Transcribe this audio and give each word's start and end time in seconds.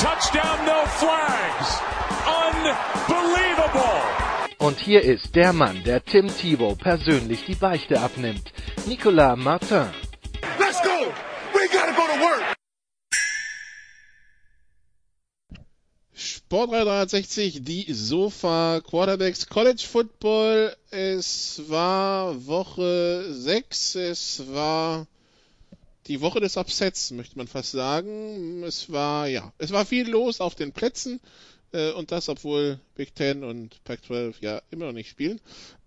touchdown, 0.00 0.64
no 0.64 0.86
flags. 0.86 1.78
Unbelievable. 2.26 4.00
Und 4.58 4.78
hier 4.78 5.02
ist 5.02 5.34
der 5.36 5.52
Mann, 5.52 5.82
der 5.84 6.02
Tim 6.04 6.28
Thibault 6.28 6.78
persönlich 6.78 7.44
die 7.44 7.54
Beichte 7.54 8.00
abnimmt. 8.00 8.52
Nicolas 8.86 9.36
Martin. 9.36 9.90
Let's 10.58 10.80
go. 10.82 11.12
We 11.52 11.68
gotta 11.70 11.92
go 11.92 12.06
to 12.06 12.20
work. 12.20 12.56
Sport 16.14 16.70
360, 16.70 17.62
die 17.62 17.92
Sofa 17.92 18.80
Quarterbacks 18.80 19.46
College 19.48 19.84
Football. 19.86 20.74
Es 20.90 21.62
war 21.68 22.46
Woche 22.46 23.26
6. 23.30 23.94
Es 23.96 24.42
war 24.52 25.06
die 26.06 26.20
Woche 26.20 26.40
des 26.40 26.56
Upsets, 26.56 27.10
möchte 27.10 27.36
man 27.36 27.46
fast 27.46 27.72
sagen. 27.72 28.62
Es 28.62 28.90
war, 28.90 29.28
ja, 29.28 29.52
es 29.58 29.70
war 29.70 29.84
viel 29.84 30.08
los 30.08 30.40
auf 30.40 30.54
den 30.54 30.72
Plätzen. 30.72 31.20
Äh, 31.72 31.92
und 31.92 32.10
das, 32.10 32.28
obwohl 32.28 32.80
Big 32.94 33.14
Ten 33.14 33.44
und 33.44 33.82
Pac-12 33.84 34.34
ja 34.40 34.62
immer 34.70 34.86
noch 34.86 34.92
nicht 34.92 35.10
spielen. 35.10 35.40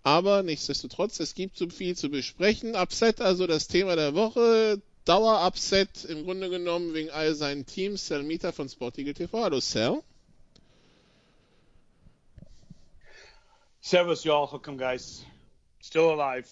Aber 0.04 0.44
nichtsdestotrotz, 0.44 1.20
es 1.20 1.36
gibt 1.36 1.58
so 1.58 1.70
viel 1.70 1.96
zu 1.96 2.10
besprechen. 2.10 2.76
Upset, 2.76 3.22
also 3.22 3.48
das 3.48 3.68
Thema 3.68 3.96
der 3.96 4.16
Woche. 4.16 4.82
Dauer-Upset 5.06 6.06
im 6.06 6.24
Grunde 6.24 6.50
genommen 6.50 6.94
wegen 6.94 7.10
all 7.10 7.36
seinen 7.36 7.66
Teams. 7.66 8.08
Selmita 8.08 8.54
von 8.54 8.70
Sportige 8.70 9.14
TV. 9.14 9.44
Hallo, 9.44 9.60
Sal. 9.60 10.02
Servus, 13.82 14.24
y'all. 14.24 14.50
How 14.50 14.62
come, 14.62 14.78
guys? 14.78 15.26
Still 15.82 16.14
alive, 16.14 16.48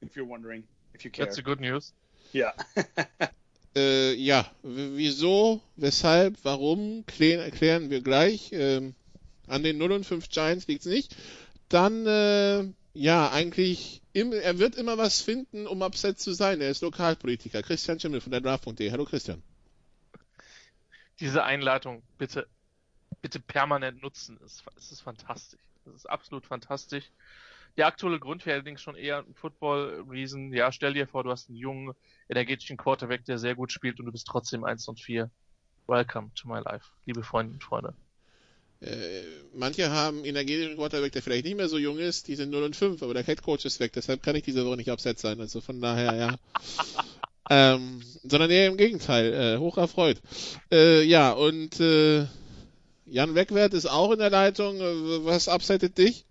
if 0.00 0.14
you're 0.14 0.28
wondering, 0.28 0.62
if 0.94 1.04
you 1.04 1.10
care. 1.10 1.24
That's 1.24 1.34
the 1.34 1.42
good 1.42 1.60
news. 1.60 1.92
Yeah. 2.36 2.54
Äh, 3.76 4.14
ja, 4.14 4.50
wieso, 4.62 5.60
weshalb, 5.76 6.42
warum, 6.44 7.04
klären, 7.04 7.42
erklären 7.44 7.90
wir 7.90 8.00
gleich. 8.00 8.48
Ähm, 8.52 8.94
an 9.48 9.62
den 9.62 9.76
0 9.76 9.92
und 9.92 10.04
5 10.06 10.30
Giants 10.30 10.66
liegt's 10.66 10.86
nicht. 10.86 11.14
Dann, 11.68 12.06
äh, 12.06 12.64
ja, 12.94 13.30
eigentlich, 13.30 14.00
im, 14.14 14.32
er 14.32 14.58
wird 14.58 14.76
immer 14.76 14.96
was 14.96 15.20
finden, 15.20 15.66
um 15.66 15.82
upset 15.82 16.18
zu 16.18 16.32
sein. 16.32 16.62
Er 16.62 16.70
ist 16.70 16.80
Lokalpolitiker. 16.80 17.62
Christian 17.62 18.00
Schimmel 18.00 18.22
von 18.22 18.32
der 18.32 18.40
Draft.de. 18.40 18.90
Hallo 18.90 19.04
Christian. 19.04 19.42
Diese 21.20 21.44
Einleitung 21.44 22.02
bitte, 22.16 22.48
bitte 23.20 23.40
permanent 23.40 24.00
nutzen. 24.00 24.40
Es, 24.42 24.64
es 24.78 24.90
ist 24.90 25.02
fantastisch. 25.02 25.60
Es 25.84 25.96
ist 25.96 26.06
absolut 26.06 26.46
fantastisch. 26.46 27.04
Der 27.76 27.86
aktuelle 27.86 28.18
Grund 28.18 28.46
wäre 28.46 28.54
allerdings 28.54 28.80
schon 28.80 28.96
eher 28.96 29.18
ein 29.18 29.34
Football-Reason. 29.34 30.52
Ja, 30.52 30.72
stell 30.72 30.94
dir 30.94 31.06
vor, 31.06 31.24
du 31.24 31.30
hast 31.30 31.48
einen 31.48 31.58
jungen, 31.58 31.94
energetischen 32.28 32.76
Quarterback, 32.76 33.24
der 33.26 33.38
sehr 33.38 33.54
gut 33.54 33.70
spielt 33.70 33.98
und 33.98 34.06
du 34.06 34.12
bist 34.12 34.26
trotzdem 34.26 34.64
1 34.64 34.88
und 34.88 35.00
4. 35.00 35.30
Welcome 35.86 36.30
to 36.34 36.48
my 36.48 36.60
life, 36.64 36.86
liebe 37.04 37.22
Freunde 37.22 37.52
und 37.52 37.62
Freunde. 37.62 37.94
Äh, 38.80 39.22
manche 39.54 39.90
haben 39.90 40.24
energetischen 40.24 40.76
Quarterback, 40.76 41.12
der 41.12 41.22
vielleicht 41.22 41.44
nicht 41.44 41.56
mehr 41.56 41.68
so 41.68 41.78
jung 41.78 41.98
ist, 41.98 42.28
die 42.28 42.34
sind 42.34 42.50
0 42.50 42.62
und 42.62 42.76
5, 42.76 43.02
aber 43.02 43.14
der 43.14 43.24
Head 43.24 43.42
Coach 43.42 43.64
ist 43.64 43.80
weg, 43.80 43.92
deshalb 43.94 44.22
kann 44.22 44.36
ich 44.36 44.42
diese 44.42 44.66
Woche 44.66 44.76
nicht 44.76 44.90
upset 44.90 45.18
sein. 45.18 45.40
Also 45.40 45.60
von 45.60 45.80
daher, 45.80 46.14
ja. 46.14 46.36
ähm, 47.50 48.02
sondern 48.22 48.50
eher 48.50 48.68
im 48.68 48.76
Gegenteil, 48.76 49.32
äh, 49.32 49.58
hoch 49.58 49.78
erfreut. 49.78 50.20
Äh, 50.70 51.02
ja, 51.04 51.32
und 51.32 51.78
äh, 51.80 52.26
Jan 53.06 53.34
Wegwert 53.34 53.72
ist 53.72 53.86
auch 53.86 54.12
in 54.12 54.18
der 54.18 54.30
Leitung. 54.30 54.76
Äh, 54.76 55.24
Was 55.24 55.48
upsettet 55.48 55.96
dich? 55.96 56.25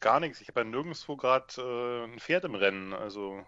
Gar 0.00 0.20
nichts. 0.20 0.40
Ich 0.40 0.48
habe 0.48 0.60
ja 0.60 0.64
nirgendwo 0.64 1.16
gerade 1.16 1.46
äh, 1.58 2.04
ein 2.04 2.18
Pferd 2.18 2.44
im 2.44 2.54
Rennen. 2.54 2.94
Also 2.94 3.44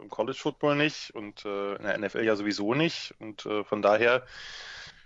im 0.00 0.08
College 0.08 0.38
Football 0.38 0.76
nicht 0.76 1.14
und 1.14 1.44
äh, 1.44 1.76
in 1.76 1.82
der 1.82 1.98
NFL 1.98 2.24
ja 2.24 2.36
sowieso 2.36 2.74
nicht. 2.74 3.14
Und 3.18 3.46
äh, 3.46 3.64
von 3.64 3.82
daher 3.82 4.26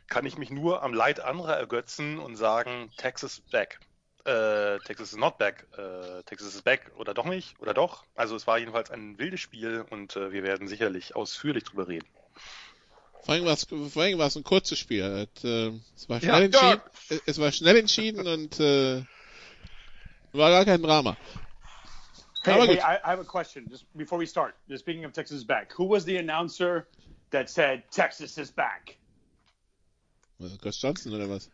kann 0.09 0.27
ich 0.27 0.39
mich 0.39 0.51
nur 0.51 0.83
am 0.83 0.95
Leid 0.95 1.21
anderer 1.21 1.57
ergötzen 1.57 2.19
und 2.19 2.37
sagen, 2.37 2.91
Texas 2.97 3.39
is 3.39 3.41
back. 3.51 3.81
Äh, 4.25 4.79
Texas 4.81 5.13
is 5.13 5.19
not 5.19 5.39
back. 5.39 5.67
Äh, 5.77 6.23
Texas 6.25 6.55
is 6.55 6.63
back 6.63 6.91
oder 6.97 7.15
doch 7.15 7.27
nicht 7.27 7.61
oder 7.61 7.75
doch. 7.75 8.05
Also 8.15 8.35
es 8.37 8.47
war 8.47 8.59
jedenfalls 8.59 8.91
ein 8.91 9.19
wildes 9.19 9.41
Spiel 9.41 9.85
und 9.91 10.17
äh, 10.17 10.33
wir 10.33 10.43
werden 10.43 10.69
sicherlich 10.69 11.15
ausführlich 11.15 11.65
drüber 11.65 11.89
reden. 11.89 12.07
Vor 13.23 13.35
allem 13.35 13.45
war 13.45 13.53
es, 13.53 13.65
vor 13.65 14.03
allem 14.03 14.19
war 14.19 14.29
es 14.29 14.37
ein 14.37 14.45
kurzes 14.45 14.79
Spiel. 14.79 15.29
Es, 15.35 16.09
war 16.09 16.23
Ja, 16.23 16.37
schnell 16.37 16.45
entschieden. 16.45 16.81
Es 17.27 17.39
war 17.39 17.53
schnell 17.53 17.77
entschieden 17.77 18.27
und 18.27 18.59
äh, 18.61 19.03
war 20.33 20.51
gar 20.51 20.65
kein 20.65 20.83
Drama. 20.83 21.17
Hey, 22.45 22.53
Aber 22.53 22.67
hey. 22.67 22.81
I, 22.81 22.99
I 23.05 23.11
have 23.11 23.21
a 23.21 23.25
question. 23.25 23.67
Just 23.69 23.85
before 23.97 24.19
we 24.19 24.27
start, 24.27 24.55
just 24.69 24.85
speaking 24.85 25.05
of 25.05 25.13
Texas 25.13 25.39
is 25.39 25.45
back, 25.45 25.73
who 25.73 25.85
was 25.85 26.05
the 26.05 26.17
announcer 26.17 26.87
that 27.31 27.51
said 27.51 27.83
Texas 27.91 28.39
is 28.39 28.51
back? 28.51 28.97
Gus 30.63 30.79
Johnson 30.79 31.15
oder 31.15 31.27
was? 31.27 31.51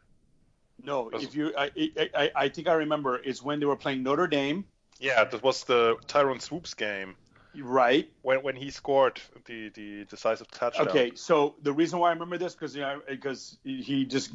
No, 0.83 1.09
if 1.13 1.35
you, 1.35 1.55
I, 1.57 1.71
I, 1.77 2.11
I, 2.15 2.31
I 2.37 2.49
think 2.49 2.69
I 2.69 2.75
remember 2.75 3.17
it's 3.17 3.43
when 3.43 3.61
they 3.61 3.67
were 3.67 3.77
playing 3.77 4.03
Notre 4.03 4.27
Dame, 4.27 4.65
Yeah, 4.99 5.25
that 5.25 5.43
was 5.43 5.65
the 5.65 5.97
Tyrone 6.07 6.41
Swoops 6.41 6.75
game 6.75 7.17
right? 7.63 8.09
when 8.23 8.43
when 8.43 8.57
he 8.57 8.71
scored 8.71 9.21
the 9.47 9.71
the 9.71 10.05
decisive 10.05 10.51
touchdown. 10.51 10.89
Okay, 10.89 11.13
so 11.15 11.55
the 11.63 11.73
reason 11.73 11.99
why 11.99 12.09
I 12.09 12.13
remember 12.13 12.39
this 12.39 12.55
because 12.55 12.75
you 12.75 12.83
know, 12.83 13.01
because 13.09 13.59
he 13.65 14.05
just 14.05 14.31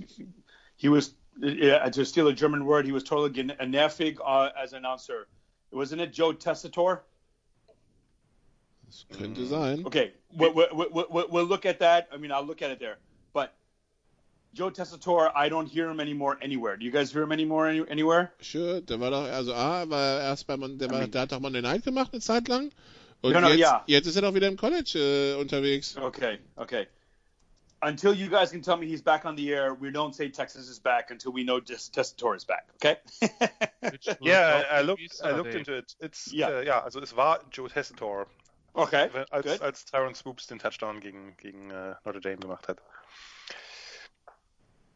he 0.75 0.89
was 0.89 1.13
yeah, 1.41 1.89
to 1.89 2.05
steal 2.05 2.27
a 2.27 2.33
German 2.33 2.66
word, 2.66 2.85
he 2.85 2.91
was 2.91 3.03
totally 3.03 3.29
nervig 3.31 4.17
uh, 4.25 4.50
as 4.61 4.73
announcer. 4.73 5.27
Wasn't 5.72 6.01
it 6.01 6.13
Joe 6.13 6.33
Tessitore? 6.33 7.00
Könnte 9.13 9.45
sein. 9.45 9.85
Okay, 9.85 10.13
we'll, 10.33 10.53
we'll, 10.53 11.07
we'll, 11.09 11.27
we'll 11.29 11.45
look 11.45 11.66
at 11.66 11.79
that. 11.79 12.09
I 12.11 12.17
mean, 12.17 12.31
I'll 12.31 12.45
look 12.45 12.61
at 12.61 12.72
it 12.72 12.79
there. 12.79 12.97
But 13.33 13.53
Joe 14.53 14.72
Tessitore, 14.72 15.31
I 15.35 15.47
don't 15.50 15.67
hear 15.67 15.89
him 15.89 16.00
anymore 16.00 16.38
anywhere. 16.41 16.75
Do 16.75 16.85
you 16.85 16.91
guys 16.91 17.11
hear 17.11 17.22
him 17.22 17.31
anymore 17.31 17.67
any, 17.67 17.88
anywhere? 17.88 18.31
Sure, 18.41 18.81
der 18.81 19.00
war 19.00 19.11
doch, 19.11 19.29
also 19.29 19.53
A, 19.53 19.88
war 19.88 20.21
erst 20.21 20.47
bei, 20.47 20.57
der, 20.57 20.89
war, 20.89 21.07
der 21.07 21.21
hat 21.21 21.31
doch 21.31 21.39
Monday 21.39 21.61
Night 21.61 21.83
gemacht 21.83 22.13
eine 22.13 22.21
Zeit 22.21 22.47
lang. 22.47 22.71
Und 23.21 23.33
No, 23.33 23.41
no, 23.41 23.50
jetzt, 23.50 23.59
ja. 23.59 23.83
jetzt 23.85 24.07
ist 24.07 24.16
er 24.16 24.23
doch 24.23 24.33
wieder 24.33 24.47
im 24.47 24.57
College 24.57 24.97
äh, 24.97 25.39
unterwegs. 25.39 25.95
Okay, 25.97 26.39
okay. 26.56 26.88
Until 27.81 28.13
you 28.13 28.29
guys 28.29 28.51
can 28.51 28.62
tell 28.62 28.75
me 28.75 28.88
he's 28.88 29.01
back 29.01 29.25
on 29.25 29.35
the 29.38 29.53
air, 29.53 29.73
we 29.73 29.90
don't 29.91 30.13
say 30.13 30.29
Texas 30.29 30.67
is 30.67 30.79
back 30.79 31.12
until 31.12 31.31
we 31.31 31.44
know 31.44 31.62
Tes- 31.62 31.90
Tessitore 31.90 32.35
is 32.35 32.44
back. 32.45 32.67
Okay. 32.75 32.97
Yeah, 34.22 34.57
help 34.57 34.72
I 34.72 34.81
looked 34.81 35.22
I 35.23 35.31
looked 35.31 35.56
into 35.56 35.78
it. 35.78 35.95
It's 36.00 36.29
Ja. 36.31 36.50
äh, 36.50 36.66
ja, 36.66 36.79
uh, 36.79 36.84
also 36.84 37.00
es 37.01 37.16
war 37.16 37.39
Joe 37.51 37.69
Tessitore, 37.69 38.28
okay. 38.73 39.09
als, 39.31 39.45
Good. 39.45 39.62
als 39.62 39.85
Tyrone 39.85 40.13
Swoops 40.16 40.47
den 40.47 40.59
Touchdown 40.59 41.00
gegen 41.00 41.38
gegen 41.38 41.72
äh, 41.72 41.73
uh, 41.73 41.95
Notre 42.06 42.19
Dame 42.19 42.38
gemacht 42.38 42.68
hat. 42.68 42.79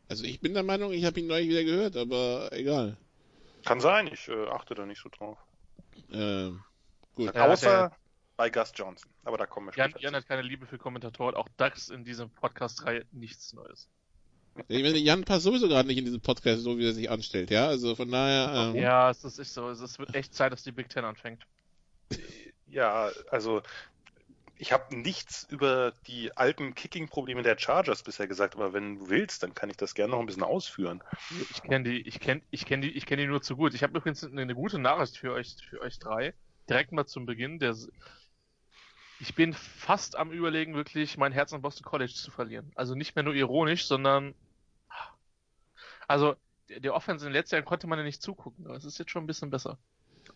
Also 0.10 0.26
ich 0.26 0.42
bin 0.42 0.54
der 0.54 0.64
Meinung, 0.64 0.92
ich 0.92 1.06
habe 1.06 1.20
ihn 1.20 1.28
neulich 1.28 1.48
wieder 1.50 1.64
gehört, 1.64 1.96
aber 1.96 2.50
egal. 2.52 2.98
Kann 3.66 3.80
sein, 3.80 4.08
ich 4.08 4.28
äh, 4.28 4.48
achte 4.50 4.76
da 4.76 4.86
nicht 4.86 5.02
so 5.02 5.10
drauf. 5.10 5.38
Ähm, 6.12 6.64
gut. 7.16 7.34
Ja, 7.34 7.48
Außer 7.48 7.90
der- 7.90 7.98
bei 8.36 8.50
Gus 8.50 8.72
Johnson. 8.76 9.10
Aber 9.24 9.38
da 9.38 9.46
kommen 9.46 9.68
wir 9.68 9.74
Jan, 9.76 9.92
später 9.92 10.04
Jan 10.04 10.16
hat 10.16 10.28
keine 10.28 10.42
Liebe 10.42 10.66
für 10.66 10.78
Kommentatoren, 10.78 11.36
auch 11.36 11.48
das 11.58 11.90
in 11.90 12.04
diesem 12.04 12.30
Podcast-Reihe 12.30 13.06
nichts 13.12 13.54
Neues. 13.54 13.90
Ich 14.68 14.84
meine, 14.84 14.98
Jan 14.98 15.24
passt 15.24 15.44
sowieso 15.44 15.68
gerade 15.68 15.88
nicht 15.88 15.98
in 15.98 16.06
diesen 16.06 16.22
Podcast, 16.22 16.62
so 16.62 16.78
wie 16.78 16.86
er 16.86 16.94
sich 16.94 17.10
anstellt, 17.10 17.50
ja? 17.50 17.68
Also 17.68 17.96
von 17.96 18.12
daher, 18.12 18.70
ähm, 18.70 18.76
Ja, 18.76 19.10
es 19.10 19.24
ist 19.24 19.40
echt 19.40 19.52
so. 19.52 19.70
Es 19.70 19.98
wird 19.98 20.14
echt 20.14 20.34
Zeit, 20.36 20.52
dass 20.52 20.64
die 20.64 20.72
Big 20.72 20.90
Ten 20.90 21.06
anfängt. 21.06 21.48
Ja, 22.68 23.10
also 23.32 23.64
ich 24.58 24.72
habe 24.72 24.96
nichts 24.96 25.48
über 25.50 25.94
die 26.08 26.36
alten 26.38 26.76
Kicking-Probleme 26.76 27.42
der 27.42 27.58
Chargers 27.58 28.04
bisher 28.04 28.28
gesagt, 28.28 28.56
aber 28.56 28.74
wenn 28.74 29.00
du 29.00 29.10
willst, 29.10 29.44
dann 29.44 29.54
kann 29.56 29.70
ich 29.70 29.78
das 29.78 29.96
gerne 29.96 30.12
noch 30.12 30.20
ein 30.20 30.26
bisschen 30.26 30.44
ausführen. 30.44 31.04
Ich 31.52 31.64
kenne 31.64 31.90
die, 31.90 32.08
ich 32.08 32.20
kenne, 32.20 32.42
ich 32.52 32.66
kenne 32.66 32.88
die, 32.88 32.92
ich 32.92 33.06
kenne 33.06 33.24
die 33.24 33.28
nur 33.28 33.42
zu 33.42 33.56
gut. 33.56 33.74
Ich 33.74 33.84
habe 33.84 33.98
übrigens 33.98 34.24
eine, 34.24 34.42
eine 34.42 34.56
gute 34.56 34.80
Nachricht 34.80 35.18
für 35.18 35.34
euch, 35.34 35.56
für 35.70 35.82
euch 35.82 35.98
drei. 36.00 36.34
Direkt 36.70 36.92
mal 36.92 37.06
zum 37.06 37.26
Beginn. 37.26 37.60
Der, 37.60 37.76
ich 39.24 39.36
bin 39.36 39.54
fast 39.54 40.18
am 40.18 40.34
überlegen, 40.34 40.76
wirklich 40.76 41.18
mein 41.18 41.32
Herz 41.32 41.54
an 41.54 41.62
Boston 41.62 41.86
College 41.86 42.12
zu 42.14 42.30
verlieren. 42.30 42.74
Also 42.76 42.94
nicht 42.94 43.16
mehr 43.16 43.24
nur 43.24 43.34
ironisch, 43.34 43.86
sondern 43.86 44.36
also 46.10 46.36
der, 46.68 46.94
Offense 46.94 47.26
in 47.26 47.32
den 47.32 47.40
letzten 47.40 47.56
Jahren 47.56 47.66
konnte 47.66 47.88
man 47.88 47.98
ja 47.98 48.04
nicht 48.04 48.22
zugucken, 48.22 48.66
aber 48.66 48.76
es 48.76 48.84
ist 48.84 49.00
jetzt 49.00 49.12
schon 49.12 49.24
ein 49.24 49.28
bisschen 49.28 49.50
besser. 49.50 49.78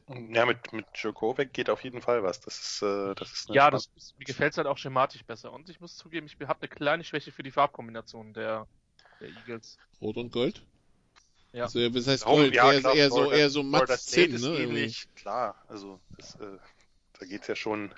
Ja, 0.08 0.46
mit, 0.46 0.72
mit 0.72 0.86
Djokovic 0.94 1.52
geht 1.52 1.70
auf 1.70 1.84
jeden 1.84 2.02
Fall 2.02 2.24
was. 2.24 2.40
Das 2.40 2.60
ist, 2.60 2.82
äh, 2.82 3.14
das 3.16 3.34
ist 3.34 3.50
Ja, 3.50 3.70
das 3.70 3.90
ist, 3.98 4.18
mir 4.18 4.24
gefällt 4.24 4.54
es 4.54 4.58
halt 4.58 4.68
auch 4.68 4.78
schematisch 4.78 5.26
besser. 5.26 5.52
Und 5.52 5.70
ich 5.70 5.82
muss 5.82 5.98
zugeben, 5.98 6.28
ich 6.28 6.48
habe 6.48 6.62
eine 6.62 6.70
kleine 6.70 7.04
Schwäche 7.04 7.34
für 7.34 7.44
die 7.44 7.52
Farbkombination 7.52 8.34
der, 8.34 8.68
der 9.20 9.28
Eagles. 9.28 9.78
Rot 10.00 10.16
und 10.16 10.32
Gold? 10.32 10.64
Ja. 11.52 11.64
Also, 11.64 11.90
das 11.90 12.08
heißt 12.08 12.24
Gold, 12.24 12.54
ja, 12.54 12.72
eher, 12.72 12.80
klar, 12.80 12.96
eher 12.96 13.10
so, 13.10 13.32
eher 13.32 13.50
so 13.50 13.64
matt 13.64 13.90
Zinn, 14.00 14.34
ist 14.34 14.44
ne? 14.44 14.60
ähnlich, 14.60 15.10
klar. 15.16 15.62
Also, 15.68 16.00
das, 16.16 16.36
äh, 16.36 16.58
da 17.20 17.26
geht's 17.26 17.48
ja 17.48 17.56
schon. 17.58 17.94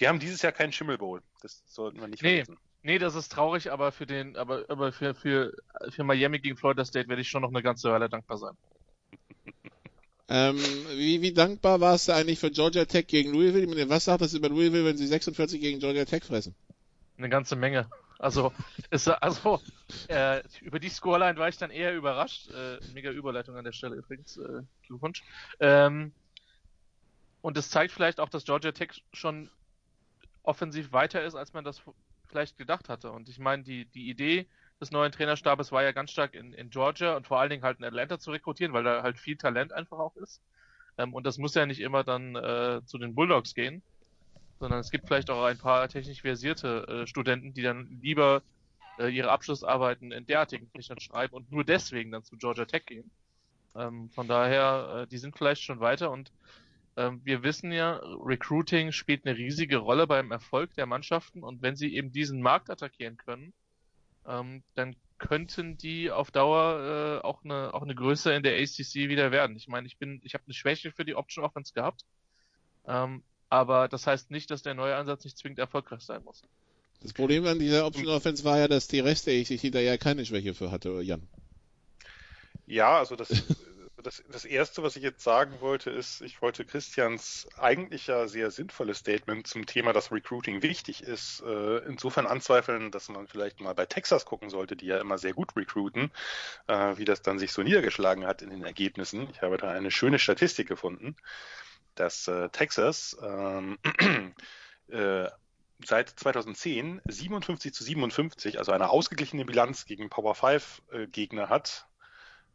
Wir 0.00 0.08
haben 0.08 0.18
dieses 0.18 0.42
Jahr 0.42 0.52
keinen 0.52 0.72
Schimmel 0.72 0.98
Bowl. 0.98 1.22
Das 1.42 1.62
sollten 1.66 2.00
wir 2.00 2.08
nicht 2.08 2.22
Nee. 2.22 2.44
vergessen. 2.44 2.58
Nee, 2.82 2.98
das 2.98 3.14
ist 3.14 3.30
traurig, 3.30 3.70
aber 3.70 3.92
für 3.92 4.06
den, 4.06 4.36
aber, 4.36 4.64
aber 4.68 4.90
für, 4.92 5.14
für, 5.14 5.52
für 5.90 6.02
Miami 6.02 6.38
gegen 6.38 6.56
Florida 6.56 6.84
State 6.84 7.08
werde 7.08 7.20
ich 7.20 7.28
schon 7.28 7.42
noch 7.42 7.50
eine 7.50 7.62
ganze 7.62 7.90
Weile 7.90 8.08
dankbar 8.08 8.38
sein. 8.38 8.56
Ähm, 10.32 10.58
wie, 10.92 11.22
wie 11.22 11.32
dankbar 11.32 11.80
warst 11.80 12.06
du 12.06 12.12
eigentlich 12.14 12.38
für 12.38 12.52
Georgia 12.52 12.84
Tech 12.84 13.08
gegen 13.08 13.32
Louisville? 13.32 13.88
Was 13.88 14.04
sagt 14.04 14.20
das 14.20 14.32
über 14.32 14.48
Louisville, 14.48 14.84
wenn 14.84 14.96
sie 14.96 15.08
46 15.08 15.60
gegen 15.60 15.80
Georgia 15.80 16.04
Tech 16.04 16.22
fressen? 16.22 16.54
Eine 17.18 17.28
ganze 17.28 17.56
Menge. 17.56 17.90
Also, 18.20 18.52
es, 18.90 19.08
also 19.08 19.60
äh, 20.06 20.40
über 20.60 20.78
die 20.78 20.88
Scoreline 20.88 21.36
war 21.36 21.48
ich 21.48 21.58
dann 21.58 21.72
eher 21.72 21.96
überrascht. 21.96 22.48
Äh, 22.52 22.78
mega 22.94 23.10
Überleitung 23.10 23.56
an 23.56 23.64
der 23.64 23.72
Stelle 23.72 23.96
übrigens. 23.96 24.36
Äh, 24.36 24.62
Glückwunsch. 24.86 25.24
Ähm, 25.58 26.12
und 27.42 27.58
es 27.58 27.68
zeigt 27.68 27.90
vielleicht 27.90 28.20
auch, 28.20 28.28
dass 28.28 28.44
Georgia 28.44 28.70
Tech 28.70 29.02
schon 29.12 29.50
offensiv 30.42 30.92
weiter 30.92 31.22
ist, 31.22 31.34
als 31.34 31.52
man 31.52 31.64
das 31.64 31.82
vielleicht 32.28 32.56
gedacht 32.58 32.88
hatte. 32.88 33.10
Und 33.10 33.28
ich 33.28 33.38
meine, 33.38 33.62
die, 33.62 33.86
die 33.86 34.08
Idee 34.08 34.46
des 34.80 34.90
neuen 34.90 35.12
Trainerstabes 35.12 35.72
war 35.72 35.82
ja 35.82 35.92
ganz 35.92 36.10
stark 36.10 36.34
in, 36.34 36.52
in 36.52 36.70
Georgia 36.70 37.16
und 37.16 37.26
vor 37.26 37.40
allen 37.40 37.50
Dingen 37.50 37.62
halt 37.62 37.78
in 37.78 37.84
Atlanta 37.84 38.18
zu 38.18 38.30
rekrutieren, 38.30 38.72
weil 38.72 38.84
da 38.84 39.02
halt 39.02 39.18
viel 39.18 39.36
Talent 39.36 39.72
einfach 39.72 39.98
auch 39.98 40.16
ist. 40.16 40.40
Ähm, 40.96 41.14
und 41.14 41.26
das 41.26 41.38
muss 41.38 41.54
ja 41.54 41.66
nicht 41.66 41.80
immer 41.80 42.04
dann 42.04 42.34
äh, 42.36 42.80
zu 42.86 42.98
den 42.98 43.14
Bulldogs 43.14 43.54
gehen, 43.54 43.82
sondern 44.58 44.80
es 44.80 44.90
gibt 44.90 45.06
vielleicht 45.06 45.30
auch 45.30 45.44
ein 45.44 45.58
paar 45.58 45.88
technisch 45.88 46.22
versierte 46.22 46.86
äh, 46.86 47.06
Studenten, 47.06 47.52
die 47.52 47.62
dann 47.62 47.98
lieber 48.00 48.42
äh, 48.98 49.08
ihre 49.08 49.30
Abschlussarbeiten 49.30 50.12
in 50.12 50.26
derartigen 50.26 50.68
Fächern 50.70 51.00
schreiben 51.00 51.34
und 51.34 51.50
nur 51.50 51.64
deswegen 51.64 52.10
dann 52.12 52.24
zu 52.24 52.36
Georgia 52.36 52.64
Tech 52.64 52.86
gehen. 52.86 53.10
Ähm, 53.74 54.10
von 54.10 54.28
daher, 54.28 55.02
äh, 55.02 55.06
die 55.06 55.18
sind 55.18 55.36
vielleicht 55.36 55.62
schon 55.62 55.80
weiter 55.80 56.10
und 56.10 56.32
wir 57.22 57.42
wissen 57.42 57.72
ja, 57.72 58.00
Recruiting 58.24 58.92
spielt 58.92 59.26
eine 59.26 59.36
riesige 59.36 59.78
Rolle 59.78 60.06
beim 60.06 60.30
Erfolg 60.30 60.74
der 60.74 60.86
Mannschaften 60.86 61.42
und 61.42 61.62
wenn 61.62 61.76
sie 61.76 61.94
eben 61.94 62.12
diesen 62.12 62.40
Markt 62.42 62.70
attackieren 62.70 63.16
können, 63.16 63.52
ähm, 64.26 64.62
dann 64.74 64.96
könnten 65.18 65.76
die 65.76 66.10
auf 66.10 66.30
Dauer 66.30 67.20
äh, 67.22 67.26
auch 67.26 67.44
eine 67.44 67.74
auch 67.74 67.82
eine 67.82 67.94
Größe 67.94 68.32
in 68.32 68.42
der 68.42 68.56
ACC 68.56 69.08
wieder 69.08 69.30
werden. 69.30 69.56
Ich 69.56 69.68
meine, 69.68 69.86
ich 69.86 69.98
bin 69.98 70.20
ich 70.24 70.34
habe 70.34 70.44
eine 70.46 70.54
Schwäche 70.54 70.92
für 70.92 71.04
die 71.04 71.14
Option 71.14 71.44
Offense 71.44 71.72
gehabt, 71.74 72.04
ähm, 72.86 73.22
aber 73.48 73.88
das 73.88 74.06
heißt 74.06 74.30
nicht, 74.30 74.50
dass 74.50 74.62
der 74.62 74.74
neue 74.74 74.96
Ansatz 74.96 75.24
nicht 75.24 75.38
zwingend 75.38 75.58
erfolgreich 75.58 76.02
sein 76.02 76.24
muss. 76.24 76.42
Das 77.02 77.12
Problem 77.12 77.46
an 77.46 77.58
dieser 77.58 77.86
Option 77.86 78.08
Offense 78.08 78.44
war 78.44 78.58
ja, 78.58 78.68
dass 78.68 78.88
die 78.88 79.00
Rest 79.00 79.26
der 79.26 79.40
ACC 79.40 79.72
da 79.72 79.80
ja 79.80 79.96
keine 79.96 80.24
Schwäche 80.26 80.54
für 80.54 80.70
hatte, 80.70 81.00
Jan. 81.02 81.26
Ja, 82.66 82.98
also 82.98 83.16
das, 83.16 83.30
das, 84.02 84.22
das 84.30 84.44
Erste, 84.44 84.82
was 84.82 84.96
ich 84.96 85.02
jetzt 85.02 85.22
sagen 85.22 85.60
wollte, 85.60 85.90
ist, 85.90 86.20
ich 86.22 86.42
wollte 86.42 86.64
Christians 86.64 87.48
eigentlich 87.58 88.06
ja 88.06 88.28
sehr 88.28 88.50
sinnvolles 88.50 88.98
Statement 88.98 89.46
zum 89.46 89.66
Thema, 89.66 89.92
dass 89.92 90.12
Recruiting 90.12 90.62
wichtig 90.62 91.02
ist, 91.02 91.42
äh, 91.46 91.78
insofern 91.86 92.26
anzweifeln, 92.26 92.90
dass 92.90 93.08
man 93.08 93.26
vielleicht 93.26 93.60
mal 93.60 93.74
bei 93.74 93.86
Texas 93.86 94.24
gucken 94.24 94.50
sollte, 94.50 94.76
die 94.76 94.86
ja 94.86 94.98
immer 94.98 95.18
sehr 95.18 95.32
gut 95.32 95.56
recruiten, 95.56 96.10
äh, 96.66 96.96
wie 96.96 97.04
das 97.04 97.22
dann 97.22 97.38
sich 97.38 97.52
so 97.52 97.62
niedergeschlagen 97.62 98.26
hat 98.26 98.42
in 98.42 98.50
den 98.50 98.64
Ergebnissen. 98.64 99.28
Ich 99.30 99.42
habe 99.42 99.56
da 99.56 99.70
eine 99.70 99.90
schöne 99.90 100.18
Statistik 100.18 100.68
gefunden, 100.68 101.16
dass 101.94 102.28
äh, 102.28 102.48
Texas 102.50 103.16
ähm, 103.22 103.78
äh, 104.88 105.28
seit 105.84 106.10
2010 106.10 107.00
57 107.06 107.72
zu 107.72 107.84
57, 107.84 108.58
also 108.58 108.72
eine 108.72 108.90
ausgeglichene 108.90 109.44
Bilanz 109.44 109.86
gegen 109.86 110.10
Power 110.10 110.34
5 110.34 110.82
äh, 110.92 111.06
Gegner 111.06 111.48
hat, 111.48 111.86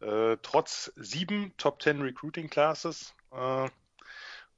äh, 0.02 0.38
trotz 0.42 0.92
sieben 0.96 1.54
Top 1.58 1.82
10 1.82 2.02
Recruiting 2.02 2.50
Classes. 2.50 3.14
Äh, 3.32 3.70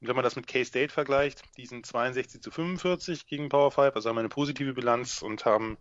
und 0.00 0.06
wenn 0.06 0.14
man 0.14 0.24
das 0.24 0.36
mit 0.36 0.46
K-State 0.46 0.92
vergleicht, 0.92 1.42
die 1.56 1.66
sind 1.66 1.84
62 1.84 2.40
zu 2.40 2.52
45 2.52 3.26
gegen 3.26 3.48
Power 3.48 3.72
5, 3.72 3.96
also 3.96 4.08
haben 4.08 4.18
eine 4.18 4.28
positive 4.28 4.72
Bilanz 4.72 5.22
und 5.22 5.44
haben 5.44 5.76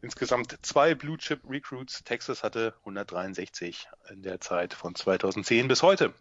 insgesamt 0.00 0.56
zwei 0.62 0.94
Blue 0.94 1.18
Chip 1.18 1.40
Recruits. 1.48 2.04
Texas 2.04 2.44
hatte 2.44 2.74
163 2.80 3.88
in 4.10 4.22
der 4.22 4.40
Zeit 4.40 4.74
von 4.74 4.94
2010 4.94 5.66
bis 5.66 5.82
heute. 5.82 6.14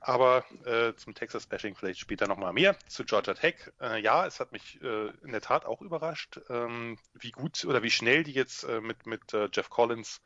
Aber 0.00 0.44
äh, 0.66 0.92
zum 0.96 1.14
Texas 1.14 1.46
Bashing 1.46 1.74
vielleicht 1.74 2.00
später 2.00 2.26
nochmal 2.26 2.52
mehr. 2.52 2.76
Zu 2.88 3.04
Georgia 3.04 3.32
Tech. 3.32 3.54
Äh, 3.80 4.02
ja, 4.02 4.26
es 4.26 4.38
hat 4.38 4.52
mich 4.52 4.78
äh, 4.82 5.08
in 5.22 5.32
der 5.32 5.40
Tat 5.40 5.64
auch 5.64 5.80
überrascht, 5.80 6.38
ähm, 6.50 6.98
wie 7.14 7.30
gut 7.30 7.64
oder 7.64 7.82
wie 7.82 7.90
schnell 7.90 8.24
die 8.24 8.32
jetzt 8.32 8.64
äh, 8.64 8.82
mit, 8.82 9.06
mit 9.06 9.32
äh, 9.32 9.48
Jeff 9.50 9.70
Collins 9.70 10.20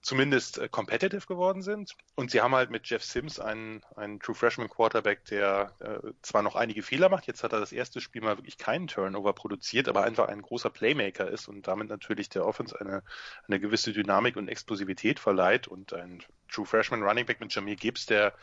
zumindest 0.00 0.58
äh, 0.58 0.68
competitive 0.68 1.26
geworden 1.26 1.62
sind. 1.62 1.94
Und 2.14 2.30
sie 2.30 2.40
haben 2.40 2.54
halt 2.54 2.70
mit 2.70 2.88
Jeff 2.88 3.02
Sims 3.02 3.40
einen, 3.40 3.82
einen 3.96 4.20
True 4.20 4.34
Freshman 4.34 4.68
Quarterback, 4.68 5.24
der 5.26 5.72
äh, 5.80 6.12
zwar 6.22 6.42
noch 6.42 6.56
einige 6.56 6.82
Fehler 6.82 7.08
macht, 7.08 7.26
jetzt 7.26 7.42
hat 7.42 7.52
er 7.52 7.60
das 7.60 7.72
erste 7.72 8.00
Spiel 8.00 8.22
mal 8.22 8.38
wirklich 8.38 8.58
keinen 8.58 8.86
Turnover 8.86 9.32
produziert, 9.32 9.88
aber 9.88 10.04
einfach 10.04 10.28
ein 10.28 10.42
großer 10.42 10.70
Playmaker 10.70 11.28
ist 11.28 11.48
und 11.48 11.66
damit 11.66 11.88
natürlich 11.88 12.28
der 12.28 12.46
Offense 12.46 12.80
eine, 12.80 13.02
eine 13.46 13.60
gewisse 13.60 13.92
Dynamik 13.92 14.36
und 14.36 14.48
Explosivität 14.48 15.18
verleiht 15.18 15.68
und 15.68 15.92
ein 15.92 16.22
True 16.50 16.66
Freshman 16.66 17.02
Running 17.02 17.26
Back 17.26 17.40
mit 17.40 17.54
Jamir 17.54 17.76
Gibbs, 17.76 18.06
der 18.06 18.34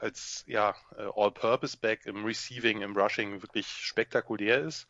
als 0.00 0.44
ja, 0.46 0.74
äh, 0.96 1.02
All-Purpose-Back 1.14 2.06
im 2.06 2.24
Receiving, 2.24 2.82
im 2.82 2.96
Rushing 2.96 3.42
wirklich 3.42 3.66
spektakulär 3.66 4.62
ist. 4.62 4.86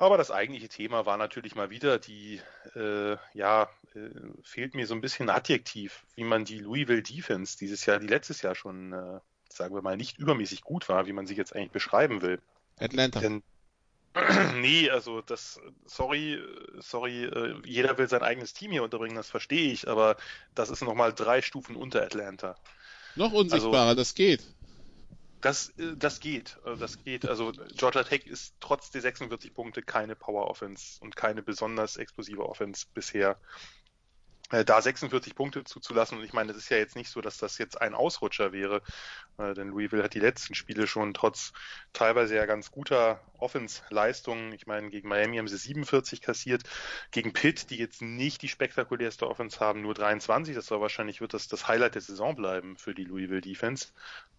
Aber 0.00 0.16
das 0.16 0.30
eigentliche 0.30 0.70
Thema 0.70 1.04
war 1.04 1.18
natürlich 1.18 1.54
mal 1.54 1.68
wieder 1.68 1.98
die, 1.98 2.40
äh, 2.74 3.18
ja, 3.34 3.68
äh, 3.94 4.08
fehlt 4.42 4.74
mir 4.74 4.86
so 4.86 4.94
ein 4.94 5.02
bisschen 5.02 5.28
Adjektiv, 5.28 6.06
wie 6.14 6.24
man 6.24 6.46
die 6.46 6.58
Louisville 6.58 7.02
Defense 7.02 7.58
dieses 7.58 7.84
Jahr, 7.84 7.98
die 7.98 8.06
letztes 8.06 8.40
Jahr 8.40 8.54
schon, 8.54 8.94
äh, 8.94 9.20
sagen 9.50 9.74
wir 9.74 9.82
mal, 9.82 9.98
nicht 9.98 10.16
übermäßig 10.16 10.62
gut 10.62 10.88
war, 10.88 11.06
wie 11.06 11.12
man 11.12 11.26
sie 11.26 11.34
jetzt 11.34 11.54
eigentlich 11.54 11.72
beschreiben 11.72 12.22
will. 12.22 12.40
Atlanta. 12.78 13.20
Denn 13.20 13.42
nee, 14.62 14.88
also 14.88 15.20
das, 15.20 15.60
sorry, 15.84 16.42
sorry, 16.78 17.24
äh, 17.24 17.56
jeder 17.66 17.98
will 17.98 18.08
sein 18.08 18.22
eigenes 18.22 18.54
Team 18.54 18.72
hier 18.72 18.82
unterbringen, 18.82 19.16
das 19.16 19.28
verstehe 19.28 19.70
ich, 19.70 19.86
aber 19.86 20.16
das 20.54 20.70
ist 20.70 20.80
nochmal 20.80 21.12
drei 21.12 21.42
Stufen 21.42 21.76
unter 21.76 22.02
Atlanta. 22.02 22.56
Noch 23.16 23.34
unsichtbarer, 23.34 23.94
das 23.94 24.14
geht. 24.14 24.40
Das, 25.40 25.70
äh, 25.78 25.96
das 25.96 26.20
geht, 26.20 26.58
äh, 26.64 26.76
das 26.76 27.02
geht. 27.02 27.26
Also 27.26 27.52
Georgia 27.76 28.02
Tech 28.04 28.26
ist 28.26 28.54
trotz 28.60 28.90
der 28.90 29.00
46 29.00 29.54
Punkte 29.54 29.82
keine 29.82 30.16
Power 30.16 30.48
Offense 30.48 31.00
und 31.00 31.16
keine 31.16 31.42
besonders 31.42 31.96
explosive 31.96 32.48
Offense 32.48 32.86
bisher. 32.92 33.38
Äh, 34.50 34.64
Da 34.64 34.80
46 34.82 35.34
Punkte 35.34 35.64
zuzulassen, 35.64 36.18
und 36.18 36.24
ich 36.24 36.32
meine, 36.32 36.52
es 36.52 36.58
ist 36.58 36.68
ja 36.70 36.76
jetzt 36.76 36.96
nicht 36.96 37.10
so, 37.10 37.20
dass 37.20 37.38
das 37.38 37.58
jetzt 37.58 37.80
ein 37.80 37.94
Ausrutscher 37.94 38.52
wäre, 38.52 38.82
äh, 39.38 39.54
denn 39.54 39.68
Louisville 39.68 40.02
hat 40.02 40.14
die 40.14 40.20
letzten 40.20 40.54
Spiele 40.54 40.86
schon 40.86 41.14
trotz 41.14 41.52
teilweise 41.92 42.34
ja 42.36 42.46
ganz 42.46 42.70
guter 42.70 43.20
Offense-Leistungen, 43.38 44.52
ich 44.52 44.66
meine, 44.66 44.90
gegen 44.90 45.08
Miami 45.08 45.38
haben 45.38 45.48
sie 45.48 45.56
47 45.56 46.20
kassiert, 46.20 46.62
gegen 47.10 47.32
Pitt, 47.32 47.70
die 47.70 47.76
jetzt 47.78 48.02
nicht 48.02 48.42
die 48.42 48.48
spektakulärste 48.48 49.26
Offense 49.28 49.60
haben, 49.60 49.82
nur 49.82 49.94
23, 49.94 50.54
das 50.54 50.70
war 50.70 50.80
wahrscheinlich, 50.80 51.20
wird 51.20 51.34
das 51.34 51.48
das 51.48 51.68
Highlight 51.68 51.94
der 51.94 52.02
Saison 52.02 52.34
bleiben 52.36 52.76
für 52.76 52.94
die 52.94 53.04
Louisville 53.04 53.40
Defense, 53.40 53.88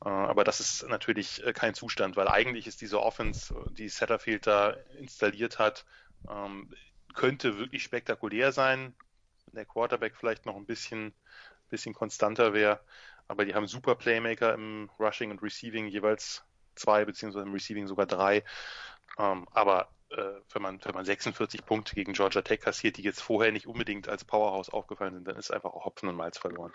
Äh, 0.03 0.09
aber 0.09 0.43
das 0.43 0.59
ist 0.59 0.87
natürlich 0.89 1.43
äh, 1.45 1.53
kein 1.53 1.73
Zustand, 1.73 2.15
weil 2.15 2.27
eigentlich 2.27 2.67
ist 2.67 2.81
diese 2.81 3.01
Offense, 3.01 3.53
die 3.71 3.89
Satterfield 3.89 4.47
da 4.47 4.71
installiert 4.99 5.59
hat, 5.59 5.85
ähm, 6.29 6.73
könnte 7.13 7.57
wirklich 7.57 7.83
spektakulär 7.83 8.51
sein, 8.51 8.95
der 9.51 9.65
Quarterback 9.65 10.15
vielleicht 10.15 10.45
noch 10.45 10.55
ein 10.55 10.65
bisschen, 10.65 11.13
bisschen 11.69 11.93
konstanter 11.93 12.53
wäre. 12.53 12.79
Aber 13.27 13.45
die 13.45 13.55
haben 13.55 13.67
super 13.67 13.95
Playmaker 13.95 14.53
im 14.53 14.89
Rushing 15.00 15.31
und 15.31 15.41
Receiving, 15.41 15.88
jeweils 15.88 16.43
zwei, 16.75 17.05
beziehungsweise 17.05 17.45
im 17.45 17.53
Receiving 17.53 17.88
sogar 17.88 18.05
drei. 18.05 18.43
Ähm, 19.17 19.48
aber 19.51 19.89
äh, 20.10 20.41
wenn, 20.53 20.62
man, 20.62 20.79
wenn 20.83 20.93
man 20.93 21.05
46 21.05 21.65
Punkte 21.65 21.95
gegen 21.95 22.13
Georgia 22.13 22.41
Tech 22.41 22.62
kassiert, 22.62 22.98
die 22.98 23.03
jetzt 23.03 23.21
vorher 23.21 23.51
nicht 23.51 23.67
unbedingt 23.67 24.07
als 24.10 24.25
Powerhouse 24.25 24.69
aufgefallen 24.69 25.13
sind, 25.13 25.27
dann 25.27 25.38
ist 25.38 25.51
einfach 25.51 25.71
auch 25.74 25.86
Hopfen 25.86 26.10
und 26.10 26.15
Malz 26.15 26.38
verloren. 26.38 26.74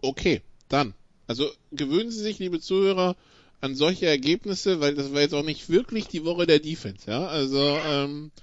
Okay, 0.00 0.42
dann. 0.68 0.94
Also 1.26 1.50
gewöhnen 1.72 2.10
Sie 2.10 2.20
sich, 2.20 2.38
liebe 2.38 2.60
Zuhörer, 2.60 3.16
an 3.60 3.74
solche 3.74 4.06
Ergebnisse, 4.06 4.80
weil 4.80 4.94
das 4.94 5.12
war 5.14 5.22
jetzt 5.22 5.34
auch 5.34 5.44
nicht 5.44 5.70
wirklich 5.70 6.06
die 6.06 6.24
Woche 6.24 6.46
der 6.46 6.58
Defense, 6.58 7.10
ja. 7.10 7.26
Also, 7.26 7.58
ähm, 7.58 8.30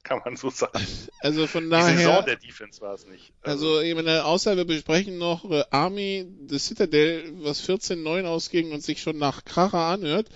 kann 0.02 0.20
man 0.24 0.36
so 0.36 0.50
sagen. 0.50 0.86
also 1.20 1.46
von 1.46 1.64
Die 1.64 1.70
daher. 1.70 1.96
Saison 1.96 2.24
der 2.24 2.36
Defense 2.36 2.80
war 2.80 2.94
es 2.94 3.06
nicht. 3.06 3.32
Also, 3.42 3.80
ich 3.80 3.94
meine, 3.94 4.24
außer 4.24 4.56
wir 4.56 4.64
besprechen 4.64 5.18
noch 5.18 5.50
äh, 5.50 5.64
Army, 5.70 6.26
the 6.48 6.58
Citadel, 6.58 7.32
was 7.42 7.66
14-9 7.68 8.24
ausging 8.24 8.72
und 8.72 8.82
sich 8.82 9.02
schon 9.02 9.18
nach 9.18 9.44
Kracher 9.44 9.78
anhört. 9.86 10.28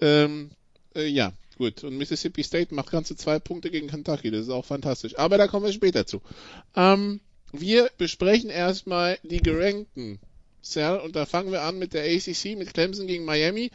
Ähm, 0.00 0.50
äh, 0.94 1.06
ja, 1.06 1.32
gut. 1.58 1.84
Und 1.84 1.96
Mississippi 1.96 2.42
State 2.42 2.74
macht 2.74 2.90
ganze 2.90 3.16
zwei 3.16 3.38
Punkte 3.38 3.70
gegen 3.70 3.88
Kentucky. 3.88 4.30
Das 4.30 4.42
ist 4.42 4.50
auch 4.50 4.64
fantastisch. 4.64 5.18
Aber 5.18 5.38
da 5.38 5.46
kommen 5.48 5.66
wir 5.66 5.72
später 5.72 6.06
zu. 6.06 6.22
Ähm, 6.74 7.20
wir 7.52 7.90
besprechen 7.98 8.50
erstmal 8.50 9.18
die 9.22 9.42
gerankten 9.42 10.20
Sal, 10.62 11.00
und 11.00 11.16
da 11.16 11.26
fangen 11.26 11.52
wir 11.52 11.62
an 11.62 11.78
mit 11.78 11.94
der 11.94 12.04
ACC, 12.04 12.56
mit 12.56 12.74
Clemson 12.74 13.06
gegen 13.06 13.24
Miami, 13.24 13.70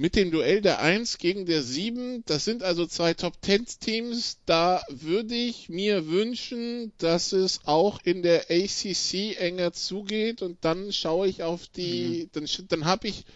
mit 0.00 0.16
dem 0.16 0.30
Duell 0.30 0.62
der 0.62 0.80
1 0.80 1.18
gegen 1.18 1.44
der 1.44 1.62
7. 1.62 2.24
Das 2.24 2.46
sind 2.46 2.62
also 2.62 2.86
zwei 2.86 3.12
Top-10-Teams. 3.12 4.38
Da 4.46 4.80
würde 4.88 5.34
ich 5.34 5.68
mir 5.68 6.08
wünschen, 6.08 6.90
dass 6.96 7.34
es 7.34 7.60
auch 7.66 8.00
in 8.02 8.22
der 8.22 8.46
ACC 8.50 9.38
enger 9.38 9.74
zugeht 9.74 10.40
und 10.40 10.56
dann 10.64 10.90
schaue 10.90 11.28
ich 11.28 11.42
auf 11.42 11.66
die, 11.66 12.22
mhm. 12.22 12.30
dann, 12.32 12.66
dann 12.68 12.84
habe 12.86 13.08
ich 13.08 13.26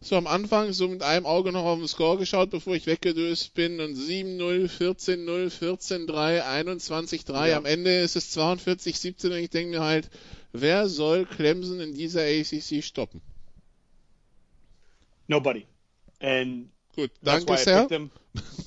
so 0.00 0.16
am 0.16 0.26
Anfang 0.26 0.72
so 0.72 0.88
mit 0.88 1.04
einem 1.04 1.24
Auge 1.24 1.52
noch 1.52 1.64
auf 1.64 1.78
den 1.78 1.86
Score 1.86 2.18
geschaut, 2.18 2.50
bevor 2.50 2.74
ich 2.74 2.86
weggedöst 2.86 3.54
bin 3.54 3.78
und 3.80 3.94
7-0, 3.96 4.68
14-0, 4.68 5.52
14-3, 5.56 6.42
21-3. 6.42 7.48
Ja. 7.48 7.58
Am 7.58 7.64
Ende 7.64 7.96
ist 8.00 8.16
es 8.16 8.36
42-17 8.36 9.26
und 9.26 9.32
ich 9.34 9.50
denke 9.50 9.78
mir 9.78 9.84
halt, 9.84 10.10
wer 10.52 10.88
soll 10.88 11.26
Clemson 11.26 11.78
in 11.78 11.94
dieser 11.94 12.22
ACC 12.22 12.82
stoppen? 12.82 13.20
Nobody. 15.28 15.64
And 16.20 16.68
Gut, 16.96 17.10
danke, 17.22 17.58
Sal. 17.58 17.88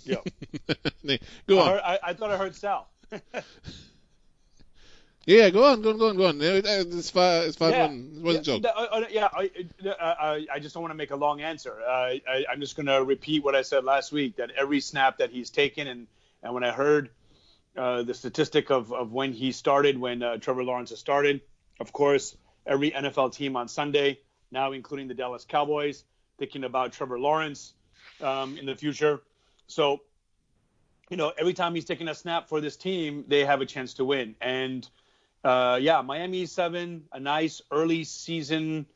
Yeah. 0.04 0.18
nee, 1.04 1.20
go 1.48 1.60
on. 1.60 1.68
I, 1.68 1.72
heard, 1.72 1.82
I, 1.84 2.00
I 2.04 2.14
thought 2.14 2.32
I 2.32 2.38
heard 2.38 2.56
Sal. 2.56 2.90
Yeah, 5.26 5.52
go 5.52 5.66
on, 5.66 5.84
go 5.84 5.92
on, 5.92 5.98
go 5.98 6.10
on, 6.10 6.18
go 6.18 6.28
on. 6.30 6.42
It's 6.42 7.12
far, 7.12 7.44
it's 7.44 7.56
far. 7.56 7.70
Yeah, 7.70 7.92
it 7.92 8.22
was 8.24 8.36
yeah, 8.36 8.40
a 8.40 8.44
joke. 8.44 8.66
Uh, 8.66 8.88
uh, 8.92 9.06
yeah, 9.12 9.30
I, 9.32 9.52
uh, 9.88 10.40
I 10.52 10.60
just 10.60 10.74
don't 10.74 10.82
want 10.82 10.92
to 10.92 10.98
make 10.98 11.12
a 11.12 11.16
long 11.16 11.42
answer. 11.42 11.80
Uh, 11.80 12.16
I, 12.28 12.46
I'm 12.52 12.60
just 12.60 12.76
going 12.76 12.88
to 12.88 13.04
repeat 13.04 13.44
what 13.44 13.56
I 13.56 13.62
said 13.62 13.84
last 13.84 14.12
week. 14.12 14.38
That 14.38 14.50
every 14.58 14.80
snap 14.80 15.20
that 15.20 15.30
he's 15.30 15.52
taken, 15.52 15.88
and 15.88 16.08
and 16.42 16.56
when 16.56 16.64
I 16.64 16.72
heard 16.72 17.12
uh, 17.78 18.02
the 18.02 18.16
statistic 18.16 18.72
of 18.72 18.92
of 18.92 19.12
when 19.12 19.32
he 19.32 19.52
started, 19.52 20.00
when 20.00 20.24
uh, 20.24 20.38
Trevor 20.38 20.64
Lawrence 20.64 20.90
has 20.90 20.98
started, 20.98 21.42
of 21.80 21.94
course, 21.94 22.36
every 22.66 22.90
NFL 22.90 23.36
team 23.36 23.56
on 23.56 23.68
Sunday, 23.68 24.20
now 24.50 24.72
including 24.72 25.08
the 25.08 25.14
Dallas 25.14 25.46
Cowboys, 25.46 26.04
thinking 26.42 26.64
about 26.64 26.92
Trevor 26.92 27.20
Lawrence 27.20 27.76
um, 28.20 28.58
in 28.58 28.66
the 28.66 28.76
future. 28.76 29.22
So, 29.68 30.02
you 31.12 31.16
know, 31.16 31.32
every 31.38 31.54
time 31.54 31.76
he's 31.76 31.86
taking 31.86 32.08
a 32.08 32.16
snap 32.16 32.50
for 32.50 32.60
this 32.60 32.76
team, 32.76 33.26
they 33.28 33.46
have 33.46 33.62
a 33.62 33.66
chance 33.68 33.94
to 33.96 34.06
win. 34.06 34.34
And 34.42 34.90
uh, 35.44 35.78
yeah, 35.80 36.02
Miami 36.02 36.48
seven, 36.48 37.04
a 37.14 37.20
nice 37.20 37.62
early 37.70 38.06
season, 38.06 38.88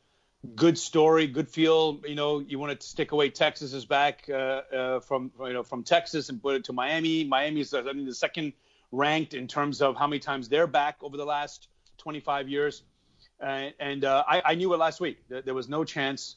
good 0.56 0.76
story, 0.76 1.28
good 1.28 1.48
feel. 1.48 2.00
You 2.04 2.16
know, 2.16 2.40
you 2.40 2.58
want 2.58 2.80
to 2.80 2.84
stick 2.84 3.12
away 3.12 3.30
Texas 3.30 3.72
is 3.72 3.84
back 3.84 4.28
uh, 4.28 4.34
uh, 4.34 5.00
from 5.00 5.30
you 5.38 5.52
know 5.52 5.62
from 5.62 5.84
Texas 5.84 6.28
and 6.28 6.42
put 6.42 6.56
it 6.56 6.64
to 6.64 6.72
Miami. 6.72 7.22
Miami 7.22 7.60
is 7.60 7.72
I 7.72 7.82
mean 7.82 8.06
the 8.06 8.14
second 8.14 8.54
ranked 8.90 9.34
in 9.34 9.46
terms 9.46 9.80
of 9.82 9.96
how 9.96 10.08
many 10.08 10.18
times 10.18 10.48
they're 10.48 10.66
back 10.66 10.96
over 11.00 11.16
the 11.16 11.24
last 11.24 11.68
25 11.98 12.48
years. 12.48 12.82
and 13.40 14.04
uh, 14.04 14.24
I, 14.26 14.42
I, 14.44 14.54
knew 14.56 14.72
it 14.72 14.78
last 14.78 15.00
week. 15.00 15.18
There 15.28 15.54
was 15.54 15.68
no 15.68 15.84
chance, 15.84 16.36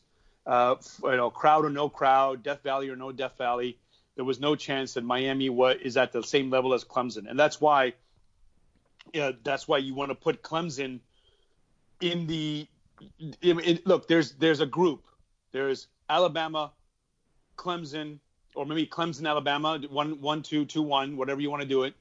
uh, 0.49 0.75
you 1.03 1.15
know, 1.15 1.29
crowd 1.29 1.63
or 1.63 1.69
no 1.69 1.89
crowd, 1.89 2.41
Death 2.41 2.63
Valley 2.63 2.89
or 2.89 2.95
no 2.95 3.11
Death 3.11 3.37
Valley. 3.37 3.77
There 4.15 4.25
was 4.25 4.39
no 4.39 4.55
chance 4.55 4.95
that 4.95 5.03
Miami 5.03 5.49
was, 5.49 5.77
is 5.81 5.95
at 5.95 6.11
the 6.11 6.23
same 6.23 6.49
level 6.49 6.73
as 6.73 6.83
Clemson, 6.83 7.29
and 7.29 7.39
that's 7.39 7.61
why 7.61 7.93
yeah, 9.13 9.31
that's 9.43 9.67
why 9.67 9.77
you 9.77 9.93
want 9.93 10.09
to 10.09 10.15
put 10.15 10.41
Clemson 10.41 10.99
in 12.01 12.27
the. 12.27 12.67
In, 13.41 13.59
in, 13.59 13.79
look, 13.85 14.07
there's 14.07 14.31
there's 14.33 14.59
a 14.59 14.65
group. 14.65 15.05
There's 15.51 15.87
Alabama, 16.09 16.71
Clemson, 17.55 18.19
or 18.55 18.65
maybe 18.65 18.85
Clemson, 18.87 19.27
Alabama, 19.27 19.79
one 19.89 20.19
one 20.19 20.41
two 20.43 20.65
two 20.65 20.81
one, 20.81 21.15
whatever 21.15 21.41
you 21.41 21.49
want 21.49 21.61
to 21.61 21.67
do 21.67 21.83
it, 21.83 21.93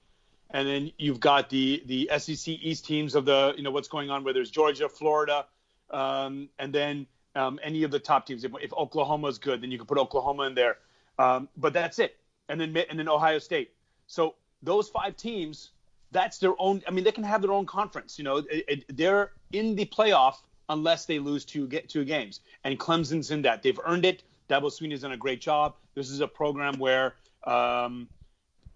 and 0.50 0.66
then 0.66 0.92
you've 0.98 1.20
got 1.20 1.50
the 1.50 1.82
the 1.86 2.10
SEC 2.18 2.48
East 2.48 2.86
teams 2.86 3.14
of 3.14 3.24
the 3.26 3.54
you 3.56 3.62
know 3.62 3.70
what's 3.70 3.88
going 3.88 4.10
on. 4.10 4.24
Where 4.24 4.34
there's 4.34 4.50
Georgia, 4.50 4.88
Florida, 4.88 5.46
um, 5.90 6.48
and 6.58 6.72
then 6.72 7.06
um, 7.38 7.58
any 7.62 7.84
of 7.84 7.90
the 7.90 7.98
top 7.98 8.26
teams. 8.26 8.44
If, 8.44 8.52
if 8.60 8.72
Oklahoma 8.72 9.28
is 9.28 9.38
good, 9.38 9.62
then 9.62 9.70
you 9.70 9.78
can 9.78 9.86
put 9.86 9.98
Oklahoma 9.98 10.44
in 10.44 10.54
there. 10.54 10.78
Um, 11.18 11.48
but 11.56 11.72
that's 11.72 11.98
it, 11.98 12.16
and 12.48 12.60
then 12.60 12.76
and 12.76 12.98
then 12.98 13.08
Ohio 13.08 13.38
State. 13.38 13.72
So 14.06 14.34
those 14.62 14.88
five 14.88 15.16
teams 15.16 15.70
that's 16.10 16.38
their 16.38 16.54
own. 16.58 16.82
I 16.86 16.90
mean, 16.90 17.04
they 17.04 17.12
can 17.12 17.24
have 17.24 17.42
their 17.42 17.52
own 17.52 17.66
conference. 17.66 18.18
You 18.18 18.24
know, 18.24 18.38
it, 18.38 18.64
it, 18.68 18.96
they're 18.96 19.32
in 19.52 19.74
the 19.74 19.86
playoff 19.86 20.36
unless 20.68 21.06
they 21.06 21.18
lose 21.18 21.44
two 21.44 21.66
get 21.66 21.88
two 21.88 22.04
games, 22.04 22.40
and 22.64 22.78
Clemson's 22.78 23.30
in 23.30 23.42
that. 23.42 23.62
They've 23.62 23.78
earned 23.84 24.04
it. 24.04 24.22
Dabo 24.48 24.72
Sweeney's 24.72 25.02
done 25.02 25.12
a 25.12 25.16
great 25.16 25.40
job. 25.40 25.74
This 25.94 26.10
is 26.10 26.20
a 26.20 26.28
program 26.28 26.78
where, 26.78 27.16
um, 27.44 28.08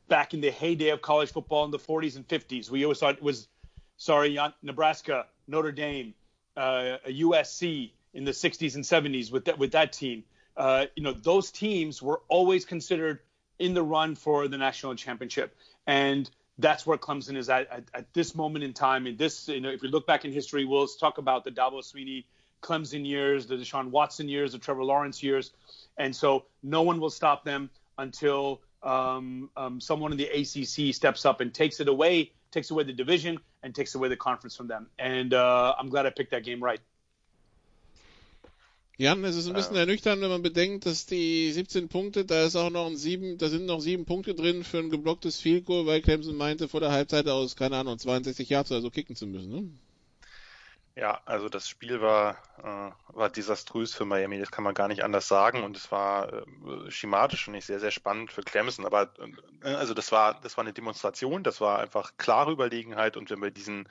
back 0.09 0.35
in 0.35 0.41
the 0.41 0.51
heyday 0.51 0.91
of 0.91 1.01
college 1.01 1.33
football 1.33 1.65
in 1.65 1.71
the 1.71 1.79
40s 1.79 2.17
and 2.17 2.29
50s, 2.29 2.69
we 2.69 2.85
always 2.85 2.99
thought 2.99 3.15
it 3.15 3.23
was, 3.23 3.49
sorry, 3.97 4.39
Nebraska, 4.63 5.27
Notre 5.49 5.73
Dame, 5.73 6.13
uh, 6.59 6.99
USC 7.09 7.93
in 8.15 8.25
the 8.25 8.31
60s 8.31 8.75
and 8.75 8.85
70s 8.85 9.31
with 9.33 9.47
that 9.47 9.59
with 9.59 9.73
that 9.73 9.93
team. 9.93 10.25
Uh, 10.57 10.87
you 10.97 11.03
know, 11.03 11.13
those 11.13 11.51
teams 11.51 12.03
were 12.03 12.21
always 12.29 12.65
considered 12.65 13.21
in 13.59 13.75
the 13.75 13.83
run 13.83 14.15
for 14.15 14.49
the 14.49 14.59
national 14.59 14.95
championship, 14.95 15.57
and 15.87 16.29
that's 16.59 16.87
where 16.87 16.99
Clemson 16.99 17.37
is 17.37 17.49
at, 17.49 17.71
at, 17.71 17.85
at 17.95 18.13
this 18.13 18.35
moment 18.35 18.65
in 18.65 18.73
time. 18.73 19.07
In 19.07 19.17
this, 19.17 19.49
you 19.49 19.61
know, 19.61 19.71
if 19.71 19.81
we 19.81 19.89
look 19.89 20.07
back 20.07 20.25
in 20.25 20.33
history, 20.33 20.65
we'll 20.65 20.87
talk 20.87 21.19
about 21.19 21.45
the 21.45 21.51
Dabo 21.51 21.83
Sweeney 21.83 22.27
Clemson 22.63 23.07
years, 23.07 23.47
the 23.47 23.57
Deshaun 23.57 23.91
Watson 23.91 24.29
years, 24.29 24.53
the 24.53 24.59
Trevor 24.59 24.85
Lawrence 24.85 25.23
years, 25.23 25.53
and 25.97 26.15
so 26.15 26.45
no 26.63 26.83
one 26.83 27.01
will 27.01 27.11
stop 27.11 27.45
them 27.45 27.71
until 27.99 28.61
um, 28.83 29.51
um, 29.57 29.81
someone 29.81 30.13
in 30.13 30.19
the 30.19 30.29
ACC 30.29 30.95
steps 30.95 31.25
up 31.25 31.41
and 31.41 31.53
takes 31.53 31.81
it 31.81 31.89
away, 31.89 32.33
takes 32.51 32.71
away 32.71 32.85
the 32.85 32.93
division, 32.93 33.39
and 33.63 33.75
takes 33.75 33.95
away 33.95 34.09
the 34.09 34.17
conference 34.17 34.57
from 34.57 34.67
them. 34.69 34.89
And 34.99 35.33
uh, 35.35 35.75
I'm 35.79 35.89
glad 35.89 36.07
I 36.07 36.11
picked 36.11 36.33
that 36.33 36.45
game 36.45 36.63
right. 36.63 36.81
Jan, 38.99 39.25
es 39.25 39.37
ist 39.37 39.49
ein 39.49 39.55
bisschen 39.55 39.77
ernüchternd, 39.77 40.21
wenn 40.21 40.29
man 40.29 40.43
bedenkt, 40.43 40.85
dass 40.85 41.07
die 41.07 41.51
17 41.51 41.89
Punkte, 41.89 42.25
da 42.27 42.45
ist 42.45 42.57
auch 42.57 42.71
noch 42.71 42.87
ein 42.87 42.97
sieben, 42.97 43.39
da 43.39 43.49
sind 43.49 43.65
noch 43.65 43.81
sieben 43.81 44.05
Punkte 44.05 44.35
drin 44.35 44.65
für 44.65 44.79
ein 44.79 44.91
geblocktes 44.91 45.41
Field 45.41 45.65
Goal, 45.65 45.87
weil 45.87 46.03
Clemson 46.03 46.37
meinte 46.37 46.69
vor 46.69 46.81
der 46.81 46.93
Halbzeit 46.93 47.27
aus, 47.27 47.57
keine 47.57 47.77
Ahnung, 47.77 47.99
62 47.99 48.49
Yards 48.51 48.71
oder 48.71 48.83
so 48.83 48.91
kicken 48.91 49.17
zu 49.17 49.27
müssen, 49.27 49.51
ne? 49.51 49.71
Ja, 50.95 51.23
also 51.25 51.49
das 51.49 51.69
Spiel 51.69 52.03
war, 52.03 52.37
äh, 52.59 53.17
war 53.17 53.31
desaströs 53.31 53.95
für 53.95 54.05
Miami, 54.05 54.39
das 54.39 54.51
kann 54.51 54.63
man 54.63 54.75
gar 54.75 54.89
nicht 54.89 55.03
anders 55.03 55.27
sagen 55.27 55.63
und 55.63 55.75
es 55.75 55.91
war 55.91 56.31
äh, 56.31 56.91
schematisch 56.91 57.49
und 57.49 57.55
nicht 57.55 57.65
sehr, 57.65 57.81
sehr 57.81 57.91
spannend 57.91 58.31
für 58.31 58.43
Clemson, 58.43 58.85
aber 58.85 59.11
äh, 59.63 59.69
also 59.69 59.95
das 59.95 60.13
war, 60.13 60.39
das 60.43 60.59
war 60.59 60.65
eine 60.65 60.75
Demonstration, 60.75 61.43
das 61.43 61.63
war 61.63 61.79
einfach 61.79 62.19
klare 62.19 62.53
Überlegenheit 62.53 63.17
und 63.17 63.31
wenn 63.31 63.41
wir 63.41 63.51
diesen 63.51 63.89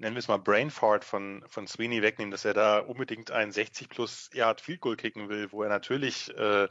nennen 0.00 0.16
wir 0.16 0.20
es 0.20 0.28
mal 0.28 0.38
Brainfart 0.38 1.04
von, 1.04 1.44
von 1.46 1.66
Sweeney 1.66 2.00
wegnehmen, 2.00 2.30
dass 2.30 2.46
er 2.46 2.54
da 2.54 2.78
unbedingt 2.78 3.30
einen 3.30 3.52
60 3.52 3.90
plus 3.90 4.30
Yard 4.32 4.62
Field 4.62 4.80
Goal 4.80 4.96
kicken 4.96 5.28
will, 5.28 5.52
wo 5.52 5.62
er 5.62 5.68
natürlich, 5.68 6.34
äh, 6.36 6.68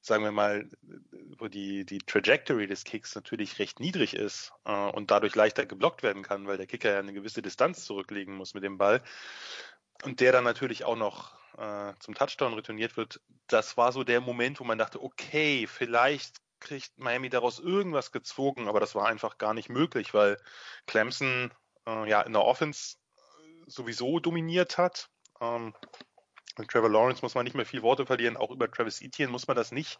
sagen 0.00 0.22
wir 0.22 0.30
mal, 0.30 0.68
wo 1.38 1.48
die, 1.48 1.84
die 1.84 1.98
Trajectory 1.98 2.68
des 2.68 2.84
Kicks 2.84 3.16
natürlich 3.16 3.58
recht 3.58 3.80
niedrig 3.80 4.14
ist 4.14 4.52
äh, 4.64 4.72
und 4.72 5.10
dadurch 5.10 5.34
leichter 5.34 5.66
geblockt 5.66 6.04
werden 6.04 6.22
kann, 6.22 6.46
weil 6.46 6.56
der 6.56 6.68
Kicker 6.68 6.92
ja 6.92 7.00
eine 7.00 7.12
gewisse 7.12 7.42
Distanz 7.42 7.84
zurücklegen 7.84 8.34
muss 8.34 8.54
mit 8.54 8.62
dem 8.62 8.78
Ball. 8.78 9.02
Und 10.04 10.20
der 10.20 10.30
dann 10.30 10.44
natürlich 10.44 10.84
auch 10.84 10.96
noch 10.96 11.36
äh, 11.58 11.94
zum 11.98 12.14
Touchdown 12.14 12.54
retourniert 12.54 12.96
wird. 12.96 13.20
Das 13.48 13.76
war 13.76 13.90
so 13.90 14.04
der 14.04 14.20
Moment, 14.20 14.60
wo 14.60 14.64
man 14.64 14.78
dachte, 14.78 15.02
okay, 15.02 15.66
vielleicht 15.66 16.36
kriegt 16.60 16.96
Miami 16.96 17.28
daraus 17.28 17.58
irgendwas 17.58 18.12
gezogen, 18.12 18.68
aber 18.68 18.78
das 18.78 18.94
war 18.94 19.06
einfach 19.06 19.38
gar 19.38 19.54
nicht 19.54 19.68
möglich, 19.68 20.14
weil 20.14 20.40
Clemson 20.86 21.50
äh, 21.88 22.08
ja 22.08 22.20
in 22.22 22.32
der 22.32 22.44
Offense 22.44 22.96
äh, 23.16 23.70
sowieso 23.70 24.20
dominiert 24.20 24.78
hat. 24.78 25.10
Ähm, 25.40 25.74
Trevor 26.68 26.90
Lawrence 26.90 27.22
muss 27.22 27.34
man 27.34 27.44
nicht 27.44 27.54
mehr 27.54 27.66
viel 27.66 27.82
Worte 27.82 28.04
verlieren, 28.04 28.36
auch 28.36 28.50
über 28.50 28.70
Travis 28.70 29.00
Etienne 29.00 29.30
muss 29.30 29.46
man 29.46 29.56
das 29.56 29.70
nicht. 29.70 29.98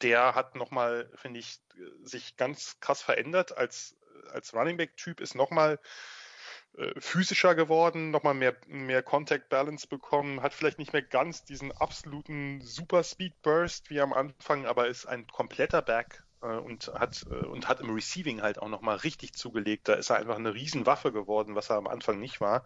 Der 0.00 0.34
hat 0.34 0.54
nochmal, 0.54 1.10
finde 1.16 1.40
ich, 1.40 1.60
sich 2.02 2.36
ganz 2.36 2.80
krass 2.80 3.02
verändert 3.02 3.56
als, 3.56 3.94
als 4.32 4.54
Running 4.54 4.78
Back-Typ, 4.78 5.20
ist 5.20 5.34
nochmal 5.34 5.78
äh, 6.78 6.98
physischer 6.98 7.54
geworden, 7.54 8.10
nochmal 8.10 8.34
mehr, 8.34 8.56
mehr 8.66 9.02
Contact 9.02 9.50
Balance 9.50 9.86
bekommen, 9.86 10.40
hat 10.40 10.54
vielleicht 10.54 10.78
nicht 10.78 10.94
mehr 10.94 11.02
ganz 11.02 11.44
diesen 11.44 11.72
absoluten 11.72 12.62
Super 12.62 13.04
Speed 13.04 13.42
Burst 13.42 13.90
wie 13.90 14.00
am 14.00 14.14
Anfang, 14.14 14.64
aber 14.64 14.88
ist 14.88 15.04
ein 15.04 15.26
kompletter 15.26 15.82
Back 15.82 16.22
äh, 16.22 16.27
und 16.46 16.88
hat 16.94 17.26
äh, 17.30 17.34
und 17.46 17.68
hat 17.68 17.80
im 17.80 17.90
Receiving 17.90 18.42
halt 18.42 18.58
auch 18.58 18.68
nochmal 18.68 18.96
richtig 18.96 19.34
zugelegt. 19.34 19.88
Da 19.88 19.94
ist 19.94 20.10
er 20.10 20.16
einfach 20.16 20.36
eine 20.36 20.54
Riesenwaffe 20.54 21.12
geworden, 21.12 21.54
was 21.54 21.70
er 21.70 21.76
am 21.76 21.86
Anfang 21.86 22.18
nicht 22.20 22.40
war. 22.40 22.64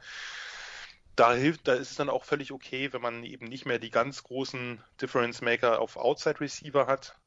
Da 1.17 1.35
hilft, 1.35 1.69
da 1.69 1.75
ist 1.75 1.91
es 1.91 1.97
dann 1.97 2.09
auch 2.09 2.25
völlig 2.25 2.53
okay, 2.53 2.93
wenn 2.93 3.03
man 3.03 3.23
eben 3.25 3.47
nicht 3.47 3.67
mehr 3.67 3.79
die 3.79 3.91
ganz 3.91 4.23
großen 4.23 4.83
Difference 5.01 5.43
Maker 5.43 5.81
auf 5.81 5.97
Outside 5.97 6.41
Receiver 6.41 6.87
hat. 6.87 7.19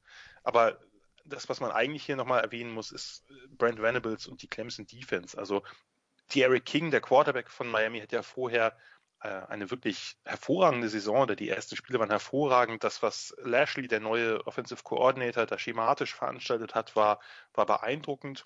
Aber 0.43 0.79
das, 1.23 1.49
was 1.49 1.59
man 1.59 1.71
eigentlich 1.71 2.05
hier 2.05 2.15
nochmal 2.15 2.41
erwähnen 2.41 2.71
muss, 2.71 2.91
ist 2.91 3.25
Brent 3.49 3.81
Venables 3.81 4.27
und 4.27 4.41
die 4.41 4.47
Clemson 4.47 4.87
Defense. 4.87 5.37
Also 5.37 5.63
Eric 6.33 6.65
King, 6.65 6.91
der 6.91 7.01
Quarterback 7.01 7.49
von 7.49 7.69
Miami, 7.69 7.99
hat 7.99 8.11
ja 8.11 8.23
vorher 8.23 8.67
äh, 8.67 8.94
eine 9.19 9.71
wirklich 9.71 10.17
hervorragende 10.23 10.89
Saison 10.89 11.21
oder 11.21 11.35
die 11.35 11.49
ersten 11.49 11.75
Spiele 11.75 11.99
waren 11.99 12.09
hervorragend. 12.09 12.83
Das, 12.83 13.01
was 13.01 13.35
Lashley, 13.39 13.87
der 13.87 13.99
neue 13.99 14.45
Offensive 14.45 14.83
Coordinator, 14.83 15.45
da 15.45 15.57
schematisch 15.57 16.13
veranstaltet 16.13 16.75
hat, 16.75 16.95
war, 16.95 17.19
war 17.53 17.65
beeindruckend. 17.65 18.45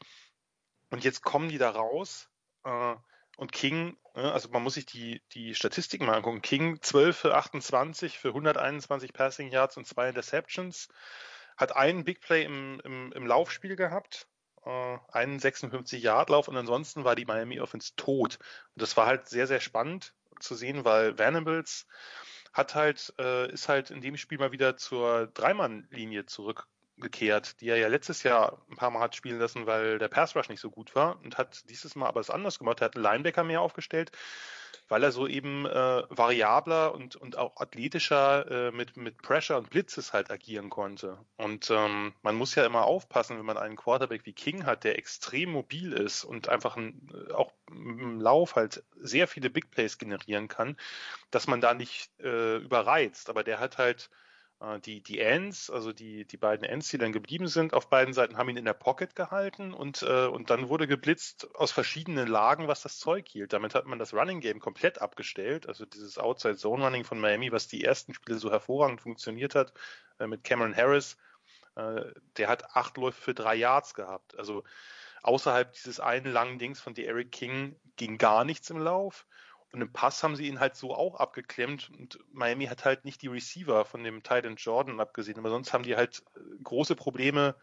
Und 0.90 1.04
jetzt 1.04 1.22
kommen 1.22 1.50
die 1.50 1.58
da 1.58 1.70
raus 1.70 2.30
äh, 2.64 2.96
Und 3.38 3.52
King, 3.52 3.98
ne, 4.16 4.32
also 4.32 4.50
man 4.50 4.64
muss 4.64 4.76
sich 4.76 4.86
die, 4.86 5.22
die 5.34 5.56
Statistiken 5.56 6.06
mal 6.06 6.16
angucken. 6.16 6.42
King 6.42 6.82
12 6.82 7.18
für 7.18 7.36
28 7.36 8.18
für 8.18 8.30
121 8.30 9.14
Passing 9.14 9.52
Yards 9.52 9.78
und 9.78 9.86
zwei 9.86 10.10
Interceptions. 10.10 10.88
Hat 11.58 11.76
einen 11.76 12.06
Big 12.06 12.22
Play 12.22 12.44
im, 12.46 12.80
im, 12.86 13.12
im 13.12 13.28
Laufspiel 13.28 13.76
gehabt, 13.76 14.28
äh, 14.64 14.98
einen 15.10 15.40
56 15.40 16.02
Yard 16.02 16.30
Lauf 16.30 16.48
und 16.48 16.56
ansonsten 16.58 17.04
war 17.04 17.16
die 17.16 17.26
Miami 17.26 17.60
Offense 17.60 17.96
tot. 17.98 18.40
Und 18.76 18.82
das 18.82 18.96
war 18.98 19.08
halt 19.08 19.28
sehr, 19.28 19.48
sehr 19.48 19.60
spannend 19.60 20.14
zu 20.40 20.56
sehen, 20.56 20.86
weil 20.86 21.18
Venables 21.18 21.88
hat 22.54 22.76
halt, 22.76 23.14
äh, 23.20 23.52
ist 23.52 23.70
halt 23.70 23.92
in 23.92 24.02
dem 24.02 24.18
Spiel 24.18 24.38
mal 24.38 24.52
wieder 24.52 24.78
zur 24.78 25.28
Dreimann-Linie 25.28 26.26
zurück 26.26 26.68
gekehrt, 27.00 27.62
die 27.62 27.70
er 27.70 27.78
ja 27.78 27.88
letztes 27.88 28.24
Jahr 28.24 28.62
ein 28.70 28.76
paar 28.76 28.92
Mal 28.92 29.02
hat 29.02 29.16
spielen 29.16 29.40
lassen, 29.40 29.66
weil 29.66 30.00
der 30.00 30.08
Pass 30.08 30.36
Rush 30.36 30.50
nicht 30.50 30.62
so 30.62 30.70
gut 30.70 30.96
war 30.96 31.20
und 31.24 31.38
hat 31.38 31.70
dieses 31.70 31.96
Mal 31.96 32.08
aber 32.08 32.20
es 32.20 32.30
anders 32.30 32.60
gemacht. 32.60 32.82
Er 32.82 32.86
hat 32.86 32.96
einen 32.96 33.04
Linebacker 33.04 33.44
mehr 33.44 33.62
aufgestellt, 33.62 34.12
weil 34.88 35.04
er 35.04 35.12
so 35.12 35.28
eben 35.28 35.66
äh, 35.66 36.04
variabler 36.10 36.94
und, 36.94 37.16
und 37.16 37.38
auch 37.38 37.58
athletischer 37.58 38.70
äh, 38.70 38.72
mit, 38.72 38.98
mit 38.98 39.22
Pressure 39.22 39.58
und 39.58 39.70
Blitzes 39.70 40.14
halt 40.14 40.32
agieren 40.32 40.70
konnte. 40.70 41.18
Und 41.38 41.70
ähm, 41.70 42.14
man 42.22 42.36
muss 42.36 42.56
ja 42.56 42.66
immer 42.66 42.86
aufpassen, 42.86 43.38
wenn 43.38 43.46
man 43.46 43.58
einen 43.58 43.76
Quarterback 43.76 44.26
wie 44.26 44.34
King 44.34 44.66
hat, 44.66 44.84
der 44.84 44.98
extrem 44.98 45.52
mobil 45.52 45.94
ist 45.94 46.24
und 46.24 46.50
einfach 46.50 46.76
ein, 46.76 47.08
äh, 47.14 47.34
auch 47.34 47.54
im 47.70 48.20
Lauf 48.20 48.56
halt 48.56 48.84
sehr 49.00 49.28
viele 49.28 49.50
Big 49.50 49.70
Plays 49.72 49.98
generieren 49.98 50.48
kann, 50.48 50.76
dass 51.32 51.48
man 51.48 51.62
da 51.62 51.74
nicht 51.74 52.12
äh, 52.20 52.58
überreizt. 52.58 53.30
Aber 53.30 53.44
der 53.44 53.60
hat 53.60 53.78
halt 53.78 54.10
die, 54.84 55.02
die 55.02 55.20
Ends, 55.20 55.70
also 55.70 55.94
die, 55.94 56.26
die 56.26 56.36
beiden 56.36 56.66
Ends, 56.66 56.90
die 56.90 56.98
dann 56.98 57.14
geblieben 57.14 57.48
sind, 57.48 57.74
auf 57.74 57.90
beiden 57.90 58.14
Seiten 58.14 58.38
haben 58.38 58.50
ihn 58.50 58.58
in 58.58 58.66
der 58.66 58.74
Pocket 58.74 59.16
gehalten 59.16 59.74
und, 59.74 60.02
äh, 60.02 60.26
und 60.26 60.50
dann 60.50 60.68
wurde 60.68 60.86
geblitzt 60.86 61.48
aus 61.56 61.72
verschiedenen 61.72 62.28
Lagen, 62.28 62.68
was 62.68 62.82
das 62.82 63.00
Zeug 63.00 63.30
hielt. 63.30 63.54
Damit 63.54 63.74
hat 63.74 63.86
man 63.86 64.00
das 64.00 64.14
Running 64.14 64.42
Game 64.42 64.60
komplett 64.60 65.02
abgestellt. 65.02 65.68
Also 65.68 65.86
dieses 65.86 66.18
Outside 66.18 66.58
Zone 66.58 66.84
Running 66.84 67.06
von 67.06 67.20
Miami, 67.20 67.54
was 67.54 67.70
die 67.70 67.86
ersten 67.86 68.14
Spiele 68.14 68.38
so 68.38 68.52
hervorragend 68.52 69.00
funktioniert 69.00 69.56
hat, 69.56 69.72
äh, 70.20 70.28
mit 70.28 70.44
Cameron 70.44 70.76
Harris, 70.76 71.16
äh, 71.76 72.04
der 72.36 72.50
hat 72.50 72.76
acht 72.76 72.98
Läufe 72.98 73.22
für 73.22 73.34
drei 73.34 73.56
Yards 73.56 73.94
gehabt. 73.94 74.38
Also 74.38 74.66
außerhalb 75.24 75.72
dieses 75.72 76.02
einen 76.02 76.34
langen 76.34 76.60
Dings 76.60 76.82
von 76.82 76.96
Eric 76.98 77.32
King 77.32 77.78
ging 77.96 78.18
gar 78.18 78.44
nichts 78.44 78.70
im 78.70 78.80
Lauf. 78.80 79.26
Und 79.72 79.82
im 79.82 79.92
Pass 79.92 80.24
haben 80.24 80.36
sie 80.36 80.48
ihn 80.48 80.60
halt 80.60 80.76
so 80.76 80.96
auch 80.96 81.16
abgeklemmt 81.16 81.92
und 81.92 82.20
Miami 82.32 82.66
hat 82.66 82.86
halt 82.86 83.06
nicht 83.06 83.22
die 83.22 83.28
Receiver 83.28 83.86
von 83.86 84.04
dem 84.04 84.24
Titan 84.24 84.56
Jordan 84.56 85.00
abgesehen, 85.00 85.38
aber 85.38 85.50
sonst 85.50 85.74
haben 85.74 85.84
die 85.84 85.96
halt 85.96 86.24
äh, 86.36 86.64
große 86.64 86.96
Probleme 86.96 87.56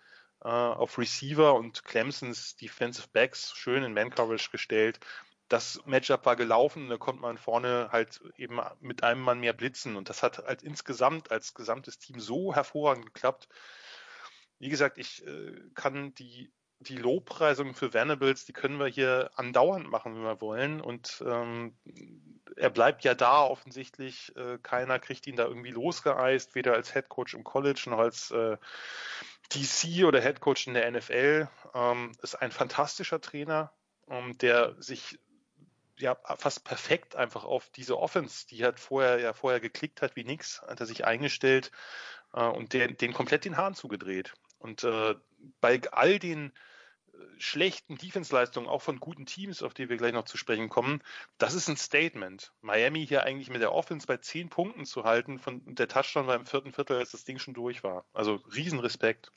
äh, 0.42 0.48
auf 0.48 0.98
Receiver 0.98 1.54
und 1.54 1.84
Clemsons 1.84 2.56
Defensive 2.56 3.08
Backs 3.12 3.52
schön 3.56 3.82
in 3.82 3.92
Man 3.92 4.10
Coverage 4.10 4.50
gestellt. 4.50 5.00
Das 5.48 5.80
Matchup 5.84 6.26
war 6.26 6.36
gelaufen 6.36 6.88
da 6.88 6.96
konnte 6.96 7.22
man 7.22 7.38
vorne 7.38 7.88
halt 7.92 8.20
eben 8.36 8.60
mit 8.80 9.02
einem 9.02 9.22
Mann 9.22 9.40
mehr 9.40 9.52
blitzen 9.52 9.96
und 9.96 10.08
das 10.08 10.22
hat 10.22 10.38
halt 10.38 10.62
insgesamt 10.62 11.30
als 11.30 11.54
gesamtes 11.54 11.98
Team 11.98 12.20
so 12.20 12.54
hervorragend 12.54 13.06
geklappt. 13.06 13.48
Wie 14.58 14.68
gesagt, 14.68 14.98
ich 14.98 15.26
äh, 15.26 15.54
kann 15.74 16.14
die 16.14 16.52
die 16.78 16.96
Lobpreisungen 16.96 17.74
für 17.74 17.94
Venables, 17.94 18.44
die 18.44 18.52
können 18.52 18.78
wir 18.78 18.86
hier 18.86 19.30
andauernd 19.34 19.90
machen, 19.90 20.14
wenn 20.14 20.22
wir 20.22 20.40
wollen. 20.40 20.80
Und 20.80 21.22
ähm, 21.26 21.76
er 22.56 22.70
bleibt 22.70 23.04
ja 23.04 23.14
da 23.14 23.42
offensichtlich. 23.42 24.34
Äh, 24.36 24.58
keiner 24.62 24.98
kriegt 24.98 25.26
ihn 25.26 25.36
da 25.36 25.46
irgendwie 25.46 25.70
losgeeist, 25.70 26.54
weder 26.54 26.74
als 26.74 26.92
Head 26.92 27.08
Coach 27.08 27.34
im 27.34 27.44
College 27.44 27.84
noch 27.86 27.98
als 27.98 28.30
äh, 28.30 28.56
DC 29.52 30.04
oder 30.04 30.20
Head 30.20 30.40
Coach 30.40 30.66
in 30.66 30.74
der 30.74 30.90
NFL. 30.90 31.48
Ähm, 31.74 32.12
ist 32.22 32.34
ein 32.34 32.52
fantastischer 32.52 33.20
Trainer, 33.20 33.72
ähm, 34.08 34.36
der 34.38 34.74
sich 34.80 35.18
ja 35.98 36.16
fast 36.36 36.64
perfekt 36.64 37.16
einfach 37.16 37.44
auf 37.44 37.70
diese 37.70 37.98
Offense, 37.98 38.46
die 38.48 38.64
hat 38.64 38.78
vorher 38.78 39.18
ja 39.18 39.32
vorher 39.32 39.60
geklickt 39.60 40.02
hat 40.02 40.14
wie 40.14 40.24
nix, 40.24 40.60
hat 40.62 40.80
er 40.80 40.84
sich 40.84 41.06
eingestellt 41.06 41.70
äh, 42.34 42.44
und 42.44 42.72
den, 42.72 42.96
den 42.96 43.14
komplett 43.14 43.44
den 43.44 43.56
Hahn 43.56 43.74
zugedreht. 43.74 44.34
Und 44.58 44.84
äh, 44.84 45.14
bei 45.60 45.80
all 45.92 46.18
den 46.18 46.52
äh, 47.12 47.18
schlechten 47.38 47.96
Defense-Leistungen, 47.96 48.68
auch 48.68 48.82
von 48.82 49.00
guten 49.00 49.26
Teams, 49.26 49.62
auf 49.62 49.74
die 49.74 49.88
wir 49.88 49.96
gleich 49.96 50.12
noch 50.12 50.24
zu 50.24 50.36
sprechen 50.36 50.68
kommen, 50.68 51.02
das 51.38 51.54
ist 51.54 51.68
ein 51.68 51.76
Statement. 51.76 52.52
Miami 52.60 53.06
hier 53.06 53.24
eigentlich 53.24 53.50
mit 53.50 53.60
der 53.60 53.72
Offense 53.72 54.06
bei 54.06 54.16
zehn 54.16 54.48
Punkten 54.48 54.84
zu 54.84 55.04
halten, 55.04 55.38
von 55.38 55.62
der 55.66 55.88
Touchdown 55.88 56.26
war 56.26 56.36
im 56.36 56.46
vierten 56.46 56.72
Viertel, 56.72 56.98
als 56.98 57.10
das 57.10 57.24
Ding 57.24 57.38
schon 57.38 57.54
durch 57.54 57.82
war. 57.82 58.04
Also 58.12 58.40
Riesenrespekt. 58.54 59.32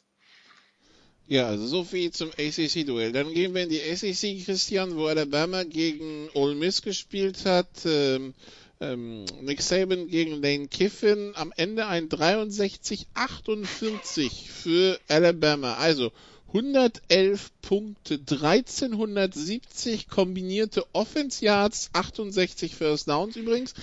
Ja, 1.30 1.46
also 1.46 1.68
so 1.68 1.84
viel 1.84 2.10
zum 2.10 2.32
ACC-Duell. 2.32 3.12
Dann 3.12 3.32
gehen 3.32 3.54
wir 3.54 3.62
in 3.62 3.70
die 3.70 3.96
SEC, 3.96 4.44
Christian, 4.46 4.96
wo 4.96 5.06
Alabama 5.06 5.64
gegen 5.64 6.28
Ole 6.34 6.56
Miss 6.56 6.82
gespielt 6.82 7.46
hat. 7.46 7.86
Ähm, 7.86 8.34
ähm, 8.80 9.26
Nick 9.42 9.62
Saban 9.62 10.08
gegen 10.08 10.42
Lane 10.42 10.68
Kiffin. 10.68 11.34
Am 11.36 11.54
Ende 11.56 11.86
ein 11.88 12.10
63-48 12.10 14.48
für 14.48 15.00
Alabama. 15.08 15.76
Also 15.76 16.12
111 16.54 17.52
Punkte, 17.62 18.16
1370 18.16 20.08
kombinierte 20.08 20.84
Offense 20.94 21.46
Yards, 21.46 21.92
68 21.94 22.76
First 22.76 23.08
Downs 23.08 23.36
übrigens. 23.36 23.76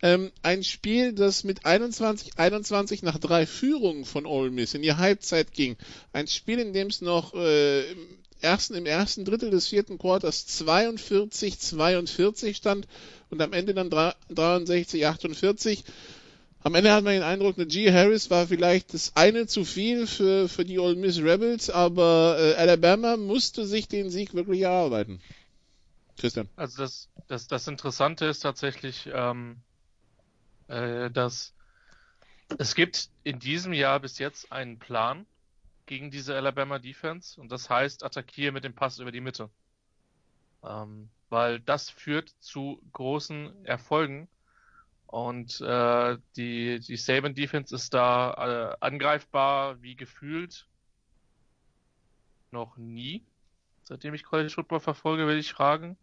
Ähm, 0.00 0.32
ein 0.42 0.64
Spiel, 0.64 1.12
das 1.12 1.44
mit 1.44 1.66
21-21 1.66 3.04
nach 3.04 3.18
drei 3.18 3.44
Führungen 3.44 4.06
von 4.06 4.24
Ole 4.24 4.50
Miss 4.50 4.72
in 4.72 4.80
die 4.80 4.94
Halbzeit 4.94 5.52
ging. 5.52 5.76
Ein 6.14 6.26
Spiel, 6.26 6.60
in 6.60 6.72
dem 6.72 6.86
es 6.86 7.02
noch 7.02 7.34
äh, 7.34 7.82
ersten, 8.44 8.74
im 8.74 8.86
ersten 8.86 9.24
Drittel 9.24 9.50
des 9.50 9.66
vierten 9.66 9.98
Quarters 9.98 10.46
42-42 10.62 12.54
stand 12.54 12.86
und 13.30 13.42
am 13.42 13.52
Ende 13.52 13.74
dann 13.74 13.90
63-48. 13.90 15.82
Am 16.62 16.74
Ende 16.74 16.92
hat 16.92 17.02
man 17.04 17.14
den 17.14 17.22
Eindruck, 17.22 17.56
G. 17.56 17.92
Harris 17.92 18.30
war 18.30 18.46
vielleicht 18.46 18.94
das 18.94 19.16
eine 19.16 19.46
zu 19.46 19.64
viel 19.64 20.06
für, 20.06 20.48
für 20.48 20.64
die 20.64 20.78
Ole 20.78 20.94
Miss 20.96 21.18
Rebels, 21.18 21.68
aber 21.68 22.36
äh, 22.38 22.54
Alabama 22.54 23.16
musste 23.16 23.66
sich 23.66 23.88
den 23.88 24.08
Sieg 24.08 24.32
wirklich 24.32 24.60
erarbeiten. 24.60 25.20
Christian. 26.16 26.48
Also 26.56 26.82
das, 26.82 27.08
das, 27.26 27.48
das 27.48 27.66
Interessante 27.66 28.26
ist 28.26 28.40
tatsächlich, 28.40 29.10
ähm, 29.12 29.56
äh, 30.68 31.10
dass 31.10 31.52
es 32.58 32.74
gibt 32.74 33.08
in 33.24 33.38
diesem 33.40 33.72
Jahr 33.72 34.00
bis 34.00 34.18
jetzt 34.18 34.52
einen 34.52 34.78
Plan 34.78 35.26
gegen 35.86 36.10
diese 36.10 36.34
Alabama 36.34 36.78
Defense 36.78 37.40
und 37.40 37.50
das 37.50 37.68
heißt, 37.70 38.04
attackiere 38.04 38.52
mit 38.52 38.64
dem 38.64 38.74
Pass 38.74 38.98
über 38.98 39.12
die 39.12 39.20
Mitte. 39.20 39.50
Ähm, 40.62 41.10
weil 41.28 41.60
das 41.60 41.90
führt 41.90 42.30
zu 42.40 42.80
großen 42.92 43.64
Erfolgen 43.64 44.28
und 45.06 45.60
äh, 45.60 46.16
die, 46.36 46.80
die 46.80 46.96
Saban 46.96 47.34
Defense 47.34 47.74
ist 47.74 47.94
da 47.94 48.72
äh, 48.72 48.76
angreifbar 48.80 49.80
wie 49.82 49.94
gefühlt 49.94 50.66
noch 52.50 52.76
nie. 52.76 53.24
Seitdem 53.82 54.14
ich 54.14 54.24
College 54.24 54.50
Football 54.50 54.80
verfolge, 54.80 55.26
will 55.26 55.38
ich 55.38 55.52
fragen. 55.52 55.96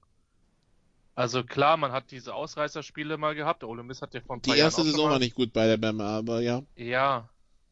Also 1.16 1.44
klar, 1.44 1.78
man 1.78 1.92
hat 1.92 2.12
diese 2.12 2.34
Ausreißerspiele 2.34 3.18
mal 3.18 3.36
gehabt. 3.36 3.64
Der 3.64 3.70
Ole 3.70 3.84
Miss 3.84 4.02
hat 4.02 4.14
ja 4.14 4.22
paar 4.22 4.38
Die 4.40 4.58
erste 4.58 4.84
Saison 4.84 5.10
war 5.10 5.20
nicht 5.20 5.36
gut 5.36 5.52
bei 5.52 5.68
der 5.68 5.78
Bama, 5.78 6.18
aber 6.18 6.42
ja. 6.42 6.62
Ja, 6.76 7.30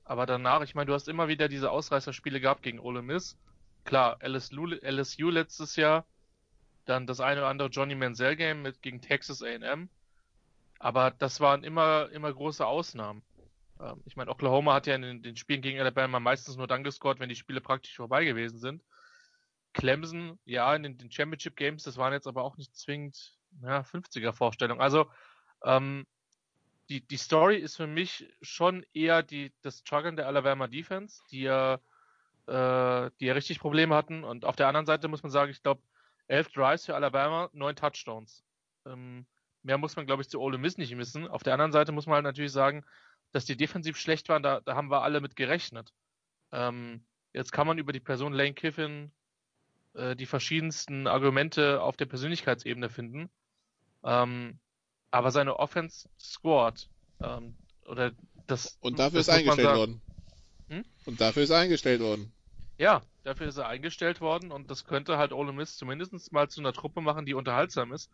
aber 0.10 0.26
danach, 0.26 0.64
ich 0.64 0.74
meine, 0.74 0.88
du 0.88 0.96
hast 0.96 1.08
immer 1.08 1.28
wieder 1.28 1.48
diese 1.48 1.70
Ausreißerspiele 1.70 2.42
gehabt 2.42 2.64
gegen 2.64 2.80
Ole 2.80 3.04
Miss. 3.04 3.38
Klar, 3.84 4.18
LSU, 4.24 4.66
LSU 4.66 5.30
letztes 5.30 5.76
Jahr, 5.76 6.04
dann 6.86 7.06
das 7.06 7.20
eine 7.20 7.42
oder 7.42 7.50
andere 7.50 7.70
Johnny 7.70 7.94
Manziel 7.94 8.36
Game 8.36 8.64
mit 8.64 8.82
gegen 8.82 9.02
Texas 9.02 9.44
A&M. 9.44 9.88
Aber 10.80 11.12
das 11.12 11.40
waren 11.42 11.64
immer, 11.64 12.10
immer 12.12 12.34
große 12.34 12.66
Ausnahmen. 12.66 13.22
Ähm, 13.80 14.02
ich 14.06 14.16
meine, 14.16 14.32
Oklahoma 14.32 14.74
hat 14.74 14.88
ja 14.88 14.96
in 14.96 15.04
den, 15.04 15.22
den, 15.22 15.36
Spielen 15.36 15.62
gegen 15.62 15.80
Alabama 15.80 16.20
meistens 16.20 16.58
nur 16.58 16.66
dann 16.66 16.84
gescored, 16.84 17.20
wenn 17.20 17.30
die 17.30 17.36
Spiele 17.36 17.62
praktisch 17.62 17.96
vorbei 17.96 18.26
gewesen 18.26 18.58
sind. 18.58 18.82
Clemson, 19.74 20.40
ja, 20.44 20.76
in 20.76 20.82
den, 20.82 20.98
den 20.98 21.12
Championship 21.12 21.56
Games, 21.56 21.84
das 21.84 21.98
waren 21.98 22.14
jetzt 22.14 22.26
aber 22.26 22.44
auch 22.44 22.58
nicht 22.58 22.76
zwingend 22.76 23.38
ja, 23.62 23.82
50er 23.82 24.34
Vorstellungen. 24.34 24.82
Also, 24.82 25.06
ähm, 25.64 26.08
die, 26.90 27.02
die 27.02 27.18
Story 27.18 27.58
ist 27.58 27.78
für 27.78 27.88
mich 27.88 28.28
schon 28.42 28.86
eher 28.94 29.24
die, 29.24 29.54
das 29.62 29.80
Struggle 29.80 30.16
der 30.16 30.28
Alabama 30.28 30.68
Defense, 30.68 31.22
die 31.32 31.42
ja, 31.42 31.76
äh, 32.48 33.12
die 33.20 33.26
ja 33.26 33.34
richtig 33.34 33.60
Probleme 33.60 33.96
hatten. 33.96 34.24
Und 34.24 34.46
auf 34.46 34.56
der 34.56 34.68
anderen 34.68 34.86
Seite 34.86 35.08
muss 35.08 35.24
man 35.24 35.32
sagen, 35.32 35.52
ich 35.52 35.62
glaube, 35.62 35.82
elf 36.28 36.50
Drives 36.50 36.86
für 36.86 36.96
Alabama, 36.96 37.50
neun 37.54 37.76
Touchdowns. 37.76 38.44
Ähm, 38.86 39.26
Mehr 39.64 39.78
muss 39.78 39.96
man, 39.96 40.06
glaube 40.06 40.22
ich, 40.22 40.30
zu 40.30 40.40
Ole 40.40 40.58
Miss 40.58 40.78
nicht 40.78 40.96
missen. 40.96 41.28
Auf 41.28 41.44
der 41.44 41.54
anderen 41.54 41.72
Seite 41.72 41.92
muss 41.92 42.06
man 42.06 42.16
halt 42.16 42.24
natürlich 42.24 42.52
sagen, 42.52 42.86
dass 43.32 43.46
die 43.46 43.58
defensiv 43.58 43.98
schlecht 43.98 44.30
waren, 44.30 44.42
da, 44.42 44.62
da 44.62 44.76
haben 44.76 44.90
wir 44.90 45.04
alle 45.04 45.22
mit 45.22 45.36
gerechnet. 45.36 45.94
Ähm, 46.52 47.04
jetzt 47.34 47.52
kann 47.52 47.68
man 47.68 47.78
über 47.78 47.92
die 47.92 48.00
Person 48.00 48.34
Lane 48.34 48.54
Kiffin 48.54 49.12
äh, 49.94 50.16
die 50.16 50.26
verschiedensten 50.26 51.08
Argumente 51.08 51.82
auf 51.82 51.98
der 51.98 52.06
Persönlichkeitsebene 52.06 52.90
finden. 52.90 53.30
Ähm, 54.04 54.60
aber 55.12 55.32
seine 55.32 55.58
Offense 55.58 56.10
scored. 56.20 56.88
Ähm, 57.22 57.56
oder 57.86 58.12
das. 58.48 58.78
Und 58.82 59.00
dafür 59.00 59.20
das 59.20 59.28
ist 59.28 59.34
eingestellt 59.34 59.76
worden. 59.76 60.02
Hm? 60.70 60.86
Und 61.06 61.22
dafür 61.22 61.44
ist 61.44 61.52
eingestellt 61.52 62.02
worden. 62.02 62.32
Ja, 62.78 63.02
dafür 63.24 63.48
ist 63.48 63.58
er 63.58 63.68
eingestellt 63.68 64.22
worden 64.22 64.52
und 64.52 64.72
das 64.72 64.86
könnte 64.86 65.18
halt 65.18 65.34
Ole 65.34 65.52
Miss 65.52 65.76
zumindest 65.76 66.32
mal 66.32 66.50
zu 66.50 66.62
einer 66.62 66.72
Truppe 66.72 67.02
machen, 67.02 67.26
die 67.26 67.34
unterhaltsam 67.34 67.92
ist 67.92 68.10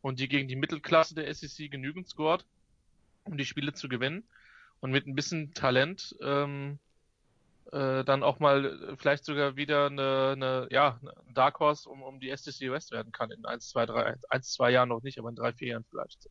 und 0.00 0.18
die 0.18 0.28
gegen 0.28 0.48
die 0.48 0.56
Mittelklasse 0.56 1.14
der 1.14 1.32
SEC 1.32 1.70
genügend 1.70 2.08
scored, 2.08 2.44
um 3.24 3.36
die 3.36 3.44
Spiele 3.44 3.74
zu 3.74 3.88
gewinnen 3.88 4.24
und 4.80 4.90
mit 4.90 5.06
ein 5.06 5.14
bisschen 5.14 5.54
Talent 5.54 6.16
ähm, 6.20 6.78
äh, 7.72 8.04
dann 8.04 8.22
auch 8.22 8.38
mal 8.38 8.96
vielleicht 8.96 9.24
sogar 9.24 9.56
wieder 9.56 9.86
eine, 9.86 10.32
eine 10.32 10.68
ja, 10.70 10.98
ein 11.02 11.34
Dark 11.34 11.60
Horse 11.60 11.88
um, 11.88 12.02
um 12.02 12.20
die 12.20 12.34
SEC 12.34 12.70
West 12.70 12.92
werden 12.92 13.12
kann 13.12 13.30
in 13.30 13.44
1, 13.44 13.68
2, 13.70 13.86
3, 13.86 14.16
1, 14.30 14.52
2 14.52 14.70
Jahren 14.70 14.88
noch 14.88 15.02
nicht, 15.02 15.18
aber 15.18 15.28
in 15.28 15.36
3, 15.36 15.52
4 15.52 15.68
Jahren 15.68 15.84
vielleicht. 15.88 16.28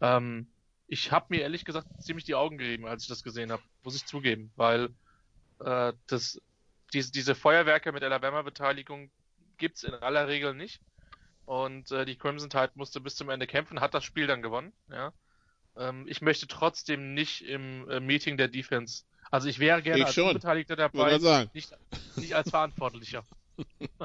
Ähm, 0.00 0.48
ich 0.88 1.10
habe 1.10 1.26
mir 1.30 1.40
ehrlich 1.40 1.64
gesagt 1.64 1.88
ziemlich 2.00 2.24
die 2.24 2.34
Augen 2.34 2.58
gerieben, 2.58 2.86
als 2.86 3.02
ich 3.02 3.08
das 3.08 3.24
gesehen 3.24 3.50
habe, 3.50 3.62
muss 3.82 3.96
ich 3.96 4.06
zugeben, 4.06 4.52
weil 4.56 4.90
äh, 5.60 5.92
das, 6.06 6.40
diese, 6.92 7.10
diese 7.10 7.34
Feuerwerke 7.34 7.92
mit 7.92 8.04
Alabama-Beteiligung 8.04 9.10
gibt's 9.56 9.82
in 9.82 9.94
aller 9.94 10.28
Regel 10.28 10.54
nicht. 10.54 10.80
Und 11.44 11.90
äh, 11.92 12.04
die 12.04 12.16
Crimson 12.16 12.50
Tide 12.50 12.72
musste 12.74 13.00
bis 13.00 13.14
zum 13.14 13.30
Ende 13.30 13.46
kämpfen, 13.46 13.80
hat 13.80 13.94
das 13.94 14.04
Spiel 14.04 14.26
dann 14.26 14.42
gewonnen. 14.42 14.72
Ja. 14.90 15.12
Ähm, 15.76 16.06
ich 16.08 16.20
möchte 16.20 16.46
trotzdem 16.48 17.14
nicht 17.14 17.44
im 17.44 17.88
äh, 17.88 18.00
Meeting 18.00 18.36
der 18.36 18.48
Defense. 18.48 19.04
Also 19.30 19.48
ich 19.48 19.58
wäre 19.58 19.82
gerne 19.82 20.00
Ich 20.00 20.06
als 20.06 20.14
schon. 20.14 20.28
Unbeteiligter 20.28 20.76
Wollte 20.92 21.18
dabei, 21.20 21.48
nicht, 21.52 21.76
nicht 22.16 22.34
als 22.34 22.50
Verantwortlicher. 22.50 23.24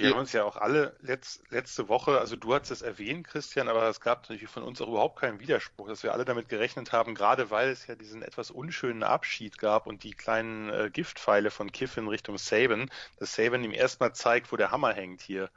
Wir 0.00 0.10
haben 0.10 0.20
uns 0.20 0.32
ja 0.32 0.44
auch 0.44 0.56
alle 0.56 0.96
letz, 1.00 1.42
letzte 1.50 1.88
Woche, 1.88 2.18
also 2.18 2.36
du 2.36 2.54
hast 2.54 2.70
es 2.70 2.80
erwähnt, 2.80 3.26
Christian, 3.26 3.68
aber 3.68 3.88
es 3.88 4.00
gab 4.00 4.22
natürlich 4.22 4.48
von 4.48 4.62
uns 4.62 4.80
auch 4.80 4.88
überhaupt 4.88 5.18
keinen 5.18 5.40
Widerspruch, 5.40 5.88
dass 5.88 6.02
wir 6.02 6.12
alle 6.12 6.24
damit 6.24 6.48
gerechnet 6.48 6.92
haben, 6.92 7.14
gerade 7.14 7.50
weil 7.50 7.68
es 7.70 7.86
ja 7.86 7.94
diesen 7.96 8.22
etwas 8.22 8.50
unschönen 8.50 9.02
Abschied 9.02 9.58
gab 9.58 9.86
und 9.86 10.02
die 10.02 10.12
kleinen 10.12 10.70
äh, 10.70 10.90
Giftpfeile 10.90 11.50
von 11.50 11.72
Kiffin 11.72 12.08
Richtung 12.08 12.38
Saban, 12.38 12.90
dass 13.18 13.34
Saban 13.34 13.64
ihm 13.64 13.72
erstmal 13.72 14.14
zeigt, 14.14 14.52
wo 14.52 14.56
der 14.56 14.70
Hammer 14.70 14.94
hängt 14.94 15.20
hier. 15.20 15.50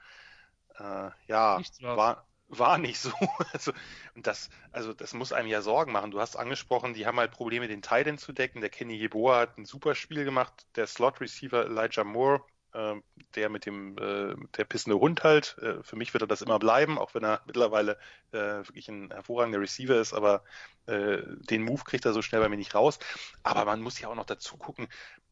Äh, 0.78 1.12
ja, 1.28 1.62
war, 1.82 2.26
war 2.60 2.78
nicht 2.78 3.00
so. 3.00 3.12
Also, 3.54 3.72
und 4.16 4.28
das, 4.28 4.50
also 4.72 4.94
das 4.94 5.14
muss 5.14 5.34
einem 5.34 5.48
ja 5.48 5.62
Sorgen 5.62 5.92
machen. 5.92 6.12
Du 6.12 6.20
hast 6.20 6.36
angesprochen, 6.36 6.94
die 6.94 7.06
haben 7.06 7.20
halt 7.20 7.32
Probleme, 7.32 7.68
den 7.68 7.82
Titan 7.82 8.18
zu 8.18 8.34
decken. 8.34 8.62
Der 8.62 8.70
Kenny 8.70 8.96
Yeboah 8.96 9.42
hat 9.42 9.58
ein 9.58 9.66
super 9.66 9.96
Spiel 9.96 10.26
gemacht. 10.26 10.66
Der 10.76 10.88
Slot-Receiver 10.88 11.66
Elijah 11.66 12.04
Moore, 12.04 12.42
äh, 12.74 12.96
der 13.36 13.50
mit 13.50 13.66
dem 13.66 13.98
äh, 13.98 14.36
der 14.58 14.66
pissende 14.66 15.00
Hund 15.00 15.24
halt. 15.24 15.58
Äh, 15.62 15.84
für 15.84 15.96
mich 15.96 16.14
wird 16.14 16.24
er 16.24 16.28
das 16.28 16.42
immer 16.42 16.60
bleiben, 16.60 16.98
auch 16.98 17.14
wenn 17.14 17.24
er 17.24 17.42
mittlerweile 17.46 17.98
äh, 18.32 18.38
wirklich 18.38 18.88
ein 18.90 19.12
hervorragender 19.12 19.60
Receiver 19.62 20.00
ist, 20.00 20.14
aber 20.14 20.44
äh, 20.88 21.20
den 21.50 21.64
Move 21.64 21.84
kriegt 21.84 22.06
er 22.06 22.14
so 22.14 22.22
schnell 22.22 22.42
bei 22.42 22.50
mir 22.50 22.58
nicht 22.58 22.76
raus. 22.76 23.00
Aber 23.44 23.66
man 23.66 23.82
muss 23.82 24.00
ja 24.00 24.10
auch 24.10 24.16
noch 24.16 24.26
dazu 24.26 24.58
gucken, 24.58 24.88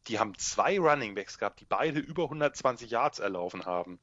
die 0.08 0.18
haben 0.18 0.36
zwei 0.38 0.78
Running 0.78 1.14
Backs 1.14 1.38
gehabt, 1.38 1.60
die 1.60 1.64
beide 1.64 2.00
über 2.00 2.24
120 2.24 2.90
Yards 2.90 3.18
erlaufen 3.18 3.66
haben. 3.66 4.00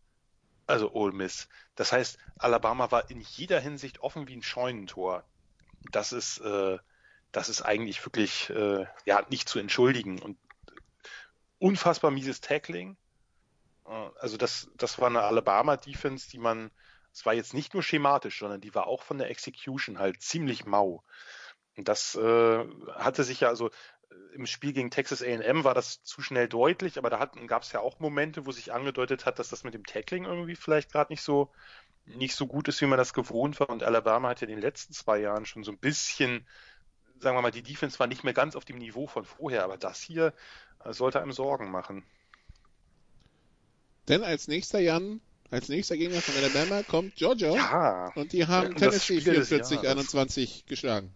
Also 0.69 0.91
Ole 0.93 1.13
Miss. 1.13 1.49
Das 1.75 1.91
heißt, 1.91 2.17
Alabama 2.37 2.91
war 2.91 3.09
in 3.09 3.21
jeder 3.21 3.59
Hinsicht 3.59 4.01
offen 4.01 4.27
wie 4.27 4.35
ein 4.35 4.43
Scheunentor. 4.43 5.23
Das 5.91 6.11
ist, 6.11 6.39
äh, 6.39 6.77
das 7.31 7.49
ist 7.49 7.61
eigentlich 7.61 8.05
wirklich 8.05 8.49
äh, 8.49 8.85
ja 9.05 9.25
nicht 9.29 9.49
zu 9.49 9.59
entschuldigen 9.59 10.21
und 10.21 10.37
unfassbar 11.57 12.11
mieses 12.11 12.41
Tackling. 12.41 12.97
Äh, 13.85 14.09
Also 14.19 14.37
das, 14.37 14.69
das 14.75 14.99
war 14.99 15.07
eine 15.07 15.21
Alabama 15.21 15.77
Defense, 15.77 16.29
die 16.29 16.39
man, 16.39 16.71
es 17.11 17.25
war 17.25 17.33
jetzt 17.33 17.53
nicht 17.53 17.73
nur 17.73 17.83
schematisch, 17.83 18.39
sondern 18.39 18.61
die 18.61 18.75
war 18.75 18.87
auch 18.87 19.03
von 19.03 19.17
der 19.17 19.29
Execution 19.29 19.99
halt 19.99 20.21
ziemlich 20.21 20.65
mau. 20.65 21.03
Und 21.75 21.87
das 21.87 22.15
äh, 22.15 22.65
hatte 22.95 23.23
sich 23.23 23.39
ja 23.39 23.47
also 23.47 23.71
im 24.33 24.45
Spiel 24.45 24.73
gegen 24.73 24.91
Texas 24.91 25.21
A&M 25.21 25.63
war 25.63 25.73
das 25.73 26.03
zu 26.03 26.21
schnell 26.21 26.47
deutlich, 26.47 26.97
aber 26.97 27.09
da 27.09 27.25
gab 27.47 27.63
es 27.63 27.71
ja 27.71 27.79
auch 27.79 27.99
Momente, 27.99 28.45
wo 28.45 28.51
sich 28.51 28.73
angedeutet 28.73 29.25
hat, 29.25 29.39
dass 29.39 29.49
das 29.49 29.63
mit 29.63 29.73
dem 29.73 29.85
Tackling 29.85 30.25
irgendwie 30.25 30.55
vielleicht 30.55 30.91
gerade 30.91 31.11
nicht 31.11 31.21
so 31.21 31.51
nicht 32.05 32.35
so 32.35 32.47
gut 32.47 32.67
ist, 32.67 32.81
wie 32.81 32.85
man 32.85 32.97
das 32.97 33.13
gewohnt 33.13 33.59
war. 33.59 33.69
Und 33.69 33.83
Alabama 33.83 34.29
hat 34.29 34.41
ja 34.41 34.47
in 34.47 34.55
den 34.55 34.61
letzten 34.61 34.93
zwei 34.93 35.19
Jahren 35.19 35.45
schon 35.45 35.63
so 35.63 35.71
ein 35.71 35.77
bisschen, 35.77 36.45
sagen 37.19 37.37
wir 37.37 37.41
mal, 37.41 37.51
die 37.51 37.61
Defense 37.61 37.99
war 37.99 38.07
nicht 38.07 38.23
mehr 38.23 38.33
ganz 38.33 38.55
auf 38.55 38.65
dem 38.65 38.77
Niveau 38.77 39.07
von 39.07 39.25
vorher, 39.25 39.63
aber 39.63 39.77
das 39.77 40.01
hier 40.01 40.33
äh, 40.83 40.93
sollte 40.93 41.21
einem 41.21 41.31
Sorgen 41.31 41.69
machen. 41.69 42.03
Denn 44.07 44.23
als 44.23 44.47
nächster 44.47 44.79
Jan, 44.79 45.21
als 45.51 45.69
nächster 45.69 45.97
Gegner 45.97 46.21
von 46.21 46.35
Alabama 46.43 46.83
kommt 46.83 47.15
Georgia. 47.15 47.53
Ja, 47.53 48.11
Und 48.15 48.33
die 48.33 48.47
haben 48.47 48.75
Tennessee 48.75 49.19
Spiel 49.19 49.35
des 49.35 49.49
44, 49.49 49.83
Jahres. 49.83 49.91
21 49.91 50.65
geschlagen. 50.65 51.13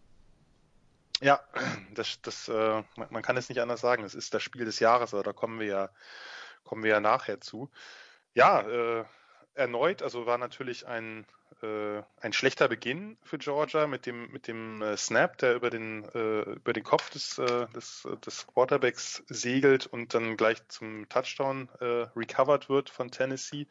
Ja, 1.24 1.40
das, 1.94 2.22
das, 2.22 2.50
äh, 2.50 2.84
man, 2.98 3.08
man 3.10 3.22
kann 3.24 3.38
es 3.38 3.48
nicht 3.48 3.62
anders 3.62 3.80
sagen. 3.80 4.04
Es 4.04 4.14
ist 4.14 4.34
das 4.34 4.44
Spiel 4.44 4.66
des 4.66 4.80
Jahres, 4.80 5.14
aber 5.14 5.24
da 5.24 5.32
kommen 5.32 5.60
wir 5.60 5.68
ja, 5.68 5.90
kommen 6.66 6.84
wir 6.84 6.92
ja 6.92 7.00
nachher 7.00 7.40
zu. 7.40 7.72
Ja, 8.34 8.62
äh, 8.62 9.06
erneut, 9.54 10.02
also 10.02 10.26
war 10.26 10.38
natürlich 10.38 10.86
ein, 10.86 11.26
äh, 11.62 12.02
ein 12.20 12.34
schlechter 12.34 12.68
Beginn 12.68 13.18
für 13.24 13.38
Georgia 13.38 13.88
mit 13.88 14.06
dem, 14.06 14.32
mit 14.32 14.48
dem 14.48 14.82
äh, 14.82 14.98
Snap, 14.98 15.38
der 15.38 15.56
über 15.56 15.70
den, 15.70 16.04
äh, 16.14 16.42
über 16.42 16.74
den 16.74 16.84
Kopf 16.84 17.10
des, 17.12 17.38
äh, 17.38 17.68
des, 17.68 18.06
des 18.26 18.46
Quarterbacks 18.48 19.24
segelt 19.28 19.88
und 19.88 20.14
dann 20.14 20.36
gleich 20.36 20.68
zum 20.68 21.08
Touchdown 21.08 21.70
recovered 21.80 22.68
wird 22.68 22.90
von 22.90 23.12
Tennessee. 23.12 23.68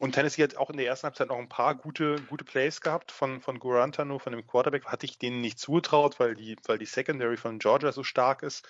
Und 0.00 0.12
Tennessee 0.12 0.42
hat 0.42 0.56
auch 0.56 0.70
in 0.70 0.76
der 0.76 0.86
ersten 0.86 1.04
Halbzeit 1.04 1.28
noch 1.28 1.38
ein 1.38 1.48
paar 1.48 1.74
gute, 1.76 2.16
gute 2.22 2.44
Plays 2.44 2.80
gehabt 2.80 3.12
von, 3.12 3.40
von 3.40 3.58
Gurantano, 3.58 4.18
von 4.18 4.32
dem 4.32 4.46
Quarterback. 4.46 4.86
Hatte 4.86 5.06
ich 5.06 5.18
denen 5.18 5.40
nicht 5.40 5.58
zugetraut, 5.58 6.18
weil 6.18 6.34
die, 6.34 6.56
weil 6.66 6.78
die 6.78 6.86
Secondary 6.86 7.36
von 7.36 7.58
Georgia 7.58 7.92
so 7.92 8.02
stark 8.02 8.42
ist. 8.42 8.66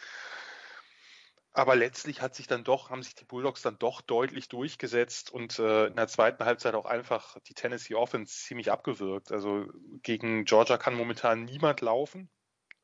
Aber 1.56 1.76
letztlich 1.76 2.20
hat 2.20 2.34
sich 2.34 2.48
dann 2.48 2.64
doch, 2.64 2.90
haben 2.90 3.04
sich 3.04 3.14
die 3.14 3.24
Bulldogs 3.24 3.62
dann 3.62 3.78
doch 3.78 4.00
deutlich 4.00 4.48
durchgesetzt 4.48 5.30
und 5.30 5.58
äh, 5.60 5.86
in 5.86 5.94
der 5.94 6.08
zweiten 6.08 6.44
Halbzeit 6.44 6.74
auch 6.74 6.84
einfach 6.84 7.38
die 7.46 7.54
Tennessee 7.54 7.94
Offense 7.94 8.34
ziemlich 8.34 8.72
abgewürgt. 8.72 9.30
Also 9.30 9.68
gegen 10.02 10.44
Georgia 10.44 10.78
kann 10.78 10.96
momentan 10.96 11.44
niemand 11.44 11.80
laufen, 11.80 12.28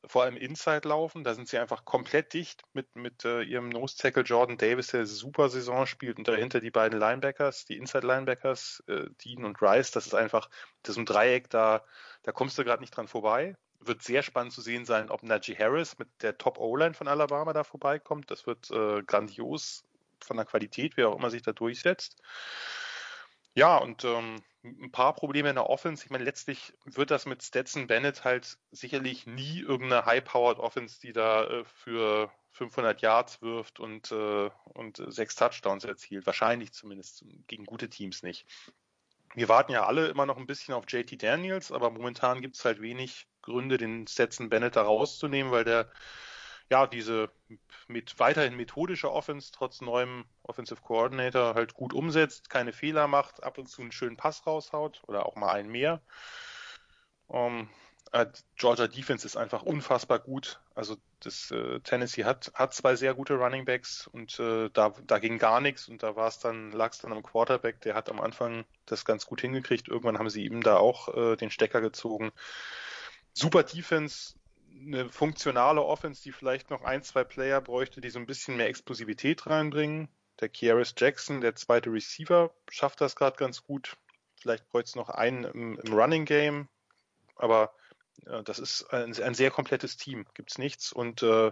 vor 0.05 0.23
allem 0.23 0.37
Inside 0.37 0.87
laufen. 0.87 1.23
Da 1.23 1.33
sind 1.33 1.47
sie 1.47 1.57
einfach 1.57 1.85
komplett 1.85 2.33
dicht 2.33 2.63
mit, 2.73 2.95
mit 2.95 3.25
äh, 3.25 3.43
ihrem 3.43 3.69
Nose 3.69 3.97
Tackle 3.97 4.23
Jordan 4.23 4.57
Davis, 4.57 4.87
der 4.87 5.05
super 5.05 5.49
Saison 5.49 5.85
spielt 5.85 6.17
und 6.17 6.27
dahinter 6.27 6.59
die 6.59 6.71
beiden 6.71 6.99
Linebackers, 6.99 7.65
die 7.65 7.77
Inside 7.77 8.05
Linebackers, 8.05 8.83
äh, 8.87 9.05
Dean 9.23 9.45
und 9.45 9.61
Rice. 9.61 9.91
Das 9.91 10.07
ist 10.07 10.15
einfach, 10.15 10.49
das 10.83 10.95
ist 10.95 10.99
ein 10.99 11.05
Dreieck, 11.05 11.49
da, 11.49 11.83
da 12.23 12.31
kommst 12.31 12.57
du 12.57 12.63
gerade 12.63 12.81
nicht 12.81 12.95
dran 12.95 13.07
vorbei 13.07 13.55
wird 13.83 14.03
sehr 14.03 14.21
spannend 14.21 14.53
zu 14.53 14.61
sehen 14.61 14.85
sein, 14.85 15.09
ob 15.09 15.23
Najee 15.23 15.55
Harris 15.57 15.97
mit 15.97 16.07
der 16.21 16.37
Top 16.37 16.59
O-Line 16.59 16.93
von 16.93 17.07
Alabama 17.07 17.53
da 17.53 17.63
vorbeikommt. 17.63 18.29
Das 18.29 18.45
wird 18.45 18.69
äh, 18.71 19.01
grandios 19.03 19.83
von 20.19 20.37
der 20.37 20.45
Qualität, 20.45 20.97
wer 20.97 21.09
auch 21.09 21.17
immer 21.17 21.29
sich 21.29 21.41
da 21.41 21.51
durchsetzt. 21.51 22.21
Ja, 23.53 23.77
und 23.77 24.03
ähm, 24.05 24.41
ein 24.63 24.91
paar 24.91 25.13
Probleme 25.13 25.49
in 25.49 25.55
der 25.55 25.69
Offense. 25.69 26.05
Ich 26.05 26.11
meine, 26.11 26.23
letztlich 26.23 26.73
wird 26.85 27.11
das 27.11 27.25
mit 27.25 27.41
Stetson 27.41 27.87
Bennett 27.87 28.23
halt 28.23 28.57
sicherlich 28.71 29.25
nie 29.25 29.59
irgendeine 29.59 30.05
High-Powered 30.05 30.59
Offense, 30.59 30.99
die 30.99 31.13
da 31.13 31.45
äh, 31.45 31.65
für 31.65 32.31
500 32.51 33.01
Yards 33.01 33.41
wirft 33.41 33.79
und, 33.79 34.11
äh, 34.11 34.49
und 34.65 35.01
sechs 35.07 35.35
Touchdowns 35.35 35.83
erzielt. 35.83 36.25
Wahrscheinlich 36.25 36.73
zumindest 36.73 37.25
gegen 37.47 37.65
gute 37.65 37.89
Teams 37.89 38.23
nicht. 38.23 38.45
Wir 39.33 39.47
warten 39.47 39.71
ja 39.71 39.85
alle 39.85 40.07
immer 40.07 40.25
noch 40.25 40.37
ein 40.37 40.47
bisschen 40.47 40.73
auf 40.73 40.85
JT 40.87 41.23
Daniels, 41.23 41.71
aber 41.71 41.89
momentan 41.89 42.41
gibt 42.41 42.57
es 42.57 42.65
halt 42.65 42.81
wenig 42.81 43.27
Gründe, 43.41 43.77
den 43.77 44.05
Stetson 44.05 44.49
Bennett 44.49 44.75
da 44.75 44.83
rauszunehmen, 44.83 45.51
weil 45.51 45.63
der 45.63 45.89
ja 46.71 46.87
diese 46.87 47.29
mit 47.87 48.17
weiterhin 48.19 48.55
methodische 48.55 49.11
Offense 49.11 49.51
trotz 49.51 49.81
neuem 49.81 50.25
Offensive 50.43 50.81
Coordinator 50.81 51.53
halt 51.53 51.73
gut 51.73 51.93
umsetzt, 51.93 52.49
keine 52.49 52.73
Fehler 52.73 53.07
macht, 53.07 53.43
ab 53.43 53.57
und 53.57 53.67
zu 53.67 53.81
einen 53.81 53.91
schönen 53.91 54.17
Pass 54.17 54.47
raushaut 54.47 55.03
oder 55.07 55.25
auch 55.25 55.35
mal 55.35 55.51
einen 55.51 55.69
mehr. 55.69 56.01
Um, 57.27 57.69
äh, 58.11 58.25
Georgia 58.55 58.87
Defense 58.87 59.25
ist 59.25 59.37
einfach 59.37 59.63
unfassbar 59.63 60.19
gut. 60.19 60.59
Also 60.75 60.97
das 61.19 61.51
äh, 61.51 61.79
Tennessee 61.81 62.25
hat 62.25 62.51
hat 62.55 62.73
zwei 62.73 62.95
sehr 62.95 63.13
gute 63.13 63.35
Running 63.35 63.65
Backs 63.65 64.07
und 64.07 64.39
äh, 64.39 64.69
da 64.73 64.93
da 65.05 65.19
ging 65.19 65.37
gar 65.37 65.61
nichts 65.61 65.87
und 65.87 66.03
da 66.03 66.15
war 66.15 66.27
es 66.27 66.39
dann 66.39 66.71
lag 66.71 66.91
es 66.91 66.99
dann 66.99 67.13
am 67.13 67.23
Quarterback, 67.23 67.81
der 67.81 67.95
hat 67.95 68.09
am 68.09 68.19
Anfang 68.19 68.65
das 68.85 69.05
ganz 69.05 69.25
gut 69.25 69.41
hingekriegt. 69.41 69.87
Irgendwann 69.87 70.17
haben 70.19 70.29
sie 70.29 70.45
ihm 70.45 70.61
da 70.61 70.77
auch 70.77 71.15
äh, 71.15 71.35
den 71.35 71.51
Stecker 71.51 71.81
gezogen. 71.81 72.31
Super 73.33 73.63
Defense, 73.63 74.35
eine 74.85 75.09
funktionale 75.09 75.81
Offense, 75.83 76.23
die 76.23 76.31
vielleicht 76.31 76.69
noch 76.69 76.83
ein, 76.83 77.03
zwei 77.03 77.23
Player 77.23 77.61
bräuchte, 77.61 78.01
die 78.01 78.09
so 78.09 78.19
ein 78.19 78.25
bisschen 78.25 78.57
mehr 78.57 78.67
Explosivität 78.67 79.47
reinbringen. 79.47 80.09
Der 80.39 80.49
Kieris 80.49 80.95
Jackson, 80.97 81.41
der 81.41 81.55
zweite 81.55 81.91
Receiver, 81.91 82.53
schafft 82.69 83.01
das 83.01 83.15
gerade 83.15 83.37
ganz 83.37 83.63
gut. 83.63 83.97
Vielleicht 84.39 84.67
bräuchte 84.69 84.89
es 84.89 84.95
noch 84.95 85.09
einen 85.09 85.43
im, 85.43 85.79
im 85.79 85.93
Running 85.93 86.25
Game, 86.25 86.67
aber 87.35 87.73
äh, 88.25 88.43
das 88.43 88.59
ist 88.59 88.91
ein, 88.91 89.15
ein, 89.21 89.33
sehr 89.33 89.51
komplettes 89.51 89.97
Team, 89.97 90.25
gibt's 90.33 90.57
nichts. 90.57 90.91
Und 90.91 91.21
äh, 91.21 91.51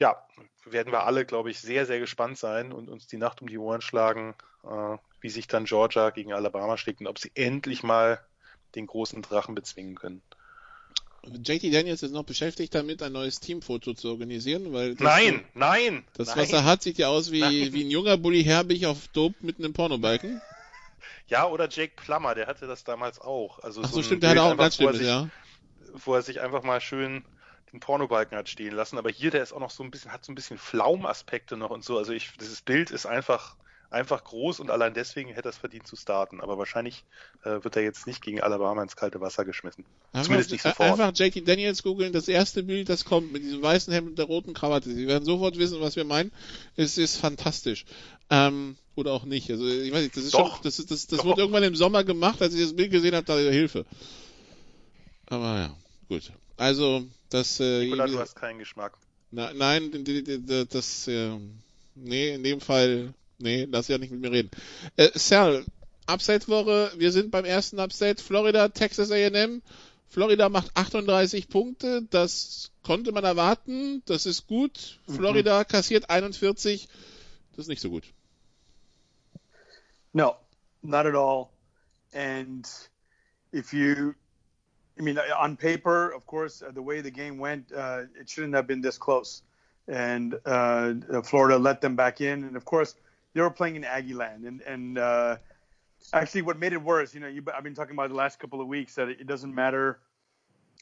ja, 0.00 0.26
werden 0.64 0.92
wir 0.92 1.04
alle, 1.04 1.26
glaube 1.26 1.50
ich, 1.50 1.60
sehr, 1.60 1.86
sehr 1.86 2.00
gespannt 2.00 2.38
sein 2.38 2.72
und 2.72 2.88
uns 2.88 3.06
die 3.06 3.18
Nacht 3.18 3.42
um 3.42 3.48
die 3.48 3.58
Ohren 3.58 3.82
schlagen, 3.82 4.34
äh, 4.64 4.96
wie 5.20 5.30
sich 5.30 5.46
dann 5.48 5.64
Georgia 5.64 6.10
gegen 6.10 6.32
Alabama 6.32 6.76
schlägt 6.78 7.00
und 7.00 7.08
ob 7.08 7.18
sie 7.18 7.32
endlich 7.34 7.82
mal 7.82 8.24
den 8.74 8.86
großen 8.86 9.22
Drachen 9.22 9.54
bezwingen 9.54 9.96
können. 9.96 10.22
JT 11.36 11.72
Daniels 11.72 12.02
ist 12.02 12.12
noch 12.12 12.24
beschäftigt 12.24 12.74
damit, 12.74 13.02
ein 13.02 13.12
neues 13.12 13.40
Teamfoto 13.40 13.94
zu 13.94 14.08
organisieren, 14.08 14.72
weil 14.72 14.94
Nein, 14.98 15.44
nein. 15.54 16.04
das 16.14 16.28
nein. 16.28 16.38
was 16.38 16.52
er 16.52 16.64
hat, 16.64 16.82
sieht 16.82 16.98
ja 16.98 17.08
aus 17.08 17.30
wie, 17.30 17.40
Nein. 17.40 17.72
wie 17.72 17.84
ein 17.84 17.90
junger 17.90 18.16
Bully 18.16 18.44
Herbig 18.44 18.86
auf 18.86 19.08
Dope 19.08 19.36
mit 19.40 19.58
einem 19.58 19.72
Pornobalken. 19.72 20.40
Ja, 21.28 21.46
oder 21.46 21.68
Jake 21.68 21.92
Plummer, 21.96 22.34
der 22.34 22.46
hatte 22.46 22.66
das 22.66 22.84
damals 22.84 23.20
auch. 23.20 23.58
Also 23.60 23.82
Ach 23.84 23.90
so, 23.90 23.98
ein 23.98 24.04
stimmt, 24.04 24.22
der 24.22 24.30
hat 24.30 24.36
Bild 24.36 24.46
auch 24.46 24.56
ganz 24.56 24.80
er 24.80 24.94
sich, 24.94 25.06
ja. 25.06 25.28
Wo 25.92 26.14
er 26.14 26.22
sich 26.22 26.40
einfach 26.40 26.62
mal 26.62 26.80
schön 26.80 27.24
den 27.72 27.80
Pornobalken 27.80 28.36
hat 28.36 28.48
stehen 28.48 28.74
lassen. 28.74 28.98
Aber 28.98 29.10
hier, 29.10 29.30
der 29.30 29.42
ist 29.42 29.52
auch 29.52 29.60
noch 29.60 29.70
so 29.70 29.82
ein 29.82 29.90
bisschen, 29.90 30.12
hat 30.12 30.24
so 30.24 30.32
ein 30.32 30.34
bisschen 30.34 30.58
Flaumaspekte 30.58 31.56
noch 31.56 31.70
und 31.70 31.84
so. 31.84 31.98
Also 31.98 32.12
ich, 32.12 32.32
dieses 32.40 32.62
Bild 32.62 32.90
ist 32.90 33.06
einfach, 33.06 33.56
einfach 33.90 34.24
groß 34.24 34.60
und 34.60 34.70
allein 34.70 34.92
deswegen 34.94 35.30
hätte 35.30 35.48
er 35.48 35.50
es 35.50 35.56
verdient 35.56 35.86
zu 35.86 35.96
starten. 35.96 36.40
Aber 36.40 36.58
wahrscheinlich 36.58 37.04
äh, 37.42 37.62
wird 37.64 37.76
er 37.76 37.82
jetzt 37.82 38.06
nicht 38.06 38.22
gegen 38.22 38.40
Alabama 38.40 38.82
ins 38.82 38.96
kalte 38.96 39.20
Wasser 39.20 39.44
geschmissen. 39.44 39.84
Zumindest 40.12 40.50
nicht 40.50 40.64
Einfach, 40.66 40.86
sofort. 40.86 41.00
einfach 41.00 41.18
JT 41.18 41.48
Daniels 41.48 41.82
googeln, 41.82 42.12
das 42.12 42.28
erste 42.28 42.62
Bild, 42.62 42.88
das 42.88 43.04
kommt, 43.04 43.32
mit 43.32 43.42
diesem 43.42 43.62
weißen 43.62 43.92
Hemd 43.92 44.08
und 44.08 44.18
der 44.18 44.26
roten 44.26 44.52
Krawatte. 44.54 44.90
Sie 44.92 45.06
werden 45.06 45.24
sofort 45.24 45.56
wissen, 45.58 45.80
was 45.80 45.96
wir 45.96 46.04
meinen. 46.04 46.32
Es 46.76 46.98
ist 46.98 47.16
fantastisch. 47.16 47.86
Ähm, 48.30 48.76
oder 48.94 49.12
auch 49.12 49.24
nicht. 49.24 49.50
Also 49.50 49.66
ich 49.66 49.92
weiß 49.92 50.02
nicht, 50.02 50.16
das 50.16 50.24
ist 50.24 50.34
Doch. 50.34 50.56
schon, 50.56 50.64
das 50.64 50.76
das, 50.76 51.06
das 51.06 51.06
Doch. 51.06 51.24
wurde 51.24 51.42
irgendwann 51.42 51.62
im 51.62 51.76
Sommer 51.76 52.04
gemacht, 52.04 52.42
als 52.42 52.54
ich 52.54 52.60
das 52.62 52.74
Bild 52.76 52.90
gesehen 52.90 53.14
habe, 53.14 53.24
da 53.24 53.36
Hilfe. 53.38 53.86
Aber 55.26 55.58
ja, 55.58 55.76
gut. 56.08 56.32
Also, 56.56 57.06
das, 57.30 57.60
äh, 57.60 57.84
Nicola, 57.84 58.06
du 58.06 58.18
hast 58.18 58.34
keinen 58.34 58.58
Geschmack. 58.58 58.98
na, 59.30 59.52
nein, 59.54 60.04
das, 60.70 61.06
äh, 61.06 61.36
nee, 61.94 62.34
in 62.34 62.42
dem 62.42 62.60
Fall, 62.60 63.14
nee, 63.38 63.66
lass 63.70 63.88
ja 63.88 63.98
nicht 63.98 64.10
mit 64.10 64.20
mir 64.20 64.32
reden. 64.32 64.50
Äh, 64.96 65.10
Sal, 65.14 65.64
Upset-Woche, 66.06 66.92
wir 66.96 67.12
sind 67.12 67.30
beim 67.30 67.44
ersten 67.44 67.78
Upset, 67.80 68.20
Florida, 68.20 68.68
Texas 68.68 69.10
A&M. 69.10 69.62
Florida 70.08 70.48
macht 70.48 70.70
38 70.74 71.48
Punkte, 71.48 72.02
das 72.10 72.70
konnte 72.82 73.12
man 73.12 73.24
erwarten, 73.24 74.02
das 74.06 74.24
ist 74.24 74.46
gut. 74.46 74.98
Florida 75.06 75.64
kassiert 75.64 76.08
41, 76.08 76.88
das 77.52 77.64
ist 77.64 77.68
nicht 77.68 77.82
so 77.82 77.90
gut. 77.90 78.04
No, 80.14 80.36
not 80.82 81.06
at 81.06 81.14
all. 81.14 81.50
And 82.14 82.66
if 83.52 83.74
you, 83.74 84.14
I 84.98 85.02
mean, 85.02 85.18
on 85.18 85.56
paper, 85.56 86.10
of 86.10 86.26
course, 86.26 86.62
uh, 86.62 86.72
the 86.72 86.80
way 86.80 87.02
the 87.02 87.10
game 87.10 87.38
went, 87.38 87.70
uh, 87.70 88.04
it 88.18 88.30
shouldn't 88.30 88.54
have 88.54 88.66
been 88.66 88.80
this 88.80 88.96
close. 88.96 89.42
And 89.86 90.34
uh, 90.46 91.22
Florida 91.22 91.58
let 91.58 91.80
them 91.82 91.96
back 91.96 92.20
in. 92.20 92.44
And 92.44 92.56
of 92.56 92.64
course, 92.64 92.94
they 93.34 93.40
were 93.40 93.50
playing 93.50 93.76
in 93.76 93.84
Aggie 93.84 94.14
land. 94.14 94.44
And, 94.44 94.60
and 94.62 94.98
uh, 94.98 95.36
actually, 96.12 96.42
what 96.42 96.58
made 96.58 96.72
it 96.72 96.82
worse, 96.82 97.14
you 97.14 97.20
know, 97.20 97.28
you, 97.28 97.42
I've 97.54 97.64
been 97.64 97.74
talking 97.74 97.94
about 97.94 98.08
the 98.08 98.14
last 98.14 98.38
couple 98.38 98.60
of 98.60 98.68
weeks 98.68 98.94
that 98.96 99.08
it 99.08 99.26
doesn't 99.26 99.54
matter. 99.54 99.98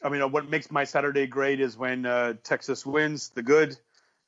I 0.03 0.09
mean, 0.09 0.21
uh, 0.21 0.27
what 0.27 0.49
makes 0.49 0.69
my 0.69 0.83
Saturday 0.83 1.27
great 1.27 1.59
is 1.59 1.77
when 1.77 2.05
uh, 2.05 2.33
Texas 2.43 2.85
wins, 2.85 3.29
the 3.29 3.41
good, 3.41 3.77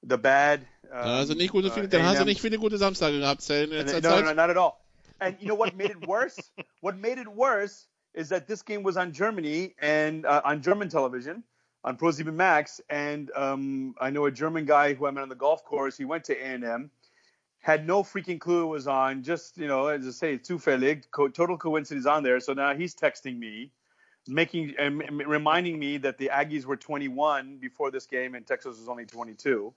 the 0.04 0.18
bad. 0.18 0.66
Um, 0.92 1.10
Also 1.10 1.34
nicht 1.36 1.52
gute, 1.52 1.72
uh, 1.72 1.88
dann 1.88 2.04
hast 2.04 2.20
du 2.20 2.26
nicht 2.26 2.42
viele 2.42 2.58
gute 2.58 2.78
Samstage 2.78 3.20
gehabt, 3.20 3.42
Sal, 3.42 3.72
in 3.72 4.02
no, 4.02 4.22
no, 4.22 4.34
not 4.34 4.50
at 4.50 4.58
all. 4.58 4.82
And 5.22 5.36
you 5.40 5.48
know 5.48 5.56
what 5.56 5.76
made 5.76 5.92
it 5.92 6.08
worse? 6.08 6.40
what 6.82 6.98
made 6.98 7.20
it 7.20 7.28
worse 7.28 7.86
is 8.14 8.30
that 8.30 8.48
this 8.48 8.64
game 8.64 8.84
was 8.84 8.98
on 8.98 9.12
Germany 9.12 9.76
and 9.80 10.26
uh, 10.26 10.42
on 10.44 10.62
German 10.62 10.90
television 10.90 11.44
on 11.84 11.98
ProSieben 11.98 12.34
Max. 12.34 12.82
And 12.90 13.32
um, 13.36 13.96
I 14.00 14.10
know 14.10 14.26
a 14.26 14.32
German 14.32 14.66
guy 14.66 14.94
who 14.94 15.06
I 15.06 15.12
met 15.12 15.22
on 15.22 15.30
the 15.30 15.36
golf 15.36 15.64
course. 15.64 15.98
He 15.98 16.06
went 16.06 16.26
to 16.26 16.34
A&M, 16.36 16.90
had 17.62 17.86
no 17.86 18.04
freaking 18.04 18.40
clue 18.40 18.64
it 18.64 18.68
was 18.68 18.88
on. 18.88 19.24
Just 19.24 19.58
you 19.58 19.68
know, 19.68 19.88
as 19.88 20.08
I 20.08 20.12
say, 20.12 20.38
zufällig, 20.38 21.04
co- 21.12 21.28
total 21.28 21.58
coincidence 21.58 22.06
on 22.06 22.24
there. 22.24 22.40
So 22.40 22.54
now 22.54 22.74
he's 22.74 22.96
texting 22.96 23.38
me, 23.38 23.72
making 24.28 24.76
um, 24.80 25.02
reminding 25.26 25.78
me 25.78 25.98
that 25.98 26.18
the 26.18 26.32
Aggies 26.34 26.66
were 26.66 26.78
21 26.78 27.58
before 27.58 27.92
this 27.92 28.06
game 28.06 28.36
and 28.36 28.46
Texas 28.46 28.78
was 28.78 28.88
only 28.88 29.06
22. 29.06 29.74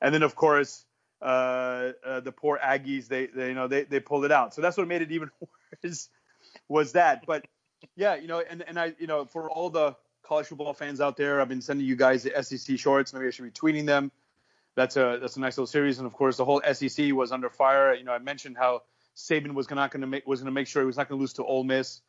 And 0.00 0.14
then 0.14 0.22
of 0.22 0.34
course 0.34 0.84
uh, 1.20 1.92
uh, 2.04 2.20
the 2.20 2.32
poor 2.32 2.58
Aggies, 2.62 3.08
they, 3.08 3.26
they 3.26 3.48
you 3.48 3.54
know 3.54 3.68
they, 3.68 3.84
they 3.84 4.00
pulled 4.00 4.24
it 4.24 4.32
out. 4.32 4.54
So 4.54 4.62
that's 4.62 4.76
what 4.76 4.88
made 4.88 5.02
it 5.02 5.12
even 5.12 5.30
worse 5.82 6.08
was 6.68 6.92
that. 6.92 7.26
But 7.26 7.46
yeah, 7.96 8.16
you 8.16 8.28
know, 8.28 8.42
and, 8.48 8.62
and 8.66 8.78
I 8.78 8.94
you 8.98 9.06
know 9.06 9.24
for 9.26 9.50
all 9.50 9.70
the 9.70 9.96
college 10.22 10.46
football 10.46 10.74
fans 10.74 11.00
out 11.00 11.16
there, 11.16 11.40
I've 11.40 11.48
been 11.48 11.62
sending 11.62 11.86
you 11.86 11.96
guys 11.96 12.22
the 12.22 12.42
SEC 12.42 12.78
shorts. 12.78 13.12
Maybe 13.12 13.26
I 13.26 13.30
should 13.30 13.44
be 13.44 13.50
tweeting 13.50 13.86
them. 13.86 14.12
That's 14.78 14.96
a 14.96 15.18
that's 15.20 15.36
a 15.36 15.40
nice 15.40 15.58
little 15.58 15.66
series. 15.66 15.98
And 15.98 16.06
of 16.06 16.12
course, 16.12 16.36
the 16.36 16.44
whole 16.44 16.62
SEC 16.72 17.12
was 17.12 17.32
under 17.32 17.50
fire. 17.50 17.94
You 17.94 18.04
know, 18.04 18.12
I 18.12 18.18
mentioned 18.18 18.56
how 18.56 18.82
Saban 19.16 19.52
was 19.52 19.68
not 19.68 19.90
going 19.90 20.02
to 20.02 20.06
make 20.06 20.24
was 20.24 20.38
going 20.38 20.46
to 20.46 20.52
make 20.52 20.68
sure 20.68 20.82
he 20.82 20.86
was 20.86 20.96
not 20.96 21.08
going 21.08 21.18
to 21.18 21.20
lose 21.20 21.32
to 21.32 21.44
Ole 21.44 21.64
Miss, 21.64 22.00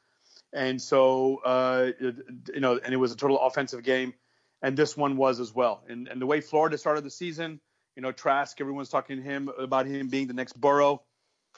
and 0.54 0.80
so 0.80 1.38
uh, 1.44 1.90
you 2.00 2.60
know, 2.60 2.78
and 2.78 2.94
it 2.94 2.98
was 2.98 3.12
a 3.12 3.16
total 3.16 3.40
offensive 3.40 3.82
game, 3.82 4.14
and 4.62 4.78
this 4.78 4.96
one 4.96 5.18
was 5.18 5.40
as 5.40 5.52
well. 5.52 5.84
And 5.90 6.08
and 6.08 6.22
the 6.22 6.28
way 6.28 6.42
Florida 6.42 6.78
started 6.78 7.04
the 7.04 7.10
season, 7.10 7.60
you 7.96 8.04
know, 8.04 8.12
Trask, 8.12 8.62
everyone's 8.62 8.90
talking 8.90 9.18
to 9.18 9.24
him 9.24 9.50
about 9.58 9.88
him 9.88 10.08
being 10.08 10.28
the 10.28 10.36
next 10.36 10.54
Burrow, 10.54 11.02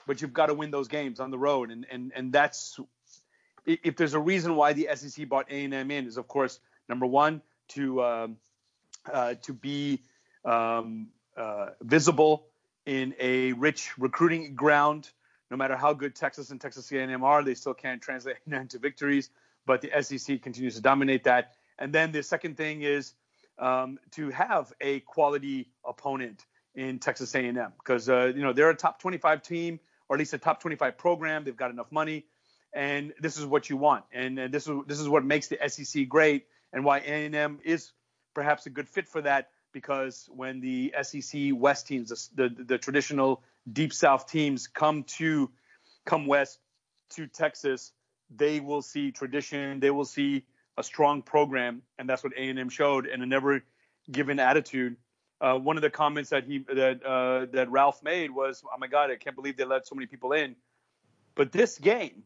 but 0.08 0.22
you've 0.22 0.32
got 0.32 0.46
to 0.46 0.54
win 0.54 0.72
those 0.72 0.88
games 0.88 1.20
on 1.20 1.30
the 1.30 1.38
road, 1.38 1.72
and 1.72 1.86
and 1.92 2.14
and 2.16 2.32
that's 2.32 2.80
if 3.66 3.98
there's 3.98 4.14
a 4.14 4.20
reason 4.20 4.56
why 4.56 4.72
the 4.72 4.88
SEC 4.96 5.28
brought 5.28 5.52
A 5.52 5.66
and 5.66 5.74
M 5.74 5.92
in 5.92 6.08
is 6.08 6.16
of 6.16 6.30
course 6.30 6.58
number 6.88 7.06
one 7.06 7.42
to 7.68 8.02
um, 8.02 8.38
uh, 9.12 9.34
to 9.42 9.54
be 9.54 10.00
um, 10.46 11.08
uh, 11.38 11.68
visible 11.82 12.48
in 12.86 13.14
a 13.20 13.54
rich 13.54 13.98
recruiting 13.98 14.56
ground. 14.56 15.10
No 15.50 15.58
matter 15.58 15.76
how 15.76 15.94
good 15.94 16.16
Texas 16.16 16.50
and 16.50 16.62
Texas 16.62 16.92
A&M 16.92 17.24
are, 17.24 17.44
they 17.44 17.56
still 17.56 17.74
can't 17.74 18.02
translate 18.02 18.38
into 18.52 18.80
victories. 18.80 19.30
But 19.66 19.82
the 19.82 19.92
SEC 20.02 20.42
continues 20.42 20.76
to 20.76 20.82
dominate 20.82 21.26
that. 21.26 21.54
And 21.78 21.94
then 21.94 22.12
the 22.12 22.24
second 22.24 22.58
thing 22.58 22.82
is 22.82 23.14
um, 23.60 24.00
to 24.12 24.30
have 24.30 24.74
a 24.82 25.00
quality 25.02 25.70
opponent 25.86 26.46
in 26.76 27.00
Texas 27.00 27.34
A&M 27.36 27.74
because 27.78 28.10
uh, 28.10 28.32
you 28.36 28.42
know 28.42 28.54
they're 28.54 28.70
a 28.70 28.76
top 28.76 29.02
25 29.02 29.42
team 29.42 29.80
or 30.08 30.16
at 30.16 30.20
least 30.20 30.34
a 30.34 30.38
top 30.38 30.62
25 30.62 30.98
program. 30.98 31.44
They've 31.44 31.56
got 31.56 31.72
enough 31.72 31.92
money, 31.92 32.26
and 32.74 33.14
this 33.20 33.38
is 33.38 33.46
what 33.46 33.70
you 33.70 33.78
want. 33.78 34.06
And 34.14 34.40
uh, 34.40 34.48
this 34.50 34.68
is 34.68 34.76
this 34.88 35.00
is 35.00 35.08
what 35.08 35.24
makes 35.24 35.48
the 35.48 35.58
SEC 35.68 36.08
great, 36.08 36.48
and 36.74 36.84
why 36.84 37.00
A&M 37.00 37.60
is 37.64 37.92
perhaps 38.34 38.66
a 38.66 38.70
good 38.70 38.90
fit 38.90 39.08
for 39.08 39.22
that 39.22 39.50
because 39.72 40.30
when 40.34 40.60
the 40.60 40.94
SEC 41.02 41.52
West 41.54 41.88
teams, 41.88 42.30
the, 42.36 42.50
the, 42.50 42.64
the 42.64 42.78
traditional 42.78 43.44
Deep 43.72 43.94
South 43.94 44.28
teams, 44.28 44.68
come 44.68 45.04
to 45.04 45.50
come 46.06 46.26
west 46.26 46.60
to 47.12 47.28
Texas, 47.28 47.92
they 48.36 48.60
will 48.60 48.82
see 48.82 49.12
tradition, 49.12 49.80
they 49.80 49.92
will 49.92 50.06
see 50.06 50.46
a 50.78 50.84
strong 50.84 51.22
program, 51.22 51.82
and 52.00 52.10
that's 52.10 52.24
what 52.24 52.34
A&M 52.38 52.70
showed, 52.70 53.06
and 53.06 53.22
a 53.22 53.26
never 53.26 53.64
given 54.10 54.40
attitude. 54.40 54.96
Uh, 55.40 55.58
one 55.58 55.76
of 55.76 55.82
the 55.82 55.90
comments 55.90 56.30
that 56.30 56.46
he 56.46 56.60
that 56.60 57.04
uh, 57.04 57.46
that 57.52 57.70
Ralph 57.72 58.04
made 58.04 58.32
was, 58.32 58.64
"Oh 58.66 58.78
my 58.78 58.88
God, 58.88 59.12
I 59.12 59.16
can't 59.16 59.36
believe 59.36 59.58
they 59.58 59.66
let 59.66 59.88
so 59.88 59.96
many 59.96 60.06
people 60.06 60.34
in." 60.34 60.56
But 61.36 61.52
this 61.52 61.78
game, 61.78 62.24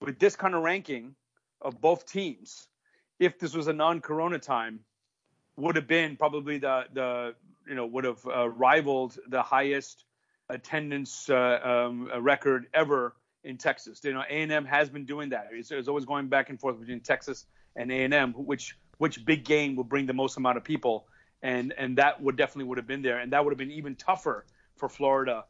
with 0.00 0.18
this 0.18 0.36
kind 0.36 0.54
of 0.54 0.62
ranking 0.62 1.14
of 1.60 1.80
both 1.80 2.06
teams, 2.06 2.66
if 3.20 3.38
this 3.38 3.54
was 3.54 3.68
a 3.68 3.72
non-Corona 3.72 4.38
time, 4.38 4.80
would 5.56 5.76
have 5.76 5.86
been 5.86 6.16
probably 6.16 6.58
the 6.58 6.84
the 6.92 7.34
you 7.66 7.74
know 7.74 7.86
would 7.86 8.04
have 8.04 8.26
uh, 8.26 8.48
rivaled 8.48 9.18
the 9.28 9.42
highest 9.42 10.04
attendance 10.48 11.30
uh, 11.30 11.60
um, 11.62 12.10
record 12.20 12.66
ever 12.74 13.14
in 13.44 13.56
Texas. 13.56 14.00
You 14.04 14.12
know, 14.12 14.22
A&M 14.28 14.64
has 14.64 14.88
been 14.88 15.04
doing 15.04 15.30
that. 15.30 15.48
It's, 15.52 15.70
it's 15.70 15.88
always 15.88 16.04
going 16.04 16.28
back 16.28 16.50
and 16.50 16.60
forth 16.60 16.78
between 16.78 17.00
Texas 17.00 17.46
and 17.76 17.90
A&M, 17.90 18.32
which 18.32 18.76
which 18.98 19.24
big 19.24 19.44
game 19.44 19.74
will 19.74 19.84
bring 19.84 20.06
the 20.06 20.12
most 20.12 20.36
amount 20.36 20.56
of 20.56 20.64
people, 20.64 21.06
and 21.42 21.72
and 21.76 21.96
that 21.98 22.22
would 22.22 22.36
definitely 22.36 22.64
would 22.64 22.78
have 22.78 22.86
been 22.86 23.02
there, 23.02 23.18
and 23.18 23.32
that 23.32 23.44
would 23.44 23.50
have 23.50 23.58
been 23.58 23.72
even 23.72 23.94
tougher 23.96 24.44
for 24.76 24.88
Florida. 24.88 25.44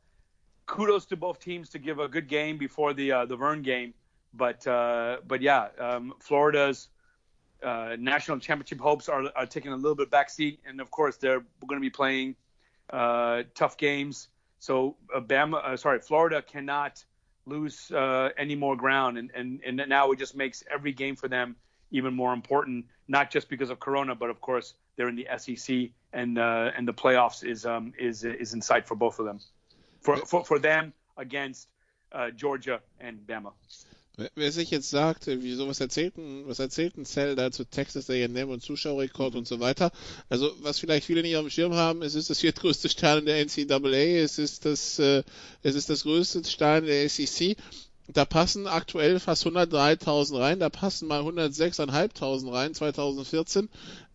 Kudos 0.67 1.07
to 1.07 1.17
both 1.17 1.41
teams 1.41 1.69
to 1.71 1.79
give 1.79 1.99
a 1.99 2.09
good 2.09 2.29
game 2.29 2.57
before 2.57 2.95
the 2.95 3.13
uh, 3.13 3.27
the 3.27 3.37
Vern 3.37 3.63
game, 3.63 3.93
but 4.33 4.67
uh, 4.67 5.19
but 5.27 5.43
yeah, 5.43 5.69
um, 5.79 6.15
Florida's 6.21 6.89
uh, 7.63 7.97
national 7.99 8.39
championship 8.39 8.81
hopes 8.81 9.09
are, 9.09 9.25
are 9.37 9.47
taking 9.47 9.73
a 9.73 9.77
little 9.77 9.95
bit 9.95 10.11
backseat, 10.11 10.59
and 10.67 10.81
of 10.81 10.91
course 10.91 11.17
they're 11.17 11.45
going 11.67 11.81
to 11.81 11.81
be 11.81 11.91
playing 11.91 12.35
uh, 12.91 13.43
tough 13.55 13.77
games. 13.77 14.29
So 14.59 14.97
uh, 15.15 15.21
Bama, 15.21 15.65
uh, 15.65 15.77
sorry, 15.77 16.01
Florida 16.01 16.43
cannot 16.43 17.05
lose 17.47 17.91
uh, 17.91 18.31
any 18.37 18.55
more 18.55 18.77
ground, 18.77 19.19
and, 19.19 19.31
and 19.35 19.61
and 19.67 19.83
now 19.89 20.13
it 20.13 20.19
just 20.19 20.37
makes 20.37 20.63
every 20.73 20.93
game 20.93 21.17
for 21.17 21.29
them 21.29 21.57
even 21.91 22.15
more 22.15 22.33
important, 22.33 22.87
not 23.09 23.31
just 23.31 23.49
because 23.49 23.71
of 23.71 23.81
Corona, 23.81 24.15
but 24.15 24.31
of 24.31 24.41
course 24.41 24.75
they're 24.97 25.09
in 25.09 25.17
the 25.17 25.27
SEC, 25.37 25.91
and 26.13 26.39
uh, 26.39 26.71
and 26.77 26.87
the 26.87 26.95
playoffs 26.95 27.45
is 27.45 27.67
um 27.67 27.93
is 27.99 28.25
is 28.25 28.55
in 28.55 28.61
sight 28.61 28.87
for 28.87 28.95
both 28.95 29.19
of 29.19 29.27
them, 29.27 29.41
for 30.01 30.17
for, 30.19 30.45
for 30.45 30.59
them 30.59 30.93
against 31.17 31.69
Georgia 32.37 32.81
and 33.01 33.19
Bama. 33.27 33.53
Wer- 34.35 34.53
sich 34.53 34.71
jetzt 34.71 34.91
sagt, 34.91 35.27
wieso 35.27 35.67
was 35.69 35.81
erzählt 35.81 36.17
ein, 36.19 36.47
was 36.47 36.59
erzählt 36.59 36.97
ein 36.99 37.07
Cell 37.07 37.35
da 37.35 37.51
zu 37.51 37.65
Texas 37.65 38.11
A&M 38.11 38.51
und 38.51 38.63
Zuschauerrekord 38.63 39.35
und 39.35 39.49
so 39.49 39.59
weiter? 39.61 39.91
Also 40.29 40.53
was 40.61 40.79
vielleicht 40.79 41.07
viele 41.07 41.23
nicht 41.23 41.37
auf 41.37 41.45
dem 41.45 41.51
Schirm 41.51 41.75
haben, 41.75 42.03
es 42.03 42.15
ist 42.15 42.29
das 42.29 42.41
viertgrößte 42.41 42.89
Stadion 42.91 43.25
der 43.27 43.39
NCAA, 43.45 44.21
es 44.23 44.39
ist 44.39 44.67
das, 44.67 44.99
äh, 44.99 45.23
es 45.63 45.75
ist 45.75 45.89
das 45.89 46.03
größte 46.03 46.45
Stadion 46.45 46.87
der 46.89 47.09
SEC. 47.09 47.57
da 48.09 48.25
passen 48.27 48.67
aktuell 48.67 49.19
fast 49.21 49.47
103.000 49.47 50.39
rein, 50.39 50.59
da 50.61 50.69
passen 50.69 51.09
mal 51.09 51.23
106.500 51.23 52.53
rein 52.53 52.75
2014. 52.75 53.69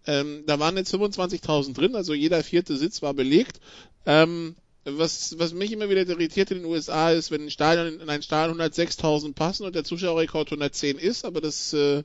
Ähm, 0.05 0.43
da 0.45 0.59
waren 0.59 0.77
jetzt 0.77 0.93
25.000 0.93 1.73
drin, 1.73 1.95
also 1.95 2.13
jeder 2.13 2.43
vierte 2.43 2.77
Sitz 2.77 3.01
war 3.01 3.13
belegt. 3.13 3.59
Ähm, 4.05 4.55
was, 4.89 5.37
was 5.37 5.53
mich 5.53 5.71
immer 5.71 5.89
wieder 5.89 6.07
irritiert 6.07 6.51
in 6.51 6.59
den 6.59 6.65
USA 6.65 7.11
ist, 7.11 7.31
wenn 7.31 7.43
ein 7.43 7.51
Stadion 7.51 7.99
in 7.99 8.09
ein 8.09 8.21
Stadion 8.21 8.61
106.000 8.61 9.33
passen 9.33 9.65
und 9.65 9.75
der 9.75 9.83
Zuschauerrekord 9.83 10.47
110 10.47 10.97
ist, 10.97 11.25
aber 11.25 11.41
das 11.41 11.73
äh, 11.73 12.03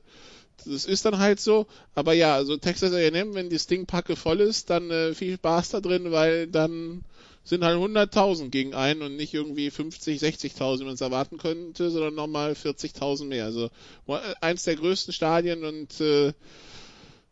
das 0.65 0.85
ist 0.85 1.05
dann 1.05 1.17
halt 1.17 1.39
so. 1.39 1.67
Aber 1.95 2.13
ja, 2.13 2.35
also 2.35 2.57
Texas 2.57 2.93
A&M, 2.93 3.33
wenn 3.33 3.49
die 3.49 3.59
Stingpacke 3.59 4.15
voll 4.15 4.39
ist, 4.39 4.69
dann 4.69 4.89
äh, 4.91 5.13
viel 5.13 5.35
Spaß 5.35 5.69
da 5.69 5.81
drin, 5.81 6.11
weil 6.11 6.47
dann 6.47 7.03
sind 7.43 7.63
halt 7.63 7.77
100.000 7.77 8.49
gegen 8.49 8.73
einen 8.73 9.01
und 9.01 9.17
nicht 9.17 9.33
irgendwie 9.33 9.69
50, 9.69 10.21
60.000, 10.21 10.79
wie 10.79 10.85
man 10.85 10.93
es 10.93 11.01
erwarten 11.01 11.37
könnte, 11.37 11.91
sondern 11.91 12.15
nochmal 12.15 12.53
40.000 12.53 13.25
mehr. 13.25 13.45
Also 13.45 13.69
äh, 14.07 14.19
eins 14.39 14.63
der 14.63 14.75
größten 14.75 15.13
Stadien 15.13 15.65
und 15.65 15.99
äh, 15.99 16.33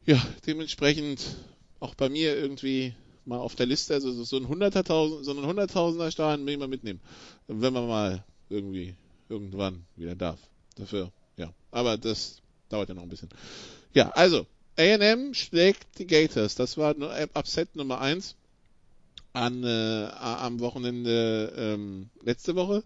ja, 0.06 0.22
dementsprechend 0.46 1.22
auch 1.80 1.96
bei 1.96 2.10
mir 2.10 2.36
irgendwie 2.36 2.94
mal 3.26 3.40
auf 3.40 3.56
der 3.56 3.66
Liste, 3.66 3.94
also 3.94 4.12
so 4.24 4.38
ein 4.38 4.48
100.000, 4.48 5.24
so 5.24 5.32
ein 5.32 5.38
100.000er 5.38 6.12
Stadion 6.12 6.46
will 6.46 6.54
ich 6.54 6.60
mal 6.60 6.68
mitnehmen, 6.68 7.00
wenn 7.48 7.74
man 7.74 7.88
mal 7.88 8.24
irgendwie 8.50 8.96
irgendwann 9.30 9.86
wieder 9.96 10.16
darf. 10.16 10.40
Dafür, 10.76 11.12
ja. 11.38 11.54
Aber 11.72 11.98
das 11.98 12.42
dauert 12.70 12.90
ja 12.90 12.96
noch 12.96 13.04
ein 13.04 13.10
bisschen. 13.10 13.30
Ja, 13.94 14.10
also 14.10 14.46
A&M 14.78 15.34
schlägt 15.34 16.00
die 16.00 16.08
Gators. 16.08 16.56
Das 16.56 16.78
war 16.78 16.96
Upset 17.34 17.76
Nummer 17.76 18.00
1 18.00 18.36
an, 19.34 19.64
äh, 19.64 20.08
am 20.12 20.60
Wochenende 20.60 21.54
ähm, 21.56 22.10
letzte 22.24 22.56
Woche. 22.56 22.84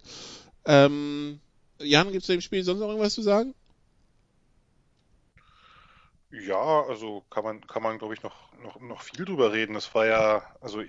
Ähm, 0.65 1.39
Jan, 1.79 2.11
gibt 2.11 2.23
es 2.23 2.27
dem 2.27 2.41
Spiel 2.41 2.63
sonst 2.63 2.79
noch 2.79 2.89
irgendwas 2.89 3.13
zu 3.13 3.21
sagen? 3.21 3.53
Ja, 6.41 6.83
also 6.83 7.23
kann 7.29 7.43
man, 7.43 7.65
kann 7.65 7.81
man, 7.81 7.97
glaube 7.97 8.13
ich, 8.13 8.21
noch, 8.23 8.35
noch, 8.61 8.79
noch 8.81 9.01
viel 9.01 9.25
drüber 9.25 9.53
reden. 9.53 9.73
Das 9.73 9.93
war 9.95 10.05
ja, 10.05 10.43
also 10.59 10.83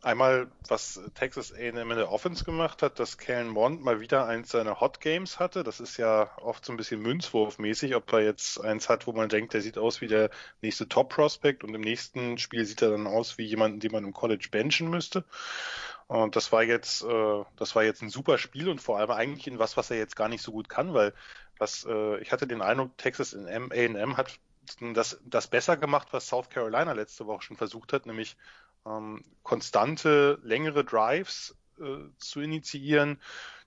einmal, 0.00 0.50
was 0.68 1.00
Texas 1.14 1.52
A&M 1.52 1.90
in 1.90 1.96
der 1.96 2.10
Offense 2.10 2.44
gemacht 2.44 2.82
hat, 2.82 2.98
dass 2.98 3.18
Kellen 3.18 3.48
Mond 3.48 3.82
mal 3.82 4.00
wieder 4.00 4.26
eins 4.26 4.50
seiner 4.50 4.80
Hot 4.80 5.00
Games 5.00 5.38
hatte. 5.38 5.62
Das 5.62 5.78
ist 5.80 5.98
ja 5.98 6.30
oft 6.38 6.64
so 6.64 6.72
ein 6.72 6.76
bisschen 6.76 7.02
Münzwurfmäßig, 7.02 7.94
ob 7.94 8.12
er 8.12 8.20
jetzt 8.20 8.60
eins 8.60 8.88
hat, 8.88 9.06
wo 9.06 9.12
man 9.12 9.28
denkt, 9.28 9.52
der 9.52 9.60
sieht 9.60 9.78
aus 9.78 10.00
wie 10.00 10.08
der 10.08 10.30
nächste 10.62 10.88
Top 10.88 11.10
Prospect 11.10 11.64
und 11.64 11.74
im 11.74 11.82
nächsten 11.82 12.38
Spiel 12.38 12.64
sieht 12.64 12.82
er 12.82 12.90
dann 12.90 13.06
aus 13.06 13.36
wie 13.38 13.44
jemanden, 13.44 13.80
den 13.80 13.92
man 13.92 14.04
im 14.04 14.12
College 14.14 14.48
benchen 14.50 14.88
müsste. 14.88 15.24
Und 16.08 16.34
das 16.36 16.50
war 16.52 16.62
jetzt, 16.62 17.02
äh, 17.04 17.44
das 17.56 17.74
war 17.74 17.84
jetzt 17.84 18.02
ein 18.02 18.10
super 18.10 18.38
Spiel 18.38 18.68
und 18.68 18.80
vor 18.80 18.98
allem 18.98 19.10
eigentlich 19.10 19.46
in 19.46 19.58
was, 19.58 19.76
was 19.76 19.90
er 19.90 19.98
jetzt 19.98 20.16
gar 20.16 20.28
nicht 20.28 20.42
so 20.42 20.52
gut 20.52 20.68
kann, 20.68 20.94
weil 20.94 21.12
was, 21.58 21.86
äh, 21.88 22.18
ich 22.18 22.32
hatte 22.32 22.46
den 22.46 22.62
Eindruck, 22.62 22.96
Texas 22.98 23.34
A&M 23.34 24.16
hat 24.16 24.38
das, 24.94 25.20
das 25.24 25.48
besser 25.48 25.76
gemacht, 25.76 26.08
was 26.12 26.28
South 26.28 26.50
Carolina 26.50 26.92
letzte 26.92 27.26
Woche 27.26 27.42
schon 27.42 27.56
versucht 27.56 27.92
hat, 27.92 28.06
nämlich 28.06 28.36
ähm, 28.86 29.24
konstante, 29.42 30.38
längere 30.42 30.84
Drives 30.84 31.56
äh, 31.80 32.08
zu 32.18 32.40
initiieren, 32.40 33.20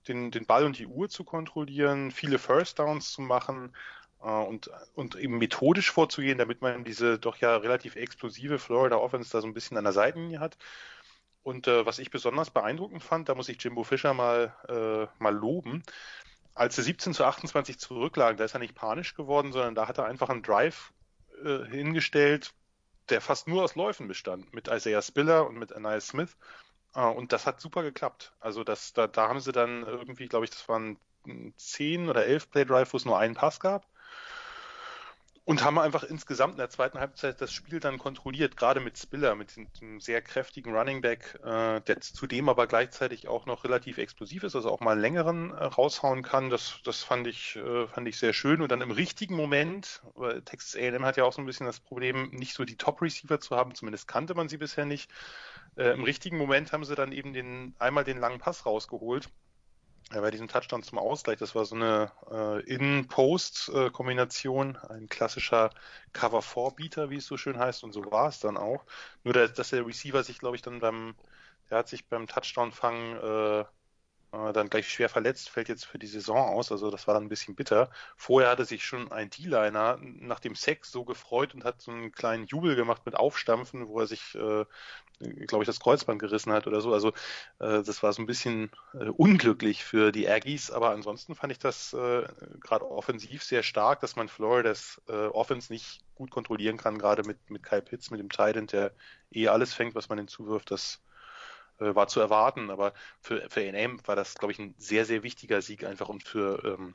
den, 0.08 0.30
den 0.30 0.46
Ball 0.46 0.64
und 0.64 0.78
die 0.78 0.86
Uhr 0.86 1.08
zu 1.08 1.24
kontrollieren, 1.24 2.10
viele 2.10 2.38
First 2.38 2.78
Downs 2.78 3.12
zu 3.12 3.22
machen 3.22 3.74
äh, 4.22 4.28
und, 4.28 4.70
und 4.94 5.16
eben 5.16 5.38
methodisch 5.38 5.90
vorzugehen, 5.90 6.38
damit 6.38 6.62
man 6.62 6.84
diese 6.84 7.18
doch 7.18 7.36
ja 7.38 7.56
relativ 7.56 7.96
explosive 7.96 8.58
Florida 8.58 8.96
Offense 8.96 9.30
da 9.32 9.40
so 9.40 9.46
ein 9.46 9.54
bisschen 9.54 9.76
an 9.76 9.84
der 9.84 9.92
Seitenlinie 9.92 10.40
hat. 10.40 10.56
Und 11.42 11.68
äh, 11.68 11.86
was 11.86 12.00
ich 12.00 12.10
besonders 12.10 12.50
beeindruckend 12.50 13.04
fand, 13.04 13.28
da 13.28 13.34
muss 13.36 13.48
ich 13.48 13.62
Jimbo 13.62 13.84
Fischer 13.84 14.14
mal, 14.14 14.52
äh, 14.68 15.06
mal 15.22 15.34
loben, 15.34 15.84
als 16.56 16.76
sie 16.76 16.82
17 16.82 17.14
zu 17.14 17.24
28 17.24 17.78
zurücklagen, 17.78 18.38
da 18.38 18.44
ist 18.44 18.54
er 18.54 18.60
nicht 18.60 18.74
panisch 18.74 19.14
geworden, 19.14 19.52
sondern 19.52 19.74
da 19.74 19.86
hat 19.86 19.98
er 19.98 20.06
einfach 20.06 20.30
einen 20.30 20.42
Drive 20.42 20.92
äh, 21.44 21.64
hingestellt, 21.66 22.54
der 23.10 23.20
fast 23.20 23.46
nur 23.46 23.62
aus 23.62 23.74
Läufen 23.76 24.08
bestand, 24.08 24.52
mit 24.54 24.66
Isaiah 24.66 25.02
Spiller 25.02 25.46
und 25.46 25.58
mit 25.58 25.72
Anaya 25.72 26.00
Smith. 26.00 26.36
Äh, 26.94 27.06
und 27.06 27.32
das 27.32 27.46
hat 27.46 27.60
super 27.60 27.82
geklappt. 27.82 28.32
Also 28.40 28.64
das, 28.64 28.94
da, 28.94 29.06
da 29.06 29.28
haben 29.28 29.40
sie 29.40 29.52
dann 29.52 29.82
irgendwie, 29.82 30.28
glaube 30.28 30.46
ich, 30.46 30.50
das 30.50 30.66
waren 30.68 30.98
10 31.56 32.08
oder 32.08 32.24
11 32.24 32.50
Play 32.50 32.64
Drive, 32.64 32.92
wo 32.94 32.96
es 32.96 33.04
nur 33.04 33.18
einen 33.18 33.34
Pass 33.34 33.60
gab 33.60 33.86
und 35.46 35.62
haben 35.62 35.78
einfach 35.78 36.02
insgesamt 36.02 36.54
in 36.54 36.58
der 36.58 36.70
zweiten 36.70 36.98
Halbzeit 36.98 37.40
das 37.40 37.52
Spiel 37.52 37.78
dann 37.78 37.98
kontrolliert, 37.98 38.56
gerade 38.56 38.80
mit 38.80 38.98
Spiller, 38.98 39.36
mit 39.36 39.52
einem 39.56 40.00
sehr 40.00 40.20
kräftigen 40.20 40.74
Running 40.74 41.00
Back, 41.00 41.38
äh, 41.44 41.80
der 41.82 42.00
zudem 42.00 42.48
aber 42.48 42.66
gleichzeitig 42.66 43.28
auch 43.28 43.46
noch 43.46 43.62
relativ 43.62 43.98
explosiv 43.98 44.42
ist, 44.42 44.56
also 44.56 44.72
auch 44.72 44.80
mal 44.80 44.90
einen 44.90 45.00
längeren 45.02 45.52
äh, 45.52 45.64
raushauen 45.64 46.24
kann. 46.24 46.50
Das, 46.50 46.80
das 46.82 47.04
fand 47.04 47.28
ich, 47.28 47.54
äh, 47.54 47.86
fand 47.86 48.08
ich 48.08 48.18
sehr 48.18 48.32
schön. 48.32 48.60
Und 48.60 48.72
dann 48.72 48.80
im 48.80 48.90
richtigen 48.90 49.36
Moment, 49.36 50.02
weil 50.16 50.42
Texas 50.42 50.74
A&M 50.74 51.04
hat 51.04 51.16
ja 51.16 51.22
auch 51.22 51.32
so 51.32 51.40
ein 51.40 51.46
bisschen 51.46 51.66
das 51.66 51.78
Problem, 51.78 52.30
nicht 52.30 52.54
so 52.54 52.64
die 52.64 52.76
Top-Receiver 52.76 53.38
zu 53.38 53.54
haben, 53.54 53.72
zumindest 53.76 54.08
kannte 54.08 54.34
man 54.34 54.48
sie 54.48 54.56
bisher 54.56 54.84
nicht. 54.84 55.12
Äh, 55.76 55.92
Im 55.92 56.02
richtigen 56.02 56.38
Moment 56.38 56.72
haben 56.72 56.84
sie 56.84 56.96
dann 56.96 57.12
eben 57.12 57.32
den, 57.32 57.76
einmal 57.78 58.02
den 58.02 58.18
langen 58.18 58.40
Pass 58.40 58.66
rausgeholt 58.66 59.30
ja, 60.12 60.20
bei 60.20 60.30
diesem 60.30 60.48
Touchdown 60.48 60.82
zum 60.82 60.98
Ausgleich, 60.98 61.38
das 61.38 61.54
war 61.54 61.64
so 61.64 61.74
eine 61.74 62.12
äh, 62.30 62.60
In-Post-Kombination, 62.72 64.76
ein 64.76 65.08
klassischer 65.08 65.70
Cover-4-Beater, 66.12 67.10
wie 67.10 67.16
es 67.16 67.26
so 67.26 67.36
schön 67.36 67.58
heißt, 67.58 67.82
und 67.84 67.92
so 67.92 68.10
war 68.10 68.28
es 68.28 68.38
dann 68.40 68.56
auch. 68.56 68.84
Nur, 69.24 69.34
dass, 69.34 69.70
der 69.70 69.86
Receiver 69.86 70.22
sich, 70.22 70.38
glaube 70.38 70.56
ich, 70.56 70.62
dann 70.62 70.80
beim, 70.80 71.16
der 71.70 71.78
hat 71.78 71.88
sich 71.88 72.08
beim 72.08 72.26
Touchdown-Fang 72.28 73.16
äh, 73.16 73.64
äh, 74.32 74.52
dann 74.52 74.68
gleich 74.68 74.88
schwer 74.88 75.08
verletzt, 75.08 75.48
fällt 75.50 75.68
jetzt 75.68 75.86
für 75.86 75.98
die 75.98 76.06
Saison 76.06 76.36
aus, 76.36 76.72
also 76.72 76.90
das 76.90 77.06
war 77.06 77.14
dann 77.14 77.24
ein 77.24 77.28
bisschen 77.28 77.54
bitter. 77.54 77.90
Vorher 78.16 78.50
hatte 78.50 78.64
sich 78.64 78.84
schon 78.84 79.10
ein 79.12 79.30
D-Liner 79.30 79.98
nach 80.00 80.40
dem 80.40 80.54
Sex 80.54 80.90
so 80.90 81.04
gefreut 81.04 81.54
und 81.54 81.64
hat 81.64 81.80
so 81.80 81.90
einen 81.92 82.12
kleinen 82.12 82.46
Jubel 82.46 82.76
gemacht 82.76 83.02
mit 83.06 83.16
Aufstampfen, 83.16 83.88
wo 83.88 84.00
er 84.00 84.06
sich, 84.06 84.34
äh, 84.34 84.64
glaube 85.46 85.62
ich, 85.62 85.66
das 85.66 85.80
Kreuzband 85.80 86.20
gerissen 86.20 86.52
hat 86.52 86.66
oder 86.66 86.80
so. 86.80 86.92
Also 86.92 87.08
äh, 87.60 87.82
das 87.82 88.02
war 88.02 88.12
so 88.12 88.22
ein 88.22 88.26
bisschen 88.26 88.70
äh, 88.94 89.04
unglücklich 89.08 89.84
für 89.84 90.12
die 90.12 90.28
Aggies, 90.28 90.70
aber 90.70 90.90
ansonsten 90.90 91.34
fand 91.34 91.52
ich 91.52 91.58
das 91.58 91.92
äh, 91.94 92.26
gerade 92.60 92.90
offensiv 92.90 93.42
sehr 93.44 93.62
stark, 93.62 94.00
dass 94.00 94.16
man 94.16 94.28
Floridas 94.28 95.00
äh, 95.08 95.26
Offense 95.26 95.72
nicht 95.72 96.02
gut 96.14 96.30
kontrollieren 96.30 96.76
kann, 96.78 96.98
gerade 96.98 97.22
mit, 97.24 97.50
mit 97.50 97.62
Kyle 97.62 97.82
Pitts, 97.82 98.10
mit 98.10 98.20
dem 98.20 98.30
Titan, 98.30 98.66
der 98.66 98.92
eh 99.30 99.48
alles 99.48 99.74
fängt, 99.74 99.94
was 99.94 100.08
man 100.08 100.18
hinzuwirft. 100.18 100.70
Das 100.70 101.00
äh, 101.80 101.94
war 101.94 102.08
zu 102.08 102.20
erwarten. 102.20 102.70
Aber 102.70 102.92
für, 103.20 103.48
für 103.50 103.60
A&M 103.60 104.00
war 104.06 104.16
das, 104.16 104.34
glaube 104.34 104.52
ich, 104.52 104.58
ein 104.58 104.74
sehr, 104.78 105.04
sehr 105.04 105.22
wichtiger 105.22 105.62
Sieg 105.62 105.84
einfach 105.84 106.08
und 106.08 106.24
für, 106.24 106.62
ähm, 106.64 106.94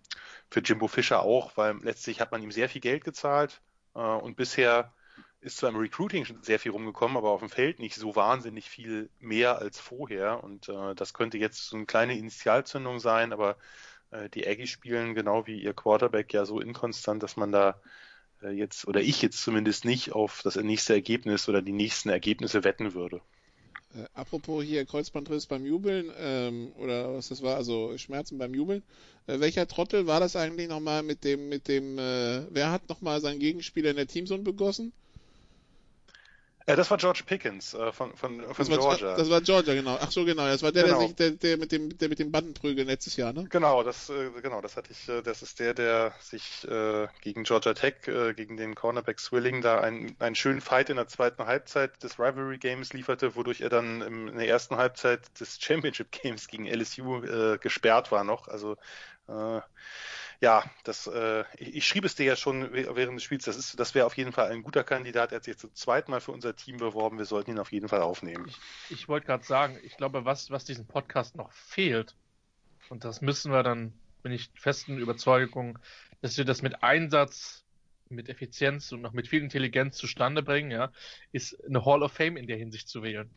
für 0.49 0.61
Jimbo 0.61 0.87
Fischer 0.87 1.21
auch, 1.21 1.57
weil 1.57 1.77
letztlich 1.81 2.21
hat 2.21 2.31
man 2.31 2.41
ihm 2.43 2.51
sehr 2.51 2.69
viel 2.69 2.81
Geld 2.81 3.03
gezahlt 3.03 3.61
äh, 3.95 3.99
und 3.99 4.35
bisher 4.35 4.93
ist 5.41 5.57
zwar 5.57 5.71
im 5.71 5.75
Recruiting 5.77 6.25
schon 6.25 6.43
sehr 6.43 6.59
viel 6.59 6.71
rumgekommen, 6.71 7.17
aber 7.17 7.31
auf 7.31 7.39
dem 7.39 7.49
Feld 7.49 7.79
nicht 7.79 7.95
so 7.95 8.15
wahnsinnig 8.15 8.69
viel 8.69 9.09
mehr 9.19 9.57
als 9.57 9.79
vorher. 9.79 10.43
Und 10.43 10.69
äh, 10.69 10.93
das 10.95 11.13
könnte 11.13 11.37
jetzt 11.39 11.67
so 11.67 11.75
eine 11.77 11.87
kleine 11.87 12.17
Initialzündung 12.17 12.99
sein, 12.99 13.33
aber 13.33 13.57
äh, 14.11 14.29
die 14.29 14.47
Aggies 14.47 14.69
spielen 14.69 15.15
genau 15.15 15.47
wie 15.47 15.61
ihr 15.61 15.73
Quarterback 15.73 16.33
ja 16.33 16.45
so 16.45 16.59
inkonstant, 16.59 17.23
dass 17.23 17.37
man 17.37 17.51
da 17.51 17.81
äh, 18.43 18.51
jetzt, 18.51 18.87
oder 18.87 19.01
ich 19.01 19.21
jetzt 19.21 19.41
zumindest 19.41 19.83
nicht 19.85 20.11
auf 20.13 20.41
das 20.43 20.55
nächste 20.57 20.93
Ergebnis 20.93 21.49
oder 21.49 21.61
die 21.61 21.73
nächsten 21.73 22.09
Ergebnisse 22.09 22.63
wetten 22.63 22.93
würde. 22.93 23.21
Äh, 23.95 24.05
apropos 24.13 24.63
hier 24.63 24.85
Kreuzbandriss 24.85 25.47
beim 25.47 25.65
Jubeln, 25.65 26.11
ähm, 26.17 26.71
oder 26.77 27.13
was 27.15 27.29
das 27.29 27.41
war, 27.41 27.55
also 27.57 27.97
Schmerzen 27.97 28.37
beim 28.37 28.53
Jubeln. 28.53 28.83
Äh, 29.27 29.39
welcher 29.39 29.67
Trottel 29.67 30.07
war 30.07 30.19
das 30.19 30.35
eigentlich 30.35 30.69
nochmal 30.69 31.03
mit 31.03 31.23
dem, 31.23 31.49
mit 31.49 31.67
dem, 31.67 31.97
äh, 31.97 32.45
wer 32.49 32.71
hat 32.71 32.87
nochmal 32.89 33.19
seinen 33.21 33.39
Gegenspieler 33.39 33.89
in 33.89 33.97
der 33.97 34.07
Teamzone 34.07 34.43
begossen? 34.43 34.93
Äh, 36.71 36.75
das 36.75 36.89
war 36.89 36.97
George 36.97 37.23
Pickens 37.25 37.73
äh, 37.73 37.91
von, 37.91 38.15
von, 38.15 38.41
von 38.41 38.55
das 38.57 38.67
Georgia. 38.67 39.07
War, 39.07 39.17
das 39.17 39.29
war 39.29 39.41
Georgia, 39.41 39.73
genau. 39.73 39.97
Ach 39.99 40.11
so, 40.11 40.25
genau. 40.25 40.45
Das 40.45 40.63
war 40.63 40.71
der, 40.71 40.83
genau. 40.83 40.99
der, 40.99 41.07
sich, 41.07 41.15
der, 41.15 41.31
der, 41.31 41.57
mit 41.57 41.71
dem, 41.71 41.97
der 41.97 42.09
mit 42.09 42.19
dem 42.19 42.31
Bandenprügeln 42.31 42.87
letztes 42.87 43.17
Jahr, 43.17 43.33
ne? 43.33 43.45
Genau, 43.49 43.83
das, 43.83 44.09
äh, 44.09 44.29
genau, 44.41 44.61
das 44.61 44.77
hatte 44.77 44.91
ich. 44.91 45.09
Äh, 45.09 45.21
das 45.21 45.41
ist 45.41 45.59
der, 45.59 45.73
der 45.73 46.13
sich 46.19 46.67
äh, 46.67 47.07
gegen 47.21 47.43
Georgia 47.43 47.73
Tech, 47.73 48.07
äh, 48.07 48.33
gegen 48.33 48.57
den 48.57 48.75
Cornerback 48.75 49.19
Swilling 49.19 49.61
da 49.61 49.79
einen, 49.79 50.15
einen 50.19 50.35
schönen 50.35 50.61
Fight 50.61 50.89
in 50.89 50.95
der 50.95 51.07
zweiten 51.07 51.45
Halbzeit 51.45 52.01
des 52.03 52.19
Rivalry 52.19 52.57
Games 52.57 52.93
lieferte, 52.93 53.35
wodurch 53.35 53.61
er 53.61 53.69
dann 53.69 54.01
im, 54.01 54.27
in 54.29 54.37
der 54.37 54.47
ersten 54.47 54.77
Halbzeit 54.77 55.21
des 55.39 55.59
Championship 55.61 56.11
Games 56.11 56.47
gegen 56.47 56.67
LSU 56.67 57.23
äh, 57.23 57.57
gesperrt 57.57 58.11
war 58.11 58.23
noch. 58.23 58.47
Also 58.47 58.77
äh, 59.27 59.61
ja, 60.41 60.63
das, 60.83 61.05
äh, 61.05 61.43
ich, 61.57 61.87
schrieb 61.87 62.03
es 62.03 62.15
dir 62.15 62.25
ja 62.25 62.35
schon 62.35 62.73
während 62.73 63.15
des 63.15 63.23
Spiels, 63.23 63.45
das, 63.45 63.75
das 63.75 63.93
wäre 63.93 64.07
auf 64.07 64.17
jeden 64.17 64.31
Fall 64.31 64.49
ein 64.49 64.63
guter 64.63 64.83
Kandidat. 64.83 65.31
Er 65.31 65.35
hat 65.35 65.43
sich 65.43 65.57
zum 65.57 65.73
zweiten 65.75 66.09
Mal 66.09 66.19
für 66.19 66.31
unser 66.31 66.55
Team 66.55 66.77
beworben. 66.77 67.19
Wir 67.19 67.25
sollten 67.25 67.51
ihn 67.51 67.59
auf 67.59 67.71
jeden 67.71 67.87
Fall 67.87 68.01
aufnehmen. 68.01 68.47
Ich, 68.47 68.57
ich 68.89 69.07
wollte 69.07 69.27
gerade 69.27 69.43
sagen, 69.43 69.79
ich 69.83 69.97
glaube, 69.97 70.25
was, 70.25 70.49
was 70.49 70.65
diesem 70.65 70.87
Podcast 70.87 71.35
noch 71.35 71.51
fehlt, 71.51 72.15
und 72.89 73.05
das 73.05 73.21
müssen 73.21 73.51
wir 73.51 73.61
dann, 73.61 73.93
bin 74.23 74.31
ich 74.31 74.49
festen 74.55 74.97
Überzeugung, 74.97 75.77
dass 76.21 76.37
wir 76.37 76.45
das 76.45 76.63
mit 76.63 76.83
Einsatz, 76.83 77.63
mit 78.09 78.27
Effizienz 78.27 78.91
und 78.91 79.01
noch 79.01 79.13
mit 79.13 79.27
viel 79.27 79.43
Intelligenz 79.43 79.95
zustande 79.95 80.41
bringen, 80.41 80.71
ja, 80.71 80.91
ist 81.31 81.63
eine 81.65 81.85
Hall 81.85 82.01
of 82.01 82.13
Fame 82.13 82.35
in 82.35 82.47
der 82.47 82.57
Hinsicht 82.57 82.89
zu 82.89 83.03
wählen. 83.03 83.29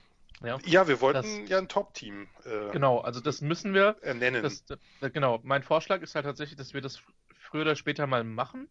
Ja, 0.43 0.59
ja 0.65 0.89
wir 0.89 1.01
wollten 1.01 1.23
das, 1.23 1.51
ja 1.51 1.59
ein 1.59 1.69
Top-Team. 1.69 2.29
Äh, 2.45 2.71
genau, 2.73 2.99
also 2.99 3.21
das 3.21 3.41
müssen 3.41 3.75
wir 3.75 3.97
nennen. 4.03 4.43
Das, 4.43 4.65
das, 4.65 4.79
genau, 5.13 5.41
mein 5.43 5.63
Vorschlag 5.63 6.03
ist 6.03 6.15
halt 6.15 6.25
tatsächlich, 6.25 6.57
dass 6.57 6.75
wir 6.75 6.81
das 6.81 7.01
früher 7.39 7.63
oder 7.63 7.77
später 7.77 8.07
mal 8.07 8.25
machen. 8.25 8.69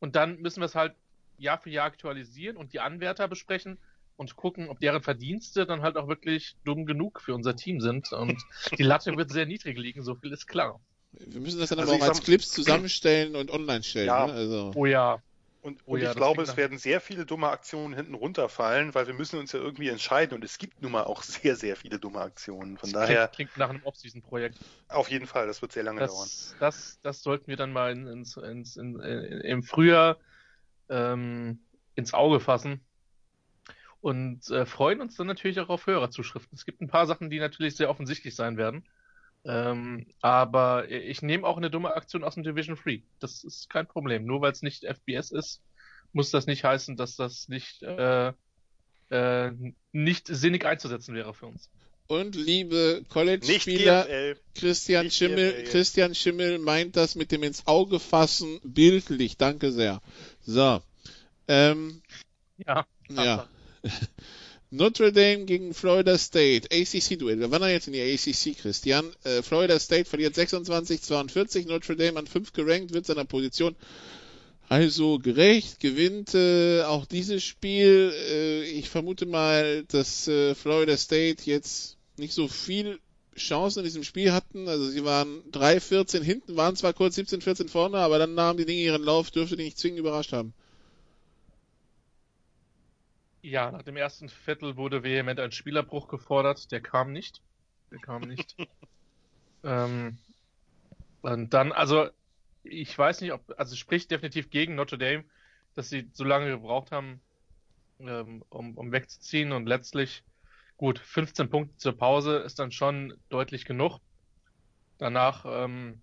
Und 0.00 0.16
dann 0.16 0.40
müssen 0.40 0.60
wir 0.60 0.66
es 0.66 0.74
halt 0.74 0.94
Jahr 1.38 1.58
für 1.58 1.70
Jahr 1.70 1.86
aktualisieren 1.86 2.56
und 2.56 2.72
die 2.72 2.80
Anwärter 2.80 3.28
besprechen 3.28 3.78
und 4.16 4.36
gucken, 4.36 4.68
ob 4.68 4.80
deren 4.80 5.02
Verdienste 5.02 5.66
dann 5.66 5.82
halt 5.82 5.96
auch 5.96 6.08
wirklich 6.08 6.56
dumm 6.64 6.86
genug 6.86 7.20
für 7.20 7.34
unser 7.34 7.56
Team 7.56 7.80
sind. 7.80 8.12
Und 8.12 8.40
die 8.78 8.82
Latte 8.82 9.16
wird 9.16 9.30
sehr 9.30 9.46
niedrig 9.46 9.78
liegen, 9.78 10.02
so 10.02 10.14
viel 10.14 10.32
ist 10.32 10.46
klar. 10.46 10.80
Wir 11.12 11.40
müssen 11.40 11.60
das 11.60 11.68
dann 11.68 11.78
also 11.78 11.92
aber 11.92 12.04
auch 12.04 12.08
als 12.08 12.22
Clips 12.22 12.48
zusammenstellen 12.48 13.36
und 13.36 13.50
online 13.50 13.82
stellen. 13.82 14.06
Ja. 14.06 14.26
Ne? 14.26 14.32
Also. 14.32 14.72
Oh 14.74 14.86
ja. 14.86 15.22
Und, 15.62 15.80
oh 15.86 15.96
ja, 15.96 16.10
ich 16.10 16.16
glaube, 16.16 16.42
es 16.42 16.56
werden 16.56 16.76
sehr 16.76 17.00
viele 17.00 17.24
dumme 17.24 17.48
Aktionen 17.48 17.94
hinten 17.94 18.14
runterfallen, 18.14 18.96
weil 18.96 19.06
wir 19.06 19.14
müssen 19.14 19.38
uns 19.38 19.52
ja 19.52 19.60
irgendwie 19.60 19.88
entscheiden 19.88 20.34
und 20.34 20.44
es 20.44 20.58
gibt 20.58 20.82
nun 20.82 20.90
mal 20.90 21.04
auch 21.04 21.22
sehr, 21.22 21.54
sehr 21.54 21.76
viele 21.76 22.00
dumme 22.00 22.18
Aktionen. 22.18 22.76
Von 22.76 22.90
das 22.90 23.00
daher. 23.00 23.28
Klingt, 23.28 23.52
klingt 23.52 23.58
nach 23.58 23.70
einem 23.70 23.84
Off-Season-Projekt. 23.84 24.58
Auf 24.88 25.08
jeden 25.08 25.28
Fall, 25.28 25.46
das 25.46 25.62
wird 25.62 25.70
sehr 25.70 25.84
lange 25.84 26.00
das, 26.00 26.10
dauern. 26.10 26.28
Das, 26.58 26.98
das 27.02 27.22
sollten 27.22 27.46
wir 27.46 27.56
dann 27.56 27.72
mal 27.72 27.92
ins, 27.92 28.36
ins, 28.36 28.76
in, 28.76 28.98
in, 28.98 29.40
im 29.40 29.62
Frühjahr 29.62 30.18
ähm, 30.88 31.60
ins 31.94 32.12
Auge 32.12 32.40
fassen 32.40 32.84
und 34.00 34.50
äh, 34.50 34.66
freuen 34.66 35.00
uns 35.00 35.14
dann 35.14 35.28
natürlich 35.28 35.60
auch 35.60 35.68
auf 35.68 35.86
Hörerzuschriften. 35.86 36.56
Es 36.56 36.66
gibt 36.66 36.80
ein 36.80 36.88
paar 36.88 37.06
Sachen, 37.06 37.30
die 37.30 37.38
natürlich 37.38 37.76
sehr 37.76 37.88
offensichtlich 37.88 38.34
sein 38.34 38.56
werden. 38.56 38.84
Ähm, 39.44 40.06
aber 40.20 40.88
ich 40.90 41.22
nehme 41.22 41.46
auch 41.46 41.56
eine 41.56 41.70
dumme 41.70 41.94
Aktion 41.94 42.22
aus 42.22 42.34
dem 42.34 42.44
Division 42.44 42.76
Free. 42.76 43.00
Das 43.18 43.42
ist 43.42 43.68
kein 43.68 43.86
Problem. 43.86 44.24
Nur 44.24 44.40
weil 44.40 44.52
es 44.52 44.62
nicht 44.62 44.84
FBS 44.84 45.32
ist, 45.32 45.60
muss 46.12 46.30
das 46.30 46.46
nicht 46.46 46.64
heißen, 46.64 46.96
dass 46.96 47.16
das 47.16 47.48
nicht, 47.48 47.82
äh, 47.82 48.32
äh, 49.10 49.52
nicht 49.92 50.28
sinnig 50.28 50.64
einzusetzen 50.64 51.14
wäre 51.14 51.34
für 51.34 51.46
uns. 51.46 51.70
Und 52.06 52.34
liebe 52.34 53.04
College-Spieler, 53.08 54.34
Christian 54.54 55.04
nicht 55.04 55.16
Schimmel. 55.16 55.64
Christian 55.64 56.14
Schimmel 56.14 56.58
meint 56.58 56.96
das 56.96 57.14
mit 57.14 57.32
dem 57.32 57.42
ins 57.42 57.66
Auge 57.66 58.00
fassen 58.00 58.60
bildlich. 58.62 59.38
Danke 59.38 59.72
sehr. 59.72 60.02
So. 60.42 60.82
Ähm, 61.48 62.02
ja. 62.58 62.86
Ja. 63.08 63.48
Notre 64.74 65.12
Dame 65.12 65.44
gegen 65.44 65.74
Florida 65.74 66.16
State, 66.16 66.68
ACC-Duell. 66.72 67.38
Wir 67.38 67.50
wandern 67.50 67.70
jetzt 67.70 67.88
in 67.88 67.92
die 67.92 68.00
ACC, 68.00 68.56
Christian. 68.56 69.12
Äh, 69.22 69.42
Florida 69.42 69.78
State 69.78 70.06
verliert 70.06 70.34
26-42, 70.34 71.68
Notre 71.68 71.94
Dame 71.94 72.18
an 72.18 72.26
5 72.26 72.54
gerankt, 72.54 72.94
wird 72.94 73.04
seiner 73.04 73.26
Position 73.26 73.76
also 74.70 75.18
gerecht, 75.18 75.80
gewinnt 75.80 76.34
äh, 76.34 76.84
auch 76.84 77.04
dieses 77.04 77.44
Spiel. 77.44 78.14
Äh, 78.30 78.62
ich 78.62 78.88
vermute 78.88 79.26
mal, 79.26 79.84
dass 79.88 80.26
äh, 80.26 80.54
Florida 80.54 80.96
State 80.96 81.42
jetzt 81.44 81.98
nicht 82.16 82.32
so 82.32 82.48
viel 82.48 82.98
Chancen 83.36 83.80
in 83.80 83.84
diesem 83.84 84.04
Spiel 84.04 84.32
hatten. 84.32 84.68
Also 84.68 84.88
sie 84.88 85.04
waren 85.04 85.42
3-14 85.52 86.22
hinten, 86.22 86.56
waren 86.56 86.76
zwar 86.76 86.94
kurz 86.94 87.18
17-14 87.18 87.68
vorne, 87.68 87.98
aber 87.98 88.18
dann 88.18 88.34
nahmen 88.34 88.56
die 88.56 88.64
Dinge 88.64 88.80
ihren 88.80 89.02
Lauf, 89.02 89.30
dürfte 89.30 89.58
die 89.58 89.64
nicht 89.64 89.78
zwingend 89.78 90.00
überrascht 90.00 90.32
haben. 90.32 90.54
Ja, 93.42 93.72
nach 93.72 93.82
dem 93.82 93.96
ersten 93.96 94.28
Viertel 94.28 94.76
wurde 94.76 95.02
vehement 95.02 95.40
ein 95.40 95.50
Spielerbruch 95.50 96.06
gefordert. 96.06 96.70
Der 96.70 96.80
kam 96.80 97.12
nicht. 97.12 97.42
Der 97.90 97.98
kam 97.98 98.22
nicht. 98.22 98.56
ähm, 99.64 100.16
und 101.22 101.52
dann, 101.52 101.72
also, 101.72 102.08
ich 102.62 102.96
weiß 102.96 103.20
nicht, 103.20 103.32
ob, 103.32 103.42
also 103.58 103.74
spricht 103.74 104.12
definitiv 104.12 104.48
gegen 104.50 104.76
Notre 104.76 104.96
Dame, 104.96 105.24
dass 105.74 105.88
sie 105.88 106.08
so 106.12 106.22
lange 106.22 106.50
gebraucht 106.50 106.92
haben, 106.92 107.20
ähm, 107.98 108.44
um, 108.48 108.78
um 108.78 108.92
wegzuziehen 108.92 109.50
und 109.50 109.66
letztlich, 109.66 110.22
gut, 110.76 111.00
15 111.00 111.50
Punkte 111.50 111.76
zur 111.78 111.98
Pause 111.98 112.38
ist 112.38 112.60
dann 112.60 112.70
schon 112.70 113.18
deutlich 113.28 113.64
genug. 113.64 113.98
Danach 114.98 115.44
ähm, 115.48 116.00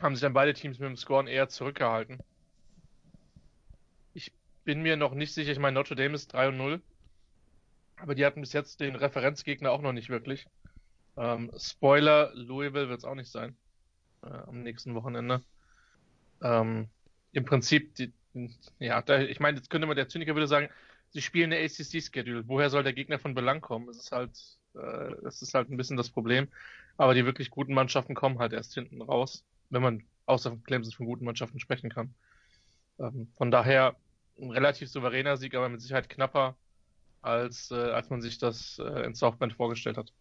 haben 0.00 0.14
sich 0.14 0.22
dann 0.22 0.32
beide 0.32 0.54
Teams 0.54 0.78
mit 0.78 0.88
dem 0.88 0.96
Scoren 0.96 1.26
eher 1.26 1.50
zurückgehalten 1.50 2.22
bin 4.64 4.82
mir 4.82 4.96
noch 4.96 5.14
nicht 5.14 5.34
sicher. 5.34 5.52
Ich 5.52 5.58
meine, 5.58 5.74
Notre 5.74 5.96
Dame 5.96 6.14
ist 6.14 6.32
3 6.32 6.48
und 6.48 6.56
0. 6.56 6.82
Aber 7.96 8.14
die 8.14 8.24
hatten 8.24 8.40
bis 8.40 8.52
jetzt 8.52 8.80
den 8.80 8.96
Referenzgegner 8.96 9.70
auch 9.70 9.82
noch 9.82 9.92
nicht 9.92 10.08
wirklich. 10.08 10.46
Ähm, 11.16 11.50
Spoiler, 11.56 12.32
Louisville 12.34 12.88
wird 12.88 12.98
es 12.98 13.04
auch 13.04 13.14
nicht 13.14 13.30
sein. 13.30 13.56
Äh, 14.22 14.28
am 14.28 14.62
nächsten 14.62 14.94
Wochenende. 14.94 15.42
Ähm, 16.42 16.88
Im 17.32 17.44
Prinzip, 17.44 17.94
die, 17.94 18.12
ja, 18.78 19.02
da, 19.02 19.20
ich 19.20 19.40
meine, 19.40 19.58
jetzt 19.58 19.70
könnte 19.70 19.86
man, 19.86 19.96
der 19.96 20.08
Zyniker 20.08 20.34
würde 20.34 20.48
sagen, 20.48 20.68
sie 21.10 21.22
spielen 21.22 21.52
eine 21.52 21.62
ACC-Schedule. 21.64 22.48
Woher 22.48 22.70
soll 22.70 22.82
der 22.82 22.92
Gegner 22.92 23.18
von 23.18 23.34
Belang 23.34 23.60
kommen? 23.60 23.86
Das 23.86 23.98
ist 23.98 24.12
halt, 24.12 24.30
äh, 24.74 25.14
das 25.22 25.42
ist 25.42 25.54
halt 25.54 25.70
ein 25.70 25.76
bisschen 25.76 25.96
das 25.96 26.10
Problem. 26.10 26.48
Aber 26.96 27.14
die 27.14 27.24
wirklich 27.24 27.50
guten 27.50 27.74
Mannschaften 27.74 28.14
kommen 28.14 28.38
halt 28.38 28.52
erst 28.52 28.74
hinten 28.74 29.02
raus, 29.02 29.44
wenn 29.70 29.82
man 29.82 30.04
außer 30.26 30.56
Clemson 30.64 30.92
von 30.92 31.06
guten 31.06 31.24
Mannschaften 31.24 31.60
sprechen 31.60 31.90
kann. 31.90 32.14
Ähm, 32.98 33.28
von 33.36 33.50
daher, 33.50 33.96
ein 34.40 34.50
relativ 34.50 34.90
souveräner 34.90 35.36
Sieg, 35.36 35.54
aber 35.54 35.68
mit 35.68 35.80
Sicherheit 35.80 36.08
knapper, 36.08 36.56
als, 37.20 37.70
äh, 37.70 37.74
als 37.74 38.10
man 38.10 38.20
sich 38.20 38.38
das 38.38 38.78
äh, 38.78 39.04
in 39.04 39.14
Southbend 39.14 39.52
vorgestellt 39.52 39.96
hat. 39.96 40.12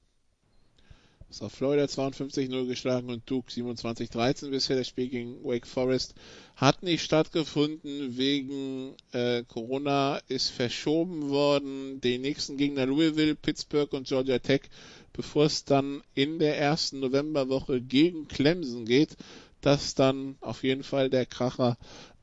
Auf 1.40 1.54
Florida 1.54 1.86
52-0 1.86 2.68
geschlagen 2.68 3.10
und 3.10 3.30
Duke 3.30 3.50
27-13 3.50 4.50
bisher. 4.50 4.76
Das 4.76 4.88
Spiel 4.90 5.08
gegen 5.08 5.42
Wake 5.46 5.66
Forest 5.66 6.14
hat 6.58 6.84
nicht 6.84 7.04
stattgefunden 7.04 8.18
wegen 8.18 8.96
äh, 9.14 9.44
Corona, 9.48 10.20
ist 10.28 10.50
verschoben 10.50 11.30
worden. 11.30 12.02
Den 12.02 12.22
nächsten 12.22 12.58
Gegner 12.58 12.86
Louisville, 12.86 13.36
Pittsburgh 13.36 13.92
und 13.94 14.08
Georgia 14.08 14.40
Tech, 14.40 14.64
bevor 15.14 15.46
es 15.46 15.64
dann 15.64 16.04
in 16.16 16.38
der 16.38 16.58
ersten 16.58 17.00
Novemberwoche 17.00 17.82
gegen 17.82 18.28
Clemson 18.28 18.86
geht. 18.86 19.16
Das 19.62 19.96
dann 19.96 20.36
auf 20.42 20.64
jeden 20.64 20.84
Fall 20.84 21.10
der 21.10 21.26
Kracher 21.26 21.78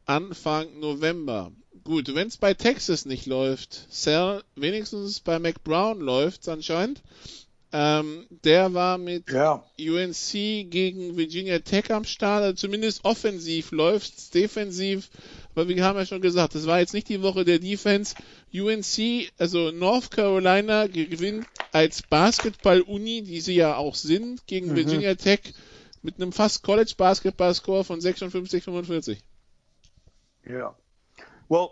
Anfang 0.05 0.81
November. 0.81 1.51
Gut, 1.89 2.15
wenn 2.15 2.29
es 2.29 2.37
bei 2.37 2.53
Texas 2.53 3.07
nicht 3.07 3.25
läuft, 3.25 3.87
Sal, 3.89 4.45
wenigstens 4.57 5.21
bei 5.21 5.39
McBrown 5.39 6.01
läuft 6.01 6.43
es 6.43 6.49
anscheinend. 6.51 7.01
Ähm, 7.73 8.27
der 8.45 8.75
war 8.75 8.99
mit 8.99 9.31
ja. 9.33 9.65
UNC 9.81 10.71
gegen 10.71 11.17
Virginia 11.17 11.61
Tech 11.61 11.91
am 11.91 12.05
Start, 12.05 12.43
also 12.43 12.57
zumindest 12.57 13.07
offensiv 13.07 13.73
läuft's, 13.73 14.29
defensiv, 14.29 15.09
aber 15.55 15.67
wir 15.69 15.83
haben 15.83 15.99
ja 15.99 16.05
schon 16.05 16.21
gesagt, 16.21 16.55
das 16.55 16.67
war 16.67 16.79
jetzt 16.79 16.93
nicht 16.93 17.09
die 17.09 17.23
Woche 17.23 17.47
der 17.47 17.59
Defense. 17.59 18.15
UNC, 18.53 19.33
also 19.39 19.71
North 19.71 20.11
Carolina 20.11 20.89
gewinnt 20.89 21.47
als 21.73 22.03
Basketball-Uni, 22.03 23.23
die 23.23 23.41
sie 23.41 23.55
ja 23.55 23.77
auch 23.79 23.95
sind, 23.95 24.47
gegen 24.47 24.73
mhm. 24.73 24.77
Virginia 24.77 25.15
Tech 25.15 25.41
mit 26.03 26.17
einem 26.17 26.33
fast 26.33 26.63
College-Basketball-Score 26.63 27.83
von 27.83 27.99
56-45. 27.99 29.17
Ja. 30.47 30.77
Well, 31.49 31.71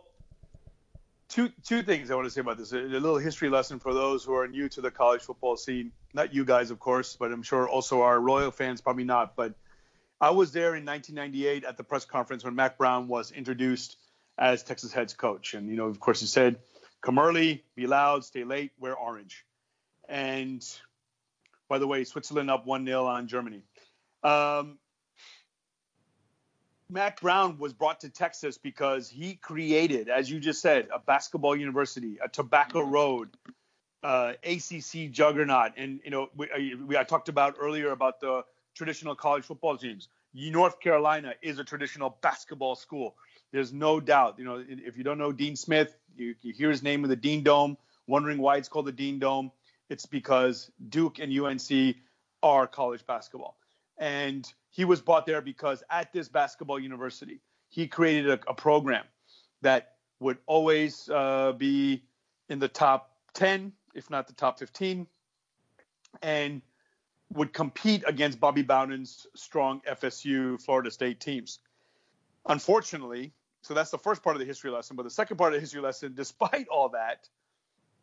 two 1.28 1.50
two 1.64 1.82
things 1.82 2.10
I 2.10 2.14
want 2.14 2.26
to 2.26 2.30
say 2.30 2.40
about 2.40 2.58
this. 2.58 2.72
A, 2.72 2.78
a, 2.78 3.00
little 3.00 3.18
history 3.18 3.48
lesson 3.48 3.78
for 3.78 3.92
those 3.92 4.24
who 4.24 4.34
are 4.34 4.46
new 4.46 4.68
to 4.70 4.80
the 4.80 4.90
college 4.90 5.22
football 5.22 5.56
scene. 5.56 5.92
Not 6.14 6.34
you 6.34 6.44
guys, 6.44 6.70
of 6.70 6.78
course, 6.78 7.16
but 7.16 7.32
I'm 7.32 7.42
sure 7.42 7.68
also 7.68 8.02
our 8.02 8.18
Royal 8.18 8.50
fans, 8.50 8.80
probably 8.80 9.04
not. 9.04 9.36
But 9.36 9.54
I 10.20 10.30
was 10.30 10.52
there 10.52 10.74
in 10.74 10.84
1998 10.84 11.64
at 11.64 11.76
the 11.76 11.84
press 11.84 12.04
conference 12.04 12.44
when 12.44 12.54
Mac 12.54 12.78
Brown 12.78 13.08
was 13.08 13.32
introduced 13.32 13.96
as 14.38 14.62
Texas 14.62 14.92
head 14.92 15.16
coach, 15.16 15.54
and 15.54 15.68
you 15.68 15.76
know, 15.76 15.86
of 15.86 16.00
course, 16.00 16.20
he 16.20 16.26
said, 16.26 16.58
"Come 17.00 17.18
early, 17.18 17.64
be 17.74 17.86
loud, 17.86 18.24
stay 18.24 18.44
late, 18.44 18.72
wear 18.78 18.94
orange." 18.94 19.44
And 20.08 20.64
by 21.68 21.78
the 21.78 21.86
way, 21.86 22.04
Switzerland 22.04 22.50
up 22.50 22.66
one 22.66 22.86
0 22.86 23.06
on 23.06 23.26
Germany. 23.28 23.62
Um, 24.22 24.78
Mac 26.88 27.20
Brown 27.20 27.58
was 27.58 27.72
brought 27.72 28.00
to 28.00 28.08
Texas 28.08 28.58
because 28.58 29.08
he 29.08 29.34
created, 29.34 30.08
as 30.08 30.30
you 30.30 30.38
just 30.38 30.60
said, 30.60 30.88
a 30.94 30.98
basketball 30.98 31.56
university, 31.56 32.18
a 32.22 32.28
Tobacco 32.28 32.80
Road, 32.80 33.30
uh, 34.04 34.34
ACC 34.44 35.10
juggernaut, 35.10 35.72
and 35.76 36.00
you 36.04 36.10
know 36.10 36.28
we, 36.36 36.74
we, 36.76 36.96
I 36.96 37.02
talked 37.02 37.28
about 37.28 37.56
earlier 37.58 37.90
about 37.90 38.20
the 38.20 38.44
traditional 38.74 39.16
college 39.16 39.44
football 39.44 39.76
teams. 39.76 40.08
North 40.32 40.80
Carolina 40.80 41.34
is 41.42 41.58
a 41.58 41.64
traditional 41.64 42.18
basketball 42.20 42.76
school. 42.76 43.16
There's 43.52 43.72
no 43.72 44.00
doubt. 44.00 44.38
You 44.38 44.44
know, 44.44 44.64
if 44.68 44.96
you 44.96 45.02
don't 45.02 45.18
know 45.18 45.32
Dean 45.32 45.56
Smith, 45.56 45.96
you, 46.14 46.34
you 46.42 46.52
hear 46.52 46.70
his 46.70 46.82
name 46.82 47.02
in 47.04 47.10
the 47.10 47.16
Dean 47.16 47.42
Dome, 47.42 47.78
wondering 48.06 48.38
why 48.38 48.58
it's 48.58 48.68
called 48.68 48.86
the 48.86 48.92
Dean 48.92 49.18
Dome. 49.18 49.50
It's 49.88 50.04
because 50.04 50.70
Duke 50.88 51.18
and 51.18 51.32
UNC 51.36 51.96
are 52.42 52.66
college 52.66 53.06
basketball. 53.06 53.56
And 53.98 54.46
he 54.76 54.84
was 54.84 55.00
brought 55.00 55.24
there 55.24 55.40
because 55.40 55.82
at 55.88 56.12
this 56.12 56.28
basketball 56.28 56.78
university, 56.78 57.40
he 57.70 57.86
created 57.86 58.28
a, 58.28 58.50
a 58.50 58.52
program 58.52 59.04
that 59.62 59.94
would 60.20 60.36
always 60.44 61.08
uh, 61.08 61.52
be 61.52 62.02
in 62.50 62.58
the 62.58 62.68
top 62.68 63.16
10, 63.32 63.72
if 63.94 64.10
not 64.10 64.26
the 64.26 64.34
top 64.34 64.58
15, 64.58 65.06
and 66.20 66.60
would 67.32 67.54
compete 67.54 68.04
against 68.06 68.38
Bobby 68.38 68.60
Bowden's 68.60 69.26
strong 69.34 69.80
FSU 69.90 70.60
Florida 70.60 70.90
State 70.90 71.20
teams. 71.20 71.60
Unfortunately, 72.46 73.32
so 73.62 73.72
that's 73.72 73.90
the 73.90 73.98
first 73.98 74.22
part 74.22 74.36
of 74.36 74.40
the 74.40 74.46
history 74.46 74.70
lesson. 74.70 74.94
But 74.94 75.04
the 75.04 75.10
second 75.10 75.38
part 75.38 75.54
of 75.54 75.56
the 75.56 75.60
history 75.60 75.80
lesson, 75.80 76.12
despite 76.14 76.68
all 76.68 76.90
that, 76.90 77.30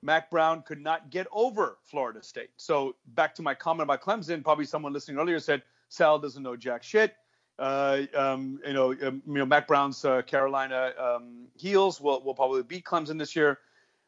Mac 0.02 0.32
Brown 0.32 0.64
could 0.64 0.82
not 0.82 1.12
get 1.12 1.28
over 1.32 1.78
Florida 1.84 2.24
State. 2.24 2.50
So 2.58 2.96
back 3.14 3.36
to 3.36 3.44
my 3.44 3.54
comment 3.54 3.84
about 3.84 4.02
Clemson, 4.02 4.44
probably 4.44 4.66
someone 4.66 4.92
listening 4.92 5.20
earlier 5.20 5.40
said 5.40 5.62
Sal 5.94 6.18
doesn't 6.18 6.42
know 6.42 6.56
jack 6.56 6.82
shit. 6.84 7.14
Uh, 7.60 8.02
um, 8.16 8.60
you 8.66 8.74
know, 8.74 8.92
um, 9.04 9.22
you 9.28 9.34
know, 9.34 9.46
Mac 9.46 9.68
Brown's 9.68 10.04
uh, 10.04 10.24
Carolina 10.24 10.92
um, 10.98 11.46
heels 11.56 12.02
will 12.02 12.24
will 12.24 12.34
probably 12.34 12.64
beat 12.64 12.84
Clemson 12.84 13.20
this 13.20 13.36
year. 13.36 13.60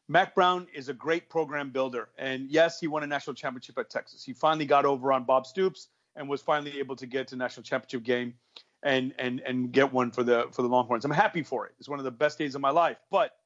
Mac 0.08 0.34
Brown 0.34 0.68
is 0.74 0.90
a 0.90 0.94
great 0.94 1.30
program 1.30 1.70
builder, 1.70 2.10
and 2.18 2.50
yes, 2.50 2.80
he 2.80 2.88
won 2.88 3.04
a 3.04 3.08
national 3.08 3.36
championship 3.36 3.78
at 3.78 3.90
Texas. 3.90 4.24
He 4.24 4.34
finally 4.34 4.66
got 4.66 4.86
over 4.86 5.14
on 5.14 5.26
Bob 5.26 5.46
Stoops 5.46 5.90
and 6.16 6.28
was 6.28 6.42
finally 6.42 6.80
able 6.80 6.96
to 6.96 7.06
get 7.06 7.28
to 7.28 7.36
national 7.36 7.64
championship 7.64 8.04
game 8.04 8.34
and 8.82 9.14
and 9.20 9.42
and 9.42 9.72
get 9.72 9.94
one 9.94 10.10
for 10.10 10.24
the 10.24 10.48
for 10.52 10.64
the 10.64 10.68
Longhorns. 10.68 11.06
I'm 11.06 11.12
happy 11.12 11.44
for 11.44 11.68
it. 11.68 11.74
It's 11.80 11.88
one 11.88 12.00
of 12.00 12.06
the 12.06 12.12
best 12.12 12.40
days 12.40 12.56
of 12.56 12.62
my 12.62 12.72
life, 12.72 12.98
but 13.12 13.38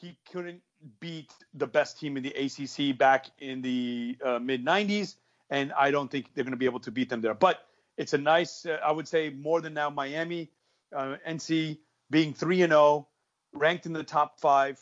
he 0.00 0.16
couldn't 0.32 0.60
beat 0.98 1.32
the 1.54 1.66
best 1.68 2.00
team 2.00 2.16
in 2.16 2.24
the 2.24 2.32
ACC 2.34 2.96
back 2.98 3.26
in 3.38 3.62
the 3.62 4.16
uh, 4.24 4.38
mid 4.40 4.64
90s, 4.64 5.16
and 5.50 5.72
I 5.72 5.90
don't 5.90 6.10
think 6.10 6.30
they're 6.34 6.44
going 6.44 6.52
to 6.52 6.58
be 6.58 6.66
able 6.66 6.80
to 6.80 6.90
beat 6.90 7.10
them 7.10 7.20
there. 7.20 7.34
But 7.34 7.60
it's 7.96 8.14
a 8.14 8.18
nice, 8.18 8.64
uh, 8.64 8.78
I 8.84 8.92
would 8.92 9.08
say, 9.08 9.30
more 9.30 9.60
than 9.60 9.74
now 9.74 9.90
Miami, 9.90 10.50
uh, 10.94 11.16
NC 11.28 11.78
being 12.08 12.32
three 12.32 12.62
and 12.62 12.70
zero, 12.70 13.08
ranked 13.52 13.86
in 13.86 13.92
the 13.92 14.04
top 14.04 14.40
five. 14.40 14.80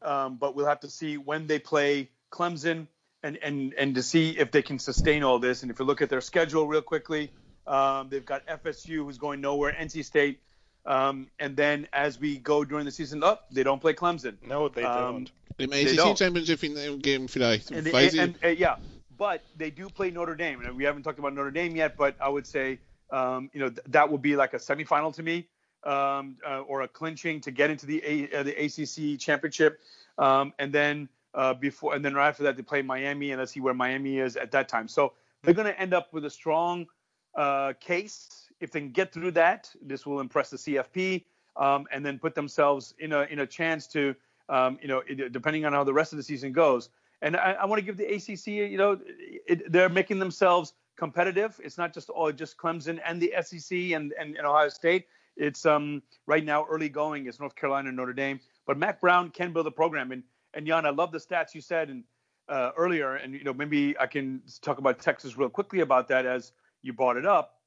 Um, 0.00 0.36
but 0.36 0.54
we'll 0.54 0.66
have 0.66 0.80
to 0.80 0.90
see 0.90 1.16
when 1.16 1.46
they 1.46 1.58
play 1.58 2.10
Clemson 2.30 2.86
and 3.22 3.36
and 3.36 3.74
and 3.74 3.94
to 3.94 4.02
see 4.02 4.30
if 4.30 4.50
they 4.50 4.62
can 4.62 4.78
sustain 4.78 5.22
all 5.22 5.38
this. 5.38 5.62
And 5.62 5.70
if 5.70 5.78
you 5.78 5.84
look 5.84 6.02
at 6.02 6.08
their 6.08 6.20
schedule 6.20 6.66
real 6.66 6.82
quickly, 6.82 7.30
um, 7.66 8.08
they've 8.08 8.24
got 8.24 8.46
FSU 8.46 9.04
who's 9.04 9.18
going 9.18 9.40
nowhere, 9.40 9.72
NC 9.78 10.04
State. 10.04 10.40
Um, 10.84 11.28
and 11.38 11.56
then 11.56 11.86
as 11.92 12.18
we 12.18 12.38
go 12.38 12.64
during 12.64 12.84
the 12.84 12.90
season, 12.90 13.22
up, 13.22 13.44
oh, 13.44 13.54
they 13.54 13.62
don't 13.62 13.80
play 13.80 13.94
Clemson. 13.94 14.34
No, 14.44 14.68
they 14.68 14.82
um, 14.82 15.26
don't. 15.26 15.32
Im 15.58 15.72
ACC 15.72 16.16
Championship 16.16 16.60
game 17.02 17.28
vielleicht. 17.28 17.70
And, 17.70 17.86
they, 17.86 18.08
and, 18.08 18.18
and, 18.18 18.38
and, 18.42 18.58
yeah, 18.58 18.76
but 19.16 19.42
they 19.56 19.70
do 19.70 19.88
play 19.88 20.10
Notre 20.10 20.34
Dame. 20.34 20.60
And 20.64 20.76
we 20.76 20.84
haven't 20.84 21.02
talked 21.02 21.18
about 21.18 21.34
Notre 21.34 21.50
Dame 21.50 21.76
yet, 21.76 21.96
but 21.96 22.16
I 22.20 22.28
would 22.28 22.46
say, 22.46 22.78
um, 23.10 23.50
you 23.52 23.60
know, 23.60 23.68
th- 23.68 23.86
that 23.88 24.10
would 24.10 24.22
be 24.22 24.36
like 24.36 24.54
a 24.54 24.58
semifinal 24.58 25.14
to 25.14 25.22
me, 25.22 25.48
um, 25.84 26.36
uh, 26.46 26.60
or 26.60 26.82
a 26.82 26.88
clinching 26.88 27.40
to 27.42 27.50
get 27.50 27.70
into 27.70 27.86
the 27.86 28.02
a- 28.04 28.38
uh, 28.38 28.42
the 28.42 28.54
ACC 28.64 29.18
championship. 29.18 29.80
Um, 30.18 30.52
and 30.58 30.72
then 30.72 31.08
uh, 31.34 31.54
before, 31.54 31.94
and 31.94 32.04
then 32.04 32.14
right 32.14 32.28
after 32.28 32.42
that, 32.44 32.56
they 32.56 32.62
play 32.62 32.82
Miami, 32.82 33.30
and 33.30 33.40
let's 33.40 33.52
see 33.52 33.60
where 33.60 33.74
Miami 33.74 34.18
is 34.18 34.36
at 34.36 34.50
that 34.52 34.68
time. 34.68 34.88
So 34.88 35.12
they're 35.42 35.54
going 35.54 35.66
to 35.66 35.80
end 35.80 35.94
up 35.94 36.12
with 36.12 36.24
a 36.24 36.30
strong 36.30 36.86
uh, 37.34 37.72
case. 37.80 38.28
If 38.60 38.70
they 38.70 38.80
can 38.80 38.90
get 38.90 39.12
through 39.12 39.32
that, 39.32 39.70
this 39.82 40.06
will 40.06 40.20
impress 40.20 40.50
the 40.50 40.56
CFP, 40.56 41.24
um, 41.56 41.86
and 41.90 42.04
then 42.04 42.18
put 42.18 42.34
themselves 42.34 42.94
in 42.98 43.12
a 43.12 43.22
in 43.22 43.40
a 43.40 43.46
chance 43.46 43.86
to, 43.88 44.14
um, 44.48 44.78
you 44.80 44.88
know, 44.88 45.02
depending 45.30 45.64
on 45.64 45.72
how 45.72 45.84
the 45.84 45.92
rest 45.92 46.12
of 46.12 46.16
the 46.18 46.22
season 46.22 46.52
goes. 46.52 46.90
And 47.22 47.36
I, 47.36 47.52
I 47.52 47.64
want 47.64 47.78
to 47.78 47.86
give 47.86 47.96
the 47.96 48.06
ACC, 48.14 48.48
you 48.48 48.76
know, 48.76 48.98
it, 49.46 49.70
they're 49.72 49.88
making 49.88 50.18
themselves 50.18 50.74
competitive. 50.96 51.58
It's 51.64 51.78
not 51.78 51.94
just 51.94 52.10
all 52.10 52.30
just 52.32 52.56
Clemson 52.56 53.00
and 53.06 53.22
the 53.22 53.32
SEC 53.42 53.78
and, 53.92 54.12
and, 54.18 54.36
and 54.36 54.46
Ohio 54.46 54.68
State. 54.68 55.06
It's 55.36 55.64
um, 55.64 56.02
right 56.26 56.44
now 56.44 56.66
early 56.68 56.88
going. 56.88 57.26
It's 57.26 57.40
North 57.40 57.56
Carolina 57.56 57.88
and 57.88 57.96
Notre 57.96 58.12
Dame. 58.12 58.40
But 58.66 58.76
Mac 58.76 59.00
Brown 59.00 59.30
can 59.30 59.52
build 59.52 59.66
a 59.66 59.70
program. 59.70 60.12
And 60.12 60.22
and 60.54 60.66
Jan, 60.66 60.84
I 60.84 60.90
love 60.90 61.12
the 61.12 61.18
stats 61.18 61.54
you 61.54 61.62
said 61.62 61.88
and 61.88 62.04
uh, 62.48 62.72
earlier. 62.76 63.14
And 63.14 63.32
you 63.32 63.44
know 63.44 63.54
maybe 63.54 63.96
I 63.98 64.06
can 64.06 64.42
talk 64.60 64.78
about 64.78 64.98
Texas 64.98 65.38
real 65.38 65.48
quickly 65.48 65.80
about 65.80 66.08
that 66.08 66.26
as 66.26 66.52
you 66.82 66.92
brought 66.92 67.16
it 67.16 67.24
up. 67.24 67.60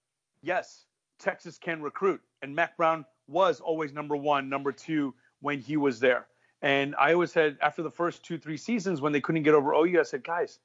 Yes, 0.43 0.86
Texas 1.18 1.58
can 1.58 1.82
recruit, 1.82 2.22
and 2.41 2.53
Mac 2.53 2.78
Brown 2.78 3.06
was 3.28 3.60
always 3.60 3.93
number 3.93 4.16
one, 4.16 4.47
number 4.47 4.72
two 4.72 5.16
when 5.41 5.60
he 5.60 5.78
was 5.78 5.99
there. 5.99 6.28
And 6.62 6.95
I 6.95 7.14
always 7.14 7.32
said 7.32 7.58
after 7.62 7.84
the 7.84 7.91
first 7.91 8.24
two, 8.24 8.38
three 8.38 8.58
seasons 8.58 9.01
when 9.01 9.12
they 9.14 9.22
couldn't 9.22 9.43
get 9.43 9.53
over 9.53 9.74
OU, 9.74 9.99
I 9.99 10.03
said, 10.03 10.24
guys, 10.24 10.60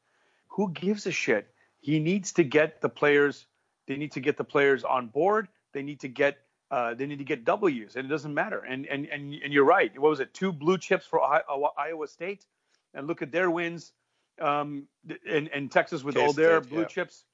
who 0.48 0.70
gives 0.72 1.06
a 1.06 1.12
shit? 1.12 1.48
He 1.80 1.98
needs 1.98 2.32
to 2.32 2.44
get 2.44 2.80
the 2.80 2.88
players. 2.88 3.46
They 3.86 3.96
need 3.96 4.12
to 4.12 4.20
get 4.20 4.36
the 4.36 4.44
players 4.44 4.84
on 4.84 5.08
board. 5.08 5.48
They 5.72 5.82
need 5.82 6.00
to 6.00 6.08
get 6.08 6.38
uh, 6.70 6.94
they 6.94 7.06
need 7.06 7.18
to 7.18 7.24
get 7.24 7.44
W's, 7.44 7.96
and 7.96 8.06
it 8.06 8.08
doesn't 8.08 8.32
matter. 8.32 8.60
And 8.60 8.86
and 8.86 9.06
and 9.06 9.34
and 9.34 9.52
you're 9.52 9.64
right. 9.64 9.96
What 9.98 10.10
was 10.10 10.20
it? 10.20 10.32
Two 10.32 10.52
blue 10.52 10.78
chips 10.78 11.04
for 11.04 11.20
Iowa 11.20 12.06
State, 12.06 12.46
and 12.94 13.06
look 13.06 13.22
at 13.22 13.32
their 13.32 13.50
wins. 13.50 13.92
Um, 14.40 14.86
and, 15.28 15.50
and 15.52 15.70
Texas 15.70 16.02
with 16.02 16.16
all 16.16 16.32
their 16.32 16.62
blue 16.62 16.80
yeah. 16.80 16.86
chips, 16.86 17.24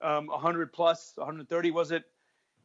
um, 0.00 0.26
100 0.26 0.72
plus, 0.72 1.12
130 1.14 1.70
was 1.70 1.92
it? 1.92 2.02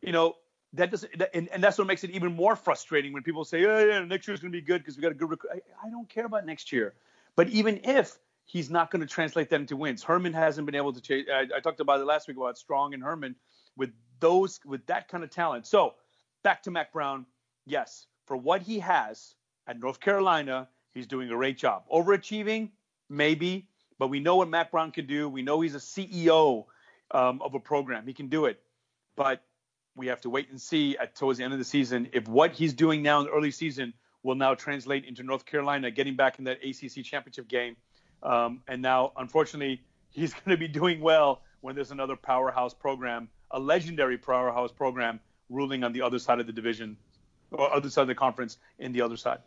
You 0.02 0.12
know, 0.12 0.36
that 0.74 0.92
doesn't, 0.92 1.12
and, 1.34 1.50
and, 1.50 1.64
that's 1.64 1.78
what 1.78 1.88
makes 1.88 2.04
it 2.04 2.12
even 2.12 2.34
more 2.34 2.56
frustrating 2.56 3.12
when 3.12 3.24
people 3.24 3.44
say, 3.44 3.66
oh, 3.66 3.86
yeah, 3.86 4.04
next 4.06 4.28
year's 4.28 4.40
going 4.40 4.52
to 4.52 4.58
be 4.58 4.62
good 4.62 4.80
because 4.80 4.96
we 4.96 5.02
got 5.02 5.12
a 5.12 5.16
good 5.16 5.30
recruit. 5.30 5.52
I, 5.54 5.88
I, 5.88 5.90
don't 5.90 6.08
care 6.08 6.26
about 6.26 6.46
next 6.46 6.72
year. 6.72 6.94
But 7.36 7.50
even 7.50 7.82
if 7.84 8.18
he's 8.46 8.70
not 8.70 8.90
going 8.90 9.02
to 9.02 9.08
translate 9.08 9.50
that 9.50 9.60
into 9.60 9.76
wins, 9.76 10.02
Herman 10.02 10.34
hasn't 10.34 10.66
been 10.66 10.76
able 10.76 10.94
to 10.94 11.02
change. 11.02 11.28
I, 11.30 11.58
I, 11.58 11.60
talked 11.60 11.82
about 11.82 12.00
it 12.00 12.06
last 12.06 12.28
week 12.28 12.38
about 12.38 12.58
Strong 12.58 12.94
and 12.94 13.04
Herman 13.04 13.36
with 13.76 13.92
those, 14.22 14.60
with 14.66 14.86
that 14.86 15.10
kind 15.10 15.24
of 15.24 15.30
talent. 15.30 15.68
So 15.68 15.96
back 16.44 16.64
to 16.64 16.72
Mac 16.72 16.94
Brown. 16.94 17.26
Yes, 17.66 18.08
for 18.26 18.38
what 18.38 18.62
he 18.62 18.80
has 18.80 19.36
at 19.68 19.80
North 19.80 20.00
Carolina, 20.00 20.70
he's 20.94 21.08
doing 21.08 21.30
a 21.30 21.36
great 21.36 21.58
job. 21.58 21.84
Overachieving, 21.92 22.70
maybe, 23.10 23.68
but 24.00 24.08
we 24.08 24.22
know 24.22 24.38
what 24.38 24.50
Mac 24.50 24.72
Brown 24.72 24.92
can 24.92 25.06
do. 25.06 25.28
We 25.28 25.42
know 25.42 25.60
he's 25.60 25.76
a 25.76 25.80
CEO 25.80 26.66
um, 27.12 27.42
of 27.42 27.56
a 27.56 27.60
program. 27.60 28.08
He 28.08 28.14
can 28.14 28.28
do 28.28 28.46
it. 28.46 28.60
But 29.16 29.44
we 29.96 30.08
have 30.08 30.22
to 30.22 30.30
wait 30.30 30.50
and 30.50 30.60
see 30.60 30.98
at 30.98 31.16
towards 31.16 31.38
the 31.38 31.44
end 31.44 31.54
of 31.54 31.60
the 31.60 31.66
season 31.66 32.10
if 32.14 32.28
what 32.28 32.52
he's 32.54 32.74
doing 32.74 33.04
now 33.04 33.20
in 33.20 33.26
the 33.26 33.32
early 33.32 33.52
season 33.52 33.94
will 34.24 34.36
now 34.36 34.54
translate 34.54 35.06
into 35.06 35.24
North 35.24 35.46
Carolina 35.46 35.92
getting 35.92 36.16
back 36.16 36.40
in 36.40 36.46
that 36.46 36.60
ACC 36.64 37.04
championship 37.04 37.48
game. 37.48 37.76
Um, 38.24 38.62
and 38.68 38.82
now, 38.82 39.12
unfortunately, 39.18 39.82
he's 40.12 40.34
going 40.46 40.52
to 40.52 40.58
be 40.58 40.68
doing 40.68 41.02
well 41.02 41.42
when 41.62 41.76
there's 41.76 41.92
another 41.92 42.16
powerhouse 42.16 42.74
program, 42.74 43.30
a 43.50 43.60
legendary 43.60 44.18
powerhouse 44.18 44.72
program, 44.72 45.20
ruling 45.50 45.84
on 45.84 45.92
the 45.94 46.02
other 46.02 46.20
side 46.20 46.40
of 46.40 46.48
the 46.48 46.54
division 46.54 46.98
or 47.52 47.74
other 47.74 47.90
side 47.90 48.04
of 48.04 48.08
the 48.08 48.16
conference 48.16 48.58
in 48.80 48.94
the 48.94 49.02
other 49.02 49.18
side. 49.18 49.40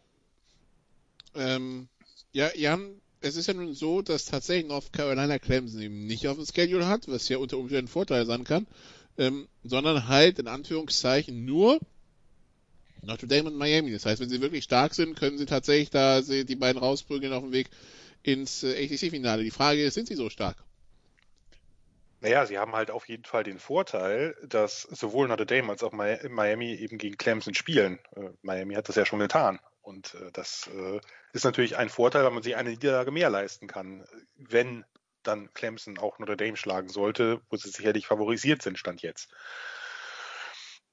Ähm, 1.34 1.88
ja, 2.32 2.50
Jan, 2.54 3.00
es 3.20 3.36
ist 3.36 3.48
ja 3.48 3.54
nun 3.54 3.74
so, 3.74 4.02
dass 4.02 4.26
tatsächlich 4.26 4.68
North 4.68 4.92
Carolina 4.92 5.38
Clemson 5.38 5.80
eben 5.80 6.06
nicht 6.06 6.28
auf 6.28 6.36
dem 6.36 6.44
Schedule 6.44 6.86
hat, 6.86 7.08
was 7.08 7.28
ja 7.28 7.38
unter 7.38 7.58
Umständen 7.58 7.86
ein 7.86 7.88
Vorteil 7.88 8.26
sein 8.26 8.44
kann 8.44 8.66
ähm, 9.18 9.48
sondern 9.62 10.08
halt 10.08 10.38
in 10.38 10.48
Anführungszeichen 10.48 11.44
nur 11.44 11.78
Notre 13.02 13.26
Dame 13.26 13.50
und 13.50 13.56
Miami. 13.56 13.92
Das 13.92 14.06
heißt, 14.06 14.20
wenn 14.20 14.28
sie 14.28 14.40
wirklich 14.40 14.64
stark 14.64 14.94
sind, 14.94 15.16
können 15.16 15.38
sie 15.38 15.46
tatsächlich 15.46 15.90
da 15.90 16.20
die 16.20 16.56
beiden 16.56 16.80
rausprügeln 16.80 17.32
auf 17.32 17.42
dem 17.42 17.52
Weg 17.52 17.68
ins 18.22 18.62
äh, 18.62 18.84
ACC-Finale. 18.84 19.42
Die 19.42 19.50
Frage 19.50 19.84
ist, 19.84 19.94
sind 19.94 20.08
sie 20.08 20.14
so 20.14 20.30
stark? 20.30 20.56
Naja, 22.20 22.46
sie 22.46 22.58
haben 22.58 22.72
halt 22.72 22.90
auf 22.90 23.06
jeden 23.06 23.24
Fall 23.24 23.44
den 23.44 23.58
Vorteil, 23.58 24.34
dass 24.42 24.82
sowohl 24.82 25.28
Notre 25.28 25.44
Dame 25.44 25.70
als 25.70 25.82
auch 25.82 25.92
Miami 25.92 26.74
eben 26.74 26.96
gegen 26.96 27.18
Clemson 27.18 27.54
spielen. 27.54 27.98
Äh, 28.16 28.30
Miami 28.42 28.74
hat 28.74 28.88
das 28.88 28.96
ja 28.96 29.04
schon 29.04 29.18
getan. 29.18 29.60
Und 29.82 30.14
äh, 30.14 30.30
das 30.32 30.70
ist 31.34 31.44
natürlich 31.44 31.76
ein 31.76 31.90
Vorteil, 31.90 32.24
weil 32.24 32.30
man 32.30 32.42
sich 32.42 32.56
eine 32.56 32.70
Niederlage 32.70 33.10
mehr 33.10 33.28
leisten 33.28 33.66
kann, 33.66 34.06
wenn 34.36 34.84
dann 35.26 35.52
Clemson 35.54 35.98
auch 35.98 36.18
Notre 36.18 36.36
Dame 36.36 36.56
schlagen 36.56 36.88
sollte, 36.88 37.40
wo 37.50 37.56
sie 37.56 37.70
sicherlich 37.70 38.06
favorisiert 38.06 38.62
sind, 38.62 38.78
stand 38.78 39.02
jetzt. 39.02 39.30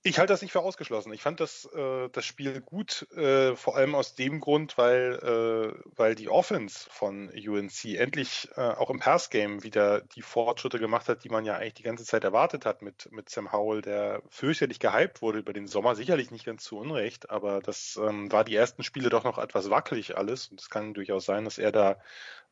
Ich 0.04 0.18
halte 0.18 0.34
das 0.34 0.42
nicht 0.42 0.52
für 0.52 0.62
ausgeschlossen. 0.62 1.14
Ich 1.14 1.22
fand 1.22 1.40
das, 1.40 1.66
äh, 1.76 2.10
das 2.10 2.26
Spiel 2.26 2.60
gut, 2.62 3.08
äh, 3.16 3.56
vor 3.56 3.76
allem 3.76 3.94
aus 3.94 4.16
dem 4.16 4.40
Grund, 4.40 4.76
weil, 4.76 5.14
äh, 5.22 5.80
weil 5.96 6.16
die 6.16 6.28
Offense 6.28 6.88
von 6.90 7.30
UNC 7.30 7.86
endlich 8.00 8.50
äh, 8.56 8.62
auch 8.62 8.90
im 8.90 8.98
Pass-Game 8.98 9.62
wieder 9.62 10.02
die 10.02 10.24
Fortschritte 10.24 10.80
gemacht 10.80 11.08
hat, 11.08 11.24
die 11.24 11.30
man 11.30 11.46
ja 11.46 11.56
eigentlich 11.56 11.76
die 11.76 11.84
ganze 11.84 12.04
Zeit 12.04 12.24
erwartet 12.24 12.66
hat 12.66 12.82
mit, 12.82 13.12
mit 13.12 13.30
Sam 13.30 13.52
Howell, 13.52 13.84
der 13.84 14.24
fürchterlich 14.30 14.80
gehypt 14.80 15.22
wurde 15.22 15.38
über 15.38 15.54
den 15.54 15.68
Sommer. 15.68 15.94
Sicherlich 15.94 16.32
nicht 16.32 16.46
ganz 16.46 16.64
zu 16.64 16.80
Unrecht, 16.80 17.30
aber 17.30 17.60
das 17.62 18.00
ähm, 18.02 18.32
war 18.32 18.44
die 18.44 18.56
ersten 18.56 18.82
Spiele 18.82 19.10
doch 19.10 19.24
noch 19.24 19.38
etwas 19.38 19.70
wackelig 19.70 20.18
alles. 20.18 20.48
Und 20.48 20.60
es 20.62 20.72
kann 20.72 20.96
durchaus 20.96 21.26
sein, 21.26 21.46
dass 21.46 21.60
er 21.60 21.72
da 21.72 21.98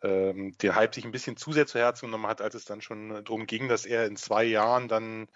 ähm, 0.03 0.55
der 0.61 0.75
Hype 0.75 0.93
sich 0.93 1.03
ein 1.03 1.11
bisschen 1.11 1.35
zu 1.35 1.51
sehr 1.51 1.65
zu 1.65 1.79
Herzen 1.79 2.05
genommen 2.05 2.27
hat, 2.27 2.41
als 2.41 2.53
es 2.53 2.65
dann 2.65 2.83
schon 2.83 3.09
darum 3.09 3.47
ging, 3.47 3.67
dass 3.67 3.87
er 3.87 4.05
in 4.05 4.17
zwei 4.17 4.43
Jahren 4.43 4.87
dann 4.87 5.27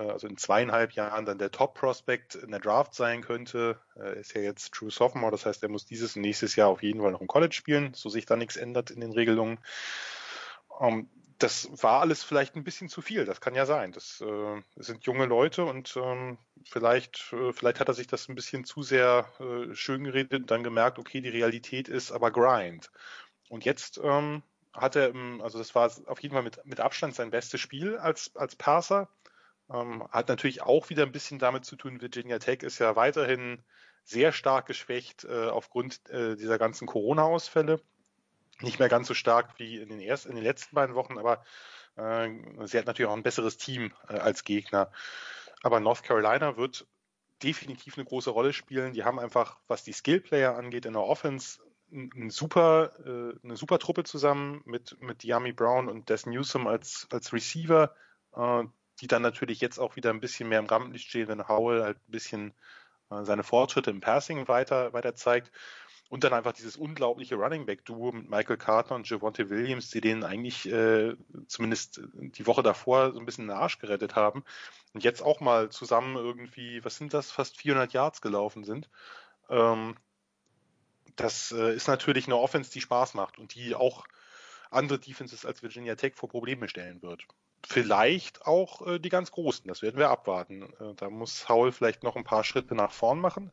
also 0.00 0.26
in 0.26 0.36
zweieinhalb 0.36 0.92
Jahren 0.92 1.24
dann 1.24 1.38
der 1.38 1.50
Top-Prospect 1.50 2.34
in 2.34 2.50
der 2.50 2.60
Draft 2.60 2.94
sein 2.94 3.22
könnte. 3.22 3.78
Er 3.94 4.14
ist 4.14 4.34
ja 4.34 4.40
jetzt 4.40 4.72
True 4.72 4.90
Sophomore, 4.90 5.30
das 5.30 5.46
heißt, 5.46 5.62
er 5.62 5.68
muss 5.68 5.86
dieses 5.86 6.16
und 6.16 6.22
nächstes 6.22 6.56
Jahr 6.56 6.68
auf 6.68 6.82
jeden 6.82 7.00
Fall 7.00 7.12
noch 7.12 7.20
im 7.20 7.26
College 7.26 7.54
spielen, 7.54 7.94
so 7.94 8.08
sich 8.08 8.26
da 8.26 8.36
nichts 8.36 8.56
ändert 8.56 8.90
in 8.90 9.00
den 9.00 9.12
Regelungen. 9.12 9.58
Um, 10.68 10.88
ähm, 10.88 11.08
das 11.38 11.68
war 11.82 12.00
alles 12.00 12.22
vielleicht 12.22 12.54
ein 12.54 12.64
bisschen 12.64 12.88
zu 12.88 13.02
viel, 13.02 13.24
das 13.24 13.40
kann 13.40 13.54
ja 13.54 13.66
sein. 13.66 13.92
Das, 13.92 14.20
äh, 14.20 14.62
sind 14.76 15.04
junge 15.04 15.26
Leute 15.26 15.64
und 15.64 15.96
ähm, 15.96 16.38
vielleicht, 16.64 17.32
äh, 17.32 17.52
vielleicht 17.52 17.80
hat 17.80 17.88
er 17.88 17.94
sich 17.94 18.06
das 18.06 18.28
ein 18.28 18.34
bisschen 18.34 18.64
zu 18.64 18.82
sehr 18.82 19.26
äh, 19.40 19.74
schön 19.74 20.04
geredet 20.04 20.32
und 20.34 20.50
dann 20.50 20.62
gemerkt, 20.62 20.98
okay, 20.98 21.20
die 21.20 21.28
Realität 21.28 21.88
ist 21.88 22.12
aber 22.12 22.30
Grind. 22.30 22.90
Und 23.48 23.64
jetzt 23.64 24.00
ähm, 24.02 24.42
hat 24.72 24.96
er, 24.96 25.12
also 25.40 25.58
das 25.58 25.74
war 25.74 25.90
auf 26.06 26.20
jeden 26.20 26.34
Fall 26.34 26.42
mit, 26.42 26.64
mit 26.64 26.80
Abstand 26.80 27.14
sein 27.14 27.30
bestes 27.30 27.60
Spiel 27.60 27.96
als, 27.98 28.34
als 28.36 28.56
Passer. 28.56 29.08
Ähm, 29.70 30.06
hat 30.10 30.28
natürlich 30.28 30.62
auch 30.62 30.90
wieder 30.90 31.04
ein 31.04 31.12
bisschen 31.12 31.38
damit 31.38 31.64
zu 31.64 31.76
tun, 31.76 32.00
Virginia 32.00 32.38
Tech 32.38 32.62
ist 32.62 32.78
ja 32.78 32.96
weiterhin 32.96 33.62
sehr 34.04 34.32
stark 34.32 34.66
geschwächt 34.66 35.24
äh, 35.24 35.48
aufgrund 35.48 36.08
äh, 36.10 36.36
dieser 36.36 36.58
ganzen 36.58 36.86
Corona-Ausfälle. 36.86 37.80
Nicht 38.60 38.78
mehr 38.78 38.88
ganz 38.88 39.08
so 39.08 39.14
stark 39.14 39.58
wie 39.58 39.78
in 39.78 39.88
den 39.88 40.00
ersten, 40.00 40.30
in 40.30 40.36
den 40.36 40.44
letzten 40.44 40.74
beiden 40.74 40.94
Wochen, 40.94 41.18
aber 41.18 41.42
äh, 41.96 42.28
sie 42.66 42.78
hat 42.78 42.86
natürlich 42.86 43.10
auch 43.10 43.16
ein 43.16 43.22
besseres 43.22 43.56
Team 43.56 43.92
äh, 44.08 44.18
als 44.18 44.44
Gegner. 44.44 44.92
Aber 45.62 45.80
North 45.80 46.02
Carolina 46.02 46.56
wird 46.56 46.86
definitiv 47.42 47.96
eine 47.96 48.04
große 48.04 48.30
Rolle 48.30 48.52
spielen. 48.52 48.92
Die 48.92 49.04
haben 49.04 49.18
einfach, 49.18 49.58
was 49.66 49.82
die 49.82 49.92
Skillplayer 49.92 50.56
angeht, 50.56 50.86
in 50.86 50.92
der 50.92 51.02
Offense 51.02 51.60
ein 51.90 52.30
super, 52.30 52.92
äh, 53.04 53.38
eine 53.44 53.56
super 53.56 53.78
Truppe 53.78 54.04
zusammen 54.04 54.62
mit, 54.64 55.00
mit 55.00 55.24
Yami 55.24 55.52
Brown 55.52 55.88
und 55.88 56.10
Des 56.10 56.26
Newsom 56.26 56.66
als, 56.66 57.06
als 57.10 57.32
Receiver, 57.32 57.94
äh, 58.34 58.64
die 59.00 59.06
dann 59.06 59.22
natürlich 59.22 59.60
jetzt 59.60 59.78
auch 59.78 59.96
wieder 59.96 60.10
ein 60.10 60.20
bisschen 60.20 60.48
mehr 60.48 60.58
im 60.58 60.66
Rampenlicht 60.66 61.08
stehen, 61.08 61.28
wenn 61.28 61.48
Howell 61.48 61.82
halt 61.82 61.96
ein 61.96 62.12
bisschen 62.12 62.54
äh, 63.10 63.24
seine 63.24 63.42
Fortschritte 63.42 63.90
im 63.90 64.00
Passing 64.00 64.48
weiter, 64.48 64.92
weiter 64.92 65.14
zeigt. 65.14 65.50
Und 66.10 66.22
dann 66.22 66.34
einfach 66.34 66.52
dieses 66.52 66.76
unglaubliche 66.76 67.34
Running 67.34 67.66
Back 67.66 67.84
Duo 67.86 68.12
mit 68.12 68.30
Michael 68.30 68.58
Carter 68.58 68.94
und 68.94 69.08
Javonte 69.08 69.48
Williams, 69.50 69.90
die 69.90 70.00
denen 70.00 70.22
eigentlich 70.22 70.70
äh, 70.70 71.16
zumindest 71.48 72.02
die 72.12 72.46
Woche 72.46 72.62
davor 72.62 73.12
so 73.12 73.18
ein 73.18 73.26
bisschen 73.26 73.48
den 73.48 73.56
Arsch 73.56 73.78
gerettet 73.78 74.14
haben 74.14 74.44
und 74.92 75.02
jetzt 75.02 75.22
auch 75.22 75.40
mal 75.40 75.70
zusammen 75.70 76.16
irgendwie, 76.16 76.84
was 76.84 76.96
sind 76.96 77.14
das, 77.14 77.32
fast 77.32 77.56
400 77.56 77.92
Yards 77.94 78.20
gelaufen 78.20 78.64
sind. 78.64 78.88
Ähm, 79.48 79.96
das 81.16 81.52
äh, 81.52 81.74
ist 81.74 81.88
natürlich 81.88 82.26
eine 82.26 82.36
Offense, 82.36 82.70
die 82.70 82.80
Spaß 82.80 83.14
macht 83.14 83.38
und 83.38 83.54
die 83.54 83.74
auch 83.74 84.06
andere 84.70 84.98
Defenses 84.98 85.46
als 85.46 85.62
Virginia 85.62 85.94
Tech 85.94 86.14
vor 86.14 86.28
Probleme 86.28 86.68
stellen 86.68 87.02
wird. 87.02 87.26
Vielleicht 87.66 88.46
auch 88.46 88.86
äh, 88.86 88.98
die 88.98 89.08
ganz 89.08 89.30
großen, 89.30 89.66
das 89.68 89.82
werden 89.82 89.98
wir 89.98 90.10
abwarten. 90.10 90.72
Äh, 90.80 90.94
da 90.96 91.08
muss 91.08 91.48
Howell 91.48 91.72
vielleicht 91.72 92.02
noch 92.02 92.16
ein 92.16 92.24
paar 92.24 92.44
Schritte 92.44 92.74
nach 92.74 92.92
vorn 92.92 93.18
machen, 93.18 93.50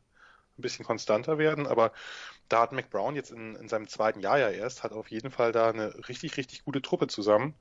ein 0.58 0.62
bisschen 0.62 0.84
konstanter 0.84 1.38
werden, 1.38 1.66
aber 1.66 1.92
da 2.48 2.62
hat 2.62 2.72
McBrown 2.72 3.16
jetzt 3.16 3.30
in, 3.30 3.56
in 3.56 3.68
seinem 3.68 3.88
zweiten 3.88 4.20
Jahr 4.20 4.38
ja 4.38 4.50
erst, 4.50 4.82
hat 4.82 4.92
auf 4.92 5.10
jeden 5.10 5.30
Fall 5.30 5.52
da 5.52 5.70
eine 5.70 6.08
richtig, 6.08 6.36
richtig 6.36 6.64
gute 6.64 6.82
Truppe 6.82 7.06
zusammen. 7.06 7.54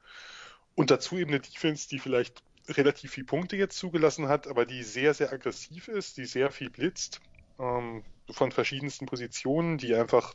Und 0.75 0.91
dazu 0.91 1.17
eben 1.17 1.31
eine 1.31 1.39
Defense, 1.39 1.87
die 1.87 1.99
vielleicht 1.99 2.43
relativ 2.67 3.11
viel 3.11 3.25
Punkte 3.25 3.55
jetzt 3.55 3.77
zugelassen 3.77 4.27
hat, 4.27 4.47
aber 4.47 4.65
die 4.65 4.83
sehr, 4.83 5.13
sehr 5.13 5.31
aggressiv 5.31 5.87
ist, 5.87 6.17
die 6.17 6.25
sehr 6.25 6.51
viel 6.51 6.69
blitzt, 6.69 7.21
ähm, 7.59 8.03
von 8.29 8.51
verschiedensten 8.51 9.05
Positionen, 9.05 9.77
die 9.77 9.95
einfach 9.95 10.33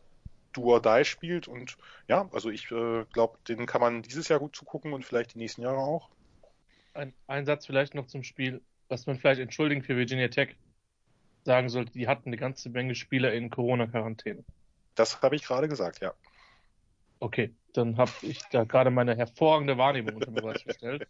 do 0.57 0.63
or 0.65 0.81
die 0.81 1.05
spielt. 1.05 1.49
Und 1.49 1.77
ja, 2.09 2.29
also 2.33 2.51
ich 2.51 2.71
äh, 2.71 3.05
glaube, 3.13 3.39
den 3.49 3.67
kann 3.67 3.81
man 3.81 4.03
dieses 4.03 4.29
Jahr 4.29 4.39
gut 4.39 4.57
zugucken 4.57 4.93
und 4.93 5.05
vielleicht 5.05 5.35
die 5.35 5.39
nächsten 5.39 5.63
Jahre 5.63 5.79
auch. 5.79 6.11
Ein, 6.95 7.13
ein 7.27 7.47
Satz 7.47 7.67
vielleicht 7.67 7.95
noch 7.95 8.07
zum 8.07 8.23
Spiel, 8.23 8.63
was 8.89 9.07
man 9.07 9.19
vielleicht 9.19 9.41
entschuldigen 9.41 9.83
für 9.83 9.97
Virginia 9.97 10.29
Tech 10.29 10.57
sagen 11.45 11.69
sollte, 11.69 11.93
die 11.93 12.09
hatten 12.09 12.31
eine 12.31 12.37
ganze 12.37 12.71
Menge 12.71 12.95
Spieler 12.95 13.33
in 13.33 13.51
Corona-Quarantäne. 13.51 14.45
Das 14.95 15.23
habe 15.23 15.37
ich 15.37 15.45
gerade 15.45 15.69
gesagt, 15.69 16.01
ja. 16.01 16.13
Okay, 17.21 17.55
dann 17.73 17.97
habe 17.97 18.11
ich 18.23 18.41
da 18.51 18.65
gerade 18.65 18.91
meine 18.91 19.17
hervorragende 19.17 19.79
Wahrnehmung 19.79 20.17
unter 20.17 20.31
Beweis 20.31 20.65
gestellt. 20.65 21.07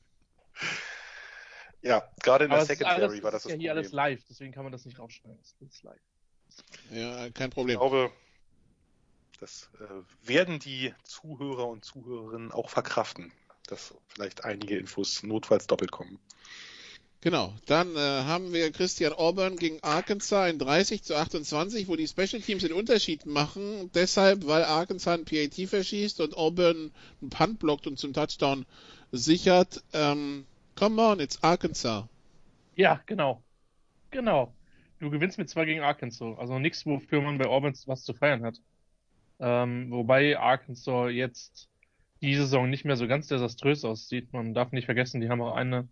Ja, 1.83 2.09
gerade 2.23 2.47
in 2.47 2.51
Aber 2.51 2.59
der 2.59 2.67
Secondary 2.67 3.03
alles, 3.03 3.23
war 3.23 3.31
das 3.31 3.45
ist 3.45 3.51
ja 3.51 3.57
das 3.57 3.61
hier 3.61 3.71
alles 3.73 3.93
live, 3.93 4.25
deswegen 4.29 4.53
kann 4.53 4.65
man 4.65 4.73
das 4.73 4.85
nicht 4.85 4.99
rausschneiden. 4.99 5.39
Das 5.41 5.55
ist 5.61 5.83
live. 5.83 6.01
Ja, 6.91 7.31
kein 7.31 7.49
Ich 7.49 7.55
Problem. 7.55 7.79
glaube, 7.79 8.11
das 9.39 9.71
äh, 9.81 10.29
werden 10.29 10.59
die 10.59 10.95
Zuhörer 11.05 11.69
und 11.69 11.85
Zuhörerinnen 11.85 12.53
auch 12.53 12.71
verkraften, 12.71 13.33
dass 13.67 13.95
vielleicht 14.09 14.45
einige 14.45 14.77
Infos 14.77 15.23
notfalls 15.23 15.67
doppelt 15.67 15.91
kommen. 15.91 16.19
Genau. 17.27 17.53
Dann 17.67 17.97
äh, 17.97 17.99
haben 17.99 18.53
wir 18.53 18.71
Christian 18.71 19.13
Auburn 19.13 19.57
gegen 19.57 19.83
Arkansas 19.83 20.49
in 20.49 20.61
30 20.61 21.03
zu 21.03 21.17
28, 21.17 21.89
wo 21.89 21.97
die 21.97 22.07
Special 22.07 22.41
Teams 22.41 22.63
den 22.63 22.73
Unterschied 22.73 23.27
machen. 23.27 23.91
Deshalb, 23.95 24.47
weil 24.47 24.65
Arkansas 24.65 25.19
ein 25.19 25.25
PAT 25.25 25.69
verschießt 25.69 26.21
und 26.21 26.37
Auburn 26.37 26.93
einen 27.21 27.31
Punt 27.31 27.59
blockt 27.59 27.87
und 27.87 27.99
zum 27.99 28.13
Touchdown 28.13 28.65
sichert. 29.11 29.83
Ähm, 29.93 30.47
come 30.77 31.03
on, 31.03 31.19
it's 31.19 31.43
Arkansas. 31.43 32.05
Ja, 32.77 33.01
genau. 33.07 33.43
Genau. 34.11 34.55
Du 35.01 35.11
gewinnst 35.11 35.37
mit 35.37 35.49
zwei 35.51 35.65
gegen 35.65 35.81
Arkansas. 35.81 36.39
Also 36.39 36.59
nichts, 36.59 36.87
wofür 36.87 37.23
man 37.23 37.39
bei 37.39 37.47
Auburn 37.47 37.75
was 37.87 38.05
zu 38.05 38.15
feiern 38.15 38.45
hat. 38.45 38.61
Ähm, 39.39 39.91
wobei 39.91 40.39
Arkansas 40.39 41.13
jetzt 41.13 41.69
die 42.23 42.35
Saison 42.35 42.71
nicht 42.71 42.85
mehr 42.85 42.97
so 42.97 43.07
ganz 43.07 43.27
desaströs 43.29 43.85
aussieht. 43.85 44.33
Man 44.33 44.55
darf 44.55 44.73
nicht 44.73 44.87
vergessen, 44.87 45.21
die 45.21 45.29
haben 45.29 45.43
auch 45.43 45.55
eine, 45.55 45.89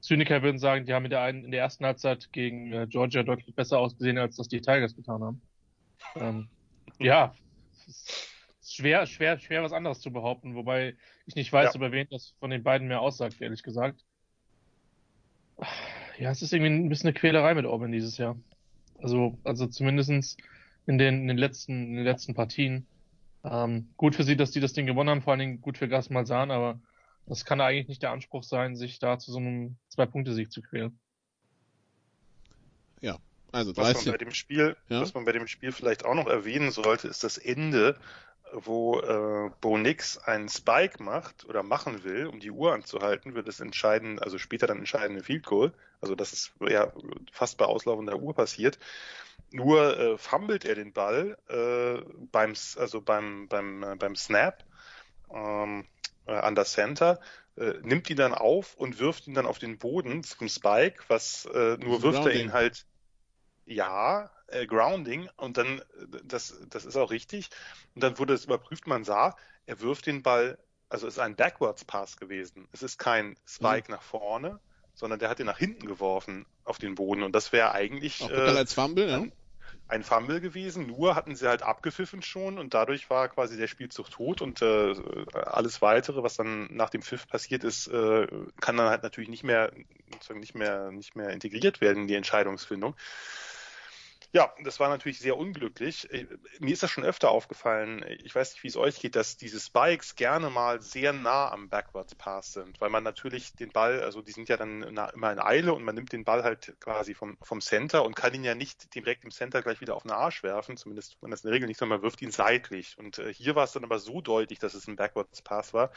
Zyniker 0.00 0.42
würden 0.42 0.58
sagen, 0.58 0.84
die 0.84 0.94
haben 0.94 1.04
in 1.04 1.10
der, 1.10 1.22
einen, 1.22 1.44
in 1.44 1.52
der 1.52 1.60
ersten 1.60 1.84
Halbzeit 1.84 2.32
gegen 2.32 2.72
äh, 2.72 2.86
Georgia 2.88 3.22
deutlich 3.22 3.54
besser 3.54 3.78
ausgesehen, 3.78 4.18
als 4.18 4.36
das 4.36 4.48
die 4.48 4.60
Tigers 4.60 4.96
getan 4.96 5.22
haben. 5.22 5.42
Ähm, 6.16 6.48
ja, 6.98 7.34
es 7.76 7.88
ist 7.88 8.74
schwer, 8.74 9.06
schwer, 9.06 9.38
schwer 9.38 9.62
was 9.62 9.72
anderes 9.72 10.00
zu 10.00 10.10
behaupten, 10.12 10.54
wobei 10.56 10.96
ich 11.26 11.36
nicht 11.36 11.52
weiß, 11.52 11.74
Ja. 11.74 11.78
über 11.78 11.92
wen 11.92 12.08
das 12.10 12.34
von 12.40 12.50
den 12.50 12.62
beiden 12.64 12.88
mehr 12.88 13.00
aussagt, 13.00 13.40
ehrlich 13.40 13.62
gesagt. 13.62 14.04
Ja, 16.18 16.30
es 16.30 16.42
ist 16.42 16.52
irgendwie 16.52 16.70
ein 16.70 16.88
bisschen 16.88 17.08
eine 17.08 17.14
Quälerei 17.14 17.54
mit 17.54 17.66
Auburn 17.66 17.92
dieses 17.92 18.18
Jahr. 18.18 18.36
Also, 19.00 19.38
also 19.44 19.66
zumindestens 19.66 20.36
in 20.86 20.98
den, 20.98 21.22
in 21.22 21.28
den 21.28 21.38
letzten, 21.38 21.72
in 21.72 21.96
den 21.96 22.04
letzten 22.04 22.34
Partien. 22.34 22.86
Ähm, 23.44 23.88
gut 23.96 24.14
für 24.14 24.24
sie, 24.24 24.36
dass 24.36 24.50
die 24.52 24.60
das 24.60 24.72
Ding 24.72 24.86
gewonnen 24.86 25.10
haben, 25.10 25.22
vor 25.22 25.32
allen 25.32 25.40
Dingen 25.40 25.60
gut 25.60 25.78
für 25.78 25.88
Gas 25.88 26.10
Malzahn, 26.10 26.50
aber 26.50 26.80
das 27.26 27.44
kann 27.44 27.60
eigentlich 27.60 27.88
nicht 27.88 28.02
der 28.02 28.10
Anspruch 28.10 28.42
sein, 28.42 28.76
sich 28.76 28.98
da 28.98 29.18
zu 29.18 29.32
so 29.32 29.38
einem 29.38 29.76
Zwei-Punkte-Sieg 29.88 30.52
zu 30.52 30.62
quälen. 30.62 30.98
Also 33.52 33.76
Was 33.76 33.76
man 33.76 33.92
30. 33.92 34.12
bei 34.12 34.18
dem 34.18 34.30
Spiel, 34.30 34.76
Ja. 34.88 35.02
was 35.02 35.14
man 35.14 35.24
bei 35.24 35.32
dem 35.32 35.46
Spiel 35.46 35.72
vielleicht 35.72 36.04
auch 36.04 36.14
noch 36.14 36.26
erwähnen 36.26 36.70
sollte, 36.70 37.08
ist 37.08 37.22
das 37.22 37.36
Ende, 37.36 37.96
wo 38.52 38.98
äh, 39.00 39.50
Bo 39.60 39.76
Nix 39.78 40.18
einen 40.18 40.48
Spike 40.48 41.02
macht 41.02 41.44
oder 41.44 41.62
machen 41.62 42.02
will, 42.02 42.26
um 42.26 42.40
die 42.40 42.50
Uhr 42.50 42.72
anzuhalten, 42.72 43.34
wird 43.34 43.48
das 43.48 43.60
entscheiden, 43.60 44.18
also 44.18 44.38
später 44.38 44.66
dann 44.66 44.78
entscheidende 44.78 45.22
Field 45.22 45.44
Goal. 45.44 45.72
Also 46.00 46.14
das 46.14 46.32
ist 46.32 46.52
ja 46.66 46.92
fast 47.30 47.58
bei 47.58 47.66
auslaufender 47.66 48.18
Uhr 48.18 48.34
passiert. 48.34 48.78
Nur 49.52 49.98
äh, 49.98 50.18
fummelt 50.18 50.64
er 50.64 50.74
den 50.74 50.92
Ball 50.92 51.36
äh, 51.48 52.02
beim, 52.30 52.54
also 52.76 53.00
beim 53.00 53.48
beim 53.48 53.82
äh, 53.82 53.96
beim 53.96 54.16
Snap 54.16 54.64
ähm, 55.32 55.86
äh, 56.26 56.32
an 56.32 56.54
das 56.54 56.72
Center, 56.72 57.20
äh, 57.56 57.74
nimmt 57.82 58.08
ihn 58.10 58.16
dann 58.16 58.34
auf 58.34 58.74
und 58.74 58.98
wirft 58.98 59.26
ihn 59.26 59.34
dann 59.34 59.46
auf 59.46 59.58
den 59.58 59.78
Boden 59.78 60.22
zum 60.22 60.48
Spike, 60.48 61.04
was 61.08 61.46
äh, 61.46 61.76
nur 61.78 62.02
wirft 62.02 62.18
er 62.18 62.22
Grounding. 62.22 62.40
ihn 62.40 62.52
halt 62.52 62.86
ja, 63.64 64.30
äh, 64.48 64.66
Grounding 64.66 65.28
und 65.36 65.56
dann, 65.56 65.82
das, 66.24 66.54
das 66.68 66.84
ist 66.84 66.96
auch 66.96 67.10
richtig. 67.10 67.48
Und 67.94 68.02
dann 68.02 68.18
wurde 68.18 68.34
es 68.34 68.44
überprüft, 68.44 68.86
man 68.86 69.04
sah, 69.04 69.36
er 69.66 69.80
wirft 69.80 70.06
den 70.06 70.22
Ball, 70.22 70.58
also 70.88 71.06
es 71.06 71.14
ist 71.14 71.20
ein 71.20 71.36
Backwards 71.36 71.84
Pass 71.84 72.16
gewesen. 72.16 72.68
Es 72.72 72.82
ist 72.82 72.98
kein 72.98 73.36
Spike 73.46 73.90
nach 73.90 74.02
vorne, 74.02 74.60
sondern 74.94 75.18
der 75.18 75.28
hat 75.30 75.40
ihn 75.40 75.46
nach 75.46 75.58
hinten 75.58 75.86
geworfen 75.86 76.46
auf 76.64 76.78
den 76.78 76.94
Boden 76.94 77.22
und 77.22 77.32
das 77.32 77.52
wäre 77.52 77.72
eigentlich 77.72 78.22
Auch 78.22 78.28
bekannt 78.28 78.56
äh, 78.56 78.58
als 78.58 78.74
Fumble, 78.74 79.08
ja? 79.08 79.24
Ein, 79.88 80.02
Fumble 80.02 80.40
gewesen. 80.40 80.86
Nur 80.86 81.14
hatten 81.14 81.34
sie 81.34 81.48
halt 81.48 81.62
abgepfiffen 81.62 82.22
schon 82.22 82.58
und 82.58 82.74
dadurch 82.74 83.10
war 83.10 83.28
quasi 83.28 83.56
der 83.56 83.68
Spielzug 83.68 84.10
tot 84.10 84.40
und 84.42 84.62
äh, 84.62 84.94
alles 85.34 85.82
weitere, 85.82 86.22
was 86.22 86.36
dann 86.36 86.68
nach 86.70 86.90
dem 86.90 87.02
Pfiff 87.02 87.26
passiert 87.26 87.64
ist, 87.64 87.88
äh, 87.88 88.26
kann 88.60 88.76
dann 88.76 88.88
halt 88.88 89.02
natürlich 89.02 89.30
nicht 89.30 89.44
mehr, 89.44 89.72
nicht 90.34 90.54
mehr, 90.54 90.90
nicht 90.90 91.16
mehr 91.16 91.30
integriert 91.30 91.80
werden 91.80 92.02
in 92.02 92.08
die 92.08 92.14
Entscheidungsfindung. 92.14 92.94
Ja, 94.34 94.50
das 94.64 94.80
war 94.80 94.88
natürlich 94.88 95.18
sehr 95.18 95.36
unglücklich. 95.36 96.08
Mir 96.58 96.72
ist 96.72 96.82
das 96.82 96.90
schon 96.90 97.04
öfter 97.04 97.30
aufgefallen, 97.30 98.02
ich 98.24 98.34
weiß 98.34 98.54
nicht, 98.54 98.62
wie 98.62 98.68
es 98.68 98.78
euch 98.78 98.98
geht, 98.98 99.14
dass 99.14 99.36
diese 99.36 99.60
Spikes 99.60 100.14
gerne 100.16 100.48
mal 100.48 100.80
sehr 100.80 101.12
nah 101.12 101.50
am 101.50 101.68
Backwards 101.68 102.14
Pass 102.14 102.54
sind, 102.54 102.80
weil 102.80 102.88
man 102.88 103.04
natürlich 103.04 103.54
den 103.56 103.72
Ball, 103.72 104.00
also 104.02 104.22
die 104.22 104.32
sind 104.32 104.48
ja 104.48 104.56
dann 104.56 104.82
immer 104.82 105.32
in 105.32 105.38
Eile 105.38 105.74
und 105.74 105.84
man 105.84 105.94
nimmt 105.94 106.12
den 106.12 106.24
Ball 106.24 106.44
halt 106.44 106.74
quasi 106.80 107.12
vom, 107.12 107.36
vom 107.42 107.60
Center 107.60 108.06
und 108.06 108.16
kann 108.16 108.32
ihn 108.32 108.42
ja 108.42 108.54
nicht 108.54 108.94
direkt 108.94 109.22
im 109.24 109.30
Center 109.30 109.60
gleich 109.60 109.82
wieder 109.82 109.94
auf 109.96 110.02
den 110.02 110.12
Arsch 110.12 110.42
werfen, 110.42 110.78
zumindest 110.78 111.18
wenn 111.20 111.30
das 111.30 111.44
in 111.44 111.48
der 111.48 111.54
Regel 111.54 111.68
nicht, 111.68 111.78
sondern 111.78 111.98
man 111.98 112.02
wirft 112.02 112.22
ihn 112.22 112.30
seitlich. 112.30 112.96
Und 112.96 113.18
äh, 113.18 113.34
hier 113.34 113.54
war 113.54 113.64
es 113.64 113.72
dann 113.72 113.84
aber 113.84 113.98
so 113.98 114.22
deutlich, 114.22 114.58
dass 114.58 114.72
es 114.72 114.86
ein 114.88 114.96
Backwards 114.96 115.42
Pass 115.42 115.74
war. 115.74 115.92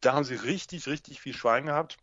Da 0.00 0.12
haben 0.14 0.24
sie 0.24 0.34
richtig, 0.34 0.86
richtig 0.86 1.20
viel 1.20 1.34
Schwein 1.34 1.66
gehabt. 1.66 1.96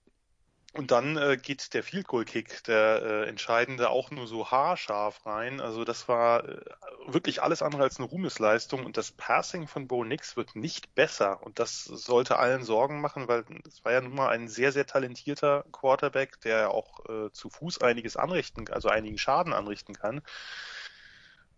Und 0.73 0.91
dann 0.91 1.17
äh, 1.17 1.37
geht 1.37 1.73
der 1.73 1.83
Field 1.83 2.07
Goal 2.07 2.23
Kick, 2.23 2.63
der 2.63 3.01
äh, 3.03 3.27
entscheidende, 3.27 3.89
auch 3.89 4.09
nur 4.09 4.25
so 4.25 4.51
haarscharf 4.51 5.25
rein. 5.25 5.59
Also 5.59 5.83
das 5.83 6.07
war 6.07 6.47
äh, 6.47 6.61
wirklich 7.07 7.43
alles 7.43 7.61
andere 7.61 7.83
als 7.83 7.97
eine 7.97 8.07
Ruhmesleistung 8.07 8.85
und 8.85 8.95
das 8.95 9.11
Passing 9.11 9.67
von 9.67 9.87
Bo 9.87 10.05
Nix 10.05 10.37
wird 10.37 10.55
nicht 10.55 10.95
besser 10.95 11.43
und 11.43 11.59
das 11.59 11.83
sollte 11.83 12.39
allen 12.39 12.63
Sorgen 12.63 13.01
machen, 13.01 13.27
weil 13.27 13.43
es 13.67 13.83
war 13.83 13.91
ja 13.91 13.99
nun 13.99 14.15
mal 14.15 14.29
ein 14.29 14.47
sehr, 14.47 14.71
sehr 14.71 14.85
talentierter 14.85 15.65
Quarterback, 15.73 16.39
der 16.39 16.71
auch 16.71 17.05
äh, 17.09 17.31
zu 17.31 17.49
Fuß 17.49 17.81
einiges 17.81 18.15
anrichten, 18.15 18.69
also 18.69 18.87
einigen 18.87 19.17
Schaden 19.17 19.51
anrichten 19.51 19.93
kann. 19.93 20.21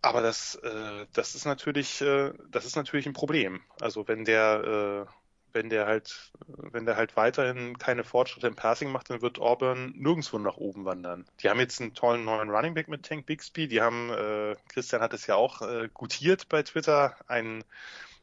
Aber 0.02 0.20
das, 0.22 0.56
äh, 0.56 1.06
das 1.14 1.34
ist 1.34 1.46
natürlich, 1.46 2.00
äh, 2.02 2.32
das 2.50 2.66
ist 2.66 2.76
natürlich 2.76 3.06
ein 3.06 3.14
Problem. 3.14 3.62
Also 3.80 4.06
wenn 4.06 4.24
der, 4.24 5.06
äh, 5.08 5.12
wenn 5.54 5.70
der 5.70 5.86
halt, 5.86 6.32
wenn 6.46 6.84
der 6.84 6.96
halt 6.96 7.16
weiterhin 7.16 7.78
keine 7.78 8.04
Fortschritte 8.04 8.46
im 8.46 8.56
Passing 8.56 8.90
macht, 8.90 9.10
dann 9.10 9.22
wird 9.22 9.38
Auburn 9.38 9.92
nirgendwo 9.96 10.38
nach 10.38 10.56
oben 10.56 10.84
wandern. 10.84 11.24
Die 11.40 11.48
haben 11.48 11.60
jetzt 11.60 11.80
einen 11.80 11.94
tollen 11.94 12.24
neuen 12.24 12.50
Running 12.50 12.74
Back 12.74 12.88
mit 12.88 13.04
Tank 13.04 13.26
Bixby. 13.26 13.68
Die 13.68 13.80
haben, 13.80 14.10
äh, 14.10 14.56
Christian 14.68 15.00
hat 15.00 15.14
es 15.14 15.26
ja 15.26 15.36
auch 15.36 15.62
äh, 15.62 15.88
gutiert 15.94 16.48
bei 16.48 16.62
Twitter, 16.62 17.16
einen 17.28 17.64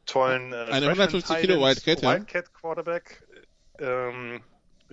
tollen 0.06 0.52
äh, 0.52 0.66
Eine 0.70 0.88
150 0.88 1.36
Kilo 1.38 1.60
Wildcat, 1.60 2.02
ja. 2.02 2.14
Wildcat 2.14 2.52
Quarterback. 2.54 3.22
Ähm, 3.78 4.42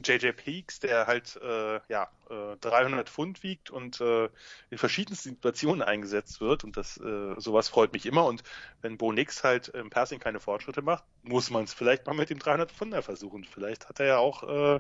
JJ 0.04 0.32
Peaks, 0.32 0.80
der 0.80 1.08
halt 1.08 1.40
äh, 1.42 1.80
ja, 1.90 2.10
äh, 2.30 2.58
300 2.62 3.10
Pfund 3.10 3.44
wiegt 3.44 3.70
und 3.70 4.02
äh, 4.02 4.30
in 4.70 4.78
verschiedensten 4.78 5.30
Situationen 5.30 5.82
eingesetzt 5.82 6.42
wird. 6.42 6.64
Und 6.64 6.78
das 6.78 6.98
äh, 6.98 7.36
sowas 7.38 7.70
freut 7.70 7.94
mich 7.94 8.06
immer. 8.06 8.26
Und 8.26 8.44
wenn 8.82 8.98
Bo 8.98 9.12
Nix 9.12 9.44
halt 9.44 9.70
im 9.70 9.90
Passing 9.90 10.20
keine 10.20 10.40
Fortschritte 10.40 10.82
macht, 10.82 11.04
muss 11.24 11.50
man 11.50 11.64
es 11.64 11.74
vielleicht 11.74 12.06
mal 12.08 12.14
mit 12.14 12.30
dem 12.30 12.40
300 12.40 12.72
Pfunder 12.72 13.02
versuchen. 13.02 13.44
Vielleicht 13.44 13.90
hat 13.90 14.00
er 14.00 14.06
ja 14.06 14.18
auch 14.18 14.44
äh, 14.44 14.80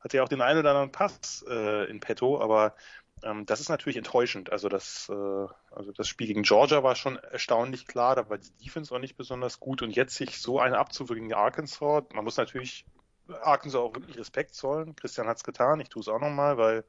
hat 0.00 0.14
er 0.14 0.18
ja 0.18 0.24
auch 0.24 0.28
den 0.28 0.40
einen 0.40 0.58
oder 0.58 0.70
anderen 0.70 0.92
Pass 0.92 1.44
äh, 1.48 1.88
in 1.88 2.00
petto, 2.00 2.40
aber 2.40 2.74
ähm, 3.22 3.46
das 3.46 3.60
ist 3.60 3.68
natürlich 3.68 3.96
enttäuschend. 3.96 4.50
Also 4.50 4.68
das, 4.68 5.08
äh, 5.08 5.46
also 5.70 5.92
das 5.92 6.08
Spiel 6.08 6.26
gegen 6.26 6.42
Georgia 6.42 6.82
war 6.82 6.96
schon 6.96 7.16
erstaunlich 7.16 7.86
klar, 7.86 8.16
da 8.16 8.28
war 8.28 8.38
die 8.38 8.50
Defense 8.64 8.94
auch 8.94 8.98
nicht 8.98 9.16
besonders 9.16 9.60
gut. 9.60 9.82
Und 9.82 9.94
jetzt 9.94 10.16
sich 10.16 10.40
so 10.40 10.58
eine 10.58 10.78
abzuwürgen 10.78 11.28
gegen 11.28 11.40
Arkansas, 11.40 12.04
man 12.12 12.24
muss 12.24 12.36
natürlich 12.36 12.84
Arkansas 13.42 13.80
auch 13.80 13.94
wirklich 13.94 14.18
Respekt 14.18 14.54
zollen. 14.54 14.96
Christian 14.96 15.26
hat 15.26 15.38
es 15.38 15.44
getan, 15.44 15.80
ich 15.80 15.88
tue 15.88 16.00
es 16.00 16.08
auch 16.08 16.20
nochmal, 16.20 16.58
weil 16.58 16.84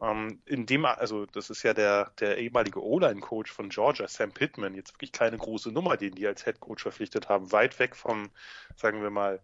ähm, 0.00 0.40
in 0.46 0.66
dem, 0.66 0.84
also 0.84 1.26
das 1.26 1.50
ist 1.50 1.62
ja 1.62 1.74
der, 1.74 2.10
der 2.20 2.38
ehemalige 2.38 2.82
O-Line-Coach 2.82 3.52
von 3.52 3.68
Georgia, 3.68 4.08
Sam 4.08 4.32
Pittman, 4.32 4.74
jetzt 4.74 4.94
wirklich 4.94 5.12
keine 5.12 5.36
große 5.36 5.70
Nummer, 5.70 5.96
den 5.96 6.14
die 6.14 6.26
als 6.26 6.44
Head 6.44 6.60
Coach 6.60 6.82
verpflichtet 6.82 7.28
haben, 7.28 7.52
weit 7.52 7.78
weg 7.78 7.96
vom, 7.96 8.30
sagen 8.76 9.02
wir 9.02 9.10
mal, 9.10 9.40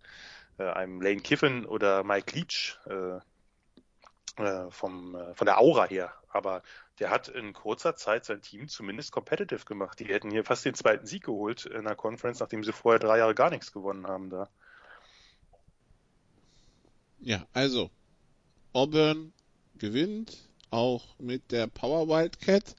äh, 0.59 0.65
einem 0.65 1.01
Lane 1.03 1.21
Kiffin 1.21 1.67
oder 1.67 2.05
Mike 2.05 2.35
Leach 2.35 2.79
äh, 2.87 3.19
äh, 4.43 4.71
vom, 4.71 5.15
äh, 5.15 5.35
von 5.35 5.45
der 5.47 5.59
Aura 5.59 5.87
her. 5.87 6.13
Aber 6.29 6.63
der 6.99 7.11
hat 7.11 7.29
in 7.29 7.53
kurzer 7.53 7.97
Zeit 7.97 8.25
sein 8.25 8.43
Team 8.43 8.69
zumindest 8.69 9.13
competitive 9.13 9.65
gemacht. 9.65 9.99
Die 10.01 10.07
hätten 10.07 10.31
hier 10.31 10.45
fast 10.45 10.65
den 10.65 10.75
zweiten 10.75 11.07
Sieg 11.07 11.25
geholt 11.25 11.67
in 11.67 11.85
der 11.85 11.95
Conference, 11.95 12.41
nachdem 12.41 12.65
sie 12.65 12.73
vorher 12.73 12.99
drei 12.99 13.19
Jahre 13.19 13.35
gar 13.35 13.51
nichts 13.51 13.73
gewonnen 13.73 14.07
haben 14.07 14.31
da. 14.31 14.49
Ja, 17.27 17.45
also 17.53 17.91
Auburn 18.73 19.33
gewinnt 19.79 20.37
auch 20.71 21.05
mit 21.19 21.51
der 21.51 21.67
Power 21.67 22.07
Wildcat. 22.07 22.77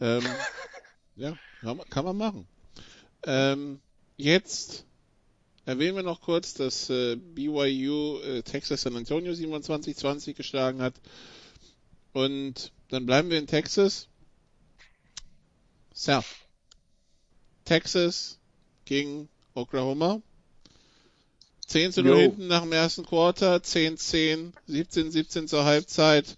Ähm, 0.00 0.24
ja, 1.16 1.36
kann 1.90 2.06
man 2.06 2.16
machen. 2.16 2.48
Ähm, 3.24 3.80
jetzt 4.16 4.86
erwähnen 5.66 5.96
wir 5.96 6.02
noch 6.02 6.22
kurz, 6.22 6.54
dass 6.54 6.88
äh, 6.88 7.16
BYU 7.16 8.20
äh, 8.20 8.42
Texas 8.42 8.80
San 8.80 8.96
Antonio 8.96 9.32
27-20 9.32 10.32
geschlagen 10.32 10.80
hat. 10.80 10.94
Und 12.14 12.72
dann 12.88 13.04
bleiben 13.04 13.28
wir 13.28 13.38
in 13.38 13.46
Texas. 13.46 14.08
So. 15.92 16.24
Texas 17.66 18.38
gegen 18.86 19.28
Oklahoma. 19.52 20.22
10 21.66 21.92
zu 21.92 22.02
0 22.02 22.18
hinten 22.18 22.46
nach 22.46 22.62
dem 22.62 22.72
ersten 22.72 23.04
Quarter, 23.04 23.56
10-10, 23.56 24.52
17-17 24.68 25.46
zur 25.46 25.64
Halbzeit, 25.64 26.36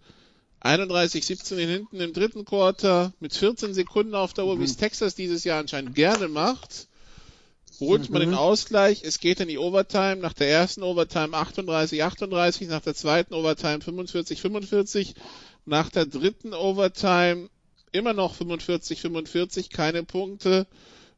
31-17 0.63 1.57
hinten 1.57 2.01
im 2.01 2.13
dritten 2.13 2.45
Quarter, 2.45 3.13
mit 3.21 3.35
14 3.35 3.75
Sekunden 3.75 4.15
auf 4.15 4.33
der 4.33 4.47
Uhr, 4.47 4.57
mhm. 4.57 4.61
wie 4.61 4.65
es 4.65 4.77
Texas 4.77 5.15
dieses 5.15 5.45
Jahr 5.45 5.61
anscheinend 5.61 5.95
gerne 5.95 6.29
macht, 6.29 6.89
holt 7.81 8.09
mhm. 8.09 8.13
man 8.13 8.21
den 8.21 8.31
mhm. 8.31 8.37
Ausgleich, 8.37 9.03
es 9.05 9.21
geht 9.21 9.41
in 9.41 9.49
die 9.49 9.59
Overtime, 9.59 10.17
nach 10.17 10.33
der 10.33 10.49
ersten 10.49 10.83
Overtime 10.83 11.37
38-38, 11.37 12.69
nach 12.69 12.83
der 12.83 12.95
zweiten 12.95 13.35
Overtime 13.35 13.79
45-45, 13.79 15.15
nach 15.67 15.91
der 15.91 16.07
dritten 16.07 16.55
Overtime 16.55 17.49
immer 17.93 18.13
noch 18.13 18.37
45-45, 18.37 19.71
keine 19.71 20.03
Punkte, 20.03 20.67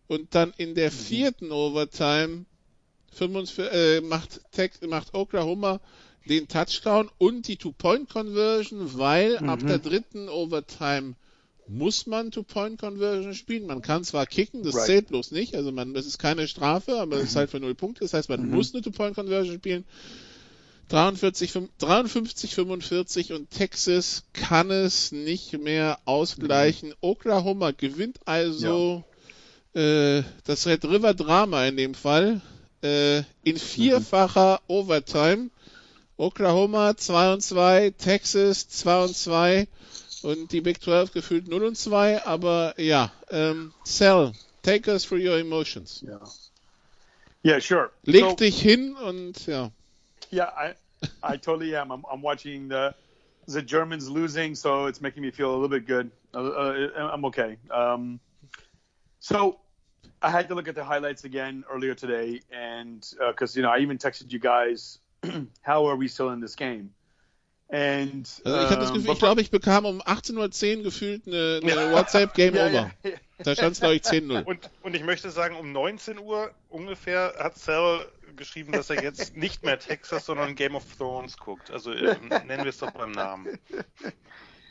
und 0.06 0.34
dann 0.34 0.52
in 0.56 0.74
der 0.74 0.90
mhm. 0.90 0.94
vierten 0.94 1.52
Overtime 1.52 2.46
45, 3.18 3.64
äh, 3.72 4.00
macht, 4.00 4.40
macht 4.86 5.14
Oklahoma 5.14 5.80
den 6.28 6.48
Touchdown 6.48 7.10
und 7.18 7.48
die 7.48 7.56
Two-Point-Conversion, 7.56 8.98
weil 8.98 9.40
mhm. 9.40 9.48
ab 9.48 9.60
der 9.66 9.78
dritten 9.78 10.28
Overtime 10.28 11.14
muss 11.66 12.06
man 12.06 12.30
Two-Point-Conversion 12.30 13.34
spielen. 13.34 13.66
Man 13.66 13.82
kann 13.82 14.04
zwar 14.04 14.26
kicken, 14.26 14.62
das 14.62 14.74
right. 14.74 14.86
zählt 14.86 15.08
bloß 15.08 15.32
nicht, 15.32 15.54
also 15.54 15.72
man, 15.72 15.94
das 15.94 16.06
ist 16.06 16.18
keine 16.18 16.48
Strafe, 16.48 16.98
aber 16.98 17.16
es 17.16 17.22
mhm. 17.22 17.28
ist 17.28 17.36
halt 17.36 17.50
für 17.50 17.60
null 17.60 17.74
Punkte, 17.74 18.00
das 18.00 18.14
heißt, 18.14 18.28
man 18.28 18.46
mhm. 18.46 18.54
muss 18.54 18.72
eine 18.72 18.82
Two-Point-Conversion 18.82 19.56
spielen. 19.56 19.84
43, 20.88 21.52
53, 21.78 22.54
45 22.54 23.32
und 23.34 23.50
Texas 23.50 24.24
kann 24.32 24.70
es 24.70 25.12
nicht 25.12 25.58
mehr 25.58 25.98
ausgleichen. 26.06 26.90
Mhm. 26.90 26.94
Oklahoma 27.02 27.72
gewinnt 27.72 28.20
also 28.24 29.04
ja. 29.74 30.18
äh, 30.18 30.24
das 30.44 30.66
Red 30.66 30.86
River 30.86 31.12
Drama 31.12 31.66
in 31.66 31.76
dem 31.76 31.92
Fall 31.92 32.40
äh, 32.82 33.22
in 33.42 33.58
vierfacher 33.58 34.60
Overtime. 34.68 35.50
Oklahoma 36.16 36.96
2 36.96 37.32
und 37.34 37.42
2, 37.42 37.90
Texas 37.90 38.68
2 38.68 39.04
und 39.04 39.16
2 39.16 39.68
und 40.22 40.50
die 40.50 40.60
Big 40.60 40.82
12 40.82 41.12
gefühlt 41.12 41.46
0 41.46 41.62
und 41.62 41.78
2, 41.78 42.24
aber 42.26 42.74
ja, 42.76 43.12
ähm, 43.30 43.72
Cell, 43.84 44.32
take 44.62 44.90
us 44.90 45.04
through 45.04 45.20
your 45.20 45.38
emotions. 45.38 46.02
Yeah, 46.02 46.18
yeah 47.44 47.60
sure. 47.60 47.90
Leg 48.02 48.24
so, 48.24 48.34
dich 48.34 48.60
hin 48.60 48.96
und 48.96 49.46
ja. 49.46 49.70
Yeah, 50.32 50.50
I, 50.56 50.74
I 51.22 51.38
totally 51.38 51.76
am. 51.76 51.92
I'm, 51.92 52.04
I'm 52.04 52.22
watching 52.22 52.68
the 52.68 52.94
the 53.46 53.62
Germans 53.62 54.10
losing, 54.10 54.54
so 54.54 54.86
it's 54.86 55.00
making 55.00 55.22
me 55.22 55.30
feel 55.30 55.50
a 55.50 55.56
little 55.56 55.68
bit 55.68 55.86
good. 55.86 56.10
Uh, 56.34 56.38
uh, 56.38 57.10
I'm 57.14 57.24
okay. 57.26 57.56
Um, 57.70 58.20
so 59.20 59.58
I 60.22 60.30
had 60.30 60.48
to 60.48 60.54
look 60.54 60.68
at 60.68 60.74
the 60.74 60.84
highlights 60.84 61.24
again 61.24 61.64
earlier 61.70 61.94
today, 61.94 62.40
and 62.50 63.00
because 63.28 63.56
uh, 63.56 63.58
you 63.58 63.62
know 63.62 63.70
I 63.70 63.78
even 63.78 63.98
texted 63.98 64.32
you 64.32 64.38
guys, 64.38 64.98
how 65.62 65.86
are 65.86 65.96
we 65.96 66.08
still 66.08 66.30
in 66.30 66.40
this 66.40 66.56
game? 66.56 66.90
And, 67.70 68.26
also 68.44 68.62
ich, 68.62 68.78
das 68.78 68.92
Gefühl, 68.94 69.12
ich 69.12 69.18
glaube, 69.18 69.40
ich 69.42 69.50
bekam 69.50 69.84
um 69.84 70.00
18.10 70.00 70.78
Uhr 70.78 70.84
gefühlt 70.84 71.26
eine, 71.26 71.60
eine 71.62 71.92
WhatsApp 71.92 72.32
Game 72.32 72.54
ja, 72.54 72.66
Over. 72.66 72.72
Ja, 72.72 73.10
ja. 73.10 73.16
Da 73.40 73.54
stand 73.54 73.72
es, 73.72 73.80
glaube 73.80 73.94
ich, 73.94 74.02
10-0. 74.02 74.44
Und, 74.44 74.70
und 74.82 74.96
ich 74.96 75.04
möchte 75.04 75.30
sagen, 75.30 75.54
um 75.54 75.70
19 75.70 76.18
Uhr 76.18 76.50
ungefähr 76.70 77.34
hat 77.38 77.58
Cell 77.58 78.06
geschrieben, 78.36 78.72
dass 78.72 78.88
er 78.88 79.02
jetzt 79.02 79.36
nicht 79.36 79.64
mehr 79.64 79.78
Texas, 79.78 80.24
sondern 80.24 80.54
Game 80.54 80.76
of 80.76 80.84
Thrones 80.96 81.36
guckt. 81.36 81.70
Also 81.70 81.92
äh, 81.92 82.16
nennen 82.46 82.64
wir 82.64 82.70
es 82.70 82.78
doch 82.78 82.90
beim 82.92 83.12
Namen. 83.12 83.58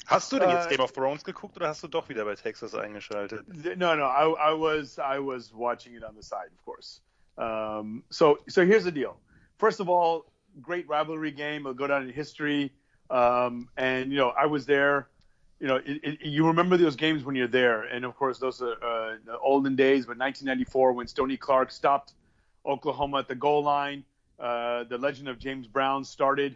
Hast 0.07 0.31
du 0.31 0.39
denn 0.39 0.49
jetzt 0.49 0.67
uh, 0.67 0.69
Game 0.69 0.79
of 0.79 0.93
Thrones 0.93 1.23
geguckt 1.23 1.57
oder 1.57 1.67
hast 1.67 1.83
du 1.83 1.87
doch 1.89 2.07
wieder 2.07 2.23
bei 2.23 2.35
Texas 2.35 2.73
eingeschaltet? 2.73 3.45
No, 3.77 3.93
no, 3.93 4.05
I, 4.05 4.51
I 4.51 4.53
was 4.53 4.97
I 4.97 5.19
was 5.19 5.53
watching 5.53 5.95
it 5.95 6.03
on 6.03 6.15
the 6.15 6.23
side, 6.23 6.49
of 6.57 6.63
course. 6.63 7.01
Um, 7.37 8.03
so 8.09 8.39
so 8.47 8.65
here's 8.65 8.85
the 8.85 8.91
deal. 8.91 9.17
First 9.57 9.81
of 9.81 9.89
all, 9.89 10.25
great 10.61 10.87
rivalry 10.87 11.31
game. 11.31 11.61
It'll 11.61 11.73
go 11.73 11.87
down 11.87 12.03
in 12.03 12.09
history. 12.13 12.71
Um, 13.09 13.67
and 13.75 14.11
you 14.11 14.17
know, 14.17 14.29
I 14.29 14.45
was 14.45 14.65
there. 14.65 15.09
You 15.59 15.67
know, 15.67 15.75
it, 15.77 15.99
it, 16.03 16.19
you 16.21 16.47
remember 16.47 16.77
those 16.77 16.95
games 16.95 17.25
when 17.25 17.35
you're 17.35 17.47
there, 17.47 17.81
and 17.83 18.05
of 18.05 18.15
course, 18.15 18.39
those 18.39 18.61
are 18.61 18.73
uh, 18.73 19.17
the 19.25 19.37
olden 19.39 19.75
days. 19.75 20.05
But 20.05 20.17
1994, 20.17 20.93
when 20.93 21.07
Stony 21.07 21.35
Clark 21.35 21.71
stopped 21.71 22.13
Oklahoma 22.65 23.19
at 23.19 23.27
the 23.27 23.35
goal 23.35 23.63
line, 23.63 24.05
uh, 24.39 24.83
the 24.85 24.97
legend 24.97 25.27
of 25.27 25.39
James 25.39 25.67
Brown 25.67 26.03
started, 26.05 26.55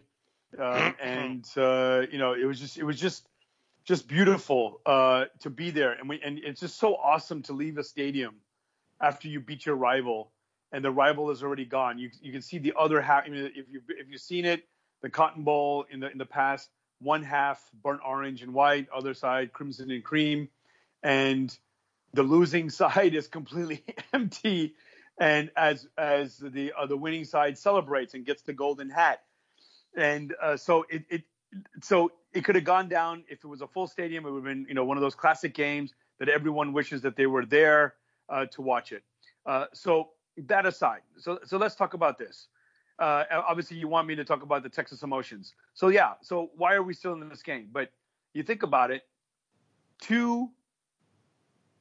uh, 0.58 0.92
and 1.02 1.46
uh, 1.58 2.04
you 2.12 2.18
know, 2.18 2.34
it 2.34 2.46
was 2.46 2.60
just 2.60 2.78
it 2.78 2.84
was 2.84 3.00
just 3.00 3.28
just 3.92 4.08
beautiful 4.08 4.80
uh, 4.86 5.26
to 5.42 5.50
be 5.50 5.70
there, 5.70 5.92
and 5.92 6.08
we 6.08 6.22
and 6.24 6.40
it's 6.40 6.62
just 6.62 6.80
so 6.80 6.96
awesome 6.96 7.44
to 7.44 7.52
leave 7.52 7.78
a 7.78 7.84
stadium 7.84 8.36
after 9.02 9.28
you 9.28 9.42
beat 9.42 9.66
your 9.66 9.76
rival, 9.76 10.32
and 10.72 10.82
the 10.82 10.90
rival 10.90 11.30
is 11.30 11.44
already 11.44 11.66
gone. 11.66 12.00
You 12.00 12.10
you 12.22 12.32
can 12.32 12.42
see 12.42 12.58
the 12.58 12.72
other 12.80 13.02
half. 13.02 13.26
I 13.26 13.30
mean, 13.30 13.52
if 13.54 13.68
you 13.70 13.82
if 13.90 14.08
you've 14.10 14.22
seen 14.22 14.46
it, 14.46 14.64
the 15.02 15.10
Cotton 15.10 15.44
Bowl 15.44 15.86
in 15.92 16.00
the 16.00 16.10
in 16.10 16.18
the 16.18 16.26
past, 16.26 16.70
one 17.02 17.22
half 17.22 17.62
burnt 17.84 18.00
orange 18.08 18.42
and 18.42 18.54
white, 18.54 18.88
other 18.96 19.14
side 19.14 19.52
crimson 19.52 19.92
and 19.92 20.02
cream, 20.02 20.48
and 21.04 21.54
the 22.14 22.24
losing 22.24 22.70
side 22.82 23.14
is 23.14 23.28
completely 23.28 23.84
empty. 24.14 24.74
And 25.20 25.52
as 25.58 25.86
as 25.98 26.38
the 26.38 26.72
uh, 26.80 26.86
the 26.86 26.96
winning 26.96 27.26
side 27.26 27.58
celebrates 27.58 28.14
and 28.14 28.26
gets 28.26 28.42
the 28.44 28.54
golden 28.54 28.90
hat, 28.90 29.22
and 29.98 30.34
uh, 30.42 30.56
so 30.56 30.86
it, 30.90 31.04
it 31.10 31.24
so 31.82 32.12
it 32.34 32.44
could 32.44 32.56
have 32.56 32.64
gone 32.64 32.88
down 32.88 33.24
if 33.30 33.44
it 33.44 33.48
was 33.48 33.62
a 33.62 33.68
full 33.68 33.88
stadium. 33.88 34.26
It 34.26 34.32
would 34.32 34.46
have 34.46 34.46
been, 34.46 34.66
you 34.68 34.74
know, 34.74 34.86
one 34.86 34.98
of 34.98 35.02
those 35.02 35.16
classic 35.16 35.54
games 35.54 35.94
that 36.20 36.30
everyone 36.30 36.74
wishes 36.74 37.02
that 37.02 37.16
they 37.16 37.26
were 37.26 37.46
there 37.46 37.96
uh, 38.30 38.46
to 38.48 38.62
watch 38.62 38.92
it. 38.92 39.04
Uh, 39.46 39.66
so 39.74 40.12
that 40.38 40.66
aside, 40.66 41.02
so 41.18 41.40
so 41.46 41.58
let's 41.58 41.76
talk 41.76 41.94
about 41.94 42.18
this. 42.18 42.48
Uh, 43.00 43.24
obviously, 43.32 43.78
you 43.78 43.88
want 43.88 44.08
me 44.08 44.16
to 44.16 44.24
talk 44.24 44.44
about 44.44 44.62
the 44.62 44.70
Texas 44.70 45.02
emotions. 45.02 45.56
So 45.74 45.88
yeah, 45.88 46.14
so 46.22 46.52
why 46.56 46.76
are 46.76 46.84
we 46.84 46.94
still 46.94 47.14
in 47.14 47.28
this 47.28 47.42
game? 47.42 47.70
But 47.72 47.92
you 48.34 48.44
think 48.44 48.62
about 48.64 48.92
it, 48.92 49.04
two 50.00 50.50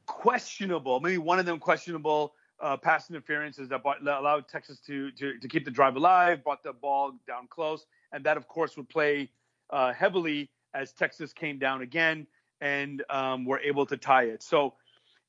questionable, 0.07 1.01
maybe 1.01 1.19
one 1.19 1.39
of 1.39 1.47
them 1.47 1.59
questionable 1.59 2.33
uh, 2.61 2.77
pass 2.77 3.11
interferences 3.11 3.69
that 3.69 3.83
allowed 3.85 4.49
Texas 4.49 4.81
to, 4.81 5.11
to 5.13 5.39
to 5.39 5.49
keep 5.49 5.65
the 5.65 5.71
drive 5.71 5.97
alive, 5.97 6.43
brought 6.43 6.63
the 6.63 6.73
ball 6.73 7.13
down 7.27 7.47
close, 7.49 7.87
and 8.13 8.25
that 8.25 8.37
of 8.37 8.49
course 8.49 8.77
would 8.77 8.89
play 8.89 9.31
uh, 9.71 9.93
heavily 9.93 10.51
as 10.75 10.93
Texas 10.93 11.33
came 11.33 11.59
down 11.59 11.83
again 11.83 12.27
and 12.61 13.03
um, 13.11 13.45
were 13.45 13.61
able 13.61 13.87
to 13.87 13.97
tie 13.97 14.25
it. 14.25 14.43
So, 14.43 14.75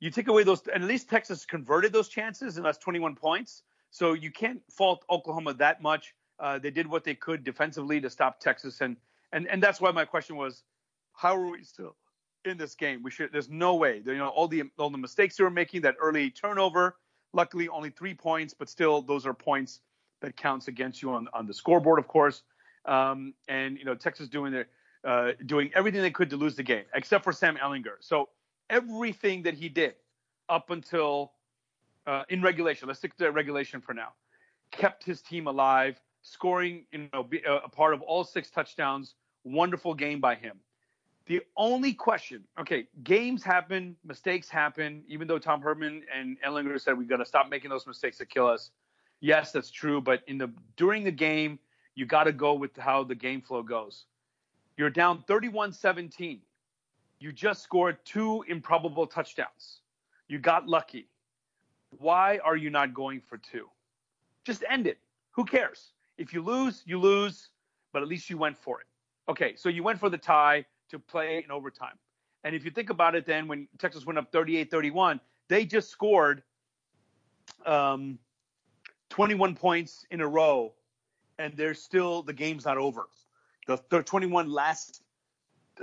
you 0.01 0.09
take 0.09 0.27
away 0.27 0.43
those, 0.43 0.63
and 0.73 0.83
at 0.83 0.89
least 0.89 1.09
Texas 1.09 1.45
converted 1.45 1.93
those 1.93 2.09
chances, 2.09 2.57
and 2.57 2.65
that's 2.65 2.79
21 2.79 3.15
points. 3.15 3.61
So 3.91 4.13
you 4.13 4.31
can't 4.31 4.61
fault 4.71 5.05
Oklahoma 5.09 5.53
that 5.55 5.81
much. 5.81 6.15
Uh, 6.39 6.57
they 6.57 6.71
did 6.71 6.87
what 6.87 7.03
they 7.03 7.13
could 7.13 7.43
defensively 7.43 8.01
to 8.01 8.09
stop 8.09 8.39
Texas, 8.39 8.81
and 8.81 8.97
and 9.31 9.47
and 9.47 9.61
that's 9.61 9.79
why 9.79 9.91
my 9.91 10.05
question 10.05 10.37
was, 10.37 10.63
how 11.13 11.35
are 11.35 11.51
we 11.51 11.63
still 11.63 11.95
in 12.45 12.57
this 12.57 12.73
game? 12.73 13.03
We 13.03 13.11
should. 13.11 13.31
There's 13.31 13.49
no 13.49 13.75
way. 13.75 14.01
You 14.03 14.17
know, 14.17 14.29
all 14.29 14.47
the 14.47 14.63
all 14.79 14.89
the 14.89 14.97
mistakes 14.97 15.37
they 15.37 15.43
were 15.43 15.51
making, 15.51 15.81
that 15.81 15.95
early 16.01 16.31
turnover. 16.31 16.97
Luckily, 17.33 17.69
only 17.69 17.91
three 17.91 18.15
points, 18.15 18.53
but 18.53 18.69
still, 18.69 19.01
those 19.01 19.25
are 19.25 19.33
points 19.33 19.81
that 20.21 20.35
counts 20.35 20.67
against 20.67 21.01
you 21.01 21.11
on 21.11 21.27
on 21.33 21.45
the 21.45 21.53
scoreboard, 21.53 21.99
of 21.99 22.07
course. 22.07 22.41
Um, 22.85 23.33
and 23.47 23.77
you 23.77 23.85
know, 23.85 23.95
Texas 23.95 24.27
doing 24.27 24.51
their 24.51 24.67
uh, 25.03 25.31
doing 25.45 25.71
everything 25.73 26.01
they 26.01 26.11
could 26.11 26.29
to 26.29 26.37
lose 26.37 26.55
the 26.55 26.63
game, 26.63 26.83
except 26.93 27.23
for 27.23 27.31
Sam 27.31 27.57
Ellinger. 27.57 27.95
So 27.99 28.29
everything 28.69 29.43
that 29.43 29.53
he 29.53 29.69
did 29.69 29.95
up 30.49 30.69
until 30.69 31.31
uh, 32.07 32.23
in 32.29 32.41
regulation, 32.41 32.87
let's 32.87 32.99
stick 32.99 33.15
to 33.17 33.31
regulation 33.31 33.81
for 33.81 33.93
now, 33.93 34.09
kept 34.71 35.03
his 35.03 35.21
team 35.21 35.47
alive, 35.47 35.99
scoring, 36.21 36.85
you 36.91 37.07
know, 37.13 37.23
be, 37.23 37.45
uh, 37.45 37.59
a 37.63 37.69
part 37.69 37.93
of 37.93 38.01
all 38.01 38.23
six 38.23 38.49
touchdowns. 38.49 39.15
Wonderful 39.43 39.95
game 39.95 40.19
by 40.19 40.35
him. 40.35 40.59
The 41.25 41.41
only 41.55 41.93
question, 41.93 42.43
okay, 42.59 42.87
games 43.03 43.43
happen, 43.43 43.95
mistakes 44.03 44.49
happen. 44.49 45.03
Even 45.07 45.27
though 45.27 45.39
Tom 45.39 45.61
Herman 45.61 46.03
and 46.13 46.37
Ellinger 46.41 46.79
said 46.79 46.97
we 46.97 47.05
got 47.05 47.17
to 47.17 47.25
stop 47.25 47.49
making 47.49 47.69
those 47.69 47.87
mistakes 47.87 48.17
that 48.17 48.29
kill 48.29 48.47
us. 48.47 48.71
Yes, 49.19 49.51
that's 49.51 49.71
true. 49.71 50.01
But 50.01 50.21
in 50.27 50.37
the 50.37 50.51
during 50.77 51.03
the 51.03 51.11
game, 51.11 51.59
you 51.95 52.05
got 52.05 52.25
to 52.25 52.31
go 52.31 52.53
with 52.53 52.75
how 52.77 53.03
the 53.03 53.15
game 53.15 53.41
flow 53.41 53.63
goes. 53.63 54.05
You're 54.77 54.89
down 54.89 55.23
31-17. 55.27 56.39
You 57.19 57.31
just 57.31 57.61
scored 57.61 57.97
two 58.05 58.43
improbable 58.47 59.05
touchdowns. 59.05 59.81
You 60.27 60.39
got 60.39 60.67
lucky. 60.67 61.07
Why 61.97 62.39
are 62.43 62.55
you 62.55 62.69
not 62.69 62.93
going 62.93 63.21
for 63.21 63.37
two? 63.37 63.67
Just 64.43 64.63
end 64.69 64.87
it. 64.87 64.97
Who 65.31 65.45
cares? 65.45 65.91
If 66.17 66.33
you 66.33 66.41
lose, 66.41 66.83
you 66.85 66.99
lose, 66.99 67.49
but 67.93 68.01
at 68.01 68.07
least 68.07 68.29
you 68.29 68.37
went 68.37 68.57
for 68.57 68.79
it. 68.81 68.87
Okay, 69.29 69.55
so 69.55 69.69
you 69.69 69.83
went 69.83 69.99
for 69.99 70.09
the 70.09 70.17
tie 70.17 70.65
to 70.89 70.99
play 70.99 71.43
in 71.43 71.51
overtime. 71.51 71.97
And 72.43 72.55
if 72.55 72.65
you 72.65 72.71
think 72.71 72.89
about 72.89 73.15
it, 73.15 73.25
then 73.25 73.47
when 73.47 73.67
Texas 73.77 74.05
went 74.05 74.17
up 74.17 74.31
38 74.31 74.71
31, 74.71 75.19
they 75.47 75.65
just 75.65 75.89
scored 75.89 76.43
um, 77.65 78.17
21 79.09 79.55
points 79.55 80.05
in 80.11 80.21
a 80.21 80.27
row, 80.27 80.73
and 81.41 81.57
there's 81.57 81.81
still 81.81 82.23
the 82.23 82.33
game's 82.33 82.65
not 82.65 82.77
over. 82.77 83.07
The, 83.67 83.79
the 83.89 84.03
21 84.03 84.51
last 84.51 85.01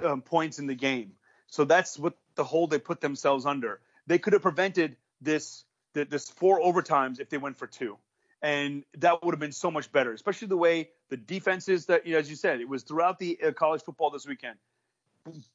um, 0.03 0.23
points 0.23 0.59
in 0.59 0.67
the 0.67 0.75
game. 0.75 1.13
So 1.47 1.65
that's 1.65 1.99
what 1.99 2.15
the 2.35 2.45
hole 2.45 2.67
they 2.67 2.79
put 2.79 3.01
themselves 3.01 3.47
under. 3.47 3.81
They 4.07 4.19
could 4.19 4.33
have 4.33 4.43
prevented 4.43 4.97
this 5.21 5.65
this 5.95 6.31
four 6.31 6.61
overtimes 6.61 7.19
if 7.19 7.29
they 7.29 7.39
went 7.39 7.59
for 7.59 7.67
two 7.67 7.99
and 8.43 8.85
that 8.99 9.25
would 9.25 9.33
have 9.33 9.41
been 9.41 9.53
so 9.53 9.71
much 9.71 9.91
better, 9.91 10.13
especially 10.13 10.49
the 10.49 10.57
way 10.57 10.91
the 11.09 11.17
defenses 11.17 11.87
that, 11.87 12.07
you 12.07 12.13
know, 12.13 12.19
as 12.19 12.31
you 12.31 12.37
said, 12.37 12.61
it 12.61 12.69
was 12.69 12.83
throughout 12.83 13.19
the 13.19 13.39
uh, 13.43 13.53
college 13.53 13.83
football 13.83 14.11
this 14.11 14.27
weekend. 14.27 14.57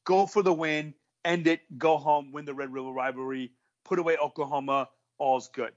Go 0.03 0.25
for 0.25 0.43
the 0.43 0.53
win, 0.53 0.93
end 1.23 1.47
it, 1.47 1.61
go 1.77 1.97
home, 1.97 2.31
win 2.31 2.45
the 2.45 2.53
Red 2.53 2.73
River 2.73 2.91
rivalry, 2.91 3.51
put 3.83 3.99
away 3.99 4.17
Oklahoma, 4.17 4.89
all's 5.17 5.47
good. 5.49 5.71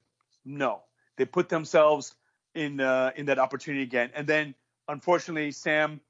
No, 0.45 0.83
they 1.17 1.25
put 1.25 1.49
themselves 1.49 2.15
in 2.57 2.81
uh, 2.81 3.13
in 3.15 3.27
that 3.27 3.39
opportunity 3.39 3.83
again, 3.85 4.11
and 4.15 4.27
then 4.27 4.55
unfortunately, 4.89 5.53
Sam, 5.53 6.01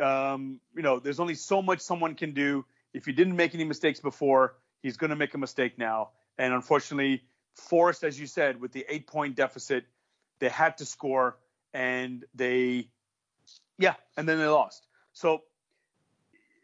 um, 0.00 0.60
you 0.74 0.82
know, 0.82 0.98
there's 0.98 1.20
only 1.20 1.34
so 1.34 1.60
much 1.60 1.80
someone 1.80 2.14
can 2.14 2.32
do. 2.32 2.64
If 2.94 3.04
he 3.04 3.12
didn't 3.12 3.36
make 3.36 3.54
any 3.54 3.64
mistakes 3.64 4.00
before, 4.00 4.54
he's 4.82 4.96
going 4.96 5.10
to 5.10 5.16
make 5.16 5.34
a 5.34 5.38
mistake 5.38 5.76
now, 5.78 6.10
and 6.38 6.54
unfortunately, 6.54 7.22
forced, 7.54 8.04
as 8.04 8.18
you 8.18 8.26
said, 8.26 8.60
with 8.60 8.72
the 8.72 8.86
eight 8.88 9.06
point 9.06 9.36
deficit 9.36 9.84
they 10.38 10.48
had 10.48 10.78
to 10.78 10.86
score, 10.86 11.36
and 11.74 12.24
they, 12.34 12.88
yeah, 13.78 13.94
and 14.16 14.28
then 14.28 14.38
they 14.38 14.46
lost. 14.46 14.86
So, 15.12 15.42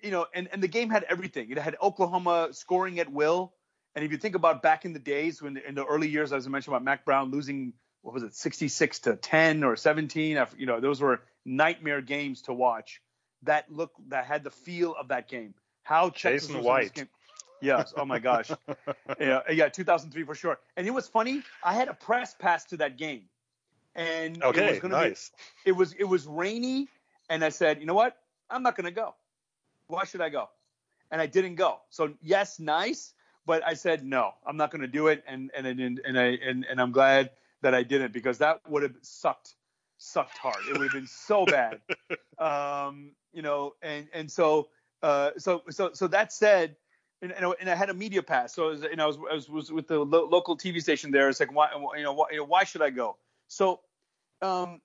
you 0.01 0.13
know, 0.13 0.27
and, 0.33 0.49
and 0.53 0.63
the 0.63 0.69
game 0.69 0.91
had 0.91 1.05
everything. 1.05 1.51
It 1.51 1.59
had 1.59 1.77
Oklahoma 1.83 2.49
scoring 2.53 3.01
at 3.01 3.11
will. 3.11 3.53
And 3.97 4.05
if 4.05 4.13
you 4.13 4.19
think 4.19 4.35
about 4.35 4.63
back 4.63 4.85
in 4.85 4.93
the 4.93 4.99
days 4.99 5.43
when 5.43 5.57
in 5.57 5.75
the 5.75 5.85
early 5.85 6.09
years, 6.09 6.33
as 6.33 6.47
I 6.47 6.51
mentioned 6.51 6.75
about 6.75 6.85
Mac 6.85 7.05
Brown 7.05 7.31
losing, 7.31 7.73
what 8.05 8.15
was 8.15 8.23
it, 8.23 8.35
66 8.35 8.99
to 9.01 9.17
10 9.17 9.65
or 9.65 9.77
17, 9.77 10.47
you 10.57 10.67
know, 10.67 10.79
those 10.79 11.01
were 11.01 11.23
nightmare 11.45 12.01
games 12.01 12.43
to 12.43 12.53
watch. 12.53 13.01
That 13.43 13.71
look 13.71 13.93
that 14.09 14.25
had 14.25 14.45
the 14.45 14.51
feel 14.51 14.95
of 14.99 15.09
that 15.09 15.29
game. 15.29 15.55
How 15.83 16.09
Texas 16.09 16.49
Jason 16.49 16.63
White. 16.63 17.07
Yes. 17.61 17.93
Oh 17.97 18.05
my 18.05 18.19
gosh. 18.19 18.51
yeah, 19.21 19.41
yeah, 19.51 19.69
2003 19.69 20.25
for 20.25 20.35
sure. 20.35 20.59
And 20.77 20.87
it 20.87 20.93
was 20.93 21.09
funny. 21.09 21.43
I 21.63 21.75
had 21.75 21.89
a 21.89 21.95
press 21.95 22.35
pass 22.35 22.65
to 22.67 22.79
that 22.79 22.97
game 22.97 23.25
and 23.95 24.43
okay, 24.43 24.67
it 24.67 24.71
was 24.71 24.81
gonna 24.81 24.95
nice. 24.95 25.31
Be, 25.65 25.71
it 25.71 25.73
was 25.73 25.93
it 25.95 26.05
was 26.05 26.27
rainy, 26.27 26.89
and 27.29 27.45
I 27.45 27.51
said, 27.51 27.81
you 27.81 27.87
know 27.87 27.95
what? 27.95 28.17
I'm 28.51 28.63
not 28.63 28.77
gonna 28.77 28.91
go. 28.91 29.15
Why 29.87 30.05
should 30.05 30.21
I 30.21 30.29
go? 30.29 30.49
And 31.11 31.21
I 31.21 31.27
didn't 31.27 31.57
go. 31.57 31.81
So 31.91 32.15
yes, 32.23 32.59
nice, 32.59 33.13
but 33.47 33.65
I 33.65 33.75
said 33.75 34.05
no, 34.05 34.35
I'm 34.47 34.57
not 34.57 34.71
gonna 34.71 34.89
do 34.89 35.09
it, 35.09 35.23
and 35.27 35.51
and 35.57 35.67
and 35.67 36.01
and 36.05 36.19
I 36.19 36.39
and, 36.45 36.67
and 36.69 36.81
I'm 36.81 36.93
glad 36.93 37.31
that 37.65 37.75
I 37.75 37.83
didn't 37.83 38.13
because 38.13 38.39
that 38.39 38.61
would 38.69 38.83
have 38.83 38.95
sucked 39.01 39.55
sucked 39.97 40.37
hard. 40.37 40.57
It 40.69 40.73
would 40.73 40.83
have 40.83 40.93
been 40.93 41.07
so 41.07 41.45
bad. 41.45 41.81
Um, 42.37 43.13
you 43.33 43.43
know, 43.43 43.77
and 43.81 44.09
and 44.13 44.29
so 44.29 44.69
uh, 45.05 45.31
so 45.39 45.63
so 45.71 45.93
so 45.93 46.09
that 46.09 46.33
said. 46.33 46.77
And, 47.23 47.33
and, 47.33 47.71
I 47.71 47.75
had 47.75 47.89
a 47.89 47.95
media 47.95 48.23
pass, 48.23 48.53
so 48.53 48.67
I 48.67 48.71
was, 48.71 48.83
and 48.83 49.01
I 49.01 49.07
was, 49.07 49.17
I 49.31 49.35
was, 49.35 49.49
was 49.49 49.73
with 49.73 49.87
the 49.87 50.01
lo- 50.01 50.29
local 50.31 50.59
TV 50.59 50.83
station 50.83 51.11
there. 51.11 51.31
It's 51.31 51.41
like, 51.41 51.55
why, 51.55 51.71
you 51.97 52.03
know, 52.03 52.13
why, 52.13 52.27
you 52.33 52.37
know, 52.37 52.45
why 52.45 52.65
should 52.65 52.83
I 52.83 52.91
go? 52.91 53.17
So, 53.49 53.81
um, 54.43 54.83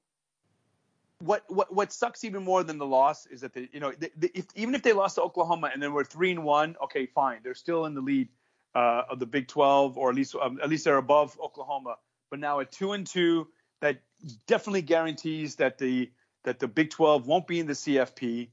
what 1.21 1.43
what 1.49 1.73
what 1.73 1.91
sucks 1.91 2.23
even 2.23 2.43
more 2.43 2.63
than 2.63 2.77
the 2.77 2.85
loss 2.85 3.25
is 3.25 3.41
that 3.41 3.53
they, 3.53 3.67
you 3.73 3.81
know, 3.81 3.91
the, 3.91 4.09
the, 4.15 4.31
if, 4.33 4.45
even 4.55 4.73
if 4.73 4.83
they 4.83 4.93
lost 4.93 5.15
to 5.15 5.21
Oklahoma 5.21 5.71
and 5.73 5.83
then 5.83 5.91
we're 5.91 6.05
three 6.05 6.31
and 6.31 6.45
one, 6.45 6.77
okay, 6.83 7.07
fine, 7.07 7.39
they're 7.43 7.55
still 7.55 7.85
in 7.85 7.93
the 7.93 8.01
lead 8.01 8.29
uh, 8.75 9.01
of 9.09 9.19
the 9.19 9.25
Big 9.25 9.47
12, 9.47 9.97
or 9.97 10.09
at 10.09 10.15
least 10.15 10.35
um, 10.41 10.59
at 10.63 10.69
least 10.69 10.85
they're 10.85 10.97
above 10.97 11.37
Oklahoma. 11.41 11.97
But 12.29 12.39
now 12.39 12.59
at 12.59 12.71
two 12.71 12.93
and 12.93 13.05
two, 13.05 13.47
that 13.81 14.01
definitely 14.47 14.81
guarantees 14.81 15.55
that 15.55 15.77
the 15.77 16.11
that 16.43 16.59
the 16.59 16.67
Big 16.67 16.89
12 16.89 17.27
won't 17.27 17.47
be 17.47 17.59
in 17.59 17.67
the 17.67 17.73
CFP. 17.73 18.49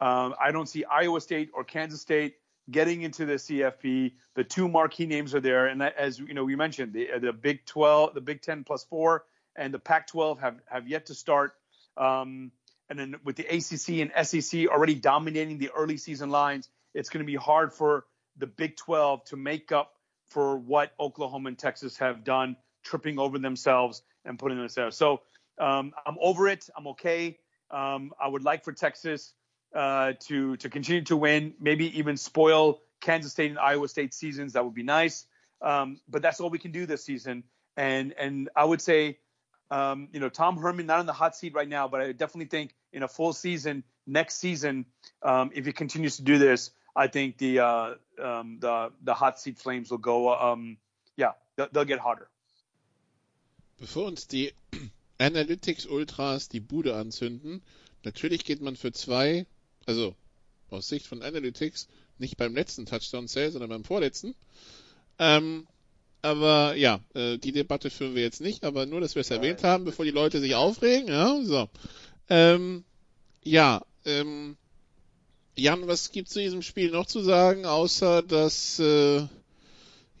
Um, 0.00 0.34
I 0.40 0.52
don't 0.52 0.68
see 0.68 0.84
Iowa 0.84 1.20
State 1.20 1.50
or 1.54 1.64
Kansas 1.64 2.00
State 2.00 2.36
getting 2.70 3.02
into 3.02 3.26
the 3.26 3.34
CFP. 3.34 4.12
The 4.34 4.44
two 4.44 4.68
marquee 4.68 5.06
names 5.06 5.34
are 5.34 5.40
there, 5.40 5.66
and 5.66 5.80
that, 5.80 5.96
as 5.96 6.18
you 6.18 6.34
know, 6.34 6.44
we 6.44 6.56
mentioned 6.56 6.92
the 6.92 7.08
the 7.20 7.32
Big 7.32 7.64
12, 7.66 8.14
the 8.14 8.20
Big 8.20 8.42
10 8.42 8.64
plus 8.64 8.84
four 8.84 9.24
and 9.56 9.72
the 9.72 9.78
Pac-12 9.78 10.40
have 10.40 10.60
have 10.66 10.88
yet 10.88 11.06
to 11.06 11.14
start. 11.14 11.54
Um, 11.96 12.52
and 12.88 12.98
then 12.98 13.16
with 13.24 13.36
the 13.36 13.44
ACC 13.44 14.00
and 14.00 14.26
SEC 14.26 14.68
already 14.68 14.94
dominating 14.94 15.58
the 15.58 15.70
early 15.76 15.96
season 15.96 16.30
lines, 16.30 16.68
it's 16.94 17.08
going 17.08 17.24
to 17.24 17.26
be 17.26 17.36
hard 17.36 17.72
for 17.72 18.04
the 18.36 18.46
Big 18.46 18.76
12 18.76 19.24
to 19.24 19.36
make 19.36 19.72
up 19.72 19.92
for 20.28 20.56
what 20.56 20.92
Oklahoma 21.00 21.48
and 21.48 21.58
Texas 21.58 21.98
have 21.98 22.22
done, 22.22 22.56
tripping 22.86 23.18
over 23.18 23.38
themselves 23.38 24.02
and 24.24 24.38
putting 24.38 24.58
themselves. 24.58 24.96
So 24.96 25.20
um, 25.58 25.92
I'm 26.06 26.16
over 26.20 26.48
it. 26.48 26.68
I'm 26.76 26.86
okay. 26.88 27.38
Um, 27.70 28.12
I 28.20 28.28
would 28.28 28.44
like 28.44 28.64
for 28.64 28.72
Texas 28.72 29.32
uh, 29.74 30.12
to 30.28 30.56
to 30.56 30.68
continue 30.70 31.02
to 31.02 31.16
win, 31.16 31.54
maybe 31.60 31.98
even 31.98 32.16
spoil 32.16 32.80
Kansas 33.00 33.32
State 33.32 33.50
and 33.50 33.58
Iowa 33.58 33.88
State 33.88 34.14
seasons. 34.14 34.52
That 34.52 34.64
would 34.64 34.74
be 34.74 34.82
nice. 34.82 35.26
Um, 35.60 36.00
but 36.08 36.22
that's 36.22 36.40
all 36.40 36.50
we 36.50 36.58
can 36.58 36.70
do 36.70 36.86
this 36.86 37.04
season. 37.04 37.44
And 37.76 38.14
and 38.18 38.48
I 38.54 38.64
would 38.64 38.80
say 38.80 39.18
um, 39.70 40.08
you 40.12 40.20
know, 40.20 40.28
Tom 40.28 40.56
Herman 40.58 40.86
not 40.86 41.00
in 41.00 41.06
the 41.06 41.12
hot 41.12 41.36
seat 41.36 41.54
right 41.54 41.68
now, 41.68 41.88
but 41.88 42.00
I 42.00 42.12
definitely 42.12 42.46
think 42.46 42.74
in 42.92 43.02
a 43.02 43.08
full 43.08 43.32
season 43.32 43.82
next 44.06 44.36
season, 44.38 44.86
um, 45.22 45.50
if 45.54 45.66
he 45.66 45.72
continues 45.72 46.16
to 46.16 46.22
do 46.22 46.38
this, 46.38 46.70
I 46.94 47.08
think 47.08 47.38
the 47.38 47.60
uh, 47.60 47.94
um, 48.22 48.58
the 48.60 48.92
the 49.02 49.14
hot 49.14 49.40
seat 49.40 49.58
flames 49.58 49.90
will 49.90 49.98
go. 49.98 50.34
Um, 50.34 50.78
yeah, 51.16 51.32
they'll, 51.56 51.68
they'll 51.72 51.84
get 51.84 51.98
hotter. 51.98 52.28
Bevor 53.78 54.06
uns 54.06 54.26
die 54.26 54.52
Analytics 55.18 55.86
Ultras 55.86 56.48
die 56.48 56.60
Bude 56.60 56.96
anzünden, 56.96 57.62
natürlich 58.04 58.44
geht 58.44 58.60
man 58.60 58.76
für 58.76 58.92
zwei, 58.92 59.46
also 59.86 60.14
aus 60.70 60.88
Sicht 60.88 61.06
von 61.06 61.22
Analytics, 61.22 61.88
nicht 62.18 62.36
beim 62.36 62.54
letzten 62.54 62.86
Touchdown 62.86 63.28
Sale, 63.28 63.50
sondern 63.50 63.70
beim 63.70 63.84
vorletzten. 63.84 64.34
Ähm, 65.18 65.66
aber 66.22 66.74
ja, 66.74 67.00
äh, 67.14 67.38
die 67.38 67.52
Debatte 67.52 67.90
führen 67.90 68.14
wir 68.14 68.22
jetzt 68.22 68.40
nicht, 68.40 68.64
aber 68.64 68.86
nur, 68.86 69.00
dass 69.00 69.14
wir 69.14 69.20
es 69.20 69.30
erwähnt 69.30 69.62
haben, 69.62 69.84
bevor 69.84 70.04
die 70.04 70.10
Leute 70.10 70.40
sich 70.40 70.54
aufregen. 70.54 71.08
Ja, 71.08 71.40
so. 71.44 71.68
Ähm, 72.28 72.84
ja, 73.44 73.84
ähm, 74.04 74.56
Jan, 75.54 75.86
was 75.86 76.10
gibt 76.10 76.28
zu 76.28 76.40
diesem 76.40 76.62
Spiel 76.62 76.90
noch 76.90 77.06
zu 77.06 77.20
sagen, 77.20 77.64
außer 77.64 78.22
dass 78.22 78.78
äh, 78.78 79.26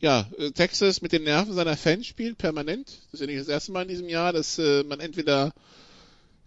ja, 0.00 0.28
Texas 0.54 1.00
mit 1.02 1.12
den 1.12 1.24
Nerven 1.24 1.54
seiner 1.54 1.76
Fans 1.76 2.06
spielt, 2.06 2.38
permanent. 2.38 2.86
Das 2.86 3.14
ist 3.14 3.20
ja 3.20 3.26
nicht 3.26 3.40
das 3.40 3.48
erste 3.48 3.72
Mal 3.72 3.82
in 3.82 3.88
diesem 3.88 4.08
Jahr, 4.08 4.32
dass 4.32 4.58
äh, 4.58 4.84
man 4.84 5.00
entweder 5.00 5.52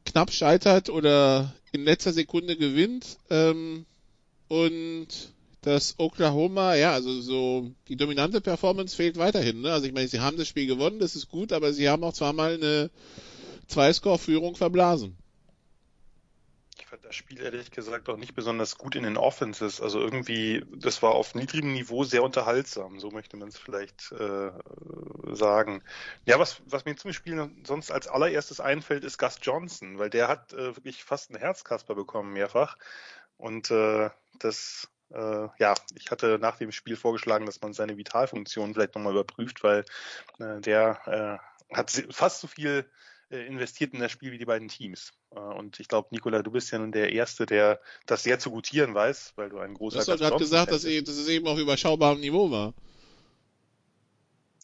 knapp 0.05 0.31
scheitert 0.31 0.89
oder 0.89 1.53
in 1.71 1.83
letzter 1.83 2.13
Sekunde 2.13 2.55
gewinnt. 2.55 3.17
Ähm, 3.29 3.85
und 4.47 5.07
dass 5.61 5.95
Oklahoma, 5.97 6.75
ja, 6.75 6.93
also 6.93 7.21
so 7.21 7.71
die 7.87 7.95
dominante 7.95 8.41
Performance 8.41 8.95
fehlt 8.95 9.17
weiterhin. 9.17 9.61
Ne? 9.61 9.71
Also 9.71 9.87
ich 9.87 9.93
meine, 9.93 10.07
sie 10.07 10.19
haben 10.19 10.37
das 10.37 10.47
Spiel 10.47 10.67
gewonnen, 10.67 10.99
das 10.99 11.15
ist 11.15 11.29
gut, 11.29 11.51
aber 11.51 11.73
sie 11.73 11.89
haben 11.89 12.03
auch 12.03 12.13
zweimal 12.13 12.53
eine 12.53 12.89
Zwei-Score-Führung 13.67 14.55
verblasen. 14.55 15.15
Fand 16.89 17.05
das 17.05 17.15
Spiel 17.15 17.39
ehrlich 17.41 17.69
gesagt 17.69 18.09
auch 18.09 18.17
nicht 18.17 18.33
besonders 18.33 18.79
gut 18.79 18.95
in 18.95 19.03
den 19.03 19.15
Offenses. 19.15 19.79
Also 19.79 19.99
irgendwie, 19.99 20.65
das 20.75 21.03
war 21.03 21.11
auf 21.11 21.35
niedrigem 21.35 21.73
Niveau 21.73 22.03
sehr 22.03 22.23
unterhaltsam, 22.23 22.99
so 22.99 23.11
möchte 23.11 23.37
man 23.37 23.49
es 23.49 23.59
vielleicht 23.59 24.11
äh, 24.11 24.49
sagen. 25.31 25.83
Ja, 26.25 26.39
was, 26.39 26.63
was 26.65 26.85
mir 26.85 26.95
zum 26.95 27.13
Spiel 27.13 27.51
sonst 27.63 27.91
als 27.91 28.07
allererstes 28.07 28.59
einfällt, 28.59 29.03
ist 29.03 29.19
Gus 29.19 29.37
Johnson, 29.39 29.99
weil 29.99 30.09
der 30.09 30.27
hat 30.27 30.51
äh, 30.53 30.75
wirklich 30.75 31.03
fast 31.03 31.29
einen 31.29 31.39
Herzkasper 31.39 31.93
bekommen 31.93 32.33
mehrfach. 32.33 32.75
Und 33.37 33.69
äh, 33.69 34.09
das 34.39 34.87
äh, 35.11 35.47
ja, 35.59 35.75
ich 35.93 36.09
hatte 36.09 36.39
nach 36.39 36.57
dem 36.57 36.71
Spiel 36.71 36.95
vorgeschlagen, 36.95 37.45
dass 37.45 37.61
man 37.61 37.73
seine 37.73 37.97
Vitalfunktion 37.97 38.73
vielleicht 38.73 38.95
nochmal 38.95 39.13
überprüft, 39.13 39.63
weil 39.63 39.85
äh, 40.39 40.59
der 40.61 41.39
äh, 41.69 41.75
hat 41.75 41.91
fast 42.09 42.41
so 42.41 42.47
viel 42.47 42.89
investiert 43.38 43.93
in 43.93 43.99
das 43.99 44.11
Spiel 44.11 44.32
wie 44.32 44.38
die 44.38 44.45
beiden 44.45 44.67
Teams. 44.67 45.11
Äh, 45.36 45.39
und 45.39 45.80
ich 45.80 45.88
glaube, 45.88 46.09
Nikola, 46.11 46.41
du 46.41 46.51
bist 46.51 46.71
ja 46.71 46.80
nun 46.80 46.91
der 46.91 47.11
Erste, 47.13 47.45
der 47.45 47.80
das 48.05 48.23
sehr 48.23 48.39
zu 48.39 48.51
gutieren 48.51 48.93
weiß, 48.93 49.34
weil 49.36 49.49
du 49.49 49.59
ein 49.59 49.73
großer 49.73 49.95
Du 49.95 49.99
hast 49.99 50.07
doch 50.09 50.17
gerade 50.17 50.38
gesagt, 50.38 50.71
dass, 50.71 50.84
dass 50.84 51.17
es 51.17 51.27
eben 51.27 51.47
auf 51.47 51.59
überschaubarem 51.59 52.19
Niveau 52.19 52.49
war. 52.51 52.73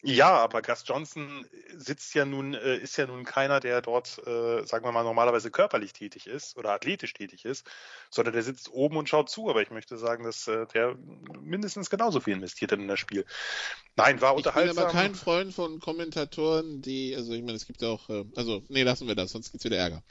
Ja, 0.02 0.36
aber 0.36 0.62
Gus 0.62 0.84
Johnson 0.86 1.46
sitzt 1.74 2.14
ja 2.14 2.24
nun, 2.24 2.54
äh, 2.54 2.76
ist 2.76 2.96
ja 2.96 3.06
nun 3.06 3.24
keiner, 3.24 3.60
der 3.60 3.80
dort, 3.80 4.18
äh, 4.26 4.64
sagen 4.64 4.84
wir 4.84 4.92
mal, 4.92 5.02
normalerweise 5.02 5.50
körperlich 5.50 5.92
tätig 5.92 6.26
ist 6.26 6.56
oder 6.56 6.70
athletisch 6.70 7.14
tätig 7.14 7.44
ist, 7.44 7.66
sondern 8.10 8.34
der 8.34 8.42
sitzt 8.42 8.70
oben 8.70 8.98
und 8.98 9.08
schaut 9.08 9.30
zu. 9.30 9.48
Aber 9.48 9.62
ich 9.62 9.70
möchte 9.70 9.96
sagen, 9.96 10.24
dass 10.24 10.46
äh, 10.48 10.66
der 10.66 10.96
mindestens 11.40 11.88
genauso 11.88 12.20
viel 12.20 12.34
investiert 12.34 12.72
hat 12.72 12.78
in 12.78 12.88
das 12.88 13.00
Spiel. 13.00 13.24
Nein, 13.96 14.20
war 14.20 14.34
unterhaltsam. 14.34 14.68
Ich 14.68 14.74
bin 14.74 14.84
aber 14.84 14.92
kein 14.92 15.14
Freund 15.14 15.54
von 15.54 15.80
Kommentatoren, 15.80 16.82
die, 16.82 17.16
also 17.16 17.32
ich 17.32 17.42
meine, 17.42 17.56
es 17.56 17.66
gibt 17.66 17.82
auch, 17.82 18.08
also, 18.36 18.62
nee, 18.68 18.82
lassen 18.82 19.08
wir 19.08 19.14
das, 19.14 19.32
sonst 19.32 19.50
gibt's 19.50 19.64
wieder 19.64 19.78
Ärger. 19.78 20.02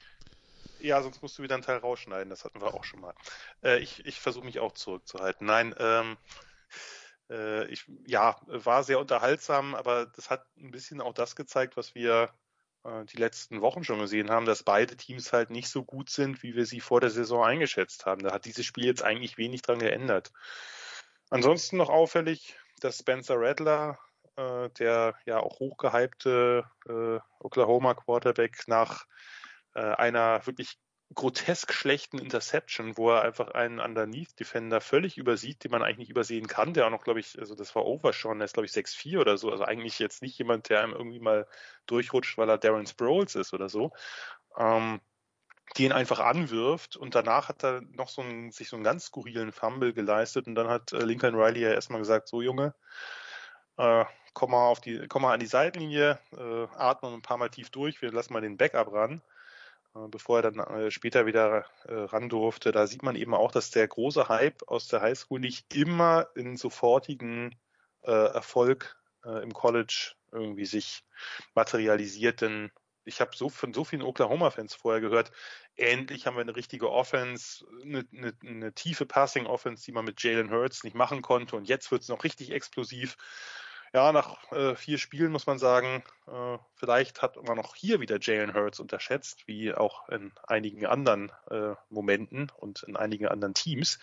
Ja, 0.80 1.02
sonst 1.02 1.22
musst 1.22 1.38
du 1.38 1.44
wieder 1.44 1.56
einen 1.56 1.64
Teil 1.64 1.78
rausschneiden, 1.78 2.30
das 2.30 2.44
hatten 2.44 2.60
wir 2.60 2.74
auch 2.74 2.84
schon 2.84 3.02
mal. 3.02 3.14
Ich 3.80 4.06
ich 4.06 4.20
versuche 4.20 4.46
mich 4.46 4.60
auch 4.60 4.74
zurückzuhalten. 4.74 5.48
Nein, 5.48 5.74
ähm, 5.80 6.18
äh, 7.30 7.65
ich, 7.67 7.86
ja, 8.05 8.36
war 8.47 8.84
sehr 8.84 8.99
unterhaltsam, 8.99 9.76
aber 9.76 10.05
das 10.07 10.30
hat 10.30 10.45
ein 10.57 10.71
bisschen 10.71 11.01
auch 11.01 11.13
das 11.13 11.36
gezeigt, 11.36 11.78
was 11.78 11.95
wir 11.95 12.30
äh, 12.84 13.05
die 13.05 13.17
letzten 13.17 13.61
Wochen 13.61 13.84
schon 13.84 13.99
gesehen 13.99 14.30
haben, 14.30 14.45
dass 14.45 14.63
beide 14.63 14.95
Teams 14.95 15.34
halt 15.34 15.49
nicht 15.49 15.69
so 15.69 15.84
gut 15.84 16.09
sind, 16.09 16.43
wie 16.43 16.55
wir 16.55 16.65
sie 16.65 16.80
vor 16.80 17.01
der 17.01 17.09
Saison 17.09 17.43
eingeschätzt 17.43 18.05
haben. 18.05 18.23
Da 18.23 18.32
hat 18.32 18.45
dieses 18.45 18.65
Spiel 18.65 18.86
jetzt 18.86 19.03
eigentlich 19.03 19.38
wenig 19.38 19.61
dran 19.61 19.80
geändert. 19.80 20.32
Ansonsten 21.30 21.78
noch 21.78 21.89
auffällig, 21.89 22.55
dass 22.80 22.99
Spencer 22.99 23.36
Rattler, 23.38 23.97
äh, 24.36 24.69
der 24.69 25.15
ja 25.26 25.39
auch 25.39 25.59
hochgehypte 25.59 26.65
äh, 26.88 27.19
Oklahoma 27.39 27.95
Quarterback 27.95 28.67
nach 28.67 29.05
äh, 29.73 29.82
einer 29.82 30.45
wirklich 30.45 30.78
grotesk 31.16 31.74
schlechten 31.74 32.20
Interception, 32.20 32.97
wo 32.97 33.09
er 33.11 33.22
einfach 33.22 33.49
einen 33.49 33.80
Underneath-Defender 33.80 34.82
völlig 34.82 35.18
übersieht, 35.18 35.63
den 35.63 35.72
man 35.72 35.82
eigentlich 35.82 35.97
nicht 35.97 36.09
übersehen 36.09 36.47
kann, 36.47 36.74
der 36.74 36.86
auch 36.86 36.91
noch, 36.91 37.03
glaube 37.03 37.22
ich, 37.22 37.39
also 37.39 37.55
das 37.55 37.74
war 37.74 37.86
Overshawn, 37.86 38.38
der 38.38 38.45
ist, 38.45 38.53
glaube 38.53 38.66
ich, 38.66 38.74
6-4 38.74 39.22
oder 39.22 39.38
so, 39.38 39.49
also 39.49 39.63
eigentlich 39.63 39.97
jetzt 39.97 40.22
nicht 40.22 40.38
jemand, 40.38 40.70
der 40.70 40.84
einem 40.84 40.91
irgendwie 40.91 41.20
mal 41.20 41.47
durchrutscht, 41.86 42.38
weil 42.38 42.49
er 42.49 42.57
Darren 42.57 42.86
Sproles 42.86 43.36
ist 43.36 43.53
oder 43.53 43.70
so, 43.70 43.93
ähm, 44.57 44.99
die 45.78 45.86
ihn 45.86 45.93
einfach 45.93 46.20
anwirft 46.20 46.97
und 46.97 47.16
danach 47.16 47.47
hat 47.47 47.63
er 47.63 47.82
noch 47.82 48.09
so 48.09 48.22
einen, 48.22 48.51
sich 48.51 48.68
so 48.68 48.76
einen 48.76 48.84
ganz 48.84 49.05
skurrilen 49.05 49.53
Fumble 49.53 49.93
geleistet 49.93 50.47
und 50.47 50.55
dann 50.55 50.68
hat 50.68 50.91
äh, 50.91 50.99
Lincoln 50.99 51.36
Riley 51.36 51.61
ja 51.61 51.72
erstmal 51.72 51.99
gesagt, 51.99 52.28
so 52.28 52.41
Junge, 52.41 52.76
äh, 53.78 54.03
komm 54.34 54.51
mal 54.51 54.68
auf 54.68 54.82
die, 54.82 55.07
komm 55.07 55.22
mal 55.22 55.34
an 55.34 55.39
die 55.39 55.45
Seitenlinie, 55.45 56.20
äh, 56.38 56.68
atme 56.76 57.13
ein 57.13 57.22
paar 57.22 57.38
Mal 57.38 57.49
tief 57.49 57.70
durch, 57.70 58.01
wir 58.01 58.11
lassen 58.11 58.34
mal 58.34 58.41
den 58.41 58.57
Backup 58.57 58.91
ran 58.91 59.22
bevor 60.10 60.39
er 60.39 60.52
dann 60.52 60.60
äh, 60.60 60.91
später 60.91 61.26
wieder 61.26 61.66
äh, 61.86 61.93
ran 61.93 62.30
durfte. 62.30 62.72
Da 62.72 62.88
sieht 62.88 63.04
man 63.04 63.16
eben 63.16 63.34
auch, 63.34 63.52
dass 63.52 63.72
der 63.72 63.88
große 63.88 64.30
Hype 64.30 64.68
aus 64.68 64.88
der 64.88 65.02
Highschool 65.02 65.39
nicht 65.39 65.74
immer 65.76 66.28
in 66.36 66.58
sofortigen 66.58 67.56
Erfolg 68.08 68.96
im 69.24 69.52
College 69.52 70.14
irgendwie 70.32 70.66
sich 70.66 71.04
materialisiert, 71.56 72.41
denn 72.41 72.70
ich 73.06 73.22
habe 73.22 73.36
so 73.36 73.50
von 73.50 73.74
so 73.74 73.84
vielen 73.84 74.02
Oklahoma-Fans 74.02 74.74
vorher 74.76 75.02
gehört, 75.02 75.32
endlich 75.76 76.26
haben 76.26 76.36
wir 76.36 76.41
eine 76.41 76.56
richtige 76.56 76.91
Offense, 76.91 77.66
eine, 77.82 78.06
eine, 78.12 78.34
eine 78.46 78.74
tiefe 78.74 79.06
Passing-Offense, 79.06 79.86
die 79.86 79.91
man 79.91 80.06
mit 80.06 80.22
Jalen 80.22 80.52
Hurts 80.52 80.84
nicht 80.84 80.96
machen 80.96 81.22
konnte 81.22 81.56
und 81.56 81.70
jetzt 81.70 81.91
wird 81.91 82.02
es 82.02 82.10
noch 82.10 82.24
richtig 82.24 82.52
explosiv 82.52 83.16
ja, 83.94 84.12
nach 84.12 84.52
äh, 84.52 84.76
vier 84.76 84.98
Spielen 84.98 85.32
muss 85.32 85.48
man 85.48 85.58
sagen, 85.58 86.04
äh, 86.28 86.58
vielleicht 86.76 87.22
hat 87.22 87.42
man 87.48 87.58
noch 87.58 87.76
hier 87.76 88.00
wieder 88.00 88.20
Jalen 88.20 88.54
Hurts 88.54 88.80
unterschätzt, 88.80 89.48
wie 89.48 89.74
auch 89.74 90.10
in 90.10 90.32
einigen 90.48 90.86
anderen 90.86 91.32
äh, 91.50 91.76
Momenten 91.90 92.52
und 92.58 92.84
in 92.84 92.96
einigen 92.96 93.28
anderen 93.28 93.54
Teams. 93.54 94.00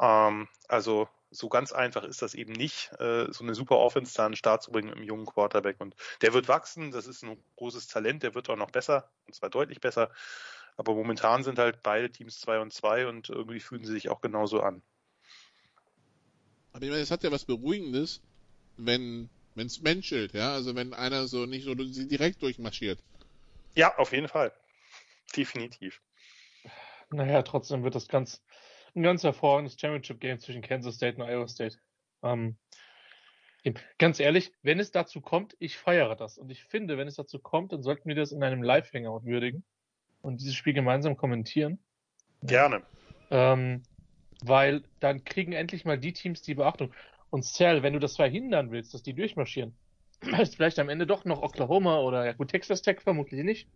Ähm, 0.00 0.48
also 0.68 1.08
so 1.30 1.48
ganz 1.48 1.72
einfach 1.72 2.04
ist 2.04 2.22
das 2.22 2.34
eben 2.34 2.52
nicht, 2.52 2.90
äh, 2.98 3.30
so 3.30 3.44
eine 3.44 3.54
super 3.54 3.76
Offense 3.78 4.14
da 4.14 4.26
an 4.26 4.32
den 4.32 4.36
Start 4.36 4.62
zu 4.62 4.72
bringen 4.72 4.92
einem 4.92 5.02
jungen 5.02 5.26
Quarterback. 5.26 5.80
Und 5.80 5.94
der 6.22 6.32
wird 6.32 6.48
wachsen, 6.48 6.90
das 6.90 7.06
ist 7.06 7.22
ein 7.22 7.42
großes 7.56 7.86
Talent, 7.88 8.22
der 8.22 8.34
wird 8.34 8.48
auch 8.48 8.56
noch 8.56 8.70
besser, 8.70 9.10
und 9.26 9.34
zwar 9.34 9.50
deutlich 9.50 9.80
besser. 9.80 10.10
Aber 10.76 10.94
momentan 10.94 11.42
sind 11.42 11.58
halt 11.58 11.82
beide 11.82 12.10
Teams 12.10 12.40
zwei 12.40 12.60
und 12.60 12.72
zwei 12.72 13.06
und 13.06 13.28
irgendwie 13.28 13.60
fühlen 13.60 13.84
sie 13.84 13.92
sich 13.92 14.08
auch 14.08 14.20
genauso 14.20 14.62
an. 14.62 14.82
Aber 16.72 16.84
ich 16.84 16.90
meine, 16.90 17.02
es 17.02 17.10
hat 17.10 17.24
ja 17.24 17.32
was 17.32 17.44
Beruhigendes, 17.44 18.22
wenn 18.78 19.28
es 19.56 19.82
menschelt, 19.82 20.32
ja, 20.32 20.52
also 20.52 20.74
wenn 20.74 20.94
einer 20.94 21.26
so 21.26 21.46
nicht 21.46 21.64
so 21.64 21.74
direkt 21.74 22.42
durchmarschiert. 22.42 22.98
Ja, 23.74 23.96
auf 23.96 24.12
jeden 24.12 24.28
Fall. 24.28 24.52
Definitiv. 25.36 26.00
Naja, 27.10 27.42
trotzdem 27.42 27.84
wird 27.84 27.94
das 27.94 28.08
ganz 28.08 28.42
ein 28.94 29.02
ganz 29.02 29.22
hervorragendes 29.22 29.78
Championship 29.78 30.20
Game 30.20 30.38
zwischen 30.38 30.62
Kansas 30.62 30.96
State 30.96 31.20
und 31.20 31.28
Iowa 31.28 31.48
State. 31.48 31.76
Ähm, 32.22 32.56
ganz 33.98 34.20
ehrlich, 34.20 34.52
wenn 34.62 34.80
es 34.80 34.90
dazu 34.90 35.20
kommt, 35.20 35.56
ich 35.58 35.76
feiere 35.76 36.16
das. 36.16 36.38
Und 36.38 36.50
ich 36.50 36.64
finde, 36.64 36.96
wenn 36.96 37.08
es 37.08 37.16
dazu 37.16 37.38
kommt, 37.38 37.72
dann 37.72 37.82
sollten 37.82 38.08
wir 38.08 38.14
das 38.14 38.32
in 38.32 38.42
einem 38.42 38.62
Live-Hangout 38.62 39.24
würdigen 39.24 39.64
und 40.22 40.40
dieses 40.40 40.54
Spiel 40.54 40.72
gemeinsam 40.72 41.16
kommentieren. 41.16 41.78
Gerne. 42.42 42.82
Ähm, 43.30 43.82
weil 44.42 44.82
dann 45.00 45.24
kriegen 45.24 45.52
endlich 45.52 45.84
mal 45.84 45.98
die 45.98 46.12
Teams 46.12 46.42
die 46.42 46.54
Beachtung. 46.54 46.92
Und 47.30 47.44
Cell, 47.44 47.82
wenn 47.82 47.92
du 47.92 47.98
das 47.98 48.16
verhindern 48.16 48.70
willst, 48.70 48.94
dass 48.94 49.02
die 49.02 49.14
durchmarschieren, 49.14 49.74
ist 50.40 50.56
vielleicht 50.56 50.78
am 50.78 50.88
Ende 50.88 51.06
doch 51.06 51.24
noch 51.24 51.42
Oklahoma 51.42 52.00
oder 52.00 52.24
ja 52.24 52.32
gut, 52.32 52.48
Texas 52.48 52.82
Tech 52.82 53.00
vermutlich 53.00 53.44
nicht. 53.44 53.68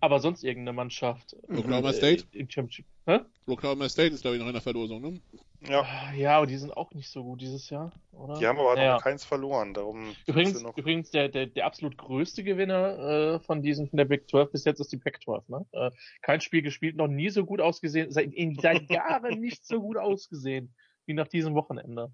Aber 0.00 0.20
sonst 0.20 0.42
irgendeine 0.42 0.74
Mannschaft. 0.74 1.36
Oklahoma 1.48 1.90
äh, 1.90 1.94
State? 1.94 2.24
Im 2.32 2.50
Championship. 2.50 2.86
Hä? 3.06 3.20
Oklahoma 3.46 3.88
State 3.88 4.14
ist, 4.14 4.22
glaube 4.22 4.36
ich, 4.36 4.40
noch 4.40 4.48
in 4.48 4.54
der 4.54 4.62
Verlosung, 4.62 5.00
ne? 5.00 5.20
Ja. 5.68 6.12
Ja, 6.14 6.36
aber 6.38 6.46
die 6.46 6.56
sind 6.56 6.76
auch 6.76 6.92
nicht 6.92 7.10
so 7.10 7.22
gut 7.22 7.40
dieses 7.40 7.68
Jahr, 7.70 7.92
oder? 8.12 8.34
Die 8.34 8.46
haben 8.46 8.58
aber 8.58 8.74
naja. 8.76 8.94
noch 8.94 9.02
keins 9.02 9.24
verloren, 9.24 9.74
darum. 9.74 10.14
Übrigens, 10.26 10.62
übrigens 10.76 11.10
der, 11.10 11.28
der, 11.28 11.46
der 11.46 11.66
absolut 11.66 11.98
größte 11.98 12.42
Gewinner 12.42 13.34
äh, 13.34 13.40
von 13.40 13.62
diesen, 13.62 13.88
von 13.88 13.98
der 13.98 14.06
Big 14.06 14.28
12 14.28 14.52
bis 14.52 14.64
jetzt 14.64 14.80
ist 14.80 14.92
die 14.92 14.96
Pac 14.96 15.22
12, 15.22 15.48
ne? 15.48 15.66
Äh, 15.72 15.90
kein 16.22 16.40
Spiel 16.40 16.62
gespielt, 16.62 16.96
noch 16.96 17.08
nie 17.08 17.28
so 17.28 17.44
gut 17.44 17.60
ausgesehen, 17.60 18.10
seit, 18.10 18.32
in, 18.32 18.54
seit 18.54 18.90
Jahren 18.90 19.40
nicht 19.40 19.66
so 19.66 19.80
gut 19.80 19.98
ausgesehen, 19.98 20.74
wie 21.06 21.14
nach 21.14 21.28
diesem 21.28 21.54
Wochenende. 21.54 22.10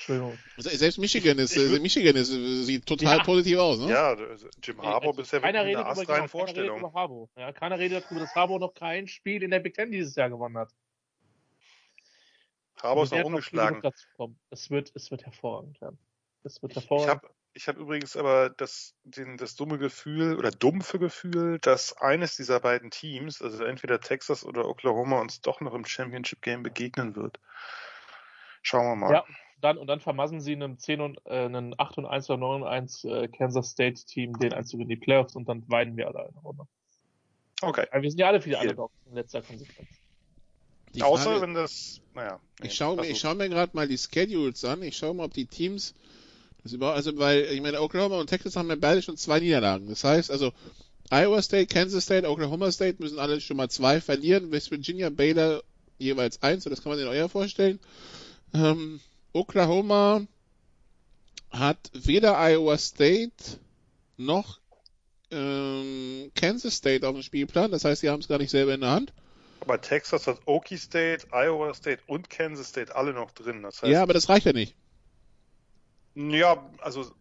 Entschuldigung. 0.00 0.38
Selbst 0.56 0.98
Michigan 0.98 1.38
ist, 1.38 1.56
äh, 1.58 1.78
Michigan 1.78 2.16
ist, 2.16 2.28
sieht 2.28 2.86
total 2.86 3.18
ja. 3.18 3.22
positiv 3.22 3.58
aus, 3.58 3.78
ne? 3.80 3.90
Ja, 3.90 4.16
Jim 4.62 4.80
Harbour 4.80 5.14
bisher 5.14 5.40
keiner 5.40 5.62
redet 5.64 5.84
eine 5.84 5.90
astreine 5.90 6.28
Vorstellung. 6.28 6.68
Keiner 6.68 6.76
redet 6.76 6.90
über 6.90 7.00
Harbour. 7.00 7.28
Ja, 7.36 7.52
keiner 7.52 7.78
redet 7.78 8.04
darüber, 8.04 8.20
dass 8.20 8.34
Harbour 8.34 8.58
noch 8.60 8.72
kein 8.72 9.08
Spiel 9.08 9.42
in 9.42 9.50
der 9.50 9.60
Big 9.60 9.74
Ten 9.74 9.92
dieses 9.92 10.14
Jahr 10.14 10.30
gewonnen 10.30 10.56
hat. 10.56 10.72
Harbour 12.82 13.04
ist 13.04 13.12
noch 13.12 13.24
umgeschlagen. 13.24 13.82
Es 14.48 14.70
wird, 14.70 14.90
es 14.94 15.10
wird 15.10 15.26
hervorragend 15.26 15.78
werden. 15.82 15.98
Es 16.44 16.62
wird 16.62 16.74
hervorragend. 16.76 17.22
Ich, 17.24 17.28
ich 17.28 17.36
ich 17.52 17.68
habe 17.68 17.80
übrigens 17.80 18.16
aber 18.16 18.48
das, 18.48 18.94
den, 19.02 19.36
das 19.36 19.54
dumme 19.56 19.76
Gefühl 19.76 20.38
oder 20.38 20.50
dumpfe 20.50 20.98
Gefühl, 20.98 21.58
dass 21.58 21.94
eines 21.98 22.36
dieser 22.36 22.60
beiden 22.60 22.90
Teams, 22.90 23.42
also 23.42 23.64
entweder 23.64 24.00
Texas 24.00 24.44
oder 24.44 24.66
Oklahoma, 24.66 25.20
uns 25.20 25.40
doch 25.40 25.60
noch 25.60 25.74
im 25.74 25.84
Championship 25.84 26.40
Game 26.42 26.62
begegnen 26.62 27.16
wird. 27.16 27.40
Schauen 28.62 28.86
wir 28.86 28.96
mal. 28.96 29.12
Ja, 29.12 29.24
dann, 29.60 29.78
und 29.78 29.86
dann 29.86 30.00
vermassen 30.00 30.40
sie 30.40 30.52
einem 30.52 30.78
10 30.78 31.00
und, 31.00 31.18
äh, 31.26 31.44
einen 31.44 31.74
8 31.78 31.98
und 31.98 32.06
1 32.06 32.28
oder 32.30 32.38
9 32.38 32.62
und 32.62 32.68
1 32.68 33.04
äh, 33.04 33.28
Kansas 33.28 33.70
State 33.70 34.04
Team 34.04 34.38
den 34.38 34.52
Einzug 34.52 34.80
in 34.80 34.88
die 34.88 34.96
Playoffs 34.96 35.36
und 35.36 35.48
dann 35.48 35.68
weinen 35.68 35.96
wir 35.96 36.08
alle 36.08 36.28
eine 36.28 36.38
Runde. 36.40 36.64
Okay. 37.62 37.86
Aber 37.90 38.02
wir 38.02 38.10
sind 38.10 38.18
ja 38.18 38.28
alle 38.28 38.40
für 38.40 38.50
die 38.50 38.56
Underdogs 38.56 38.94
in 39.06 39.14
letzter 39.14 39.42
Konsequenz. 39.42 39.88
Die 40.94 41.02
Außer 41.02 41.24
Frage, 41.24 41.42
wenn 41.42 41.54
das, 41.54 42.00
naja. 42.14 42.40
Nee, 42.60 42.68
ich 42.68 42.74
schaue 42.74 42.96
mir, 42.96 43.06
ich 43.06 43.20
schau 43.20 43.34
mir 43.34 43.48
gerade 43.48 43.72
mal 43.74 43.86
die 43.86 43.98
Schedules 43.98 44.64
an. 44.64 44.82
Ich 44.82 44.96
schaue 44.96 45.14
mal, 45.14 45.24
ob 45.24 45.34
die 45.34 45.46
Teams, 45.46 45.94
das 46.62 46.72
überhaupt, 46.72 46.96
also, 46.96 47.16
weil, 47.18 47.44
ich 47.44 47.60
meine, 47.60 47.80
Oklahoma 47.80 48.18
und 48.18 48.26
Texas 48.26 48.56
haben 48.56 48.68
ja 48.68 48.76
beide 48.76 49.02
schon 49.02 49.16
zwei 49.16 49.38
Niederlagen. 49.40 49.88
Das 49.88 50.02
heißt, 50.02 50.30
also, 50.30 50.52
Iowa 51.10 51.42
State, 51.42 51.66
Kansas 51.66 52.04
State, 52.04 52.28
Oklahoma 52.28 52.70
State 52.72 52.96
müssen 53.00 53.18
alle 53.18 53.40
schon 53.40 53.56
mal 53.56 53.68
zwei 53.68 54.00
verlieren. 54.00 54.50
West 54.50 54.70
Virginia, 54.70 55.10
Baylor 55.10 55.62
jeweils 55.98 56.42
eins, 56.42 56.64
das 56.64 56.82
kann 56.82 56.90
man 56.90 56.98
sich 56.98 57.08
eher 57.08 57.28
vorstellen. 57.28 57.78
Ähm, 58.54 59.00
Oklahoma 59.32 60.26
hat 61.50 61.90
weder 61.92 62.38
Iowa 62.38 62.78
State 62.78 63.58
noch 64.16 64.60
ähm, 65.30 66.30
Kansas 66.34 66.74
State 66.76 67.06
auf 67.06 67.14
dem 67.14 67.22
Spielplan, 67.22 67.70
das 67.70 67.84
heißt, 67.84 68.00
sie 68.00 68.10
haben 68.10 68.20
es 68.20 68.28
gar 68.28 68.38
nicht 68.38 68.50
selber 68.50 68.74
in 68.74 68.80
der 68.80 68.90
Hand. 68.90 69.12
Aber 69.60 69.80
Texas 69.80 70.26
hat 70.26 70.40
Okie 70.46 70.78
State, 70.78 71.26
Iowa 71.32 71.74
State 71.74 72.02
und 72.06 72.30
Kansas 72.30 72.68
State 72.68 72.94
alle 72.96 73.12
noch 73.12 73.30
drin. 73.30 73.62
Das 73.62 73.82
heißt, 73.82 73.92
ja, 73.92 74.02
aber 74.02 74.14
das 74.14 74.28
reicht 74.28 74.46
ja 74.46 74.52
nicht. 74.52 74.74
Ja, 76.14 76.64
also 76.80 77.12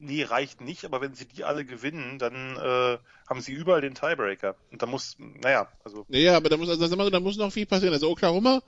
nee, 0.00 0.22
reicht 0.24 0.60
nicht, 0.60 0.84
aber 0.84 1.00
wenn 1.00 1.14
sie 1.14 1.26
die 1.26 1.44
alle 1.44 1.64
gewinnen, 1.64 2.18
dann 2.18 2.56
äh, 2.56 2.98
haben 3.28 3.40
sie 3.40 3.52
überall 3.52 3.80
den 3.80 3.94
Tiebreaker. 3.94 4.56
Und 4.70 4.82
da 4.82 4.86
muss, 4.86 5.16
naja, 5.18 5.68
also. 5.84 6.04
Naja, 6.08 6.36
aber 6.36 6.48
da 6.48 6.56
muss, 6.56 6.68
also, 6.68 7.10
da 7.10 7.20
muss 7.20 7.36
noch 7.36 7.52
viel 7.52 7.66
passieren. 7.66 7.94
Also 7.94 8.10
Oklahoma 8.10 8.62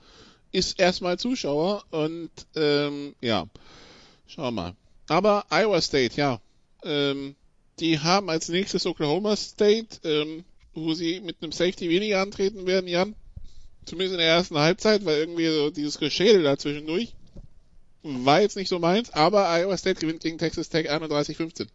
ist 0.51 0.79
erstmal 0.79 1.19
Zuschauer 1.19 1.83
und 1.91 2.29
ähm, 2.55 3.15
ja, 3.21 3.47
schau 4.27 4.51
mal. 4.51 4.75
Aber 5.07 5.45
Iowa 5.49 5.81
State, 5.81 6.15
ja. 6.15 6.39
Ähm, 6.83 7.35
die 7.79 7.99
haben 7.99 8.29
als 8.29 8.49
nächstes 8.49 8.85
Oklahoma 8.85 9.35
State, 9.35 9.99
ähm, 10.03 10.43
wo 10.73 10.93
sie 10.93 11.21
mit 11.21 11.37
einem 11.41 11.51
Safety 11.51 11.89
weniger 11.89 12.21
antreten 12.21 12.65
werden, 12.65 12.87
Jan. 12.87 13.15
Zumindest 13.85 14.13
in 14.13 14.19
der 14.19 14.27
ersten 14.27 14.57
Halbzeit, 14.57 15.05
weil 15.05 15.19
irgendwie 15.19 15.47
so 15.47 15.69
dieses 15.69 15.97
Geschädel 15.97 16.43
da 16.43 16.57
zwischendurch 16.57 17.13
war 18.03 18.41
jetzt 18.41 18.55
nicht 18.55 18.69
so 18.69 18.79
meins, 18.79 19.11
aber 19.11 19.49
Iowa 19.49 19.77
State 19.77 19.99
gewinnt 19.99 20.21
gegen 20.21 20.37
Texas 20.37 20.69
Tech 20.69 20.89
31-15. 20.91 21.67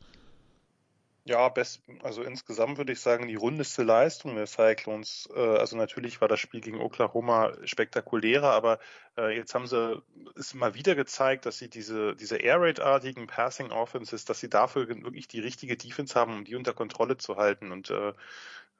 Ja, 1.25 1.49
best, 1.51 1.83
also 2.03 2.23
insgesamt 2.25 2.79
würde 2.79 2.93
ich 2.93 3.01
sagen, 3.01 3.29
die 3.29 3.37
rundeste 3.37 3.85
Leistung 3.85 4.35
der 4.35 4.49
Cyclones. 4.49 5.29
Äh, 5.33 5.39
also 5.39 5.77
natürlich 5.77 6.21
war 6.21 6.27
das 6.27 6.41
Spiel 6.41 6.61
gegen 6.61 6.81
Oklahoma 6.81 7.53
spektakulärer, 7.65 8.51
aber 8.51 8.81
äh, 9.17 9.37
jetzt 9.37 9.55
haben 9.55 9.69
sie 9.69 10.03
es 10.35 10.53
mal 10.55 10.75
wieder 10.75 10.97
gezeigt, 10.97 11.47
dass 11.47 11.59
sie 11.59 11.71
diese, 11.71 12.17
diese 12.17 12.39
Air 12.39 12.61
Raid-artigen 12.61 13.29
Passing 13.29 13.71
Offenses, 13.71 14.25
dass 14.25 14.41
sie 14.41 14.51
dafür 14.51 14.89
wirklich 14.89 15.29
die 15.29 15.39
richtige 15.39 15.77
Defense 15.77 16.19
haben, 16.19 16.35
um 16.39 16.45
die 16.45 16.57
unter 16.57 16.75
Kontrolle 16.75 17.17
zu 17.19 17.37
halten. 17.37 17.71
Und 17.71 17.91
äh, 17.91 18.09
äh 18.09 18.15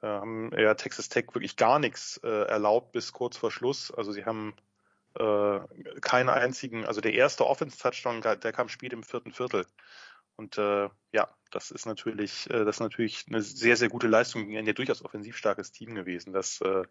haben 0.01 0.51
ja 0.57 0.73
Texas 0.73 1.07
Tech 1.09 1.27
wirklich 1.33 1.55
gar 1.55 1.79
nichts 1.79 2.17
äh, 2.23 2.27
erlaubt 2.27 2.91
bis 2.91 3.13
kurz 3.13 3.37
vor 3.37 3.51
Schluss. 3.51 3.89
Also 3.91 4.11
sie 4.11 4.25
haben 4.25 4.53
äh, 5.15 5.59
keinen 6.01 6.29
einzigen, 6.29 6.85
also 6.85 6.99
der 6.99 7.13
erste 7.13 7.45
Offense-Touchdown, 7.45 8.21
der 8.21 8.51
kam 8.51 8.67
spät 8.69 8.93
im 8.93 9.03
vierten 9.03 9.31
Viertel. 9.31 9.65
Und 10.35 10.57
äh, 10.57 10.89
ja, 11.11 11.29
das 11.51 11.69
ist 11.69 11.85
natürlich, 11.85 12.49
äh, 12.49 12.65
das 12.65 12.77
ist 12.77 12.79
natürlich 12.79 13.25
eine 13.29 13.41
sehr, 13.41 13.77
sehr 13.77 13.89
gute 13.89 14.07
Leistung 14.07 14.45
gegen 14.45 14.57
ein 14.57 14.65
ja 14.65 14.73
durchaus 14.73 15.05
offensiv 15.05 15.37
starkes 15.37 15.71
Team 15.71 15.93
gewesen. 15.93 16.33
Das 16.33 16.59
äh, 16.61 16.83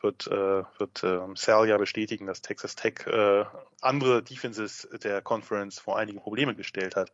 wird, 0.00 0.26
äh, 0.26 0.64
wird 0.78 1.02
äh, 1.02 1.20
Sal 1.34 1.68
ja 1.68 1.78
bestätigen, 1.78 2.26
dass 2.26 2.42
Texas 2.42 2.76
Tech 2.76 3.06
äh, 3.06 3.44
andere 3.80 4.22
Defenses 4.22 4.88
der 5.02 5.22
Conference 5.22 5.78
vor 5.78 5.98
einige 5.98 6.20
Probleme 6.20 6.54
gestellt 6.54 6.96
hat. 6.96 7.12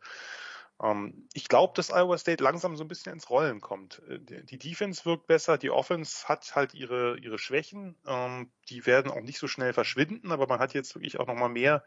Ähm, 0.81 1.27
ich 1.33 1.47
glaube, 1.47 1.73
dass 1.75 1.91
Iowa 1.91 2.17
State 2.17 2.43
langsam 2.43 2.75
so 2.75 2.83
ein 2.83 2.87
bisschen 2.87 3.13
ins 3.13 3.29
Rollen 3.29 3.61
kommt. 3.61 4.01
Äh, 4.09 4.19
die 4.19 4.57
Defense 4.57 5.05
wirkt 5.05 5.27
besser, 5.27 5.57
die 5.57 5.69
Offense 5.69 6.27
hat 6.27 6.55
halt 6.55 6.73
ihre, 6.73 7.17
ihre 7.19 7.39
Schwächen. 7.39 7.95
Ähm, 8.05 8.51
die 8.69 8.85
werden 8.85 9.11
auch 9.11 9.21
nicht 9.21 9.39
so 9.39 9.47
schnell 9.47 9.73
verschwinden, 9.73 10.31
aber 10.31 10.47
man 10.47 10.59
hat 10.59 10.73
jetzt 10.73 10.95
wirklich 10.95 11.19
auch 11.19 11.27
nochmal 11.27 11.49
mehr 11.49 11.83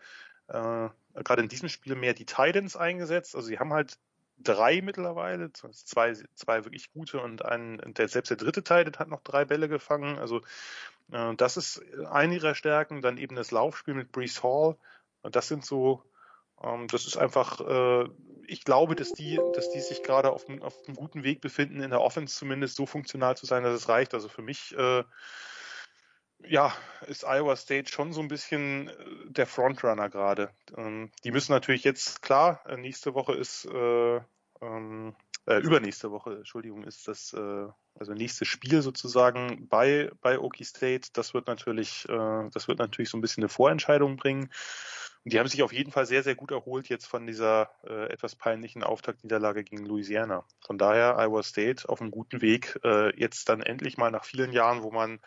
äh, 0.49 0.88
gerade 1.14 1.42
in 1.42 1.49
diesem 1.49 1.68
Spiel 1.68 1.94
mehr 1.94 2.14
die 2.14 2.26
Titans 2.26 2.76
eingesetzt. 2.76 3.34
Also 3.34 3.49
sie 3.49 3.59
haben 3.59 3.72
halt 3.72 3.99
drei 4.38 4.82
mittlerweile, 4.82 5.53
zwei, 5.53 6.12
zwei 6.34 6.64
wirklich 6.64 6.92
gute 6.92 7.20
und 7.20 7.44
ein, 7.44 7.80
der, 7.94 8.09
selbst 8.09 8.30
der 8.30 8.36
dritte 8.36 8.62
Titan 8.62 8.99
hat 8.99 9.09
noch 9.09 9.22
drei 9.22 9.44
Bälle 9.44 9.68
gefangen. 9.68 10.18
Also 10.18 10.42
äh, 11.11 11.34
das 11.36 11.57
ist 11.57 11.82
eine 12.11 12.34
ihrer 12.34 12.55
Stärken. 12.55 13.03
Dann 13.03 13.18
eben 13.18 13.36
das 13.36 13.51
Laufspiel 13.51 13.94
mit 13.94 14.12
Brees 14.12 14.42
Hall. 14.42 14.76
Und 15.22 15.36
das 15.36 15.49
sind 15.49 15.64
so, 15.64 16.03
ähm, 16.62 16.86
das 16.88 17.07
ist 17.07 17.16
einfach, 17.16 17.61
äh, 17.61 18.09
ich 18.47 18.64
glaube, 18.64 18.94
dass 18.94 19.14
die, 19.14 19.42
dass 19.53 19.70
die 19.70 19.80
sich 19.80 20.03
gerade 20.03 20.30
auf, 20.30 20.47
auf 20.61 20.78
einem 20.86 20.97
guten 20.97 21.24
Weg 21.24 21.40
befinden, 21.40 21.80
in 21.80 21.90
der 21.90 22.01
Offense 22.01 22.36
zumindest 22.36 22.76
so 22.76 22.86
funktional 22.86 23.36
zu 23.36 23.47
sein, 23.47 23.64
dass 23.64 23.74
es 23.74 23.88
reicht. 23.88 24.14
Also 24.14 24.28
für 24.28 24.42
mich 24.42 24.76
äh, 24.76 25.03
ja, 26.45 26.72
ist 27.07 27.24
Iowa 27.24 27.57
State 27.57 27.91
schon 27.91 28.12
so 28.12 28.20
ein 28.20 28.28
bisschen 28.28 28.89
äh, 28.89 28.95
der 29.26 29.47
Frontrunner 29.47 30.09
gerade. 30.09 30.51
Ähm, 30.76 31.11
die 31.24 31.30
müssen 31.30 31.53
natürlich 31.53 31.84
jetzt, 31.84 32.22
klar, 32.22 32.61
äh, 32.66 32.76
nächste 32.76 33.14
Woche 33.14 33.34
ist, 33.34 33.64
äh, 33.66 34.20
ähm, 34.61 35.14
äh, 35.47 35.59
übernächste 35.59 36.11
Woche, 36.11 36.37
Entschuldigung, 36.37 36.84
ist 36.84 37.07
das, 37.07 37.32
äh, 37.32 37.66
also 37.99 38.12
nächstes 38.14 38.49
Spiel 38.49 38.82
sozusagen 38.82 39.68
bei, 39.68 40.11
bei 40.20 40.39
Okie 40.39 40.64
State. 40.64 41.11
Das 41.12 41.34
wird 41.34 41.47
natürlich, 41.47 42.09
äh, 42.09 42.49
das 42.53 42.66
wird 42.68 42.78
natürlich 42.78 43.11
so 43.11 43.16
ein 43.16 43.20
bisschen 43.20 43.45
eine 43.45 43.49
Vorentscheidung 43.49 44.16
bringen. 44.16 44.51
Und 45.24 45.32
die 45.32 45.39
haben 45.39 45.49
sich 45.49 45.62
auf 45.62 45.72
jeden 45.72 45.93
Fall 45.93 46.07
sehr, 46.07 46.22
sehr 46.22 46.34
gut 46.34 46.51
erholt 46.51 46.89
jetzt 46.89 47.07
von 47.07 47.26
dieser 47.26 47.70
äh, 47.84 48.12
etwas 48.12 48.37
peinlichen 48.37 48.82
Auftaktniederlage 48.82 49.64
gegen 49.64 49.87
Louisiana. 49.87 50.45
Von 50.64 50.78
daher 50.78 51.16
Iowa 51.18 51.43
State 51.43 51.89
auf 51.89 52.01
einem 52.01 52.11
guten 52.11 52.41
Weg, 52.41 52.78
äh, 52.84 53.16
jetzt 53.18 53.49
dann 53.49 53.61
endlich 53.61 53.97
mal 53.97 54.11
nach 54.11 54.24
vielen 54.24 54.53
Jahren, 54.53 54.82
wo 54.82 54.91
man 54.91 55.20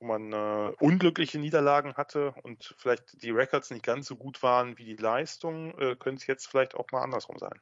wo 0.00 0.06
man 0.06 0.32
äh, 0.32 0.72
unglückliche 0.78 1.38
Niederlagen 1.38 1.94
hatte 1.94 2.34
und 2.42 2.74
vielleicht 2.78 3.22
die 3.22 3.30
Records 3.30 3.70
nicht 3.70 3.84
ganz 3.84 4.06
so 4.06 4.16
gut 4.16 4.42
waren 4.42 4.78
wie 4.78 4.84
die 4.84 4.96
Leistung, 4.96 5.76
äh, 5.78 5.96
könnte 5.96 6.20
es 6.20 6.26
jetzt 6.26 6.46
vielleicht 6.46 6.74
auch 6.74 6.86
mal 6.92 7.02
andersrum 7.02 7.38
sein. 7.38 7.60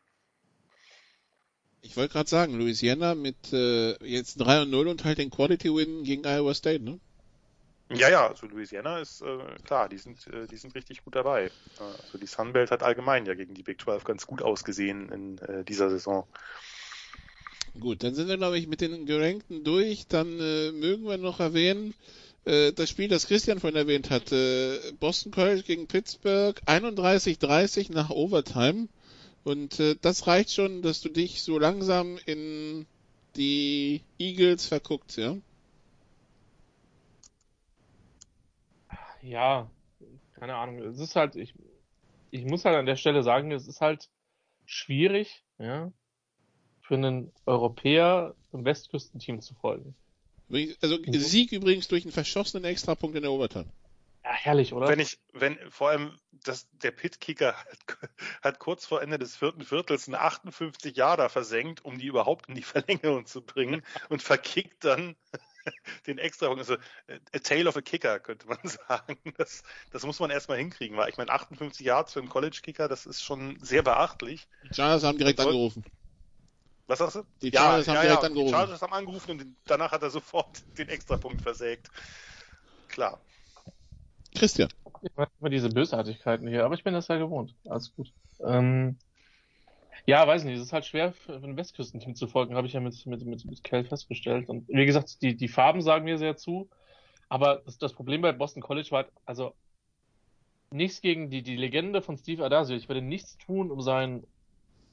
Ich 1.83 1.97
wollte 1.97 2.15
gerade 2.15 2.29
sagen, 2.29 2.59
Louisiana 2.59 3.15
mit 3.15 3.53
äh, 3.53 3.93
jetzt 4.05 4.37
3 4.37 4.63
und 4.63 4.71
0 4.71 4.89
und 4.89 5.05
halt 5.05 5.19
den 5.19 5.31
Quality 5.31 5.73
Win 5.73 6.05
gegen 6.05 6.25
Iowa 6.27 6.53
State, 6.53 6.83
ne? 6.83 6.99
Ja, 7.91 8.09
ja, 8.09 8.27
also 8.27 8.47
Louisiana 8.49 8.99
ist 8.99 9.23
äh, 9.23 9.39
klar, 9.65 9.89
die 9.89 9.99
sind, 9.99 10.27
äh, 10.27 10.49
die 10.49 10.57
sind 10.57 10.75
richtig 10.75 11.05
gut 11.05 11.15
dabei. 11.15 11.45
Äh, 11.45 11.51
also 12.03 12.19
die 12.19 12.27
Sunbelt 12.27 12.73
hat 12.73 12.83
allgemein 12.83 13.25
ja 13.27 13.35
gegen 13.35 13.55
die 13.55 13.63
Big 13.63 13.81
12 13.81 14.03
ganz 14.03 14.27
gut 14.27 14.43
ausgesehen 14.43 15.09
in 15.13 15.39
äh, 15.39 15.65
dieser 15.65 15.89
Saison. 15.89 16.27
Gut, 17.81 18.03
dann 18.03 18.15
sind 18.15 18.29
wir, 18.29 18.37
glaube 18.37 18.59
ich, 18.59 18.69
mit 18.69 18.81
den 18.81 19.07
Gerankten 19.07 19.65
durch. 19.65 20.07
Dann 20.07 20.41
äh, 20.41 20.73
mögen 20.73 21.05
wir 21.05 21.19
noch 21.19 21.41
erwähnen, 21.41 21.95
äh, 22.45 22.73
das 22.73 22.89
Spiel, 22.89 23.09
das 23.09 23.27
Christian 23.27 23.61
vorhin 23.61 23.77
erwähnt 23.77 24.11
hatte, 24.11 24.81
Boston 25.01 25.33
College 25.33 25.63
gegen 25.63 25.87
Pittsburgh, 25.87 26.61
31-30 26.67 27.93
nach 27.93 28.11
Overtime. 28.11 28.89
Und 29.45 29.79
äh, 29.81 29.97
das 30.01 30.27
reicht 30.27 30.53
schon, 30.53 30.83
dass 30.83 31.01
du 31.01 31.09
dich 31.09 31.43
so 31.43 31.59
langsam 31.59 32.19
in 32.25 32.87
die 33.37 34.01
Eagles 34.19 34.67
verguckst, 34.67 35.19
ja? 35.19 35.37
Ja, 39.23 39.71
keine 40.35 40.55
Ahnung. 40.55 40.79
Es 40.79 40.99
ist 40.99 41.17
halt, 41.17 41.37
ich, 41.37 41.53
ich 42.31 42.45
muss 42.45 42.65
halt 42.65 42.77
an 42.77 42.87
der 42.87 42.97
Stelle 42.97 43.23
sagen, 43.23 43.53
es 43.53 43.67
ist 43.67 43.81
halt 43.81 44.09
schwierig, 44.65 45.45
ja, 45.59 45.93
für 46.87 46.95
einen 46.95 47.33
Europäer 47.47 48.35
im 48.53 48.65
Westküstenteam 48.65 49.41
zu 49.41 49.55
folgen. 49.55 49.95
Also 50.81 50.99
mhm. 50.99 51.13
Sieg 51.15 51.51
übrigens 51.53 51.89
durch 51.89 52.05
einen 52.05 52.13
verschossenen 52.13 52.65
Extrapunkt 52.65 53.17
in 53.17 53.23
der 53.23 53.33
Overtime. 53.33 53.67
Ja, 54.23 54.33
herrlich, 54.33 54.73
oder? 54.73 54.89
Wenn 54.89 55.01
ich, 55.01 55.19
wenn, 55.33 55.59
vor 55.71 55.91
allem, 55.91 56.17
das, 56.45 56.69
der 56.83 56.93
Pit-Kicker 56.93 57.55
hat, 57.55 57.99
hat, 58.43 58.59
kurz 58.61 58.87
vor 58.87 59.03
Ende 59.03 59.19
des 59.19 59.37
vierten 59.37 59.65
Viertels 59.65 60.07
eine 60.07 60.21
58 60.21 60.97
Jahre 60.97 61.29
versenkt, 61.29 61.85
um 61.85 61.99
die 61.99 62.07
überhaupt 62.07 62.49
in 62.49 62.55
die 62.55 62.63
Verlängerung 62.63 63.27
zu 63.27 63.43
bringen 63.43 63.83
und 64.09 64.23
verkickt 64.23 64.85
dann 64.85 65.17
den 66.07 66.19
Extrapunkt. 66.19 66.61
Also, 66.61 66.77
a 67.09 67.39
tale 67.41 67.69
of 67.69 67.77
a 67.77 67.81
Kicker, 67.81 68.21
könnte 68.21 68.47
man 68.47 68.59
sagen. 68.63 69.19
Das, 69.37 69.65
das 69.91 70.05
muss 70.05 70.21
man 70.21 70.31
erstmal 70.31 70.59
hinkriegen, 70.59 70.97
weil 70.97 71.09
ich 71.09 71.17
meine, 71.17 71.31
58 71.31 71.85
Yards 71.85 72.13
für 72.13 72.21
einen 72.21 72.29
College-Kicker, 72.29 72.87
das 72.87 73.07
ist 73.07 73.23
schon 73.23 73.59
sehr 73.61 73.83
beachtlich. 73.83 74.47
Chargers 74.73 75.03
haben 75.03 75.19
direkt 75.19 75.41
angerufen. 75.41 75.85
Was 76.87 77.01
sagst 77.01 77.17
du? 77.17 77.23
Die 77.43 77.51
Chargers 77.51 77.87
ja, 77.87 77.95
haben 77.95 77.97
ja, 77.97 78.03
direkt 78.03 78.23
ja, 78.23 78.29
angerufen. 78.29 78.47
Die 78.47 78.53
Chargers 78.53 78.83
haben 78.83 78.93
angerufen 78.93 79.31
und 79.33 79.57
danach 79.67 79.91
hat 79.91 80.03
er 80.03 80.11
sofort 80.11 80.63
den 80.79 80.89
Extrapunkt 80.89 81.43
versägt. 81.43 81.91
Klar. 82.89 83.21
Christian. 84.35 84.69
Immer 85.17 85.51
diese 85.51 85.69
Bösartigkeiten 85.69 86.49
hier, 86.49 86.65
aber 86.65 86.75
ich 86.75 86.85
bin 86.85 86.95
das 86.95 87.09
ja 87.09 87.17
gewohnt. 87.17 87.55
Alles 87.69 87.95
gut. 87.95 88.13
Ähm, 88.41 88.99
ja, 90.05 90.27
weiß 90.27 90.45
nicht, 90.45 90.57
es 90.57 90.63
ist 90.63 90.73
halt 90.73 90.87
schwer 90.87 91.13
für 91.13 91.35
ein 91.35 91.57
Westküstenteam 91.57 92.15
zu 92.15 92.29
folgen, 92.29 92.55
habe 92.55 92.67
ich 92.67 92.73
ja 92.73 92.81
mit, 92.81 93.07
mit, 93.07 93.25
mit, 93.25 93.45
mit 93.45 93.65
Kel 93.65 93.85
festgestellt. 93.85 94.49
Und 94.49 94.69
wie 94.69 94.87
gesagt, 94.87 95.21
die, 95.23 95.37
die 95.37 95.49
Farben 95.49 95.83
sagen 95.83 96.05
mir 96.05 96.19
sehr 96.19 96.37
zu. 96.37 96.69
Aber 97.29 97.63
das, 97.65 97.79
das 97.79 97.93
Problem 97.93 98.23
bei 98.23 98.33
Boston 98.33 98.63
College 98.63 98.89
war, 98.91 99.05
halt, 99.05 99.13
also 99.25 99.55
nichts 100.71 101.01
gegen 101.01 101.31
die, 101.31 101.43
die 101.43 101.57
Legende 101.57 102.03
von 102.03 102.17
Steve 102.17 102.45
Adasio. 102.45 102.77
Ich 102.77 102.89
werde 102.89 103.03
nichts 103.03 103.37
tun, 103.39 103.71
um 103.71 103.81
seinen 103.81 104.27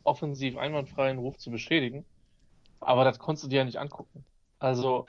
offensiv 0.04 0.58
einwandfreien 0.58 1.18
Ruf 1.18 1.38
zu 1.38 1.52
beschädigen. 1.52 2.06
Aber 2.80 3.04
das 3.04 3.20
konntest 3.20 3.46
du 3.46 3.50
dir 3.50 3.58
ja 3.58 3.64
nicht 3.66 3.78
angucken. 3.78 4.26
Also, 4.60 5.06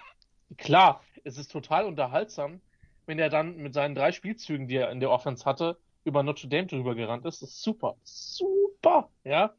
klar, 0.56 1.02
es 1.24 1.38
ist 1.38 1.50
total 1.50 1.86
unterhaltsam, 1.86 2.60
wenn 3.06 3.18
er 3.18 3.28
dann 3.28 3.56
mit 3.56 3.74
seinen 3.74 3.94
drei 3.94 4.12
Spielzügen, 4.12 4.68
die 4.68 4.76
er 4.76 4.90
in 4.90 5.00
der 5.00 5.10
Offense 5.10 5.44
hatte, 5.44 5.78
über 6.04 6.22
Notre 6.22 6.48
Dame 6.48 6.66
drüber 6.66 6.94
gerannt 6.94 7.24
ist. 7.24 7.42
Das 7.42 7.50
ist 7.50 7.62
super. 7.62 7.96
Super, 8.02 9.08
ja. 9.24 9.54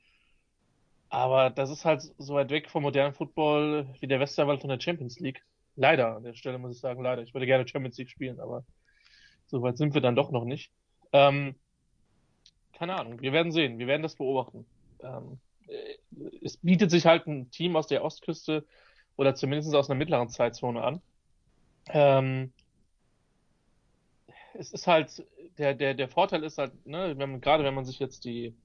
Aber 1.10 1.50
das 1.50 1.70
ist 1.70 1.86
halt 1.86 2.02
so 2.18 2.36
weit 2.36 2.50
weg 2.50 2.70
vom 2.70 2.84
modernen 2.84 3.14
Football 3.14 3.88
wie 4.00 4.08
der 4.08 4.20
Westerwald 4.20 4.62
von 4.62 4.70
der 4.70 4.80
Champions 4.80 5.20
League. 5.20 5.44
Leider, 5.76 6.16
an 6.16 6.24
der 6.24 6.34
Stelle 6.34 6.58
muss 6.58 6.76
ich 6.76 6.80
sagen, 6.80 7.02
leider. 7.02 7.22
Ich 7.22 7.34
würde 7.34 7.46
gerne 7.46 7.68
Champions 7.68 7.98
League 7.98 8.10
spielen, 8.10 8.40
aber 8.40 8.64
Soweit 9.48 9.78
sind 9.78 9.94
wir 9.94 10.02
dann 10.02 10.16
doch 10.16 10.32
noch 10.32 10.46
nicht. 10.46 10.72
Ähm, 11.14 11.56
keine 12.74 12.96
Ahnung, 12.96 13.22
wir 13.22 13.32
werden 13.32 13.52
sehen, 13.52 13.78
wir 13.80 13.88
werden 13.88 14.02
das 14.02 14.16
beobachten. 14.16 14.66
Ähm, 15.04 15.40
äh, 15.68 15.96
es 16.42 16.58
bietet 16.58 16.92
sich 16.92 17.06
halt 17.06 17.28
ein 17.28 17.52
Team 17.52 17.76
aus 17.76 17.88
der 17.88 18.04
Ostküste 18.04 18.66
oder 19.18 19.36
zumindest 19.36 19.74
aus 19.76 19.90
einer 19.90 19.98
mittleren 19.98 20.30
Zeitzone 20.30 20.84
an. 20.84 21.02
Ähm, 21.88 22.52
es 24.54 24.72
ist 24.72 24.88
halt, 24.88 25.26
der, 25.58 25.74
der, 25.74 25.94
der 25.94 26.10
Vorteil 26.10 26.44
ist 26.44 26.58
halt, 26.58 26.86
ne, 26.86 27.18
wenn 27.18 27.42
gerade 27.42 27.64
wenn 27.64 27.74
man 27.74 27.86
sich 27.86 28.00
jetzt 28.00 28.26
die, 28.26 28.56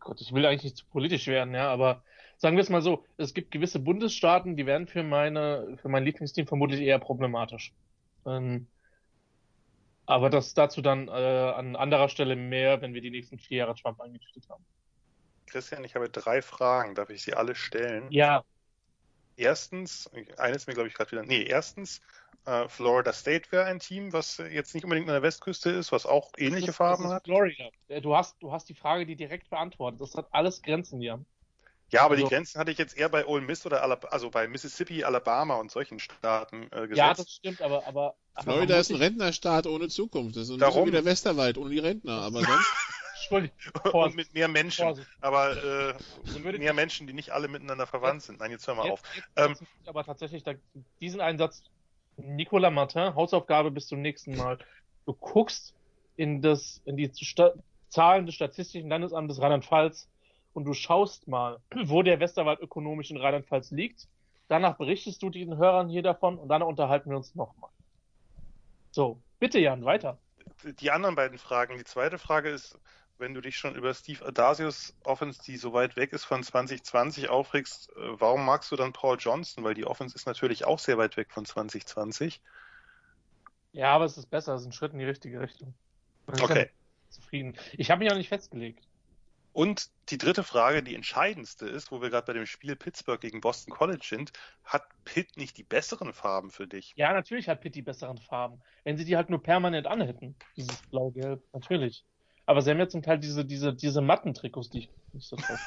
Gott, 0.00 0.20
ich 0.20 0.32
will 0.32 0.46
eigentlich 0.46 0.64
nicht 0.64 0.76
zu 0.76 0.86
politisch 0.86 1.26
werden, 1.26 1.54
ja, 1.54 1.70
aber 1.70 2.02
sagen 2.36 2.56
wir 2.56 2.62
es 2.62 2.70
mal 2.70 2.82
so, 2.82 3.04
es 3.16 3.34
gibt 3.34 3.50
gewisse 3.50 3.80
Bundesstaaten, 3.80 4.56
die 4.56 4.66
werden 4.66 4.86
für 4.86 5.02
meine, 5.02 5.76
für 5.80 5.88
mein 5.88 6.04
Lieblingsteam 6.04 6.46
vermutlich 6.46 6.80
eher 6.80 6.98
problematisch. 6.98 7.72
Ähm, 8.26 8.66
aber 10.06 10.28
das 10.30 10.54
dazu 10.54 10.82
dann 10.82 11.08
äh, 11.08 11.10
an 11.10 11.76
anderer 11.76 12.08
Stelle 12.08 12.36
mehr, 12.36 12.82
wenn 12.82 12.92
wir 12.94 13.00
die 13.00 13.10
nächsten 13.10 13.38
vier 13.38 13.58
Jahre 13.58 13.74
Trump 13.74 14.00
eingetütet 14.00 14.48
haben. 14.50 14.64
Christian, 15.46 15.84
ich 15.84 15.94
habe 15.94 16.08
drei 16.08 16.42
Fragen. 16.42 16.94
Darf 16.94 17.10
ich 17.10 17.22
sie 17.22 17.34
alle 17.34 17.54
stellen? 17.54 18.10
Ja. 18.10 18.44
Erstens, 19.36 20.10
eines 20.36 20.66
mir 20.66 20.74
glaube 20.74 20.88
ich 20.88 20.94
gerade 20.94 21.10
wieder. 21.12 21.22
Nee, 21.24 21.42
erstens, 21.42 22.00
äh, 22.46 22.68
Florida 22.68 23.12
State 23.12 23.50
wäre 23.50 23.64
ein 23.64 23.80
Team, 23.80 24.12
was 24.12 24.36
jetzt 24.38 24.74
nicht 24.74 24.84
unbedingt 24.84 25.08
an 25.08 25.14
der 25.14 25.22
Westküste 25.22 25.70
ist, 25.70 25.90
was 25.92 26.06
auch 26.06 26.30
ähnliche 26.36 26.66
das 26.66 26.70
ist, 26.74 26.76
Farben 26.76 27.02
das 27.04 27.10
ist 27.10 27.14
hat. 27.16 27.24
Florida. 27.24 27.64
Äh, 27.88 28.00
Du 28.00 28.14
hast, 28.16 28.36
du 28.40 28.52
hast 28.52 28.68
die 28.68 28.74
Frage, 28.74 29.06
die 29.06 29.16
direkt 29.16 29.50
beantwortet. 29.50 30.00
Das 30.00 30.14
hat 30.14 30.28
alles 30.30 30.62
Grenzen 30.62 31.00
hier. 31.00 31.24
Ja, 31.90 32.02
aber 32.04 32.14
Also- 32.14 32.24
die 32.26 32.30
Grenzen 32.34 32.58
hatte 32.60 32.70
ich 32.70 32.78
jetzt 32.78 32.96
eher 32.96 33.08
bei 33.08 33.26
Ole 33.26 33.42
Miss 33.42 33.64
oder 33.66 33.82
Alabama, 33.82 34.12
also 34.12 34.30
bei 34.30 34.46
Mississippi, 34.48 35.04
Alabama 35.04 35.56
und 35.56 35.70
solchen 35.70 35.98
Staaten 35.98 36.64
äh, 36.72 36.86
gesetzt. 36.88 36.96
Ja, 36.96 37.14
das 37.14 37.30
stimmt, 37.30 37.60
aber, 37.62 37.86
aber, 37.86 38.14
Florida 38.42 38.78
ist 38.78 38.90
ein 38.90 38.96
Rentnerstaat 38.96 39.66
ohne 39.66 39.88
Zukunft. 39.88 40.36
Das 40.36 40.44
ist 40.44 40.50
ein 40.50 40.58
Darum. 40.58 40.86
wie 40.86 40.90
der 40.92 41.04
Westerwald 41.04 41.56
ohne 41.58 41.70
die 41.70 41.78
Rentner. 41.78 42.22
Aber 42.22 42.40
sonst, 42.42 42.66
Entschuldigung, 43.30 43.92
und 43.92 44.16
mit 44.16 44.34
mehr 44.34 44.48
Menschen, 44.48 44.84
Vorsicht. 44.84 45.08
aber 45.20 45.94
äh, 45.94 46.58
mehr 46.58 46.74
Menschen, 46.74 47.06
die 47.06 47.12
nicht 47.12 47.30
alle 47.30 47.48
miteinander 47.48 47.86
verwandt 47.86 48.22
sind. 48.22 48.40
Nein, 48.40 48.50
jetzt 48.50 48.66
hör 48.66 48.74
mal 48.74 48.90
auf. 48.90 49.02
Jetzt, 49.14 49.16
jetzt 49.16 49.28
Ähm, 49.36 49.56
ähm, 49.60 49.66
aber 49.86 50.04
tatsächlich 50.04 50.42
da, 50.42 50.54
diesen 51.00 51.20
Einsatz, 51.20 51.62
Nicolas 52.16 52.72
Martin, 52.72 53.14
Hausaufgabe 53.14 53.70
bis 53.70 53.86
zum 53.86 54.00
nächsten 54.00 54.36
Mal. 54.36 54.58
Du 55.06 55.14
guckst 55.14 55.74
in 56.16 56.42
das, 56.42 56.80
in 56.84 56.96
die 56.96 57.10
Sta 57.14 57.52
Zahlen 57.88 58.26
des 58.26 58.34
Statistischen 58.34 58.90
Landesamtes 58.90 59.40
Rheinland-Pfalz 59.40 60.08
und 60.52 60.64
du 60.64 60.74
schaust 60.74 61.28
mal, 61.28 61.60
wo 61.84 62.02
der 62.02 62.18
Westerwald 62.20 62.60
ökonomisch 62.60 63.10
in 63.10 63.18
Rheinland-Pfalz 63.18 63.70
liegt. 63.70 64.08
Danach 64.48 64.76
berichtest 64.76 65.22
du 65.22 65.30
den 65.30 65.56
Hörern 65.56 65.88
hier 65.88 66.02
davon 66.02 66.38
und 66.38 66.48
dann 66.48 66.62
unterhalten 66.62 67.10
wir 67.10 67.16
uns 67.16 67.34
nochmal. 67.34 67.70
So, 68.90 69.20
bitte 69.38 69.58
Jan, 69.58 69.84
weiter. 69.84 70.18
die 70.80 70.90
anderen 70.90 71.14
beiden 71.14 71.38
Fragen. 71.38 71.78
Die 71.78 71.84
zweite 71.84 72.18
Frage 72.18 72.50
ist, 72.50 72.78
wenn 73.18 73.34
du 73.34 73.40
dich 73.40 73.56
schon 73.56 73.74
über 73.74 73.94
Steve 73.94 74.24
Adasius 74.26 74.94
Offense, 75.04 75.40
die 75.42 75.56
so 75.56 75.72
weit 75.72 75.96
weg 75.96 76.12
ist 76.12 76.24
von 76.24 76.42
2020, 76.42 77.28
aufregst, 77.28 77.90
äh, 77.96 78.20
warum 78.20 78.44
magst 78.44 78.70
du 78.72 78.76
dann 78.76 78.92
Paul 78.92 79.16
Johnson? 79.18 79.64
Weil 79.64 79.74
die 79.74 79.86
Offense 79.86 80.14
ist 80.14 80.26
natürlich 80.26 80.64
auch 80.64 80.78
sehr 80.78 80.98
weit 80.98 81.16
weg 81.16 81.30
von 81.30 81.44
2020. 81.44 82.40
Ja, 83.72 83.92
aber 83.92 84.04
es 84.04 84.16
ist 84.16 84.30
besser, 84.30 84.54
es 84.54 84.62
ist 84.62 84.68
ein 84.68 84.72
Schritt 84.72 84.92
in 84.92 84.98
die 84.98 85.04
richtige 85.04 85.40
Richtung. 85.40 85.74
Okay. 86.26 86.70
Zufrieden. 87.08 87.56
Ich 87.72 87.90
habe 87.90 88.02
mich 88.02 88.12
auch 88.12 88.16
nicht 88.16 88.28
festgelegt. 88.28 88.86
Und 89.52 89.90
die 90.10 90.18
dritte 90.18 90.42
Frage, 90.42 90.82
die 90.82 90.96
entscheidendste 90.96 91.66
ist, 91.66 91.92
wo 91.92 92.02
wir 92.02 92.10
gerade 92.10 92.26
bei 92.26 92.32
dem 92.32 92.44
Spiel 92.44 92.74
Pittsburgh 92.74 93.20
gegen 93.20 93.40
Boston 93.40 93.72
College 93.72 94.04
sind, 94.04 94.32
hat 94.64 94.82
Pitt 95.04 95.36
nicht 95.36 95.56
die 95.56 95.62
besseren 95.62 96.12
Farben 96.12 96.50
für 96.50 96.66
dich? 96.66 96.92
Ja, 96.96 97.12
natürlich 97.12 97.48
hat 97.48 97.60
Pitt 97.60 97.76
die 97.76 97.82
besseren 97.82 98.18
Farben. 98.18 98.60
Wenn 98.82 98.96
sie 98.96 99.04
die 99.04 99.16
halt 99.16 99.30
nur 99.30 99.40
permanent 99.40 99.86
anhätten, 99.86 100.34
dieses 100.56 100.82
Blau-Gelb, 100.90 101.40
natürlich. 101.52 102.04
Aber 102.46 102.62
sie 102.62 102.70
haben 102.70 102.78
ja 102.78 102.88
zum 102.88 103.02
Teil 103.02 103.18
diese, 103.18 103.44
diese, 103.44 103.72
diese 103.72 104.00
Mattentrikots, 104.00 104.70
die 104.70 104.80
ich 104.80 104.90
nicht 105.12 105.26
so 105.28 105.36
toll. 105.36 105.58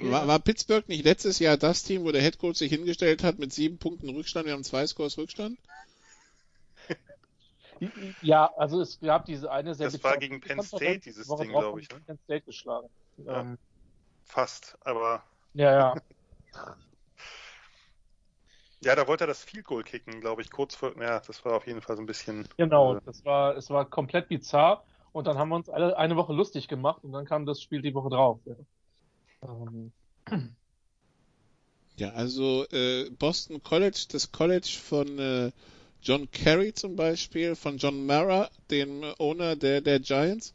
war, 0.10 0.26
war 0.28 0.38
Pittsburgh 0.38 0.86
nicht 0.88 1.04
letztes 1.04 1.38
Jahr 1.38 1.56
das 1.56 1.82
Team, 1.82 2.04
wo 2.04 2.12
der 2.12 2.22
Headcoach 2.22 2.56
sich 2.56 2.70
hingestellt 2.70 3.22
hat 3.22 3.38
mit 3.38 3.52
sieben 3.52 3.78
Punkten 3.78 4.10
Rückstand? 4.10 4.46
Wir 4.46 4.52
haben 4.52 4.64
zwei 4.64 4.86
Scores 4.86 5.18
Rückstand. 5.18 5.58
Ja, 8.20 8.48
also 8.56 8.80
es 8.80 9.00
gab 9.00 9.24
diese 9.24 9.50
eine 9.50 9.74
sehr 9.74 9.90
Das 9.90 10.04
war 10.04 10.16
gegen 10.16 10.40
Penn 10.40 10.62
State, 10.62 11.00
dieses 11.00 11.28
Woche 11.28 11.42
Ding, 11.42 11.52
drauf 11.52 11.62
glaube 11.62 11.80
ich, 11.80 11.90
ne? 11.90 12.00
Penn 12.06 12.18
State 12.22 12.42
geschlagen. 12.42 12.88
Ja. 13.16 13.40
Ähm, 13.40 13.58
Fast, 14.24 14.78
aber 14.82 15.24
ja, 15.54 15.72
ja. 15.72 15.94
ja, 18.82 18.94
da 18.94 19.06
wollte 19.06 19.24
er 19.24 19.28
das 19.28 19.44
Field 19.44 19.64
Goal 19.64 19.82
kicken, 19.82 20.20
glaube 20.20 20.42
ich, 20.42 20.50
kurz 20.50 20.74
vor, 20.74 20.92
ja, 21.00 21.20
das 21.20 21.44
war 21.44 21.54
auf 21.54 21.66
jeden 21.66 21.80
Fall 21.80 21.96
so 21.96 22.02
ein 22.02 22.06
bisschen. 22.06 22.48
Genau, 22.56 22.96
Äh, 22.96 23.00
das 23.04 23.24
war, 23.24 23.56
es 23.56 23.70
war 23.70 23.84
komplett 23.84 24.28
bizarr 24.28 24.84
und 25.12 25.26
dann 25.26 25.38
haben 25.38 25.50
wir 25.50 25.56
uns 25.56 25.68
alle 25.68 25.96
eine 25.96 26.16
Woche 26.16 26.32
lustig 26.32 26.68
gemacht 26.68 27.02
und 27.04 27.12
dann 27.12 27.24
kam 27.24 27.46
das 27.46 27.60
Spiel 27.60 27.82
die 27.82 27.94
Woche 27.94 28.10
drauf. 28.10 28.40
Ja. 28.44 28.54
Ähm, 29.42 29.92
Ja, 31.96 32.08
also 32.10 32.64
äh, 32.72 33.10
Boston 33.10 33.62
College, 33.62 34.06
das 34.10 34.32
College 34.32 34.78
von 34.82 35.18
äh, 35.18 35.52
John 36.02 36.28
Kerry 36.30 36.72
zum 36.72 36.96
Beispiel, 36.96 37.54
von 37.54 37.76
John 37.76 38.06
Mara, 38.06 38.50
dem 38.70 39.04
Owner 39.18 39.56
der, 39.56 39.82
der 39.82 40.00
Giants. 40.00 40.54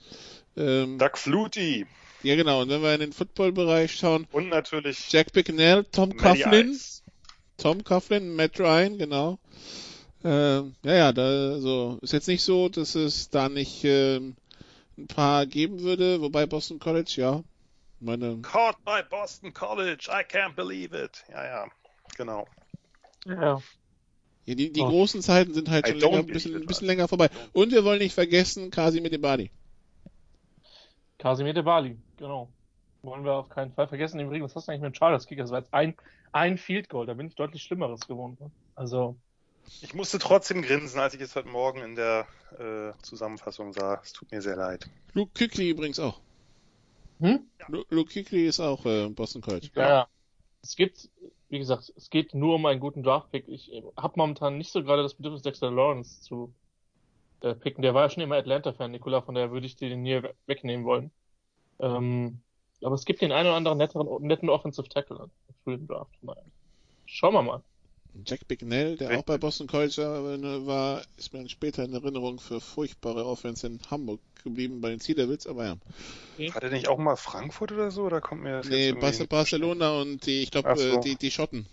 Ähm, 0.58 0.98
Doug 0.98 1.16
Flutie 1.16 1.86
ja, 2.24 2.36
genau. 2.36 2.62
Und 2.62 2.70
wenn 2.70 2.82
wir 2.82 2.94
in 2.94 2.99
den 2.99 3.14
Football-Bereich 3.14 3.95
schauen, 3.95 4.28
und 4.32 4.49
natürlich 4.49 5.12
Jack 5.12 5.32
Bicknell, 5.32 5.86
Tom 5.91 6.10
Matty 6.10 6.44
Coughlin, 6.44 6.72
Ice. 6.72 6.97
Tom 7.57 7.84
Coughlin, 7.84 8.35
Matt 8.35 8.59
Ryan, 8.59 8.97
genau. 8.97 9.39
Ähm, 10.23 10.75
ja, 10.84 10.93
ja, 10.93 11.11
da 11.13 11.59
so 11.59 11.99
ist 12.01 12.13
jetzt 12.13 12.27
nicht 12.27 12.43
so, 12.43 12.69
dass 12.69 12.95
es 12.95 13.29
da 13.29 13.49
nicht 13.49 13.84
ähm, 13.84 14.35
ein 14.97 15.07
paar 15.07 15.45
geben 15.45 15.81
würde, 15.81 16.21
wobei 16.21 16.45
Boston 16.45 16.79
College, 16.79 17.13
ja, 17.17 17.43
meine, 17.99 18.39
Caught 18.41 18.84
by 18.85 19.01
Boston 19.09 19.53
College, 19.53 20.07
I 20.09 20.23
can't 20.23 20.55
believe 20.55 20.95
it. 20.95 21.23
Ja, 21.29 21.43
ja, 21.45 21.65
genau. 22.15 22.47
ja. 23.25 23.61
ja, 24.45 24.55
die, 24.55 24.71
die 24.71 24.81
Oh. 24.81 24.89
großen 24.89 25.21
Zeiten 25.21 25.53
sind 25.53 25.69
halt 25.69 25.88
schon 25.88 25.99
länger, 25.99 26.19
ein 26.19 26.27
bisschen, 26.27 26.55
ein 26.55 26.65
bisschen 26.65 26.88
länger 26.88 27.07
vorbei. 27.07 27.29
Und 27.53 27.71
wir 27.71 27.84
wollen 27.84 27.99
nicht 27.99 28.13
vergessen, 28.13 28.71
Kasi 28.71 29.01
mit 29.01 29.13
dem 29.13 29.21
Badi. 29.21 29.51
Casimir 31.17 31.53
de 31.53 31.63
Bali, 31.63 31.97
genau. 32.17 32.47
Wollen 33.07 33.23
wir 33.23 33.35
auf 33.35 33.47
keinen 33.47 33.71
Fall 33.71 33.88
vergessen. 33.88 34.19
Im 34.19 34.27
Übrigen, 34.27 34.43
was 34.43 34.53
hast 34.53 34.67
du 34.67 34.71
eigentlich 34.71 34.81
mit 34.81 34.93
dem 34.93 34.97
Chargers 34.97 35.27
Kicker? 35.27 35.43
Das 35.43 35.51
war 35.51 35.59
jetzt 35.59 35.73
ein, 35.73 35.95
ein 36.34 36.57
Field 36.57 36.89
Goal, 36.89 37.05
da 37.05 37.13
bin 37.13 37.27
ich 37.27 37.35
deutlich 37.35 37.63
Schlimmeres 37.63 38.05
gewohnt. 38.05 38.38
Also, 38.75 39.15
Ich 39.81 39.93
musste 39.93 40.19
trotzdem 40.19 40.61
grinsen, 40.61 40.99
als 40.99 41.13
ich 41.13 41.21
es 41.21 41.34
heute 41.34 41.47
Morgen 41.47 41.81
in 41.81 41.95
der 41.95 42.27
äh, 42.59 42.91
Zusammenfassung 43.01 43.71
sah. 43.71 44.01
Es 44.03 44.11
tut 44.11 44.29
mir 44.31 44.41
sehr 44.41 44.57
leid. 44.57 44.89
Luke 45.13 45.31
Kuechly 45.38 45.69
übrigens 45.69 45.99
auch. 45.99 46.19
hm? 47.21 47.49
Lu- 47.69 47.85
Luke 47.89 48.11
Kuechly 48.13 48.45
ist 48.45 48.59
auch 48.59 48.85
äh, 48.85 49.07
Boston 49.07 49.41
College. 49.41 49.69
Ja, 49.73 49.88
ja. 49.88 50.07
Es 50.61 50.75
gibt, 50.75 51.09
wie 51.47 51.59
gesagt, 51.59 51.93
es 51.95 52.09
geht 52.09 52.34
nur 52.34 52.55
um 52.55 52.65
einen 52.65 52.81
guten 52.81 53.03
Draft-Pick. 53.03 53.47
Ich 53.47 53.71
habe 53.95 54.13
momentan 54.17 54.57
nicht 54.57 54.71
so 54.73 54.84
gerade 54.84 55.01
das 55.03 55.13
Bedürfnis, 55.13 55.43
Dexter 55.43 55.71
Lawrence 55.71 56.21
zu 56.23 56.53
äh, 57.39 57.55
picken. 57.55 57.84
Der 57.84 57.93
war 57.93 58.03
ja 58.03 58.09
schon 58.09 58.23
immer 58.23 58.35
Atlanta-Fan, 58.35 58.91
Nikola, 58.91 59.21
von 59.21 59.34
daher 59.34 59.51
würde 59.51 59.65
ich 59.65 59.77
den 59.77 60.03
hier 60.03 60.23
we- 60.23 60.35
wegnehmen 60.45 60.85
wollen. 60.85 61.11
Ähm, 61.79 62.41
aber 62.84 62.95
es 62.95 63.06
gibt 63.06 63.22
den 63.22 63.32
einen 63.32 63.48
oder 63.48 63.58
anderen 63.58 63.78
netteren, 63.78 64.08
netten 64.26 64.49
Offensive 64.49 64.88
Tackle 64.90 65.30
im 65.48 65.56
frühen 65.64 65.88
Draft. 65.88 66.24
Mal. 66.24 66.41
Schauen 67.06 67.34
wir 67.34 67.41
mal. 67.41 67.64
Jack 68.26 68.48
Bicknell, 68.48 68.98
der 68.98 69.20
auch 69.20 69.24
bei 69.24 69.38
Boston 69.38 69.68
College 69.68 69.98
war, 69.98 70.66
war, 70.66 71.02
ist 71.18 71.34
mir 71.34 71.40
dann 71.40 71.49
später 71.49 71.84
in 71.84 71.94
Erinnerung 71.94 72.40
für 72.40 72.60
furchtbare 72.60 73.26
Offense 73.26 73.68
in 73.68 73.80
Hamburg 73.91 74.20
geblieben 74.44 74.82
bei 74.82 74.90
den 74.90 74.99
Sea 74.99 75.14
Devils, 75.14 75.45
aber 75.45 75.66
ja. 75.66 76.54
War 76.54 76.62
der 76.62 76.72
nicht 76.72 76.88
auch 76.88 76.98
mal 76.98 77.16
Frankfurt 77.16 77.72
oder 77.72 77.91
so? 77.91 78.04
Oder 78.04 78.22
kommt 78.22 78.41
mir 78.41 78.58
das 78.58 78.68
Nee, 78.70 78.90
irgendwie... 78.90 79.26
Barcelona 79.28 80.02
und 80.02 80.26
die, 80.26 80.41
ich 80.41 80.52
glaube, 80.52 80.76
so. 80.76 80.98
äh, 80.98 80.99
die, 81.02 81.16
die 81.16 81.32
Schotten. 81.32 81.68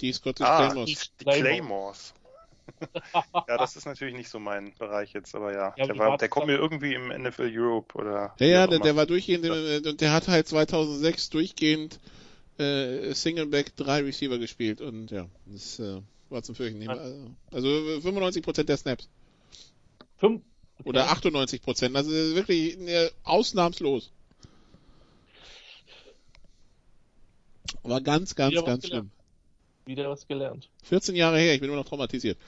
Die 0.00 0.12
Scottish 0.12 0.46
Ah, 0.46 0.66
Claymores. 0.66 0.88
die 0.90 1.24
Claymore. 1.24 1.42
Claymores. 1.42 2.14
ja, 3.48 3.58
das 3.58 3.76
ist 3.76 3.86
natürlich 3.86 4.14
nicht 4.14 4.28
so 4.28 4.38
mein 4.38 4.72
Bereich 4.78 5.12
jetzt, 5.12 5.34
aber 5.34 5.52
ja, 5.52 5.74
Ja, 5.76 5.86
der, 5.86 5.98
war, 5.98 6.18
der 6.18 6.28
kommt 6.28 6.46
mir 6.46 6.56
irgendwie 6.56 6.94
im 6.94 7.08
NFL 7.08 7.50
Europe 7.52 7.96
oder. 7.96 8.34
Ja, 8.38 8.46
ja, 8.46 8.66
der, 8.66 8.78
der 8.78 8.96
war 8.96 9.06
durchgehend, 9.06 9.44
äh, 9.44 9.88
und 9.88 10.00
der 10.00 10.12
hat 10.12 10.28
halt 10.28 10.48
2006 10.48 11.30
durchgehend 11.30 12.00
äh, 12.58 13.12
Singleback 13.14 13.74
drei 13.76 14.02
Receiver 14.02 14.38
gespielt 14.38 14.80
und 14.80 15.10
ja, 15.10 15.26
das 15.46 15.78
äh, 15.78 16.00
war 16.28 16.42
zum 16.42 16.54
Fürchten. 16.54 16.78
nicht 16.78 16.88
mehr. 16.88 17.30
Also 17.50 17.68
95% 17.68 18.64
der 18.64 18.76
Snaps. 18.76 19.08
Fünf. 20.16 20.42
Oder 20.84 21.10
98%. 21.10 21.94
Also 21.94 22.10
wirklich 22.10 22.78
äh, 22.78 23.10
ausnahmslos. 23.22 24.10
War 27.82 28.00
ganz, 28.00 28.34
ganz, 28.34 28.54
ganz 28.54 28.64
gelernt. 28.64 28.86
schlimm. 28.86 29.10
Wieder 29.90 30.08
was 30.08 30.26
gelernt. 30.26 30.68
14 30.84 31.16
Jahre 31.16 31.38
her, 31.38 31.54
ich 31.54 31.60
bin 31.60 31.68
immer 31.68 31.78
noch 31.78 31.88
traumatisiert. 31.88 32.38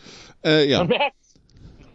Äh, 0.45 0.71
ja. 0.71 0.79
Man 0.79 0.89
merkt 0.89 1.17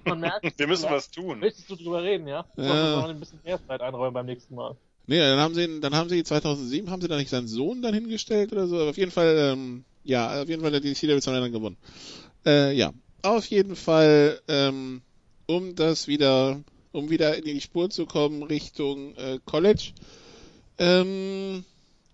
Man 0.04 0.20
merkt 0.20 0.44
Wir 0.60 0.68
müssen 0.68 0.90
was 0.90 1.10
tun. 1.10 1.40
Möchtest 1.40 1.70
du 1.70 1.78
drüber 1.78 2.04
reden, 2.04 2.28
ja? 2.28 2.46
Ja. 2.58 2.66
Ja. 2.66 3.06
Ein 3.08 3.20
bisschen 3.20 3.40
mehr 3.46 3.60
Zeit 3.66 3.82
einräumen 3.82 4.14
beim 4.14 4.26
nächsten 4.26 4.56
Mal. 4.56 4.76
Nee, 5.06 5.20
dann 5.20 5.40
haben 5.40 5.56
sie, 5.56 5.80
dann 5.80 5.96
haben 5.96 6.10
sie 6.10 6.22
2007, 6.22 6.92
haben 6.92 7.02
sie 7.02 7.08
da 7.08 7.16
nicht 7.16 7.30
seinen 7.30 7.48
Sohn 7.48 7.82
dann 7.82 7.94
hingestellt 7.94 8.52
oder 8.52 8.68
so? 8.68 8.76
Aber 8.76 8.90
auf 8.90 8.98
jeden 8.98 9.12
Fall, 9.12 9.38
ähm, 9.38 9.86
ja, 10.04 10.42
auf 10.42 10.50
jeden 10.50 10.62
Fall 10.62 10.74
hat 10.74 10.84
die 10.84 10.94
Sea 10.94 11.08
Devils 11.08 11.24
dann 11.24 11.52
gewonnen. 11.52 11.78
Äh, 12.46 12.74
ja, 12.74 12.92
auf 13.22 13.46
jeden 13.46 13.78
Fall, 13.78 14.42
ähm, 14.50 15.02
um 15.46 15.76
das 15.76 16.10
wieder, 16.10 16.60
um 16.92 17.10
wieder 17.10 17.38
in 17.38 17.46
die 17.46 17.62
Spur 17.62 17.90
zu 17.90 18.06
kommen 18.06 18.44
Richtung 18.44 19.16
äh, 19.16 19.40
College. 19.46 19.94
Ähm, 20.78 21.64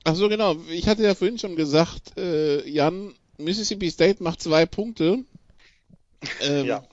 ach 0.03 0.15
so, 0.15 0.30
genau. 0.30 0.55
Ich 0.69 0.88
hatte 0.88 1.03
ja 1.03 1.15
vorhin 1.15 1.39
schon 1.39 1.55
gesagt, 1.55 2.15
äh, 2.18 2.68
Jan, 2.69 3.15
Mississippi 3.38 3.89
State 3.89 4.22
macht 4.23 4.41
zwei 4.41 4.65
Punkte. 4.65 5.23
Ähm, 6.41 6.65
Ja. 6.65 6.84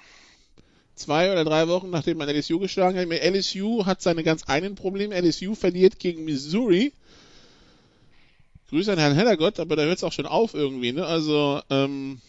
Zwei 0.94 1.32
oder 1.32 1.44
drei 1.44 1.66
Wochen 1.68 1.88
nachdem 1.88 2.18
man 2.18 2.28
LSU 2.28 2.58
geschlagen 2.58 2.98
hat. 2.98 3.06
LSU 3.08 3.86
hat 3.86 4.02
seine 4.02 4.22
ganz 4.22 4.42
eigenen 4.48 4.74
Probleme. 4.74 5.14
LSU 5.18 5.54
verliert 5.54 5.98
gegen 5.98 6.24
Missouri. 6.24 6.92
Grüße 8.68 8.92
an 8.92 8.98
Herrn 8.98 9.14
Hellergott, 9.14 9.58
aber 9.60 9.76
da 9.76 9.82
hört 9.82 9.96
es 9.98 10.04
auch 10.04 10.12
schon 10.12 10.26
auf 10.26 10.54
irgendwie, 10.54 10.92
ne? 10.92 11.04
Also, 11.06 11.60
ähm, 11.70 12.20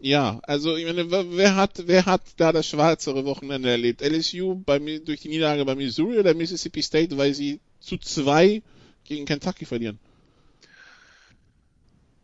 ja, 0.00 0.40
also 0.44 0.76
ich 0.76 0.86
meine, 0.86 1.10
wer- 1.10 1.54
hat, 1.56 1.82
wer 1.86 2.06
hat 2.06 2.22
da 2.36 2.52
das 2.52 2.66
schwarzere 2.66 3.24
Wochenende 3.24 3.70
erlebt? 3.70 4.00
LSU 4.02 4.54
bei, 4.64 4.78
durch 4.78 5.20
die 5.20 5.28
Niederlage 5.28 5.64
bei 5.64 5.74
Missouri 5.74 6.18
oder 6.18 6.34
Mississippi 6.34 6.82
State, 6.82 7.16
weil 7.18 7.34
sie 7.34 7.60
zu 7.80 7.96
zwei 7.98 8.62
gegen 9.04 9.24
Kentucky 9.26 9.66
verlieren? 9.66 9.98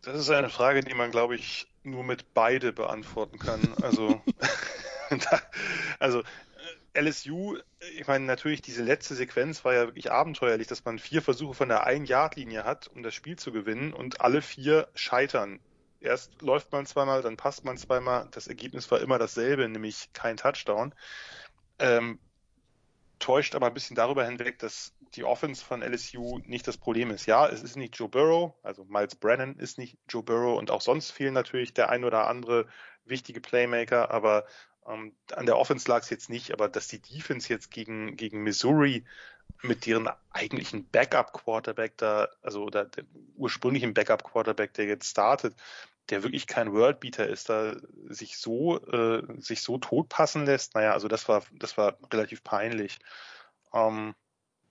Das 0.05 0.19
ist 0.19 0.29
eine 0.29 0.49
Frage, 0.49 0.81
die 0.81 0.93
man, 0.93 1.09
glaube 1.09 1.35
ich, 1.35 1.67
nur 1.83 2.03
mit 2.03 2.35
beide 2.35 2.71
beantworten 2.71 3.39
kann. 3.39 3.73
Also, 3.81 4.21
da, 5.09 5.41
also 5.97 6.21
äh, 6.93 7.01
LSU, 7.01 7.57
ich 7.97 8.05
meine, 8.05 8.25
natürlich, 8.25 8.61
diese 8.61 8.83
letzte 8.83 9.15
Sequenz 9.15 9.65
war 9.65 9.73
ja 9.73 9.87
wirklich 9.87 10.11
abenteuerlich, 10.11 10.67
dass 10.67 10.85
man 10.85 10.99
vier 10.99 11.23
Versuche 11.23 11.55
von 11.55 11.69
der 11.69 11.85
Ein-Yard-Linie 11.85 12.65
hat, 12.65 12.87
um 12.87 13.01
das 13.01 13.15
Spiel 13.15 13.37
zu 13.37 13.51
gewinnen 13.51 13.93
und 13.93 14.21
alle 14.21 14.43
vier 14.43 14.87
scheitern. 14.93 15.59
Erst 16.01 16.39
läuft 16.43 16.71
man 16.71 16.85
zweimal, 16.85 17.23
dann 17.23 17.35
passt 17.35 17.65
man 17.65 17.77
zweimal. 17.77 18.27
Das 18.29 18.45
Ergebnis 18.45 18.91
war 18.91 19.01
immer 19.01 19.17
dasselbe, 19.17 19.67
nämlich 19.67 20.13
kein 20.13 20.37
Touchdown. 20.37 20.93
Ähm, 21.79 22.19
täuscht 23.17 23.55
aber 23.55 23.67
ein 23.67 23.73
bisschen 23.73 23.95
darüber 23.95 24.23
hinweg, 24.23 24.59
dass 24.59 24.93
die 25.15 25.23
Offense 25.23 25.63
von 25.63 25.81
LSU 25.81 26.39
nicht 26.45 26.67
das 26.67 26.77
Problem 26.77 27.11
ist. 27.11 27.25
Ja, 27.25 27.47
es 27.47 27.63
ist 27.63 27.75
nicht 27.75 27.97
Joe 27.97 28.09
Burrow, 28.09 28.53
also 28.63 28.85
Miles 28.85 29.15
Brennan 29.15 29.55
ist 29.55 29.77
nicht 29.77 29.97
Joe 30.09 30.23
Burrow 30.23 30.57
und 30.57 30.71
auch 30.71 30.81
sonst 30.81 31.11
fehlen 31.11 31.33
natürlich 31.33 31.73
der 31.73 31.89
ein 31.89 32.03
oder 32.03 32.27
andere 32.27 32.67
wichtige 33.05 33.41
Playmaker, 33.41 34.11
aber 34.11 34.45
ähm, 34.87 35.13
an 35.33 35.45
der 35.45 35.57
Offense 35.57 35.89
lag 35.89 36.03
es 36.03 36.09
jetzt 36.09 36.29
nicht, 36.29 36.51
aber 36.51 36.69
dass 36.69 36.87
die 36.87 37.01
Defense 37.01 37.51
jetzt 37.51 37.71
gegen, 37.71 38.15
gegen 38.17 38.43
Missouri 38.43 39.03
mit 39.61 39.85
deren 39.85 40.09
eigentlichen 40.31 40.89
Backup-Quarterback 40.89 41.97
da, 41.97 42.29
also 42.41 42.63
oder 42.63 42.85
dem 42.85 43.07
ursprünglichen 43.35 43.93
Backup-Quarterback, 43.93 44.73
der 44.73 44.85
jetzt 44.85 45.09
startet, 45.09 45.55
der 46.09 46.23
wirklich 46.23 46.45
kein 46.45 46.71
Worldbeater 46.73 47.27
ist, 47.27 47.49
da 47.49 47.75
sich 48.09 48.37
so, 48.37 48.79
äh, 48.87 49.23
sich 49.39 49.61
so 49.61 49.77
totpassen 49.77 50.45
lässt, 50.45 50.75
naja, 50.75 50.93
also 50.93 51.07
das 51.07 51.27
war, 51.27 51.43
das 51.53 51.77
war 51.77 51.97
relativ 52.11 52.43
peinlich. 52.43 52.99
Ähm, 53.73 54.13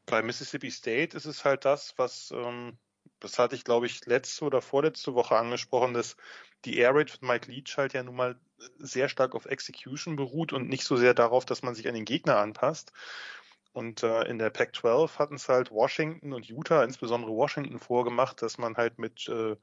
bei 0.06 0.22
Mississippi 0.22 0.70
State 0.70 1.16
ist 1.16 1.26
es 1.26 1.44
halt 1.44 1.64
das, 1.64 1.94
was, 1.96 2.30
ähm, 2.32 2.78
das 3.20 3.38
hatte 3.38 3.56
ich 3.56 3.64
glaube 3.64 3.86
ich 3.86 4.04
letzte 4.06 4.44
oder 4.44 4.60
vorletzte 4.62 5.14
Woche 5.14 5.36
angesprochen, 5.36 5.94
dass 5.94 6.16
die 6.64 6.78
Air 6.78 6.94
Raid 6.94 7.10
von 7.10 7.28
Mike 7.28 7.50
Leach 7.50 7.76
halt 7.76 7.92
ja 7.92 8.02
nun 8.02 8.16
mal 8.16 8.38
sehr 8.78 9.08
stark 9.08 9.34
auf 9.34 9.46
Execution 9.46 10.16
beruht 10.16 10.52
und 10.52 10.68
nicht 10.68 10.84
so 10.84 10.96
sehr 10.96 11.14
darauf, 11.14 11.44
dass 11.44 11.62
man 11.62 11.74
sich 11.74 11.88
an 11.88 11.94
den 11.94 12.04
Gegner 12.04 12.38
anpasst. 12.38 12.92
Und 13.72 14.04
äh, 14.04 14.22
in 14.28 14.38
der 14.38 14.50
Pac-12 14.50 15.18
hatten 15.18 15.34
es 15.34 15.48
halt 15.48 15.72
Washington 15.72 16.32
und 16.32 16.46
Utah, 16.46 16.84
insbesondere 16.84 17.32
Washington, 17.32 17.80
vorgemacht, 17.80 18.40
dass 18.40 18.56
man 18.56 18.76
halt 18.76 18.98
mit 18.98 19.28
äh, 19.28 19.56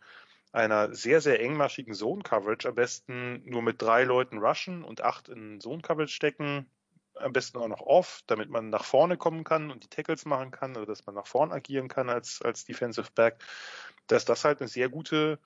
einer 0.52 0.94
sehr, 0.94 1.22
sehr 1.22 1.40
engmaschigen 1.40 1.94
Zone-Coverage 1.94 2.68
am 2.68 2.76
besten 2.76 3.42
nur 3.46 3.62
mit 3.62 3.82
drei 3.82 4.04
Leuten 4.04 4.40
rushen 4.40 4.84
und 4.84 5.02
acht 5.02 5.30
in 5.30 5.62
Zone-Coverage 5.62 6.14
stecken, 6.14 6.70
am 7.16 7.34
besten 7.34 7.58
auch 7.58 7.68
noch 7.68 7.82
off, 7.82 8.22
damit 8.28 8.50
man 8.50 8.70
nach 8.70 8.84
vorne 8.84 9.18
kommen 9.18 9.44
kann 9.44 9.72
und 9.72 9.84
die 9.84 9.90
Tackles 9.90 10.26
machen 10.26 10.52
kann, 10.52 10.76
also 10.76 10.86
dass 10.86 11.06
man 11.06 11.16
nach 11.16 11.28
vorne 11.28 11.54
agieren 11.54 11.88
kann 11.88 12.10
als, 12.10 12.42
als 12.42 12.66
Defensive 12.66 13.10
Back, 13.14 13.44
dass 14.08 14.26
das 14.26 14.44
halt 14.44 14.62
eine 14.62 14.68
sehr 14.68 14.90
gute 14.90 15.40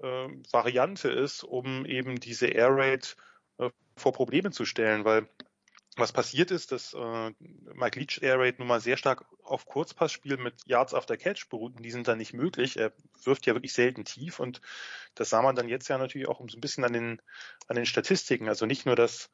äh, 0.00 0.28
Variante 0.50 1.10
ist, 1.10 1.44
um 1.44 1.86
eben 1.86 2.16
diese 2.16 2.46
Air 2.48 2.70
Raid 2.70 3.16
äh, 3.58 3.70
vor 3.96 4.12
Probleme 4.12 4.50
zu 4.50 4.64
stellen, 4.64 5.04
weil 5.04 5.28
was 5.96 6.12
passiert 6.12 6.50
ist, 6.50 6.72
dass 6.72 6.94
äh, 6.94 7.32
Mike 7.74 8.00
Leach 8.00 8.22
Air 8.22 8.38
Raid 8.38 8.58
nun 8.58 8.68
mal 8.68 8.80
sehr 8.80 8.96
stark 8.96 9.26
auf 9.42 9.66
Kurzpassspiel 9.66 10.38
mit 10.38 10.54
Yards 10.64 10.94
after 10.94 11.18
Catch 11.18 11.50
beruht 11.50 11.76
und 11.76 11.82
die 11.82 11.90
sind 11.90 12.08
dann 12.08 12.16
nicht 12.16 12.32
möglich. 12.32 12.78
Er 12.78 12.92
wirft 13.24 13.44
ja 13.46 13.54
wirklich 13.54 13.74
selten 13.74 14.04
tief 14.04 14.40
und 14.40 14.62
das 15.14 15.28
sah 15.28 15.42
man 15.42 15.54
dann 15.54 15.68
jetzt 15.68 15.88
ja 15.88 15.98
natürlich 15.98 16.28
auch 16.28 16.40
so 16.48 16.56
ein 16.56 16.62
bisschen 16.62 16.84
an 16.84 16.94
den, 16.94 17.22
an 17.68 17.76
den 17.76 17.84
Statistiken. 17.84 18.48
Also 18.48 18.64
nicht 18.64 18.86
nur, 18.86 18.96
dass 18.96 19.30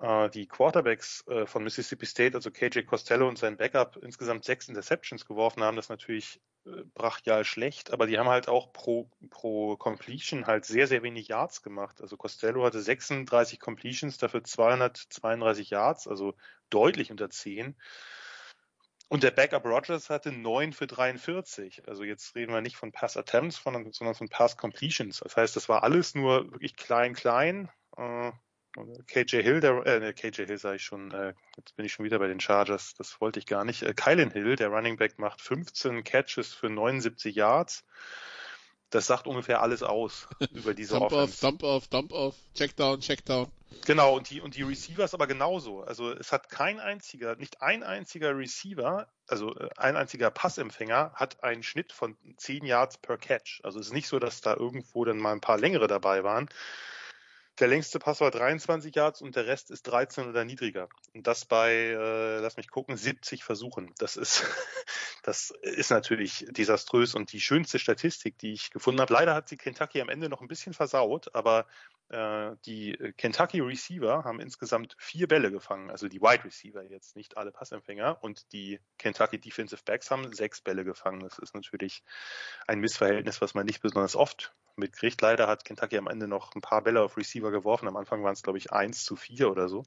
äh, 0.00 0.30
die 0.30 0.46
Quarterbacks 0.46 1.26
äh, 1.26 1.46
von 1.46 1.64
Mississippi 1.64 2.06
State, 2.06 2.36
also 2.36 2.50
KJ 2.50 2.82
Costello 2.82 3.28
und 3.28 3.38
sein 3.38 3.56
Backup, 3.56 3.96
insgesamt 4.02 4.44
sechs 4.44 4.68
Interceptions 4.68 5.26
geworfen 5.26 5.62
haben, 5.62 5.76
das 5.76 5.86
ist 5.86 5.90
natürlich 5.90 6.40
äh, 6.66 6.84
brachial 6.94 7.44
schlecht, 7.44 7.92
aber 7.92 8.06
die 8.06 8.18
haben 8.18 8.28
halt 8.28 8.48
auch 8.48 8.72
pro, 8.72 9.10
pro 9.30 9.76
Completion 9.76 10.46
halt 10.46 10.64
sehr, 10.64 10.86
sehr 10.86 11.02
wenig 11.02 11.28
Yards 11.28 11.62
gemacht. 11.62 12.00
Also 12.00 12.16
Costello 12.16 12.64
hatte 12.64 12.80
36 12.80 13.58
Completions, 13.58 14.18
dafür 14.18 14.44
232 14.44 15.70
Yards, 15.70 16.06
also 16.06 16.34
deutlich 16.70 17.10
unter 17.10 17.30
10. 17.30 17.76
Und 19.10 19.22
der 19.22 19.30
Backup 19.30 19.64
Rogers 19.64 20.10
hatte 20.10 20.32
9 20.32 20.74
für 20.74 20.86
43. 20.86 21.88
Also 21.88 22.04
jetzt 22.04 22.34
reden 22.34 22.52
wir 22.52 22.60
nicht 22.60 22.76
von 22.76 22.92
Pass 22.92 23.16
Attempts, 23.16 23.62
sondern 23.62 24.14
von 24.14 24.28
Pass 24.28 24.58
Completions. 24.58 25.20
Das 25.20 25.34
heißt, 25.34 25.56
das 25.56 25.68
war 25.70 25.82
alles 25.82 26.14
nur 26.14 26.52
wirklich 26.52 26.76
klein, 26.76 27.14
klein. 27.14 27.70
KJ 29.06 29.42
Hill, 29.42 29.60
der, 29.60 29.86
äh, 29.86 30.12
KJ 30.12 30.46
Hill 30.46 30.58
sage 30.58 30.76
ich 30.76 30.84
schon, 30.84 31.10
äh, 31.12 31.34
jetzt 31.56 31.76
bin 31.76 31.86
ich 31.86 31.92
schon 31.92 32.04
wieder 32.04 32.18
bei 32.18 32.28
den 32.28 32.40
Chargers, 32.40 32.94
das 32.94 33.20
wollte 33.20 33.38
ich 33.38 33.46
gar 33.46 33.64
nicht. 33.64 33.82
Äh, 33.82 33.94
Kylan 33.94 34.30
Hill, 34.30 34.56
der 34.56 34.68
Running 34.68 34.96
Back, 34.96 35.18
macht 35.18 35.40
15 35.40 36.04
Catches 36.04 36.54
für 36.54 36.68
79 36.68 37.34
Yards. 37.34 37.84
Das 38.90 39.06
sagt 39.06 39.26
ungefähr 39.26 39.60
alles 39.60 39.82
aus 39.82 40.28
über 40.52 40.74
diese 40.74 40.94
Dump 40.94 41.12
Offense. 41.12 41.32
off, 41.34 41.40
Dump 41.40 41.62
off, 41.62 41.88
Dump 41.88 42.12
off, 42.12 42.36
Checkdown, 42.54 43.00
Checkdown. 43.00 43.50
Genau, 43.84 44.16
und 44.16 44.30
die, 44.30 44.40
und 44.40 44.56
die 44.56 44.62
Receivers 44.62 45.12
aber 45.14 45.26
genauso. 45.26 45.82
Also 45.82 46.10
es 46.12 46.32
hat 46.32 46.48
kein 46.48 46.80
einziger, 46.80 47.36
nicht 47.36 47.60
ein 47.60 47.82
einziger 47.82 48.36
Receiver, 48.36 49.08
also 49.26 49.54
äh, 49.56 49.68
ein 49.76 49.96
einziger 49.96 50.30
Passempfänger 50.30 51.12
hat 51.14 51.42
einen 51.42 51.62
Schnitt 51.62 51.92
von 51.92 52.16
10 52.38 52.64
Yards 52.64 52.98
per 52.98 53.18
Catch. 53.18 53.60
Also 53.62 53.78
es 53.78 53.88
ist 53.88 53.92
nicht 53.92 54.08
so, 54.08 54.18
dass 54.18 54.40
da 54.40 54.54
irgendwo 54.54 55.04
dann 55.04 55.18
mal 55.18 55.32
ein 55.32 55.40
paar 55.40 55.58
längere 55.58 55.86
dabei 55.86 56.24
waren. 56.24 56.48
Der 57.60 57.66
längste 57.66 57.98
Pass 57.98 58.20
war 58.20 58.30
23 58.30 58.94
Yards 58.94 59.20
und 59.20 59.34
der 59.34 59.46
Rest 59.46 59.72
ist 59.72 59.82
13 59.82 60.28
oder 60.28 60.44
niedriger. 60.44 60.88
Und 61.12 61.26
das 61.26 61.44
bei, 61.44 61.72
äh, 61.72 62.38
lass 62.38 62.56
mich 62.56 62.70
gucken, 62.70 62.96
70 62.96 63.42
Versuchen. 63.42 63.92
Das 63.98 64.16
ist, 64.16 64.44
das 65.24 65.50
ist 65.62 65.90
natürlich 65.90 66.46
desaströs 66.50 67.16
und 67.16 67.32
die 67.32 67.40
schönste 67.40 67.80
Statistik, 67.80 68.38
die 68.38 68.52
ich 68.52 68.70
gefunden 68.70 69.00
habe. 69.00 69.12
Leider 69.12 69.34
hat 69.34 69.48
sie 69.48 69.56
Kentucky 69.56 70.00
am 70.00 70.08
Ende 70.08 70.28
noch 70.28 70.40
ein 70.40 70.46
bisschen 70.46 70.72
versaut, 70.72 71.34
aber 71.34 71.66
äh, 72.10 72.54
die 72.64 72.96
Kentucky 73.16 73.58
Receiver 73.58 74.22
haben 74.22 74.38
insgesamt 74.38 74.94
vier 74.96 75.26
Bälle 75.26 75.50
gefangen, 75.50 75.90
also 75.90 76.06
die 76.06 76.20
Wide 76.20 76.44
Receiver 76.44 76.84
jetzt, 76.84 77.16
nicht 77.16 77.36
alle 77.36 77.50
Passempfänger. 77.50 78.22
Und 78.22 78.52
die 78.52 78.78
Kentucky 78.98 79.40
Defensive 79.40 79.82
Backs 79.84 80.12
haben 80.12 80.32
sechs 80.32 80.60
Bälle 80.60 80.84
gefangen. 80.84 81.20
Das 81.20 81.38
ist 81.38 81.54
natürlich 81.54 82.04
ein 82.68 82.78
Missverhältnis, 82.78 83.40
was 83.40 83.54
man 83.54 83.66
nicht 83.66 83.82
besonders 83.82 84.14
oft 84.14 84.54
mitkriegt. 84.78 85.20
Leider 85.20 85.46
hat 85.46 85.64
Kentucky 85.64 85.98
am 85.98 86.06
Ende 86.06 86.28
noch 86.28 86.54
ein 86.54 86.60
paar 86.60 86.82
Bälle 86.82 87.02
auf 87.02 87.16
Receiver 87.16 87.50
geworfen. 87.50 87.88
Am 87.88 87.96
Anfang 87.96 88.22
waren 88.22 88.32
es, 88.32 88.42
glaube 88.42 88.58
ich, 88.58 88.72
eins 88.72 89.04
zu 89.04 89.16
vier 89.16 89.50
oder 89.50 89.68
so. 89.68 89.84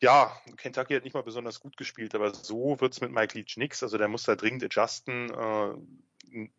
Ja, 0.00 0.36
Kentucky 0.56 0.94
hat 0.94 1.04
nicht 1.04 1.14
mal 1.14 1.22
besonders 1.22 1.60
gut 1.60 1.76
gespielt, 1.76 2.16
aber 2.16 2.34
so 2.34 2.80
wird's 2.80 3.00
mit 3.00 3.12
Mike 3.12 3.38
Leach 3.38 3.56
nix. 3.56 3.84
Also 3.84 3.98
der 3.98 4.08
muss 4.08 4.24
da 4.24 4.34
dringend 4.34 4.64
adjusten. 4.64 5.30
Äh, 5.30 5.74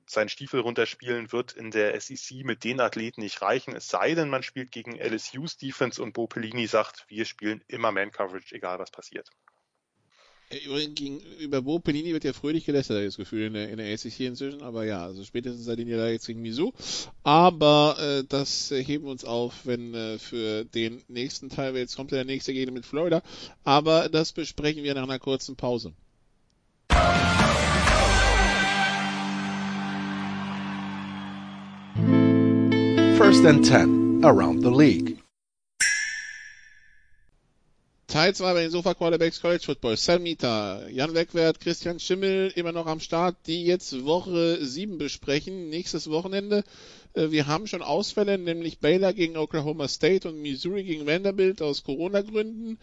seinen 0.06 0.30
Stiefel 0.30 0.60
runterspielen 0.60 1.32
wird 1.32 1.54
in 1.54 1.72
der 1.72 2.00
SEC 2.00 2.46
mit 2.46 2.64
den 2.64 2.80
Athleten 2.80 3.22
nicht 3.22 3.42
reichen. 3.42 3.76
Es 3.76 3.90
sei 3.90 4.14
denn, 4.14 4.30
man 4.30 4.44
spielt 4.44 4.72
gegen 4.72 4.98
LSU's 4.98 5.58
Defense 5.58 6.02
und 6.02 6.14
Bo 6.14 6.28
Pelini 6.28 6.68
sagt, 6.68 7.06
wir 7.10 7.26
spielen 7.26 7.64
immer 7.68 7.92
Man-Coverage, 7.92 8.56
egal 8.56 8.80
was 8.80 8.92
passiert. 8.92 9.30
Übrigens, 10.66 10.96
gegenüber 10.96 11.62
Bo 11.62 11.80
Pelini 11.80 12.14
wird 12.14 12.24
ja 12.24 12.34
fröhlich 12.34 12.66
gelästert, 12.66 12.96
habe 12.96 13.06
ich 13.06 13.10
das 13.10 13.18
Gefühl, 13.18 13.48
in 13.48 13.54
der, 13.54 13.70
in 13.70 13.78
der 13.78 13.98
SEC 13.98 14.20
inzwischen. 14.22 14.62
Aber 14.62 14.86
ja, 14.86 15.04
also 15.04 15.24
spätestens 15.24 15.66
seitdem 15.66 15.88
ihr 15.88 15.98
da 15.98 16.08
jetzt 16.08 16.28
gegen 16.28 16.42
Misu. 16.42 16.72
Aber 17.24 17.98
äh, 18.00 18.24
das 18.28 18.72
äh, 18.72 18.84
heben 18.84 19.06
wir 19.06 19.12
uns 19.12 19.26
auf, 19.26 19.66
wenn 19.66 19.94
äh, 19.94 20.20
für 20.20 20.66
den 20.66 21.02
nächsten 21.08 21.50
Teil, 21.50 21.76
jetzt 21.78 21.96
kommt 21.96 22.12
ja 22.12 22.18
der 22.18 22.26
nächste 22.26 22.54
Gegner 22.54 22.74
mit 22.74 22.86
Florida. 22.86 23.22
Aber 23.64 24.10
das 24.10 24.34
besprechen 24.34 24.84
wir 24.84 24.94
nach 24.94 25.04
einer 25.04 25.20
kurzen 25.20 25.56
Pause. 25.56 25.94
First 33.18 33.46
and 33.46 33.66
10 33.66 34.24
around 34.24 34.64
the 34.64 34.70
league. 34.70 35.23
Teil 38.14 38.36
2 38.36 38.54
bei 38.54 38.62
den 38.62 38.70
Sofa 38.70 38.94
Quarterbacks 38.94 39.42
College 39.42 39.64
Football. 39.66 39.98
Salmita, 39.98 40.88
Jan 40.88 41.16
Wegwert, 41.16 41.60
Christian 41.60 42.00
Schimmel 42.00 42.54
immer 42.56 42.72
noch 42.72 42.86
am 42.86 43.00
Start, 43.00 43.36
die 43.48 43.66
jetzt 43.66 44.06
Woche 44.06 44.64
7 44.64 45.00
besprechen, 45.00 45.72
nächstes 45.72 46.12
Wochenende. 46.12 46.64
Äh, 47.16 47.32
wir 47.32 47.48
haben 47.48 47.66
schon 47.66 47.82
Ausfälle, 47.82 48.38
nämlich 48.38 48.78
Baylor 48.78 49.14
gegen 49.14 49.36
Oklahoma 49.36 49.88
State 49.88 50.30
und 50.30 50.40
Missouri 50.40 50.84
gegen 50.84 51.08
Vanderbilt 51.08 51.64
aus 51.64 51.84
Corona-Gründen. 51.84 52.78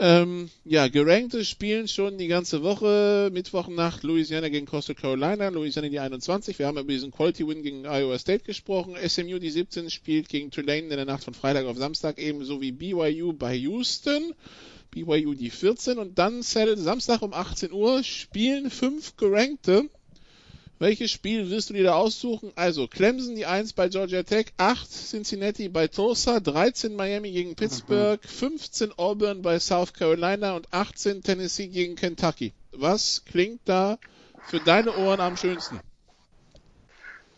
Ähm, 0.00 0.48
ja, 0.64 0.86
Gerankte 0.86 1.44
spielen 1.44 1.88
schon 1.88 2.18
die 2.18 2.28
ganze 2.28 2.62
Woche. 2.62 3.30
Mittwochnacht 3.32 4.04
Louisiana 4.04 4.48
gegen 4.48 4.66
Coastal 4.66 4.94
Carolina. 4.94 5.48
Louisiana 5.48 5.88
die 5.88 5.98
21. 5.98 6.56
Wir 6.58 6.68
haben 6.68 6.78
über 6.78 6.92
diesen 6.92 7.10
Quality 7.10 7.48
Win 7.48 7.62
gegen 7.62 7.84
Iowa 7.84 8.16
State 8.16 8.44
gesprochen. 8.44 8.94
SMU 9.08 9.40
die 9.40 9.50
17 9.50 9.90
spielt 9.90 10.28
gegen 10.28 10.52
Tulane 10.52 10.82
in 10.82 10.90
der 10.90 11.04
Nacht 11.04 11.24
von 11.24 11.34
Freitag 11.34 11.66
auf 11.66 11.76
Samstag 11.76 12.18
ebenso 12.18 12.60
wie 12.60 12.70
BYU 12.70 13.32
bei 13.32 13.54
Houston. 13.54 14.34
BYU 14.92 15.34
die 15.34 15.50
14 15.50 15.98
und 15.98 16.16
dann 16.18 16.42
Samstag 16.42 17.22
um 17.22 17.32
18 17.32 17.72
Uhr 17.72 18.04
spielen 18.04 18.70
fünf 18.70 19.16
Gerankte 19.16 19.90
welches 20.78 21.10
Spiel 21.10 21.50
wirst 21.50 21.70
du 21.70 21.74
dir 21.74 21.84
da 21.84 21.94
aussuchen? 21.94 22.52
Also 22.54 22.86
Clemson 22.86 23.34
die 23.34 23.46
1 23.46 23.72
bei 23.72 23.88
Georgia 23.88 24.22
Tech, 24.22 24.52
8 24.58 24.88
Cincinnati 24.88 25.68
bei 25.68 25.88
Tulsa, 25.88 26.40
13 26.40 26.94
Miami 26.94 27.32
gegen 27.32 27.56
Pittsburgh, 27.56 28.22
mhm. 28.22 28.28
15 28.28 28.92
Auburn 28.96 29.42
bei 29.42 29.58
South 29.58 29.92
Carolina 29.92 30.54
und 30.54 30.72
18 30.72 31.22
Tennessee 31.22 31.68
gegen 31.68 31.96
Kentucky. 31.96 32.52
Was 32.72 33.24
klingt 33.24 33.60
da 33.64 33.98
für 34.46 34.60
deine 34.60 34.96
Ohren 34.96 35.20
am 35.20 35.36
schönsten? 35.36 35.80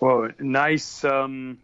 Well, 0.00 0.34
nice, 0.38 1.04
um, 1.04 1.58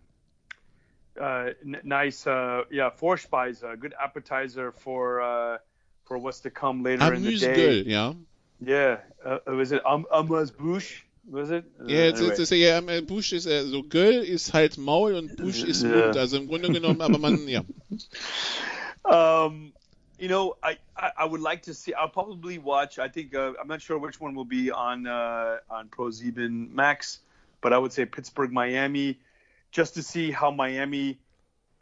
uh, 1.19 1.51
nice, 1.63 2.27
uh, 2.27 2.65
yeah, 2.71 2.91
Vorspeise, 2.91 3.65
good 3.81 3.95
appetizer 3.95 4.73
for 4.73 5.23
uh, 5.23 5.59
for 6.05 6.19
what's 6.19 6.41
to 6.43 6.51
come 6.51 6.83
later 6.83 7.15
Amuse 7.15 7.43
in 7.43 7.49
the 7.49 7.55
day. 7.55 7.83
ja. 7.91 8.15
Yeah, 8.61 8.99
uh, 9.25 9.39
was 9.47 9.73
it 9.73 9.83
um, 9.85 10.07
Amuse 10.11 10.51
Bouche? 10.51 11.06
Was 11.29 11.51
it? 11.51 11.65
Ja, 11.87 12.05
jetzt, 12.05 12.21
anyway. 12.21 12.43
ist 12.43 12.51
ja, 12.53 13.01
Bush 13.01 13.33
ist 13.33 13.47
ja 13.47 13.65
so 13.65 13.83
Göll 13.83 14.23
ist 14.23 14.55
halt 14.55 14.79
Maul 14.79 15.15
und 15.15 15.37
Bush 15.37 15.65
ist 15.65 15.83
yeah. 15.83 16.07
Mund. 16.07 16.17
Also 16.17 16.37
im 16.37 16.47
Grunde 16.47 16.71
genommen, 16.73 17.01
aber 17.01 17.19
man, 17.19 17.49
ja. 17.49 17.63
Um, 19.09 19.73
you 20.19 20.27
know, 20.29 20.57
I, 20.65 20.79
I, 20.97 21.13
I 21.19 21.25
would 21.25 21.41
like 21.41 21.63
to 21.63 21.75
see. 21.75 21.95
I'll 21.95 22.09
probably 22.09 22.59
watch. 22.59 22.99
I 22.99 23.09
think 23.09 23.35
uh, 23.35 23.53
I'm 23.61 23.69
not 23.69 23.81
sure 23.81 23.99
which 23.99 24.21
one 24.21 24.35
will 24.35 24.45
be 24.45 24.73
on 24.73 25.07
uh, 25.07 25.59
on 25.71 25.89
Pro 25.89 26.07
Zeben 26.09 26.73
Max, 26.73 27.21
but 27.61 27.73
I 27.73 27.79
would 27.79 27.93
say 27.93 28.05
Pittsburgh, 28.05 28.51
Miami, 28.51 29.21
just 29.71 29.95
to 29.95 30.03
see 30.03 30.33
how 30.33 30.51
Miami 30.51 31.21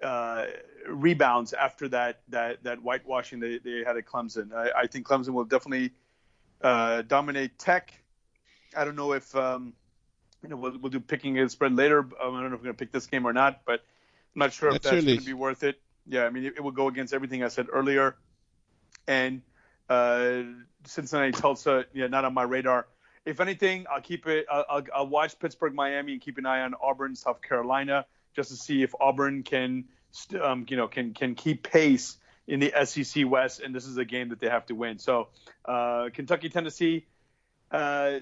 uh, 0.02 0.44
rebounds 0.86 1.54
after 1.54 1.88
that 1.88 2.20
that 2.28 2.62
that 2.64 2.78
whitewashing 2.80 3.40
they, 3.40 3.58
they 3.58 3.84
had 3.84 3.96
at 3.96 4.04
Clemson. 4.04 4.52
I, 4.52 4.82
I 4.82 4.86
think 4.86 5.06
Clemson 5.06 5.30
will 5.30 5.44
definitely 5.44 5.92
uh, 6.60 7.02
dominate 7.02 7.58
Tech 7.58 7.94
I 8.76 8.84
don't 8.84 8.96
know 8.96 9.12
if 9.12 9.34
um, 9.36 9.72
you 10.42 10.48
know 10.48 10.56
we'll, 10.56 10.78
we'll 10.78 10.90
do 10.90 11.00
picking 11.00 11.38
a 11.38 11.48
spread 11.48 11.74
later. 11.74 12.00
Um, 12.00 12.10
I 12.20 12.40
don't 12.40 12.40
know 12.40 12.46
if 12.46 12.52
we're 12.52 12.64
going 12.64 12.74
to 12.76 12.78
pick 12.78 12.92
this 12.92 13.06
game 13.06 13.26
or 13.26 13.32
not, 13.32 13.62
but 13.64 13.80
I'm 14.34 14.40
not 14.40 14.52
sure 14.52 14.70
if 14.70 14.82
that's 14.82 15.04
going 15.04 15.18
to 15.18 15.24
be 15.24 15.32
worth 15.32 15.62
it. 15.62 15.80
Yeah, 16.06 16.24
I 16.24 16.30
mean 16.30 16.44
it, 16.44 16.54
it 16.56 16.60
will 16.60 16.72
go 16.72 16.88
against 16.88 17.14
everything 17.14 17.42
I 17.42 17.48
said 17.48 17.66
earlier, 17.72 18.16
and 19.06 19.42
uh, 19.88 20.42
Cincinnati 20.84 21.32
Tulsa, 21.32 21.86
yeah, 21.92 22.06
not 22.06 22.24
on 22.24 22.34
my 22.34 22.42
radar. 22.42 22.86
If 23.24 23.40
anything, 23.40 23.86
I'll 23.90 24.02
keep 24.02 24.26
it. 24.26 24.46
I'll, 24.50 24.64
I'll, 24.68 24.82
I'll 24.94 25.06
watch 25.06 25.38
Pittsburgh, 25.38 25.74
Miami, 25.74 26.12
and 26.12 26.20
keep 26.20 26.36
an 26.36 26.46
eye 26.46 26.60
on 26.60 26.74
Auburn, 26.80 27.16
South 27.16 27.40
Carolina, 27.40 28.04
just 28.34 28.50
to 28.50 28.56
see 28.56 28.82
if 28.82 28.94
Auburn 29.00 29.42
can, 29.42 29.84
um, 30.42 30.66
you 30.68 30.76
know, 30.76 30.88
can 30.88 31.14
can 31.14 31.34
keep 31.34 31.62
pace 31.62 32.18
in 32.46 32.60
the 32.60 32.72
SEC 32.84 33.24
West, 33.26 33.60
and 33.60 33.74
this 33.74 33.86
is 33.86 33.96
a 33.96 34.04
game 34.04 34.28
that 34.28 34.40
they 34.40 34.48
have 34.48 34.66
to 34.66 34.74
win. 34.74 34.98
So, 34.98 35.28
uh, 35.64 36.10
Kentucky, 36.12 36.50
Tennessee, 36.50 37.06
uh, 37.70 38.20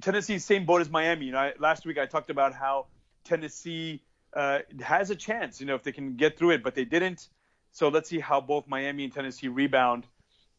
Tennessee, 0.00 0.38
same 0.38 0.64
boat 0.64 0.80
as 0.80 0.90
Miami. 0.90 1.26
You 1.26 1.32
know, 1.32 1.38
I, 1.38 1.52
last 1.58 1.86
week 1.86 1.98
I 1.98 2.06
talked 2.06 2.30
about 2.30 2.54
how 2.54 2.86
Tennessee 3.24 4.02
uh, 4.34 4.60
has 4.80 5.10
a 5.10 5.16
chance, 5.16 5.60
you 5.60 5.66
know, 5.66 5.74
if 5.74 5.82
they 5.82 5.92
can 5.92 6.16
get 6.16 6.38
through 6.38 6.50
it, 6.50 6.62
but 6.62 6.74
they 6.74 6.84
didn't. 6.84 7.28
So 7.72 7.88
let's 7.88 8.08
see 8.08 8.18
how 8.18 8.40
both 8.40 8.66
Miami 8.66 9.04
and 9.04 9.12
Tennessee 9.12 9.48
rebound 9.48 10.06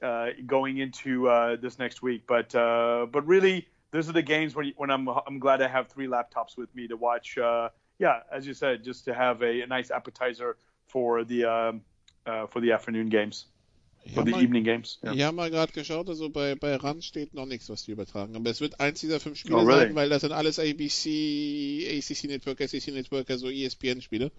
uh, 0.02 0.28
going 0.46 0.78
into 0.78 1.28
uh, 1.28 1.56
this 1.58 1.80
next 1.80 2.02
week. 2.02 2.24
But 2.28 2.54
uh, 2.56 3.08
but 3.12 3.26
really, 3.28 3.68
those 3.92 4.08
are 4.10 4.14
the 4.14 4.22
games 4.22 4.56
when, 4.56 4.74
when 4.78 4.90
I'm 4.90 5.08
I'm 5.10 5.40
glad 5.40 5.62
I 5.62 5.68
have 5.68 5.88
three 5.90 6.08
laptops 6.08 6.58
with 6.58 6.74
me 6.76 6.88
to 6.88 6.96
watch. 6.96 7.38
Uh, 7.38 7.70
yeah, 7.98 8.22
as 8.32 8.48
you 8.48 8.54
said, 8.54 8.84
just 8.84 9.06
to 9.06 9.14
have 9.14 9.42
a, 9.42 9.62
a 9.62 9.68
nice 9.68 9.92
appetizer 9.92 10.58
for 10.88 11.24
the 11.24 11.46
um, 11.46 11.82
uh, 12.26 12.48
for 12.48 12.62
the 12.62 12.72
afternoon 12.72 13.10
games. 13.10 13.46
Von 14.14 14.26
den 14.26 14.36
Evening 14.36 14.64
Games. 14.64 15.00
Ja. 15.04 15.14
Ich 15.14 15.22
habe 15.22 15.36
mal 15.36 15.52
gerade 15.52 15.72
geschaut, 15.72 16.10
also 16.10 16.30
bei, 16.30 16.56
bei 16.56 16.76
RAN 16.76 17.02
steht 17.02 17.34
noch 17.34 17.46
nichts, 17.46 17.70
was 17.70 17.84
die 17.84 17.92
übertragen. 17.92 18.36
Aber 18.36 18.50
es 18.50 18.62
wird 18.62 18.80
eins 18.80 19.00
dieser 19.02 19.20
fünf 19.20 19.38
Spiele 19.38 19.58
oh, 19.58 19.60
really? 19.60 19.88
sein, 19.88 19.96
weil 19.96 20.10
das 20.10 20.22
sind 20.22 20.32
alles 20.32 20.58
ABC, 20.58 22.00
ACC 22.00 22.24
Network, 22.26 22.60
SEC 22.68 22.94
Network, 22.94 23.30
also 23.30 23.50
ESPN-Spiele. 23.50 24.32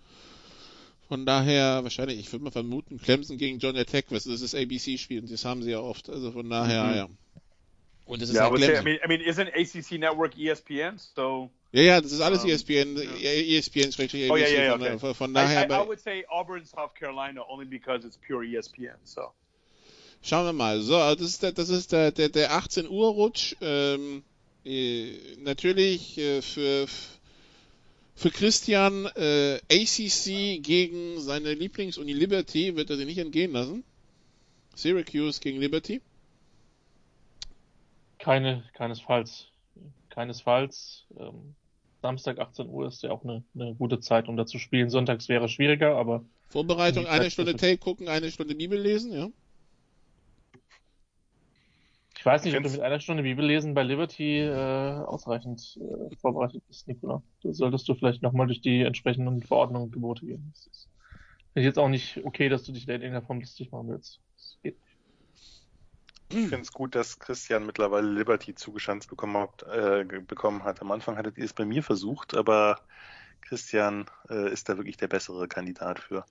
Von 1.08 1.26
daher, 1.26 1.82
wahrscheinlich, 1.82 2.20
ich 2.20 2.32
würde 2.32 2.44
mal 2.44 2.50
vermuten, 2.50 2.98
Clemson 2.98 3.36
gegen 3.36 3.58
John 3.58 3.74
Tech, 3.74 4.04
das 4.10 4.26
ist 4.26 4.54
ABC-Spiel 4.54 5.20
und 5.20 5.30
das 5.30 5.44
haben 5.44 5.62
sie 5.62 5.72
ja 5.72 5.80
oft. 5.80 6.08
Also 6.08 6.32
von 6.32 6.48
daher, 6.48 6.84
mhm. 6.84 6.94
ja. 6.96 7.08
Und 8.06 8.22
es 8.22 8.30
ist 8.30 8.36
yeah, 8.36 8.44
halt 8.44 8.56
Clemson. 8.56 8.76
Say, 8.76 8.80
I 8.80 8.84
mean, 8.84 8.98
I 9.04 9.08
mean, 9.08 9.20
isn't 9.20 9.48
ACC 9.54 9.98
Network 9.98 10.36
ESPN? 10.36 10.98
So. 10.98 11.50
Ja, 11.72 11.82
ja, 11.82 12.00
das 12.00 12.10
ist 12.10 12.20
alles 12.20 12.42
um, 12.42 12.50
ESPN, 12.50 12.96
yeah. 12.96 13.58
ESPN 13.58 13.92
ABC. 13.92 14.30
Oh, 14.30 14.36
yeah, 14.36 14.48
yeah, 14.48 14.74
okay. 14.74 14.98
von, 14.98 15.14
von 15.14 15.34
daher. 15.34 15.68
I, 15.68 15.72
I, 15.72 15.82
I 15.82 15.86
would 15.86 16.00
say 16.00 16.24
Auburn, 16.28 16.64
South 16.64 16.94
Carolina, 16.94 17.42
only 17.48 17.66
because 17.66 18.04
it's 18.04 18.16
pure 18.16 18.44
ESPN. 18.44 18.96
So. 19.04 19.32
Schauen 20.22 20.46
wir 20.46 20.52
mal. 20.52 20.80
So, 20.80 20.96
also 20.96 21.22
das 21.22 21.32
ist 21.32 21.42
der, 21.42 21.52
das 21.52 21.68
ist 21.70 21.92
der, 21.92 22.12
der, 22.12 22.28
der 22.28 22.52
18 22.52 22.88
Uhr 22.88 23.08
Rutsch. 23.08 23.56
Ähm, 23.60 24.22
äh, 24.64 25.12
natürlich 25.38 26.18
äh, 26.18 26.42
für 26.42 26.86
für 28.20 28.30
Christian 28.30 29.06
äh, 29.16 29.60
ACC 29.72 30.62
gegen 30.62 31.18
seine 31.20 31.54
Lieblingsuni 31.54 32.12
Liberty 32.12 32.76
wird 32.76 32.90
er 32.90 32.96
sich 32.96 33.06
nicht 33.06 33.16
entgehen 33.16 33.52
lassen. 33.52 33.82
Syracuse 34.74 35.40
gegen 35.40 35.58
Liberty. 35.58 36.02
Keine, 38.18 38.62
keinesfalls. 38.74 39.46
Keinesfalls. 40.10 41.06
Ähm, 41.18 41.54
Samstag 42.02 42.38
18 42.38 42.68
Uhr 42.68 42.88
ist 42.88 43.02
ja 43.02 43.10
auch 43.10 43.24
eine, 43.24 43.42
eine 43.54 43.74
gute 43.74 44.00
Zeit, 44.00 44.28
um 44.28 44.36
da 44.36 44.44
zu 44.44 44.58
spielen. 44.58 44.90
Sonntags 44.90 45.30
wäre 45.30 45.48
schwieriger, 45.48 45.96
aber. 45.96 46.22
Vorbereitung, 46.48 47.06
eine 47.06 47.30
Stunde 47.30 47.56
Tape 47.56 47.78
gucken, 47.78 48.08
eine 48.08 48.30
Stunde 48.30 48.54
Bibel 48.54 48.78
lesen, 48.78 49.12
ja. 49.14 49.30
Ich 52.20 52.26
weiß 52.26 52.44
nicht, 52.44 52.54
ob 52.54 52.62
du 52.62 52.68
mit 52.68 52.80
einer 52.82 53.00
Stunde 53.00 53.22
Bibel 53.22 53.46
lesen 53.46 53.72
bei 53.72 53.82
Liberty 53.82 54.40
äh, 54.40 54.52
ausreichend 54.52 55.80
äh, 55.80 56.14
vorbereitet 56.16 56.62
bist, 56.68 56.86
Nicola. 56.86 57.22
Da 57.42 57.50
solltest 57.54 57.88
du 57.88 57.94
vielleicht 57.94 58.20
nochmal 58.20 58.46
durch 58.46 58.60
die 58.60 58.82
entsprechenden 58.82 59.40
Verordnungen 59.40 59.86
und 59.86 59.92
Gebote 59.92 60.26
gehen. 60.26 60.52
Das 60.52 60.66
ist 60.66 60.88
jetzt 61.54 61.78
auch 61.78 61.88
nicht 61.88 62.20
okay, 62.22 62.50
dass 62.50 62.64
du 62.64 62.72
dich 62.72 62.84
da 62.84 62.92
in 62.92 63.00
irgendeiner 63.00 63.24
Form 63.24 63.40
lustig 63.40 63.72
machen 63.72 63.88
willst. 63.88 64.20
Das 64.36 64.58
geht 64.62 64.76
nicht. 64.82 66.42
Ich 66.42 66.48
finde 66.50 66.60
es 66.60 66.72
gut, 66.72 66.94
dass 66.94 67.18
Christian 67.18 67.64
mittlerweile 67.64 68.06
Liberty 68.06 68.54
zugeschanzt 68.54 69.08
bekommen 69.08 69.38
hat, 69.38 69.62
äh, 69.62 70.04
bekommen 70.20 70.62
hat. 70.62 70.82
Am 70.82 70.90
Anfang 70.90 71.16
hattet 71.16 71.38
ihr 71.38 71.44
es 71.46 71.54
bei 71.54 71.64
mir 71.64 71.82
versucht, 71.82 72.34
aber 72.34 72.82
Christian 73.40 74.04
äh, 74.28 74.52
ist 74.52 74.68
da 74.68 74.76
wirklich 74.76 74.98
der 74.98 75.08
bessere 75.08 75.48
Kandidat 75.48 75.98
für. 75.98 76.26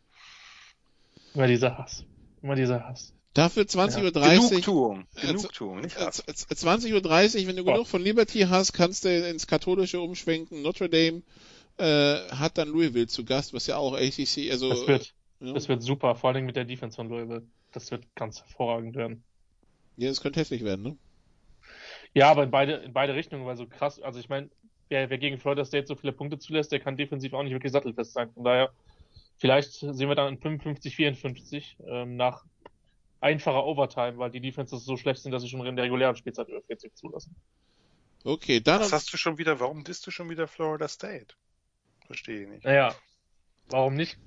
Immer 1.33 1.47
dieser 1.47 1.79
Hass. 1.79 2.05
Immer 2.43 2.53
dieser 2.53 2.87
Hass. 2.87 3.15
Dafür 3.33 3.63
20.30 3.63 4.03
Uhr. 4.03 4.49
Genugtuung. 4.49 5.07
Genugtuung, 5.15 5.81
nicht 5.81 5.97
Hass. 5.97 6.27
20.30 6.27 7.41
Uhr, 7.41 7.47
wenn 7.47 7.55
du 7.55 7.63
genug 7.63 7.87
von 7.87 8.01
Liberty 8.01 8.41
hast, 8.49 8.73
kannst 8.73 9.05
du 9.05 9.29
ins 9.29 9.45
Katholische 9.45 9.99
umschwenken. 9.99 10.61
Notre 10.61 10.89
Dame 10.89 11.21
äh, 11.77 12.27
hat 12.31 12.57
dann 12.57 12.69
Louisville 12.69 13.07
zu 13.07 13.23
Gast, 13.23 13.53
was 13.53 13.67
ja 13.67 13.77
auch 13.77 13.93
ACC, 13.93 14.49
also. 14.51 14.69
Das 14.69 14.87
wird, 14.87 15.13
ja. 15.39 15.53
das 15.53 15.69
wird 15.69 15.83
super, 15.83 16.15
vor 16.15 16.31
allem 16.31 16.45
mit 16.45 16.55
der 16.55 16.65
Defense 16.65 16.95
von 16.95 17.07
Louisville. 17.07 17.43
Das 17.71 17.91
wird 17.91 18.03
ganz 18.15 18.39
hervorragend 18.39 18.95
werden. 18.95 19.23
Ja, 19.97 20.09
das 20.09 20.21
könnte 20.21 20.39
hässlich 20.39 20.63
werden, 20.63 20.83
ne? 20.83 20.97
Ja, 22.13 22.31
aber 22.31 22.43
in 22.43 22.51
beide, 22.51 22.73
in 22.77 22.93
beide 22.93 23.13
Richtungen, 23.13 23.45
weil 23.45 23.55
so 23.55 23.67
krass, 23.67 24.01
also 24.01 24.19
ich 24.19 24.29
meine, 24.29 24.49
wer, 24.89 25.09
wer 25.09 25.17
gegen 25.19 25.37
Florida 25.37 25.63
State 25.63 25.85
so 25.85 25.95
viele 25.95 26.13
Punkte 26.13 26.39
zulässt, 26.39 26.71
der 26.71 26.79
kann 26.79 26.97
defensiv 26.97 27.33
auch 27.33 27.43
nicht 27.43 27.53
wirklich 27.53 27.71
sattelfest 27.71 28.13
sein. 28.13 28.31
Von 28.33 28.43
daher, 28.43 28.71
vielleicht 29.37 29.73
sehen 29.73 30.09
wir 30.09 30.15
dann 30.15 30.33
in 30.33 30.39
55, 30.39 30.95
54 30.95 31.77
ähm, 31.87 32.15
nach 32.15 32.45
einfacher 33.21 33.65
Overtime, 33.65 34.17
weil 34.17 34.31
die 34.31 34.41
Defenses 34.41 34.85
so 34.85 34.97
schlecht 34.97 35.21
sind, 35.21 35.31
dass 35.31 35.41
sie 35.41 35.49
schon 35.49 35.65
in 35.65 35.75
der 35.75 35.85
regulären 35.85 36.15
Spielzeit 36.15 36.47
über 36.47 36.61
40 36.61 36.95
zulassen. 36.95 37.35
Okay, 38.23 38.59
dann. 38.59 38.81
Was 38.81 38.93
hast 38.93 39.13
du 39.13 39.17
schon 39.17 39.37
wieder, 39.37 39.59
warum 39.59 39.83
disst 39.83 40.05
du 40.07 40.11
schon 40.11 40.29
wieder 40.29 40.47
Florida 40.47 40.87
State? 40.87 41.35
Verstehe 42.05 42.43
ich 42.43 42.49
nicht. 42.49 42.65
Naja, 42.65 42.95
warum 43.69 43.95
nicht? 43.95 44.17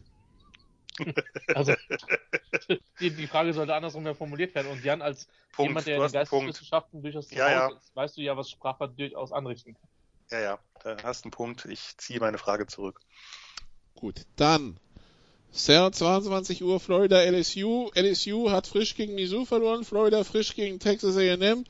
also, 1.55 1.75
die, 3.01 3.11
die, 3.11 3.27
Frage 3.27 3.55
sollte 3.55 3.75
andersrum 3.75 4.05
ja 4.05 4.15
formuliert 4.15 4.55
werden. 4.55 4.71
Und 4.71 4.85
Jan, 4.85 5.01
als 5.01 5.27
Punkt, 5.53 5.71
jemand, 5.71 5.87
der 5.87 5.97
in 5.97 6.13
Geisteswissenschaften 6.13 7.03
durchaus 7.03 7.29
zu 7.29 7.35
ja, 7.35 7.51
ja. 7.51 7.69
ist, 7.69 7.95
weißt 7.97 8.17
du 8.17 8.21
ja, 8.21 8.37
was 8.37 8.51
Sprache 8.51 8.89
durchaus 8.89 9.33
anrichten 9.33 9.75
kann. 9.75 9.89
Ja, 10.31 10.41
ja, 10.41 10.59
da 10.83 11.03
hast 11.03 11.25
du 11.25 11.27
einen 11.27 11.31
Punkt. 11.33 11.65
Ich 11.65 11.97
ziehe 11.97 12.21
meine 12.21 12.39
Frage 12.39 12.67
zurück. 12.67 13.01
Gut, 13.95 14.27
dann 14.37 14.79
22 15.53 16.63
Uhr 16.63 16.81
Florida 16.81 17.23
LSU. 17.23 17.91
LSU 17.95 18.51
hat 18.51 18.67
frisch 18.67 18.95
gegen 18.95 19.15
Mizzou 19.15 19.45
verloren, 19.45 19.85
Florida 19.85 20.25
frisch 20.25 20.55
gegen 20.55 20.79
Texas 20.79 21.17
A&M. 21.17 21.65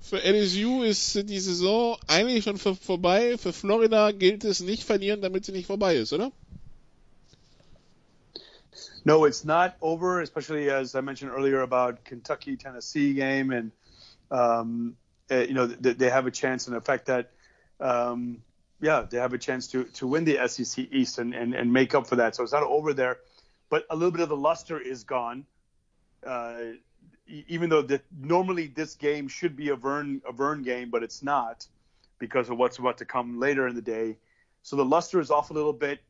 Für 0.00 0.18
LSU 0.18 0.82
ist 0.82 1.28
die 1.28 1.40
Saison 1.40 1.96
eigentlich 2.06 2.44
schon 2.44 2.58
vorbei. 2.58 3.36
Für 3.38 3.52
Florida 3.52 4.12
gilt 4.12 4.44
es 4.44 4.60
nicht 4.60 4.84
verlieren, 4.84 5.22
damit 5.22 5.46
sie 5.46 5.52
nicht 5.52 5.66
vorbei 5.66 5.96
ist, 5.96 6.12
oder? 6.12 6.30
No, 9.04 9.26
it's 9.26 9.44
not 9.44 9.74
over, 9.80 10.20
especially 10.20 10.70
as 10.70 10.94
I 10.94 11.00
mentioned 11.00 11.32
earlier 11.32 11.62
about 11.62 12.04
Kentucky 12.04 12.56
Tennessee 12.56 13.14
game, 13.14 13.50
and 13.50 13.70
um, 14.30 14.96
uh, 15.30 15.40
you 15.40 15.52
know 15.52 15.66
they, 15.66 16.08
have 16.08 16.26
a 16.26 16.30
chance, 16.30 16.66
and 16.66 16.74
the 16.74 16.80
fact 16.80 17.06
that 17.06 17.30
um, 17.80 18.42
yeah 18.84 19.06
they 19.08 19.18
have 19.18 19.32
a 19.32 19.38
chance 19.38 19.66
to 19.68 19.84
to 19.84 20.06
win 20.06 20.24
the 20.24 20.36
SEC 20.46 20.86
East 20.92 21.18
and, 21.18 21.34
and 21.34 21.54
and 21.54 21.72
make 21.72 21.94
up 21.94 22.06
for 22.06 22.16
that. 22.16 22.36
So 22.36 22.42
it's 22.42 22.52
not 22.52 22.62
over 22.62 22.92
there, 22.92 23.18
but 23.70 23.84
a 23.90 23.96
little 23.96 24.12
bit 24.12 24.20
of 24.20 24.28
the 24.28 24.36
luster 24.36 24.78
is 24.78 25.04
gone. 25.04 25.46
Uh, 26.24 26.76
even 27.26 27.70
though 27.70 27.86
normally 28.20 28.66
this 28.66 28.94
game 28.96 29.28
should 29.28 29.56
be 29.56 29.70
a 29.70 29.76
Vern 29.76 30.20
a 30.28 30.32
Vern 30.32 30.62
game, 30.62 30.90
but 30.90 31.02
it's 31.02 31.22
not 31.22 31.66
because 32.18 32.50
of 32.50 32.58
what's 32.58 32.78
about 32.78 32.98
to 32.98 33.04
come 33.04 33.40
later 33.40 33.66
in 33.66 33.74
the 33.74 33.82
day. 33.82 34.16
So 34.62 34.76
the 34.76 34.84
luster 34.84 35.20
is 35.20 35.30
off 35.30 35.50
a 35.50 35.54
little 35.54 35.72
bit 35.72 36.00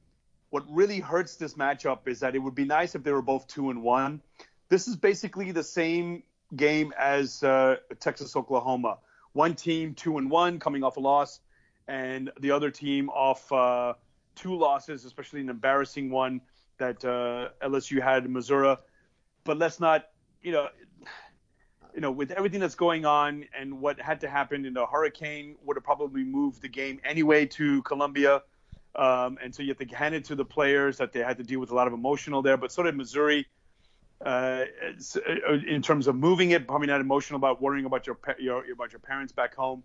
what 0.54 0.62
really 0.70 1.00
hurts 1.00 1.34
this 1.34 1.54
matchup 1.54 2.06
is 2.06 2.20
that 2.20 2.36
it 2.36 2.38
would 2.38 2.54
be 2.54 2.64
nice 2.64 2.94
if 2.94 3.02
they 3.02 3.10
were 3.10 3.20
both 3.22 3.48
two 3.48 3.70
and 3.70 3.82
one. 3.82 4.22
This 4.68 4.86
is 4.86 4.94
basically 4.94 5.50
the 5.50 5.64
same 5.64 6.22
game 6.54 6.94
as 6.96 7.42
uh, 7.42 7.78
Texas 7.98 8.36
Oklahoma. 8.36 8.98
One 9.32 9.56
team 9.56 9.94
two 9.94 10.16
and 10.16 10.30
one 10.30 10.60
coming 10.60 10.84
off 10.84 10.96
a 10.96 11.00
loss, 11.00 11.40
and 11.88 12.30
the 12.40 12.50
other 12.50 12.70
team 12.70 13.08
off 13.10 13.50
uh, 13.52 13.94
two 14.34 14.56
losses, 14.56 15.04
especially 15.04 15.40
an 15.40 15.48
embarrassing 15.48 16.10
one 16.10 16.40
that 16.78 17.04
uh, 17.04 17.48
LSU 17.66 18.02
had 18.02 18.24
in 18.24 18.32
Missouri. 18.32 18.76
But 19.44 19.58
let's 19.58 19.80
not, 19.80 20.06
you 20.42 20.52
know, 20.52 20.68
you 21.94 22.00
know, 22.00 22.10
with 22.10 22.32
everything 22.32 22.60
that's 22.60 22.74
going 22.74 23.04
on 23.04 23.44
and 23.56 23.80
what 23.80 24.00
had 24.00 24.20
to 24.22 24.28
happen 24.28 24.64
in 24.64 24.74
the 24.74 24.84
hurricane 24.84 25.56
would 25.64 25.76
have 25.76 25.84
probably 25.84 26.24
moved 26.24 26.60
the 26.60 26.68
game 26.68 27.00
anyway 27.04 27.46
to 27.46 27.82
Columbia. 27.82 28.42
Um, 28.96 29.38
and 29.42 29.54
so 29.54 29.62
you 29.62 29.68
have 29.68 29.88
to 29.88 29.96
hand 29.96 30.14
it 30.14 30.24
to 30.26 30.34
the 30.34 30.44
players 30.44 30.98
that 30.98 31.12
they 31.12 31.20
had 31.20 31.36
to 31.38 31.44
deal 31.44 31.60
with 31.60 31.70
a 31.70 31.74
lot 31.74 31.86
of 31.86 31.92
emotional 31.92 32.42
there. 32.42 32.56
But 32.56 32.72
so 32.72 32.82
did 32.82 32.96
Missouri. 32.96 33.46
Uh, 34.24 34.64
uh, 35.16 35.52
in 35.66 35.82
terms 35.82 36.06
of 36.06 36.16
moving 36.16 36.52
it, 36.52 36.66
probably 36.66 36.86
not 36.86 37.00
emotional 37.00 37.36
about 37.36 37.60
worrying 37.60 37.84
about 37.84 38.06
your, 38.06 38.16
your 38.38 38.64
about 38.72 38.92
your 38.92 39.00
parents 39.00 39.32
back 39.32 39.54
home, 39.54 39.82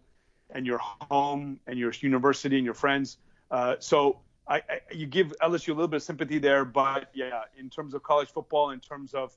and 0.49 0.65
your 0.65 0.80
home 0.80 1.59
and 1.67 1.77
your 1.77 1.91
university 2.01 2.55
and 2.55 2.65
your 2.65 2.73
friends. 2.73 3.17
Uh, 3.51 3.76
so 3.80 4.19
I, 4.47 4.57
I, 4.57 4.61
you 4.91 5.05
give 5.05 5.34
LSU 5.41 5.69
a 5.69 5.73
little 5.73 5.88
bit 5.88 5.97
of 5.97 6.03
sympathy 6.03 6.39
there, 6.39 6.65
but 6.65 7.09
yeah, 7.13 7.41
in 7.57 7.69
terms 7.69 7.93
of 7.93 8.03
college 8.03 8.30
football, 8.30 8.71
in 8.71 8.80
terms 8.80 9.13
of 9.13 9.35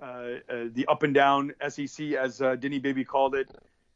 uh, 0.00 0.04
uh, 0.04 0.64
the 0.72 0.86
up 0.88 1.02
and 1.02 1.14
down 1.14 1.52
SEC, 1.68 2.12
as 2.12 2.42
uh, 2.42 2.56
Denny 2.56 2.78
Baby 2.78 3.04
called 3.04 3.34
it, 3.34 3.50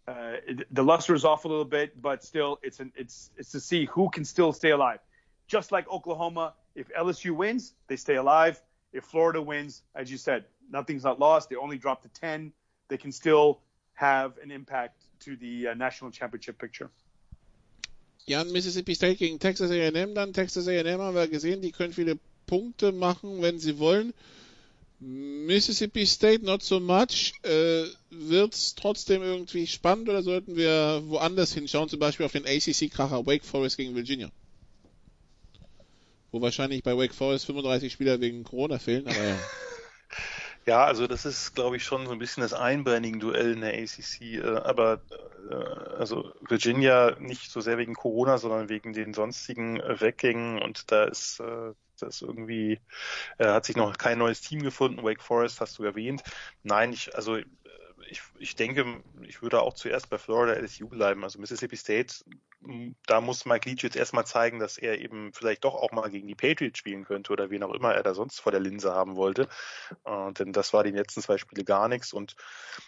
it, 0.09 0.67
the 0.75 0.83
luster 0.83 1.15
is 1.15 1.25
off 1.25 1.45
a 1.45 1.49
little 1.49 1.65
bit, 1.65 2.01
but 2.03 2.25
still, 2.25 2.59
it's 2.63 2.81
an, 2.81 2.91
it's 2.97 3.31
it's 3.37 3.53
to 3.53 3.61
see 3.61 3.85
who 3.85 4.11
can 4.11 4.25
still 4.25 4.53
stay 4.53 4.71
alive 4.71 4.99
just 5.51 5.73
like 5.73 5.91
Oklahoma, 5.91 6.55
if 6.77 6.89
LSU 6.95 7.33
wins, 7.33 7.75
they 7.89 7.97
stay 7.97 8.15
alive. 8.15 8.63
If 8.93 9.05
Florida 9.05 9.43
wins, 9.43 9.83
as 9.97 10.11
you 10.11 10.17
said, 10.17 10.45
nothing's 10.71 11.03
not 11.03 11.19
lost. 11.19 11.51
They 11.51 11.57
only 11.57 11.77
dropped 11.77 12.05
to 12.05 12.21
10. 12.21 12.53
They 12.87 12.97
can 12.97 13.11
still 13.11 13.61
have 13.95 14.39
an 14.39 14.53
impact 14.53 15.00
to 15.21 15.37
the 15.37 15.69
uh, 15.69 15.75
national 15.75 16.13
championship 16.13 16.59
picture. 16.59 16.91
Jan, 18.27 18.53
Mississippi 18.53 18.95
State 18.95 19.17
gegen 19.17 19.39
Texas 19.39 19.71
A&M 19.71 20.15
dann. 20.15 20.33
Texas 20.33 20.69
A&M 20.69 21.01
haben 21.01 21.15
wir 21.15 21.29
gesehen, 21.29 21.63
die 21.63 21.73
können 21.73 21.93
viele 21.93 22.19
Punkte 22.47 22.93
machen, 22.93 23.43
wenn 23.43 23.59
sie 23.59 23.79
wollen. 23.79 24.13
Mississippi 25.01 26.07
State 26.07 26.45
not 26.45 26.63
so 26.63 26.79
much. 26.79 27.33
Äh, 27.43 27.85
Wird 28.11 28.55
es 28.55 28.75
trotzdem 28.75 29.23
irgendwie 29.23 29.67
spannend 29.67 30.09
oder 30.09 30.23
sollten 30.23 30.57
wir 30.57 31.03
woanders 31.07 31.55
hinschauen, 31.55 31.89
zum 31.89 32.01
Beispiel 32.01 32.27
auf 32.27 32.33
den 32.33 32.47
ACC-Kracher 32.47 33.25
Wake 33.27 33.45
Forest 33.45 33.79
gegen 33.79 33.95
Virginia? 33.95 34.31
Wo 36.31 36.41
wahrscheinlich 36.41 36.83
bei 36.83 36.97
Wake 36.97 37.15
Forest 37.15 37.47
35 37.47 37.93
Spieler 37.93 38.21
wegen 38.21 38.45
Corona 38.45 38.79
fehlen, 38.79 39.07
aber 39.07 39.25
ja. 39.25 39.39
Ja, 40.67 40.85
also 40.85 41.07
das 41.07 41.25
ist, 41.25 41.55
glaube 41.55 41.77
ich, 41.77 41.85
schon 41.85 42.07
so 42.07 42.13
ein 42.13 42.19
bisschen 42.19 42.43
das 42.43 42.53
einbeinigen 42.53 43.19
Duell 43.19 43.53
in 43.55 43.61
der 43.63 43.75
ACC. 43.75 44.21
Äh, 44.37 44.43
aber 44.63 45.03
äh, 45.51 45.55
also 45.99 46.33
Virginia 46.49 47.17
nicht 47.19 47.51
so 47.51 47.61
sehr 47.61 47.79
wegen 47.79 47.95
Corona, 47.95 48.39
sondern 48.39 48.69
wegen 48.69 48.93
den 48.93 49.15
sonstigen 49.15 49.81
äh, 49.81 50.01
Weggängen. 50.01 50.61
Und 50.61 50.91
da 50.93 51.05
ist 51.05 51.43
das 52.01 52.23
irgendwie 52.23 52.81
hat 53.39 53.67
sich 53.67 53.77
noch 53.77 53.99
kein 53.99 54.19
neues 54.19 54.41
Team 54.41 54.63
gefunden. 54.63 55.03
Wake 55.03 55.23
Forest 55.23 55.61
hast 55.61 55.79
du 55.79 55.85
erwähnt. 55.85 56.23
Nein, 56.63 56.93
ich 56.95 57.15
also 57.15 57.39
ich, 58.11 58.23
ich 58.39 58.57
denke, 58.57 59.03
ich 59.27 59.43
würde 59.43 59.61
auch 59.63 59.75
zuerst 59.75 60.11
bei 60.11 60.19
Florida 60.19 60.55
LSU 60.55 60.89
bleiben. 60.89 61.25
Also 61.25 61.39
Mississippi 61.39 61.77
State, 61.77 62.25
da 63.07 63.21
muss 63.21 63.47
Mike 63.47 63.69
Leach 63.69 63.83
jetzt 63.83 63.97
erstmal 63.97 64.27
zeigen, 64.27 64.59
dass 64.59 64.77
er 64.77 64.99
eben 65.01 65.33
vielleicht 65.33 65.65
doch 65.65 65.75
auch 65.75 65.93
mal 65.93 66.11
gegen 66.11 66.29
die 66.29 66.35
Patriots 66.35 66.79
spielen 66.79 67.05
könnte 67.05 67.33
oder 67.33 67.49
wen 67.49 67.63
auch 67.63 67.73
immer 67.73 67.95
er 67.95 68.03
da 68.03 68.15
sonst 68.15 68.41
vor 68.41 68.53
der 68.53 68.61
Linse 68.61 68.93
haben 68.93 69.17
wollte. 69.17 69.49
Äh, 70.05 70.33
denn 70.33 70.53
das 70.53 70.73
war 70.73 70.85
die 70.85 70.91
letzten 70.91 71.23
zwei 71.23 71.39
Spiele 71.39 71.65
gar 71.65 71.89
nichts. 71.89 72.13
Und 72.13 72.37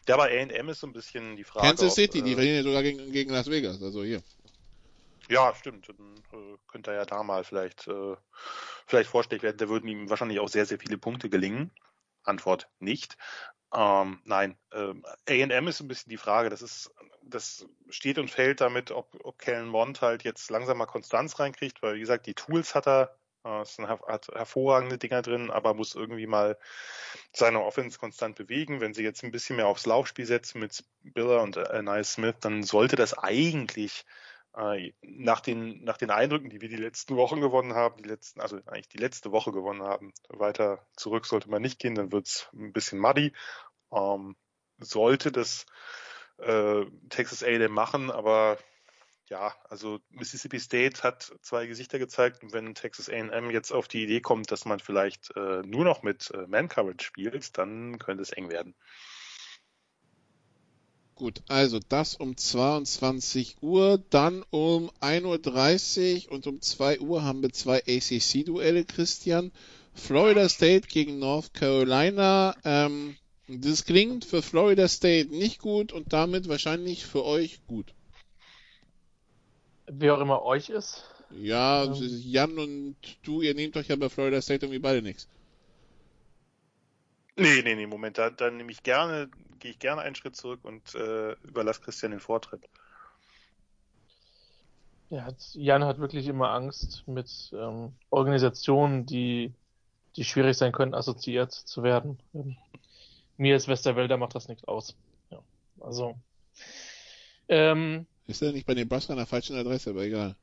ja, 0.06 0.16
bei 0.16 0.28
A&M 0.28 0.68
ist 0.68 0.80
so 0.80 0.86
ein 0.86 0.92
bisschen 0.92 1.36
die 1.36 1.44
Frage. 1.44 1.68
Kansas 1.68 1.94
City, 1.94 2.18
ob, 2.18 2.24
die 2.26 2.32
äh, 2.32 2.34
verlieren 2.34 2.56
ja 2.56 2.62
sogar 2.62 2.82
gegen, 2.82 3.12
gegen 3.12 3.32
Las 3.32 3.50
Vegas, 3.50 3.82
also 3.82 4.04
hier. 4.04 4.22
Ja, 5.28 5.54
stimmt. 5.54 5.88
Dann 5.88 6.16
äh, 6.32 6.56
könnte 6.68 6.90
er 6.90 6.98
ja 6.98 7.04
da 7.06 7.22
mal 7.22 7.42
vielleicht, 7.44 7.88
äh, 7.88 8.16
vielleicht 8.86 9.08
vorstellig 9.08 9.42
werden. 9.42 9.56
Da 9.56 9.68
würden 9.70 9.88
ihm 9.88 10.10
wahrscheinlich 10.10 10.40
auch 10.40 10.48
sehr, 10.48 10.66
sehr 10.66 10.78
viele 10.78 10.98
Punkte 10.98 11.30
gelingen. 11.30 11.70
Antwort 12.24 12.68
nicht. 12.78 13.16
Ähm, 13.74 14.20
nein, 14.24 14.58
ähm, 14.72 15.02
A&M 15.26 15.68
ist 15.68 15.80
ein 15.80 15.88
bisschen 15.88 16.10
die 16.10 16.18
Frage. 16.18 16.50
Das 16.50 16.60
ist, 16.60 16.90
das 17.24 17.66
steht 17.88 18.18
und 18.18 18.30
fällt 18.30 18.60
damit, 18.60 18.90
ob, 18.90 19.08
ob 19.24 19.38
Kellen 19.38 19.68
Mond 19.68 20.02
halt 20.02 20.24
jetzt 20.24 20.50
langsam 20.50 20.78
mal 20.78 20.86
Konstanz 20.86 21.38
reinkriegt, 21.38 21.82
weil 21.82 21.94
wie 21.94 22.00
gesagt, 22.00 22.26
die 22.26 22.34
Tools 22.34 22.74
hat 22.74 22.86
er, 22.86 23.16
äh, 23.44 23.60
es 23.60 23.78
hat 23.78 24.28
hervorragende 24.28 24.98
Dinger 24.98 25.22
drin, 25.22 25.50
aber 25.50 25.74
muss 25.74 25.94
irgendwie 25.94 26.26
mal 26.26 26.58
seine 27.32 27.62
Offense 27.62 27.98
konstant 27.98 28.36
bewegen. 28.36 28.80
Wenn 28.80 28.94
sie 28.94 29.02
jetzt 29.02 29.22
ein 29.24 29.32
bisschen 29.32 29.56
mehr 29.56 29.66
aufs 29.66 29.86
Laufspiel 29.86 30.26
setzen 30.26 30.60
mit 30.60 30.84
Biller 31.02 31.42
und 31.42 31.56
äh, 31.56 31.82
Nice 31.82 32.14
Smith, 32.14 32.36
dann 32.40 32.62
sollte 32.62 32.96
das 32.96 33.16
eigentlich 33.16 34.04
äh, 34.56 34.92
nach 35.02 35.40
den, 35.40 35.82
nach 35.84 35.96
den 35.96 36.10
Eindrücken, 36.10 36.50
die 36.50 36.60
wir 36.60 36.68
die 36.68 36.76
letzten 36.76 37.16
Wochen 37.16 37.40
gewonnen 37.40 37.74
haben, 37.74 38.02
die 38.02 38.08
letzten, 38.08 38.40
also 38.40 38.58
eigentlich 38.66 38.88
die 38.88 38.98
letzte 38.98 39.32
Woche 39.32 39.52
gewonnen 39.52 39.82
haben, 39.82 40.12
weiter 40.28 40.86
zurück 40.96 41.26
sollte 41.26 41.50
man 41.50 41.62
nicht 41.62 41.78
gehen, 41.78 41.94
dann 41.94 42.12
wird's 42.12 42.48
ein 42.52 42.72
bisschen 42.72 42.98
muddy. 42.98 43.32
Ähm, 43.92 44.36
sollte 44.78 45.32
das 45.32 45.66
äh, 46.43 46.86
Texas 47.09 47.43
A&M 47.43 47.73
machen, 47.73 48.10
aber 48.10 48.59
ja, 49.28 49.55
also 49.69 49.98
Mississippi 50.10 50.60
State 50.60 51.02
hat 51.02 51.32
zwei 51.40 51.66
Gesichter 51.66 51.98
gezeigt 51.98 52.43
und 52.43 52.52
wenn 52.52 52.74
Texas 52.74 53.09
A&M 53.09 53.51
jetzt 53.51 53.73
auf 53.73 53.89
die 53.89 54.02
Idee 54.02 54.20
kommt, 54.20 54.51
dass 54.51 54.64
man 54.64 54.81
vielleicht 54.81 55.35
äh, 55.36 55.62
nur 55.64 55.85
noch 55.85 56.02
mit 56.02 56.31
äh, 56.35 56.47
Man 56.47 56.69
Coverage 56.69 57.05
spielt, 57.05 57.56
dann 57.56 57.98
könnte 57.98 58.23
es 58.23 58.31
eng 58.31 58.51
werden. 58.51 58.74
Gut, 61.14 61.43
also 61.48 61.78
das 61.78 62.16
um 62.16 62.36
22 62.36 63.62
Uhr, 63.62 64.02
dann 64.10 64.44
um 64.51 64.90
1.30 65.01 66.27
Uhr 66.27 66.32
und 66.32 66.47
um 66.47 66.60
2 66.60 67.01
Uhr 67.01 67.23
haben 67.23 67.43
wir 67.43 67.52
zwei 67.52 67.78
ACC-Duelle, 67.78 68.85
Christian. 68.85 69.52
Florida 69.94 70.48
State 70.48 70.89
gegen 70.89 71.19
North 71.19 71.55
Carolina. 71.55 72.56
Ähm, 72.64 73.16
das 73.48 73.85
klingt 73.85 74.24
für 74.24 74.43
Florida 74.43 74.89
State 74.89 75.31
nicht 75.31 75.60
gut 75.60 75.93
und 75.93 76.12
damit 76.12 76.48
wahrscheinlich 76.48 77.05
für 77.05 77.24
euch 77.24 77.60
gut. 77.66 77.94
Wer 79.86 80.14
auch 80.14 80.20
immer 80.20 80.43
euch 80.43 80.70
ist. 80.70 81.05
Ja, 81.31 81.85
ähm. 81.85 81.94
Jan 81.94 82.59
und 82.59 82.97
du, 83.23 83.43
ihr 83.43 83.55
nehmt 83.55 83.77
euch 83.77 83.89
ja 83.89 83.97
bei 83.97 84.09
Florida 84.09 84.40
State 84.40 84.66
irgendwie 84.66 84.78
beide 84.78 85.02
nichts. 85.02 85.28
Nee, 87.36 87.62
nee, 87.62 87.74
nee, 87.74 87.86
Moment, 87.86 88.19
da, 88.19 88.31
da 88.31 88.51
nehme 88.51 88.70
ich 88.70 88.82
gerne, 88.82 89.31
gehe 89.59 89.70
ich 89.70 89.78
gerne 89.78 90.02
einen 90.02 90.14
Schritt 90.14 90.36
zurück 90.36 90.60
und 90.62 90.94
äh, 90.94 91.32
überlasse 91.44 91.81
Christian 91.81 92.10
den 92.10 92.20
Vortritt. 92.20 92.69
Ja, 95.09 95.28
Jan 95.52 95.85
hat 95.85 95.98
wirklich 95.98 96.27
immer 96.27 96.51
Angst 96.51 97.05
mit 97.06 97.52
ähm, 97.52 97.93
Organisationen, 98.10 99.06
die, 99.06 99.52
die 100.16 100.24
schwierig 100.24 100.56
sein 100.56 100.73
können, 100.73 100.94
assoziiert 100.94 101.52
zu 101.52 101.82
werden. 101.82 102.19
Ähm, 102.35 102.56
mir 103.43 103.55
als 103.55 103.69
Westerwälder 103.69 104.16
macht 104.16 104.35
das 104.35 104.48
nichts 104.48 104.64
aus. 104.64 104.97
Ja, 105.31 105.40
also. 105.81 106.16
Ähm, 107.48 108.06
ist 108.27 108.40
er 108.40 108.52
nicht 108.52 108.66
bei 108.66 108.74
den 108.74 108.85
Nebraska 108.85 109.12
an 109.12 109.19
der 109.19 109.27
falschen 109.27 109.56
Adresse, 109.56 109.90
aber 109.90 110.05
egal. 110.05 110.36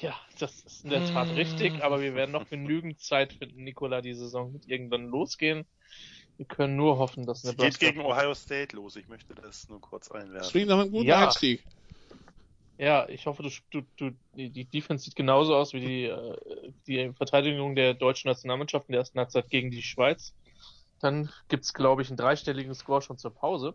Ja, 0.00 0.14
das 0.38 0.60
ist 0.62 0.84
in 0.84 0.90
der 0.90 1.06
Tat 1.06 1.36
richtig, 1.36 1.84
aber 1.84 2.00
wir 2.00 2.14
werden 2.14 2.32
noch 2.32 2.48
genügend 2.48 2.98
Zeit 3.00 3.34
finden, 3.34 3.62
Nikola, 3.64 4.00
die 4.00 4.14
Saison 4.14 4.54
wird 4.54 4.66
irgendwann 4.66 5.06
losgehen. 5.06 5.66
Wir 6.38 6.46
können 6.46 6.76
nur 6.76 6.98
hoffen, 6.98 7.26
dass 7.26 7.44
Nebraska... 7.44 7.68
Es 7.68 7.78
geht 7.78 7.94
gegen 7.94 8.00
Ohio 8.00 8.34
State 8.34 8.74
los, 8.74 8.96
ich 8.96 9.08
möchte 9.08 9.34
das 9.34 9.68
nur 9.68 9.80
kurz 9.80 10.10
einwerfen. 10.10 10.50
Klingt 10.50 10.68
nach 10.68 10.80
einem 10.80 10.90
guten 10.90 11.06
ja. 11.06 11.26
Einstieg. 11.26 11.62
Ja, 12.78 13.08
ich 13.08 13.26
hoffe, 13.26 13.42
du, 13.42 13.50
du, 13.70 13.86
du 13.96 14.16
die 14.34 14.64
Defense 14.64 15.04
sieht 15.04 15.16
genauso 15.16 15.54
aus 15.54 15.72
wie 15.72 15.80
die, 15.80 16.04
äh, 16.04 16.36
die 16.86 17.12
Verteidigung 17.12 17.74
der 17.74 17.94
deutschen 17.94 18.28
Nationalmannschaft 18.28 18.88
in 18.88 18.92
der 18.92 19.00
ersten 19.00 19.18
Halbzeit 19.18 19.48
gegen 19.48 19.70
die 19.70 19.82
Schweiz. 19.82 20.34
Dann 21.00 21.30
gibt's, 21.48 21.74
glaube 21.74 22.02
ich, 22.02 22.08
einen 22.08 22.16
dreistelligen 22.16 22.74
Score 22.74 23.02
schon 23.02 23.18
zur 23.18 23.34
Pause. 23.34 23.74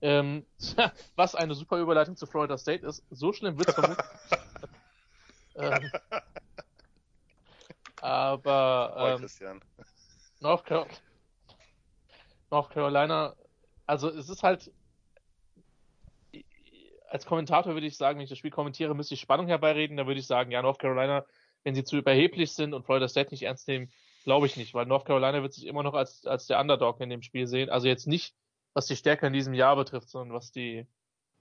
Ähm, 0.00 0.44
was 1.16 1.34
eine 1.34 1.54
super 1.54 1.78
Überleitung 1.78 2.16
zu 2.16 2.26
Florida 2.26 2.58
State 2.58 2.86
ist. 2.86 3.04
So 3.10 3.32
schlimm 3.32 3.58
wird's 3.58 3.74
vermutlich. 3.74 4.06
ähm, 5.56 5.90
aber 8.02 9.18
ähm, 9.20 9.26
North, 10.40 10.66
Carolina, 10.66 10.94
North 12.50 12.70
Carolina, 12.70 13.34
also 13.86 14.10
es 14.10 14.28
ist 14.28 14.42
halt 14.42 14.70
als 17.08 17.24
Kommentator 17.24 17.74
würde 17.74 17.86
ich 17.86 17.96
sagen, 17.96 18.18
wenn 18.18 18.24
ich 18.24 18.30
das 18.30 18.38
Spiel 18.38 18.50
kommentiere, 18.50 18.94
müsste 18.94 19.14
ich 19.14 19.20
Spannung 19.20 19.46
herbeireden. 19.46 19.96
Da 19.96 20.06
würde 20.06 20.20
ich 20.20 20.26
sagen, 20.26 20.50
ja, 20.50 20.60
North 20.62 20.78
Carolina, 20.78 21.24
wenn 21.64 21.74
sie 21.74 21.84
zu 21.84 21.96
überheblich 21.96 22.52
sind 22.52 22.74
und 22.74 22.84
Florida 22.84 23.08
State 23.08 23.30
nicht 23.30 23.44
ernst 23.44 23.68
nehmen, 23.68 23.90
glaube 24.26 24.46
ich 24.46 24.56
nicht, 24.56 24.74
weil 24.74 24.86
North 24.86 25.06
Carolina 25.06 25.40
wird 25.40 25.54
sich 25.54 25.66
immer 25.66 25.84
noch 25.84 25.94
als, 25.94 26.26
als 26.26 26.46
der 26.46 26.60
Underdog 26.60 27.00
in 27.00 27.08
dem 27.08 27.22
Spiel 27.22 27.46
sehen. 27.46 27.70
Also 27.70 27.86
jetzt 27.86 28.08
nicht, 28.08 28.34
was 28.74 28.86
die 28.86 28.96
Stärke 28.96 29.28
in 29.28 29.32
diesem 29.32 29.54
Jahr 29.54 29.76
betrifft, 29.76 30.10
sondern 30.10 30.36
was 30.36 30.50
die, 30.50 30.84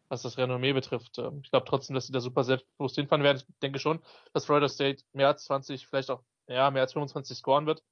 was 0.07 0.21
das 0.21 0.37
Renommee 0.37 0.71
betrifft. 0.71 1.17
Ähm, 1.17 1.41
ich 1.43 1.49
glaube 1.49 1.65
trotzdem, 1.67 1.95
dass 1.95 2.05
sie 2.05 2.13
da 2.13 2.21
super 2.21 2.43
selbstbewusst 2.43 2.95
hinfahren 2.95 3.23
werden. 3.23 3.39
Ich 3.39 3.59
denke 3.59 3.79
schon, 3.79 3.99
dass 4.33 4.45
Florida 4.45 4.69
State 4.69 5.03
mehr 5.13 5.27
als 5.27 5.45
20, 5.45 5.87
vielleicht 5.87 6.11
auch, 6.11 6.21
ja, 6.47 6.69
mehr 6.69 6.83
als 6.83 6.93
25 6.93 7.35
scoren 7.35 7.65
wird. 7.65 7.83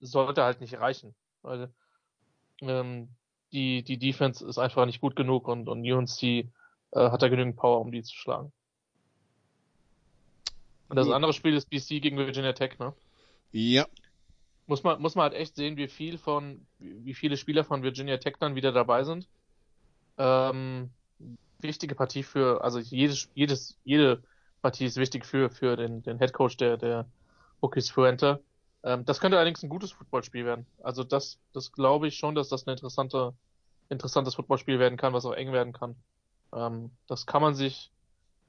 Sollte 0.00 0.44
halt 0.44 0.60
nicht 0.60 0.78
reichen. 0.78 1.16
Weil, 1.42 1.72
ähm, 2.60 3.08
die, 3.50 3.82
die 3.82 3.98
Defense 3.98 4.46
ist 4.46 4.58
einfach 4.58 4.86
nicht 4.86 5.00
gut 5.00 5.16
genug 5.16 5.48
und, 5.48 5.68
und 5.68 5.80
UNC 5.80 6.22
äh, 6.22 6.44
hat 6.92 7.22
da 7.22 7.28
genügend 7.28 7.56
Power, 7.56 7.80
um 7.80 7.90
die 7.90 8.04
zu 8.04 8.14
schlagen. 8.14 8.52
Und 10.88 10.96
das 10.96 11.10
andere 11.10 11.32
Spiel 11.32 11.54
ist 11.54 11.68
BC 11.68 12.00
gegen 12.00 12.16
Virginia 12.16 12.52
Tech, 12.52 12.78
ne? 12.78 12.94
Ja, 13.50 13.86
muss 14.68 14.82
man, 14.82 15.00
muss 15.00 15.14
man 15.14 15.24
halt 15.24 15.34
echt 15.34 15.56
sehen, 15.56 15.76
wie 15.76 15.88
viel 15.88 16.18
von, 16.18 16.66
wie 16.78 17.14
viele 17.14 17.36
Spieler 17.36 17.64
von 17.64 17.82
Virginia 17.82 18.18
Tech 18.18 18.34
dann 18.38 18.54
wieder 18.54 18.72
dabei 18.72 19.02
sind. 19.04 19.28
Ähm, 20.18 20.90
wichtige 21.58 21.94
Partie 21.94 22.22
für, 22.22 22.62
also 22.62 22.78
jedes, 22.78 23.30
jedes, 23.34 23.78
jede 23.84 24.22
Partie 24.62 24.84
ist 24.84 24.96
wichtig 24.96 25.24
für, 25.24 25.50
für 25.50 25.76
den, 25.76 26.02
den 26.02 26.18
Head 26.18 26.32
Coach 26.32 26.56
der, 26.56 26.76
der 26.76 27.06
Bookies 27.60 27.90
Fuente. 27.90 28.42
Ähm, 28.82 29.04
das 29.04 29.20
könnte 29.20 29.36
allerdings 29.36 29.62
ein 29.62 29.68
gutes 29.68 29.92
Footballspiel 29.92 30.44
werden. 30.44 30.66
Also 30.82 31.02
das, 31.04 31.38
das 31.52 31.72
glaube 31.72 32.08
ich 32.08 32.16
schon, 32.16 32.34
dass 32.34 32.48
das 32.48 32.66
ein 32.66 32.70
interessante, 32.70 33.32
interessantes 33.88 34.34
Footballspiel 34.34 34.78
werden 34.78 34.98
kann, 34.98 35.12
was 35.12 35.24
auch 35.24 35.32
eng 35.32 35.52
werden 35.52 35.72
kann. 35.72 35.96
Ähm, 36.52 36.90
das 37.06 37.26
kann 37.26 37.42
man 37.42 37.54
sich 37.54 37.90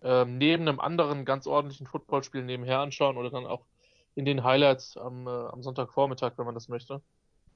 ähm, 0.02 0.38
neben 0.38 0.68
einem 0.68 0.80
anderen 0.80 1.26
ganz 1.26 1.48
ordentlichen 1.48 1.88
Footballspiel 1.88 2.44
nebenher 2.44 2.80
anschauen 2.80 3.18
oder 3.18 3.30
dann 3.30 3.46
auch 3.46 3.66
in 4.16 4.26
den 4.26 4.44
Highlights 4.44 4.98
am, 4.98 5.28
äh, 5.28 5.30
am 5.30 5.64
Sonntagvormittag, 5.64 6.34
wenn 6.38 6.46
man 6.46 6.56
das 6.56 6.70
möchte. 6.70 7.02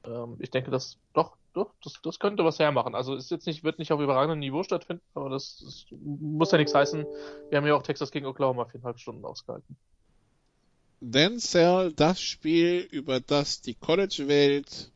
Ähm, 0.05 0.37
ich 0.39 0.51
denke, 0.51 0.71
das 0.71 0.97
doch, 1.13 1.35
doch, 1.53 1.71
das, 1.83 1.99
das 2.03 2.19
könnte 2.19 2.43
was 2.43 2.59
hermachen. 2.59 2.95
Also 2.95 3.15
ist 3.15 3.31
jetzt 3.31 3.47
nicht, 3.47 3.63
wird 3.63 3.79
nicht 3.79 3.91
auf 3.91 3.99
überragendem 3.99 4.39
Niveau 4.39 4.63
stattfinden, 4.63 5.03
aber 5.13 5.29
das, 5.29 5.61
das 5.63 5.85
muss 5.91 6.51
ja 6.51 6.57
nichts 6.57 6.73
heißen. 6.73 7.05
Wir 7.49 7.57
haben 7.57 7.67
ja 7.67 7.75
auch 7.75 7.83
Texas 7.83 8.11
gegen 8.11 8.25
Oklahoma 8.25 8.65
viereinhalb 8.65 8.99
Stunden 8.99 9.25
ausgehalten. 9.25 9.75
Denn 10.99 11.39
Cell, 11.39 11.91
das 11.93 12.21
Spiel, 12.21 12.87
über 12.91 13.19
das 13.19 13.61
die 13.61 13.73
College-Welt 13.73 14.89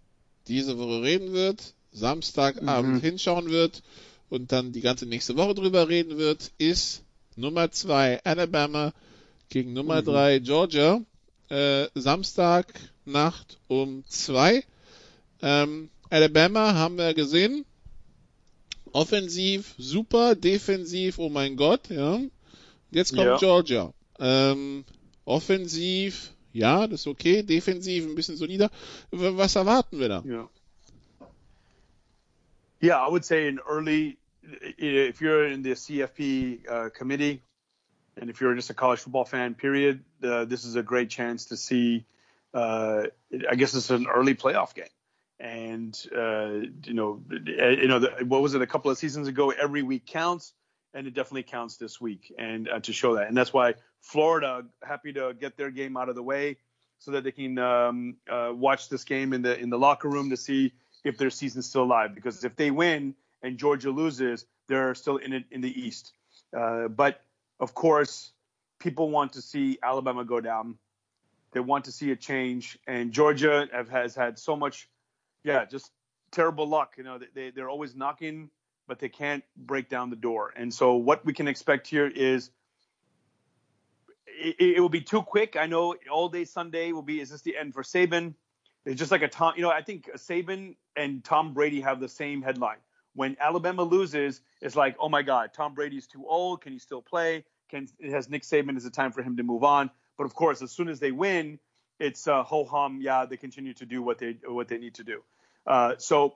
diese 0.47 0.77
Woche 0.77 1.01
reden 1.01 1.33
wird, 1.33 1.73
Samstagabend 1.91 2.95
mhm. 2.95 3.01
hinschauen 3.01 3.49
wird 3.49 3.83
und 4.29 4.51
dann 4.51 4.71
die 4.71 4.81
ganze 4.81 5.05
nächste 5.05 5.35
Woche 5.35 5.53
drüber 5.53 5.89
reden 5.89 6.17
wird, 6.17 6.51
ist 6.57 7.03
Nummer 7.35 7.71
zwei 7.71 8.23
Alabama 8.23 8.93
gegen 9.49 9.73
Nummer 9.73 10.01
mhm. 10.01 10.05
drei 10.05 10.39
Georgia 10.39 11.01
äh, 11.49 11.87
Samstagnacht 11.95 13.59
um 13.67 14.03
zwei. 14.07 14.63
Ähm, 15.41 15.89
Alabama 16.09 16.73
haben 16.73 16.97
wir 16.97 17.13
gesehen. 17.13 17.65
Offensiv 18.93 19.75
super, 19.77 20.35
defensiv, 20.35 21.19
oh 21.19 21.29
mein 21.29 21.55
Gott, 21.55 21.89
ja. 21.89 22.19
Jetzt 22.91 23.13
kommt 23.13 23.25
ja. 23.25 23.37
Georgia. 23.37 23.93
Ähm, 24.19 24.85
offensiv, 25.25 26.33
ja, 26.53 26.87
das 26.87 27.01
ist 27.01 27.07
okay. 27.07 27.43
Defensiv 27.43 28.05
ein 28.05 28.15
bisschen 28.15 28.37
solider. 28.37 28.71
Was 29.11 29.55
erwarten 29.55 29.99
wir 29.99 30.09
da? 30.09 30.23
Ja. 30.25 30.49
Yeah, 32.81 33.07
I 33.07 33.09
would 33.09 33.25
say 33.25 33.47
in 33.47 33.59
early, 33.67 34.17
if 34.77 35.19
you're 35.19 35.45
in 35.45 35.63
the 35.63 35.71
CFP 35.71 36.67
uh, 36.69 36.89
committee, 36.91 37.41
and 38.19 38.29
if 38.29 38.41
you're 38.41 38.55
just 38.55 38.69
a 38.69 38.73
college 38.73 38.99
football 38.99 39.25
fan, 39.25 39.53
period, 39.53 40.03
uh, 40.23 40.45
this 40.45 40.65
is 40.65 40.75
a 40.75 40.83
great 40.83 41.09
chance 41.09 41.45
to 41.45 41.57
see. 41.57 42.05
Uh, 42.53 43.03
I 43.49 43.55
guess 43.55 43.75
it's 43.75 43.89
an 43.89 44.07
early 44.07 44.35
playoff 44.35 44.73
game, 44.73 44.85
and 45.39 45.97
uh, 46.15 46.67
you 46.85 46.93
know, 46.93 47.21
you 47.29 47.87
know, 47.87 47.99
the, 47.99 48.25
what 48.25 48.41
was 48.41 48.55
it 48.55 48.61
a 48.61 48.67
couple 48.67 48.89
of 48.91 48.97
seasons 48.97 49.27
ago? 49.27 49.51
Every 49.51 49.83
week 49.83 50.05
counts, 50.05 50.53
and 50.93 51.07
it 51.07 51.13
definitely 51.13 51.43
counts 51.43 51.77
this 51.77 52.01
week, 52.01 52.33
and 52.37 52.69
uh, 52.69 52.79
to 52.79 52.93
show 52.93 53.15
that, 53.15 53.27
and 53.27 53.37
that's 53.37 53.53
why 53.53 53.75
Florida 54.01 54.65
happy 54.83 55.13
to 55.13 55.33
get 55.39 55.57
their 55.57 55.71
game 55.71 55.97
out 55.97 56.09
of 56.09 56.15
the 56.15 56.23
way 56.23 56.57
so 56.99 57.11
that 57.11 57.23
they 57.23 57.31
can 57.31 57.57
um, 57.59 58.17
uh, 58.29 58.51
watch 58.53 58.89
this 58.89 59.03
game 59.03 59.33
in 59.33 59.41
the 59.41 59.57
in 59.59 59.69
the 59.69 59.77
locker 59.77 60.09
room 60.09 60.29
to 60.29 60.37
see 60.37 60.73
if 61.03 61.17
their 61.17 61.29
season's 61.29 61.67
still 61.67 61.83
alive. 61.83 62.15
Because 62.15 62.43
if 62.43 62.55
they 62.55 62.71
win 62.71 63.15
and 63.41 63.57
Georgia 63.57 63.91
loses, 63.91 64.45
they're 64.67 64.95
still 64.95 65.17
in 65.17 65.33
it 65.33 65.45
in 65.51 65.61
the 65.61 65.79
East. 65.79 66.13
Uh, 66.57 66.87
but 66.87 67.21
of 67.59 67.73
course, 67.73 68.31
people 68.79 69.09
want 69.09 69.33
to 69.33 69.41
see 69.41 69.79
Alabama 69.81 70.23
go 70.23 70.39
down. 70.41 70.77
They 71.51 71.59
want 71.59 71.85
to 71.85 71.91
see 71.91 72.11
a 72.11 72.15
change, 72.15 72.77
and 72.87 73.11
Georgia 73.11 73.67
have, 73.71 73.89
has 73.89 74.15
had 74.15 74.37
so 74.37 74.55
much, 74.55 74.89
yeah, 75.43 75.65
just 75.65 75.91
terrible 76.31 76.67
luck. 76.67 76.95
You 76.97 77.03
know, 77.03 77.19
they 77.33 77.51
they're 77.51 77.69
always 77.69 77.95
knocking, 77.95 78.49
but 78.87 78.99
they 78.99 79.09
can't 79.09 79.43
break 79.55 79.89
down 79.89 80.09
the 80.09 80.17
door. 80.17 80.53
And 80.55 80.73
so, 80.73 80.95
what 80.95 81.25
we 81.25 81.33
can 81.33 81.47
expect 81.47 81.87
here 81.87 82.07
is 82.07 82.51
it, 84.27 84.55
it 84.59 84.79
will 84.79 84.89
be 84.89 85.01
too 85.01 85.21
quick. 85.21 85.55
I 85.55 85.67
know 85.67 85.95
all 86.11 86.29
day 86.29 86.45
Sunday 86.45 86.91
will 86.91 87.01
be. 87.01 87.21
Is 87.21 87.29
this 87.29 87.41
the 87.41 87.57
end 87.57 87.73
for 87.73 87.81
Saban? 87.81 88.35
It's 88.85 88.99
just 88.99 89.11
like 89.11 89.23
a 89.23 89.29
Tom. 89.29 89.53
You 89.55 89.63
know, 89.63 89.71
I 89.71 89.81
think 89.81 90.09
Saban 90.15 90.75
and 90.95 91.23
Tom 91.23 91.53
Brady 91.53 91.81
have 91.81 91.99
the 91.99 92.09
same 92.09 92.41
headline 92.41 92.77
when 93.17 93.35
Alabama 93.39 93.81
loses, 93.81 94.41
it's 94.61 94.75
like, 94.75 94.95
oh 94.99 95.09
my 95.09 95.23
God, 95.23 95.49
Tom 95.51 95.73
Brady's 95.73 96.05
too 96.05 96.23
old. 96.27 96.61
Can 96.61 96.71
he 96.71 96.77
still 96.77 97.01
play? 97.01 97.45
Can 97.67 97.87
has 98.11 98.29
Nick 98.29 98.43
Saban? 98.43 98.77
Is 98.77 98.85
it 98.85 98.93
time 98.93 99.11
for 99.11 99.23
him 99.23 99.37
to 99.37 99.43
move 99.43 99.63
on? 99.63 99.89
But 100.19 100.25
of 100.25 100.35
course, 100.35 100.61
as 100.61 100.71
soon 100.71 100.87
as 100.87 100.99
they 100.99 101.11
win, 101.11 101.57
it's 101.99 102.27
uh, 102.27 102.43
ho 102.43 102.63
hum. 102.63 102.99
Yeah, 103.01 103.25
they 103.25 103.35
continue 103.35 103.73
to 103.73 103.87
do 103.87 104.03
what 104.03 104.19
they 104.19 104.37
what 104.45 104.67
they 104.67 104.77
need 104.77 104.93
to 104.95 105.03
do. 105.03 105.23
Uh, 105.65 105.95
so, 105.97 106.35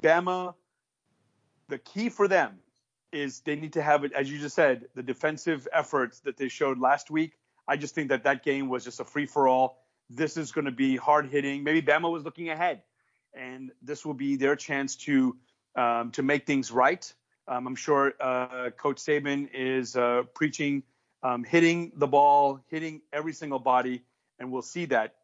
Bama, 0.00 0.54
the 1.68 1.76
key 1.76 2.08
for 2.08 2.26
them 2.28 2.60
is 3.12 3.40
they 3.40 3.54
need 3.54 3.74
to 3.74 3.82
have 3.82 4.04
it, 4.04 4.12
as 4.14 4.32
you 4.32 4.38
just 4.38 4.56
said, 4.56 4.86
the 4.94 5.02
defensive 5.02 5.68
efforts 5.70 6.20
that 6.20 6.38
they 6.38 6.48
showed 6.48 6.78
last 6.78 7.10
week. 7.10 7.32
I 7.68 7.76
just 7.76 7.94
think 7.94 8.08
that 8.08 8.24
that 8.24 8.42
game 8.42 8.70
was 8.70 8.84
just 8.84 9.00
a 9.00 9.04
free 9.04 9.26
for 9.26 9.48
all. 9.48 9.84
This 10.08 10.38
is 10.38 10.50
going 10.50 10.64
to 10.64 10.72
be 10.72 10.96
hard 10.96 11.28
hitting. 11.28 11.62
Maybe 11.62 11.82
Bama 11.82 12.10
was 12.10 12.24
looking 12.24 12.48
ahead, 12.48 12.80
and 13.34 13.70
this 13.82 14.06
will 14.06 14.14
be 14.14 14.36
their 14.36 14.56
chance 14.56 14.96
to 14.96 15.36
um, 15.76 16.10
to 16.12 16.22
make 16.22 16.46
things 16.46 16.70
right. 16.70 17.12
Um, 17.48 17.66
I'm 17.66 17.76
sure 17.76 18.14
uh, 18.20 18.70
Coach 18.70 18.98
Saban 18.98 19.48
is 19.52 19.96
uh, 19.96 20.22
preaching 20.34 20.82
um, 21.22 21.44
hitting 21.44 21.92
the 21.96 22.06
ball, 22.06 22.60
hitting 22.68 23.00
every 23.12 23.32
single 23.32 23.58
body, 23.58 24.02
and 24.38 24.50
we'll 24.50 24.62
see 24.62 24.86
that. 24.86 25.14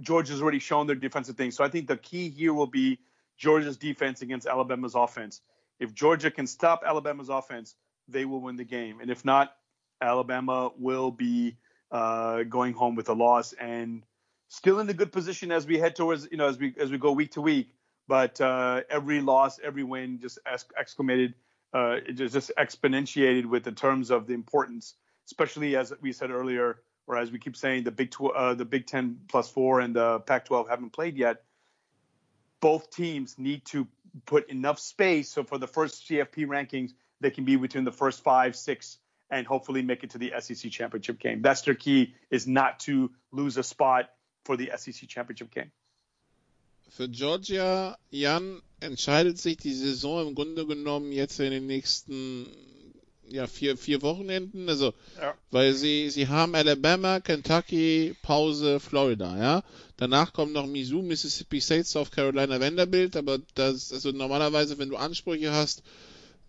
Georgia's 0.00 0.40
already 0.40 0.60
shown 0.60 0.86
their 0.86 0.96
defensive 0.96 1.36
things. 1.36 1.56
So 1.56 1.64
I 1.64 1.68
think 1.68 1.88
the 1.88 1.96
key 1.96 2.30
here 2.30 2.54
will 2.54 2.66
be 2.66 2.98
Georgia's 3.36 3.76
defense 3.76 4.22
against 4.22 4.46
Alabama's 4.46 4.94
offense. 4.94 5.40
If 5.78 5.94
Georgia 5.94 6.30
can 6.30 6.46
stop 6.46 6.82
Alabama's 6.86 7.28
offense, 7.28 7.74
they 8.08 8.24
will 8.24 8.40
win 8.40 8.56
the 8.56 8.64
game. 8.64 9.00
And 9.00 9.10
if 9.10 9.24
not, 9.24 9.54
Alabama 10.00 10.70
will 10.78 11.10
be 11.10 11.56
uh, 11.90 12.44
going 12.44 12.72
home 12.72 12.94
with 12.94 13.08
a 13.08 13.12
loss 13.12 13.52
and 13.54 14.04
still 14.48 14.80
in 14.80 14.88
a 14.88 14.94
good 14.94 15.12
position 15.12 15.50
as 15.50 15.66
we 15.66 15.78
head 15.78 15.96
towards, 15.96 16.28
you 16.30 16.36
know, 16.36 16.48
as 16.48 16.58
we 16.58 16.74
as 16.78 16.90
we 16.90 16.98
go 16.98 17.12
week 17.12 17.32
to 17.32 17.40
week 17.40 17.74
but 18.10 18.40
uh, 18.40 18.80
every 18.90 19.20
loss, 19.20 19.60
every 19.62 19.84
win 19.84 20.18
just 20.18 20.40
exclamated, 20.44 21.32
uh, 21.72 21.98
just, 22.12 22.34
just 22.34 22.50
exponentiated 22.58 23.46
with 23.46 23.62
the 23.62 23.70
terms 23.70 24.10
of 24.10 24.26
the 24.26 24.34
importance, 24.34 24.96
especially 25.26 25.76
as 25.76 25.92
we 26.00 26.10
said 26.10 26.32
earlier, 26.32 26.80
or 27.06 27.16
as 27.16 27.30
we 27.30 27.38
keep 27.38 27.56
saying, 27.56 27.84
the 27.84 27.92
Big 27.92 28.10
Tw- 28.10 28.34
uh, 28.34 28.54
the 28.54 28.64
Big 28.64 28.88
Ten 28.88 29.20
plus 29.28 29.48
four 29.48 29.78
and 29.78 29.94
the 29.94 30.18
Pac-12 30.18 30.68
haven't 30.68 30.90
played 30.90 31.16
yet. 31.16 31.44
Both 32.58 32.90
teams 32.90 33.38
need 33.38 33.64
to 33.66 33.86
put 34.26 34.50
enough 34.50 34.80
space 34.80 35.30
so 35.30 35.44
for 35.44 35.58
the 35.58 35.68
first 35.68 36.08
CFP 36.08 36.48
rankings, 36.48 36.90
they 37.20 37.30
can 37.30 37.44
be 37.44 37.54
between 37.54 37.84
the 37.84 37.92
first 37.92 38.24
five, 38.24 38.56
six, 38.56 38.98
and 39.30 39.46
hopefully 39.46 39.82
make 39.82 40.02
it 40.02 40.10
to 40.10 40.18
the 40.18 40.32
SEC 40.40 40.72
championship 40.72 41.20
game. 41.20 41.42
That's 41.42 41.62
their 41.62 41.76
key: 41.76 42.14
is 42.28 42.48
not 42.48 42.80
to 42.80 43.12
lose 43.30 43.56
a 43.56 43.62
spot 43.62 44.10
for 44.44 44.56
the 44.56 44.72
SEC 44.76 45.08
championship 45.08 45.54
game. 45.54 45.70
Für 46.90 47.08
Georgia, 47.08 47.96
Jan, 48.10 48.60
entscheidet 48.80 49.38
sich 49.38 49.56
die 49.56 49.74
Saison 49.74 50.28
im 50.28 50.34
Grunde 50.34 50.66
genommen 50.66 51.12
jetzt 51.12 51.38
in 51.38 51.50
den 51.50 51.66
nächsten 51.66 52.46
ja, 53.28 53.46
vier, 53.46 53.76
vier 53.76 54.02
Wochenenden, 54.02 54.68
also, 54.68 54.92
Ja. 55.16 55.34
weil 55.50 55.74
sie, 55.74 56.10
sie 56.10 56.26
haben 56.26 56.54
Alabama, 56.54 57.20
Kentucky, 57.20 58.16
Pause, 58.22 58.80
Florida, 58.80 59.38
ja. 59.38 59.62
Danach 59.96 60.32
kommen 60.32 60.52
noch 60.52 60.66
Mizzou, 60.66 61.02
Mississippi 61.02 61.60
State, 61.60 61.84
South 61.84 62.10
Carolina, 62.10 62.60
Vanderbilt, 62.60 63.16
aber 63.16 63.38
das, 63.54 63.92
also 63.92 64.10
normalerweise, 64.10 64.78
wenn 64.78 64.88
du 64.88 64.96
Ansprüche 64.96 65.52
hast, 65.52 65.82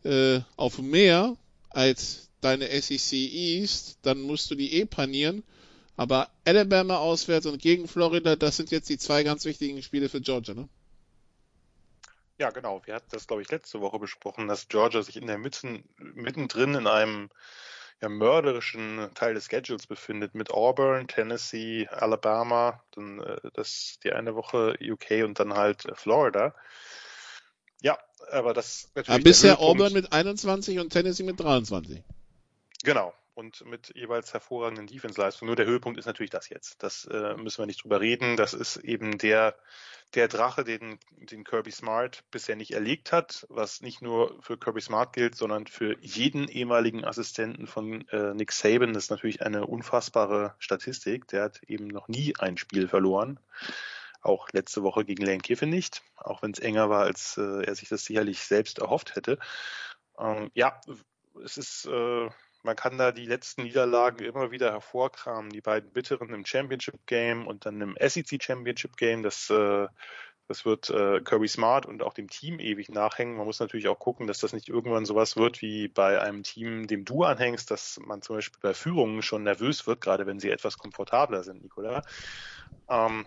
äh, 0.03 0.39
auf 0.55 0.79
mehr 0.79 1.37
als 1.69 2.29
deine 2.41 2.67
SEC 2.81 3.13
East, 3.13 3.97
dann 4.01 4.21
musst 4.21 4.49
du 4.49 4.55
die 4.55 4.73
eh 4.73 4.85
panieren. 4.85 5.43
Aber 5.97 6.29
Alabama 6.45 6.97
auswärts 6.97 7.45
und 7.45 7.61
gegen 7.61 7.87
Florida, 7.87 8.35
das 8.35 8.57
sind 8.57 8.71
jetzt 8.71 8.89
die 8.89 8.97
zwei 8.97 9.23
ganz 9.23 9.45
wichtigen 9.45 9.81
Spiele 9.83 10.09
für 10.09 10.21
Georgia, 10.21 10.53
ne? 10.53 10.67
Ja, 12.37 12.49
genau. 12.49 12.81
Wir 12.85 12.95
hatten 12.95 13.09
das, 13.11 13.27
glaube 13.27 13.43
ich, 13.43 13.51
letzte 13.51 13.81
Woche 13.81 13.99
besprochen, 13.99 14.47
dass 14.47 14.67
Georgia 14.67 15.03
sich 15.03 15.15
in 15.17 15.27
der 15.27 15.37
Mitte, 15.37 15.83
mittendrin 15.97 16.73
in 16.73 16.87
einem 16.87 17.29
ja, 18.01 18.09
mörderischen 18.09 19.11
Teil 19.13 19.35
des 19.35 19.45
Schedules 19.45 19.85
befindet 19.85 20.33
mit 20.33 20.49
Auburn, 20.49 21.07
Tennessee, 21.07 21.87
Alabama, 21.87 22.83
dann 22.95 23.19
äh, 23.19 23.37
das 23.53 23.99
die 24.03 24.11
eine 24.11 24.33
Woche 24.33 24.75
UK 24.81 25.23
und 25.23 25.39
dann 25.39 25.53
halt 25.53 25.85
äh, 25.85 25.93
Florida. 25.93 26.55
Ja, 27.81 27.99
aber 28.31 28.53
das 28.53 28.83
Ja, 28.83 28.89
natürlich 28.95 29.23
bisher 29.23 29.51
der 29.51 29.59
Höhepunkt- 29.59 29.81
Auburn 29.81 29.93
mit 29.93 30.11
21 30.11 30.79
und 30.79 30.89
Tennessee 30.89 31.23
mit 31.23 31.39
23. 31.39 32.01
Genau. 32.83 33.13
Und 33.33 33.65
mit 33.65 33.95
jeweils 33.95 34.33
hervorragenden 34.33 34.87
Defense-Leistungen. 34.87 35.47
Nur 35.47 35.55
der 35.55 35.65
Höhepunkt 35.65 35.97
ist 35.97 36.05
natürlich 36.05 36.31
das 36.31 36.49
jetzt. 36.49 36.83
Das 36.83 37.05
äh, 37.05 37.35
müssen 37.37 37.59
wir 37.59 37.65
nicht 37.65 37.83
drüber 37.83 38.01
reden. 38.01 38.35
Das 38.35 38.53
ist 38.53 38.75
eben 38.77 39.17
der, 39.17 39.55
der 40.15 40.27
Drache, 40.27 40.65
den, 40.65 40.99
den 41.11 41.45
Kirby 41.45 41.71
Smart 41.71 42.25
bisher 42.29 42.57
nicht 42.57 42.71
erlegt 42.71 43.13
hat, 43.13 43.45
was 43.49 43.81
nicht 43.81 44.01
nur 44.01 44.37
für 44.41 44.57
Kirby 44.57 44.81
Smart 44.81 45.13
gilt, 45.13 45.35
sondern 45.35 45.65
für 45.65 45.97
jeden 46.01 46.49
ehemaligen 46.49 47.05
Assistenten 47.05 47.67
von 47.67 48.05
äh, 48.09 48.33
Nick 48.33 48.51
Saban. 48.51 48.93
Das 48.93 49.05
ist 49.05 49.11
natürlich 49.11 49.41
eine 49.41 49.65
unfassbare 49.65 50.55
Statistik. 50.59 51.27
Der 51.27 51.43
hat 51.43 51.63
eben 51.63 51.87
noch 51.87 52.09
nie 52.09 52.33
ein 52.37 52.57
Spiel 52.57 52.89
verloren. 52.89 53.39
Auch 54.21 54.49
letzte 54.51 54.83
Woche 54.83 55.05
gegen 55.05 55.25
Lane 55.25 55.39
Kiffin 55.39 55.69
nicht, 55.69 56.03
auch 56.15 56.43
wenn 56.43 56.51
es 56.51 56.59
enger 56.59 56.89
war, 56.89 57.03
als 57.03 57.37
äh, 57.37 57.63
er 57.63 57.75
sich 57.75 57.89
das 57.89 58.03
sicherlich 58.05 58.39
selbst 58.39 58.79
erhofft 58.79 59.15
hätte. 59.15 59.39
Ähm, 60.19 60.51
ja, 60.53 60.79
es 61.43 61.57
ist, 61.57 61.85
äh, 61.85 62.29
man 62.63 62.75
kann 62.75 62.97
da 62.97 63.11
die 63.11 63.25
letzten 63.25 63.63
Niederlagen 63.63 64.23
immer 64.23 64.51
wieder 64.51 64.71
hervorkramen. 64.71 65.51
Die 65.51 65.61
beiden 65.61 65.91
bitteren 65.91 66.33
im 66.33 66.45
Championship 66.45 67.05
Game 67.05 67.47
und 67.47 67.65
dann 67.65 67.81
im 67.81 67.97
SEC 67.99 68.41
Championship 68.41 68.97
Game. 68.97 69.23
Das, 69.23 69.49
äh, 69.49 69.87
das 70.47 70.65
wird 70.65 70.89
äh, 70.89 71.21
Kirby 71.21 71.47
Smart 71.47 71.85
und 71.85 72.03
auch 72.03 72.13
dem 72.13 72.29
Team 72.29 72.59
ewig 72.59 72.89
nachhängen. 72.89 73.37
Man 73.37 73.45
muss 73.45 73.59
natürlich 73.59 73.87
auch 73.87 73.99
gucken, 73.99 74.27
dass 74.27 74.39
das 74.39 74.53
nicht 74.53 74.69
irgendwann 74.69 75.05
sowas 75.05 75.37
wird 75.37 75.61
wie 75.61 75.87
bei 75.87 76.21
einem 76.21 76.43
Team, 76.43 76.87
dem 76.87 77.05
du 77.05 77.23
anhängst, 77.23 77.71
dass 77.71 77.99
man 78.05 78.21
zum 78.21 78.37
Beispiel 78.37 78.59
bei 78.61 78.73
Führungen 78.73 79.21
schon 79.21 79.43
nervös 79.43 79.87
wird, 79.87 80.01
gerade 80.01 80.25
wenn 80.27 80.39
sie 80.39 80.49
etwas 80.49 80.77
komfortabler 80.77 81.43
sind, 81.43 81.63
Nicola. 81.63 82.03
Ähm, 82.89 83.25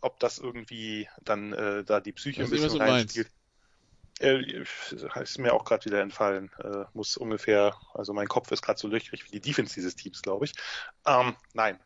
ob 0.00 0.20
das 0.20 0.38
irgendwie 0.38 1.08
dann 1.22 1.52
äh, 1.52 1.84
da 1.84 2.00
die 2.00 2.12
Psyche 2.12 2.44
ein 2.44 2.50
bisschen 2.50 2.80
reinspielt. 2.80 3.30
Äh, 4.20 4.64
ist 5.20 5.38
mir 5.38 5.54
auch 5.54 5.64
gerade 5.64 5.84
wieder 5.84 6.00
entfallen. 6.00 6.50
Äh, 6.62 6.84
muss 6.92 7.16
ungefähr, 7.16 7.76
also 7.94 8.12
mein 8.12 8.28
Kopf 8.28 8.50
ist 8.50 8.62
gerade 8.62 8.78
so 8.78 8.88
löchrig 8.88 9.24
wie 9.24 9.30
die 9.30 9.40
Defense 9.40 9.74
dieses 9.74 9.96
Teams, 9.96 10.22
glaube 10.22 10.46
ich. 10.46 10.52
Ähm, 11.06 11.36
nein. 11.52 11.78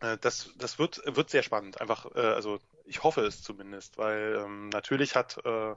Äh, 0.00 0.18
das, 0.18 0.50
das 0.56 0.78
wird, 0.78 1.02
wird 1.04 1.30
sehr 1.30 1.42
spannend. 1.42 1.80
Einfach, 1.80 2.06
äh, 2.14 2.20
also 2.20 2.58
ich 2.84 3.02
hoffe 3.02 3.22
es 3.22 3.42
zumindest, 3.42 3.98
weil 3.98 4.42
ähm, 4.44 4.68
natürlich 4.68 5.16
hat, 5.16 5.38
äh, 5.44 5.74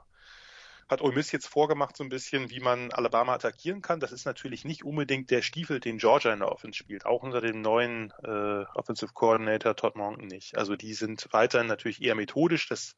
hat 0.90 1.02
Ole 1.02 1.14
Miss 1.14 1.32
jetzt 1.32 1.48
vorgemacht 1.48 1.96
so 1.96 2.04
ein 2.04 2.10
bisschen, 2.10 2.50
wie 2.50 2.60
man 2.60 2.92
Alabama 2.92 3.36
attackieren 3.36 3.82
kann. 3.82 4.00
Das 4.00 4.12
ist 4.12 4.26
natürlich 4.26 4.66
nicht 4.66 4.84
unbedingt 4.84 5.30
der 5.30 5.44
Stiefel, 5.44 5.80
den 5.80 6.00
Georgia 6.00 6.34
in 6.34 6.40
der 6.40 6.52
Offense 6.52 6.78
spielt. 6.78 7.06
Auch 7.06 7.22
unter 7.22 7.42
dem 7.42 7.62
neuen 7.62 8.12
äh, 8.24 8.66
Offensive 8.74 9.14
Coordinator 9.14 9.76
Todd 9.76 9.96
Monken 9.96 10.28
nicht. 10.28 10.58
Also 10.58 10.76
die 10.76 10.96
sind 10.96 11.28
weiterhin 11.32 11.68
natürlich 11.68 12.02
eher 12.02 12.16
methodisch. 12.16 12.68
Das 12.68 12.96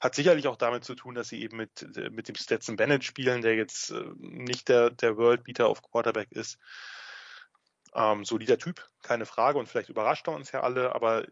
hat 0.00 0.14
sicherlich 0.14 0.48
auch 0.48 0.56
damit 0.56 0.84
zu 0.84 0.94
tun, 0.94 1.14
dass 1.14 1.28
sie 1.28 1.42
eben 1.42 1.58
mit, 1.58 1.86
mit 2.10 2.28
dem 2.28 2.36
Stetson 2.36 2.76
Bennett 2.76 3.04
spielen, 3.04 3.42
der 3.42 3.54
jetzt 3.54 3.90
äh, 3.90 4.02
nicht 4.18 4.68
der, 4.68 4.90
der 4.90 5.18
World 5.18 5.44
Beater 5.44 5.68
auf 5.68 5.82
Quarterback 5.82 6.32
ist. 6.32 6.58
Ähm, 7.94 8.24
solider 8.24 8.58
Typ, 8.58 8.86
keine 9.02 9.26
Frage. 9.26 9.58
Und 9.58 9.68
vielleicht 9.68 9.90
überrascht 9.90 10.26
er 10.26 10.34
uns 10.34 10.52
ja 10.52 10.60
alle, 10.60 10.94
aber 10.94 11.26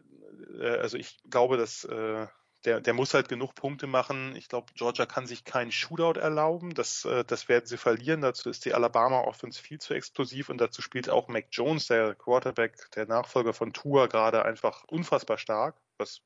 äh, 0.59 0.77
also 0.77 0.97
ich 0.97 1.17
glaube, 1.29 1.57
dass 1.57 1.83
äh, 1.83 2.27
der, 2.65 2.81
der 2.81 2.93
muss 2.93 3.13
halt 3.13 3.29
genug 3.29 3.55
Punkte 3.55 3.87
machen. 3.87 4.35
Ich 4.35 4.49
glaube, 4.49 4.73
Georgia 4.75 5.05
kann 5.05 5.27
sich 5.27 5.45
keinen 5.45 5.71
Shootout 5.71 6.19
erlauben. 6.19 6.73
Das, 6.73 7.05
äh, 7.05 7.23
das 7.23 7.47
werden 7.47 7.65
sie 7.65 7.77
verlieren. 7.77 8.21
Dazu 8.21 8.49
ist 8.49 8.65
die 8.65 8.73
Alabama 8.73 9.21
Offense 9.21 9.61
viel 9.61 9.79
zu 9.79 9.93
explosiv 9.93 10.49
und 10.49 10.59
dazu 10.59 10.81
spielt 10.81 11.09
auch 11.09 11.27
Mac 11.27 11.47
Jones, 11.51 11.87
der 11.87 12.15
Quarterback, 12.15 12.89
der 12.95 13.05
Nachfolger 13.05 13.53
von 13.53 13.73
Tua, 13.73 14.07
gerade 14.07 14.45
einfach 14.45 14.83
unfassbar 14.85 15.37
stark, 15.37 15.75
was, 15.97 16.21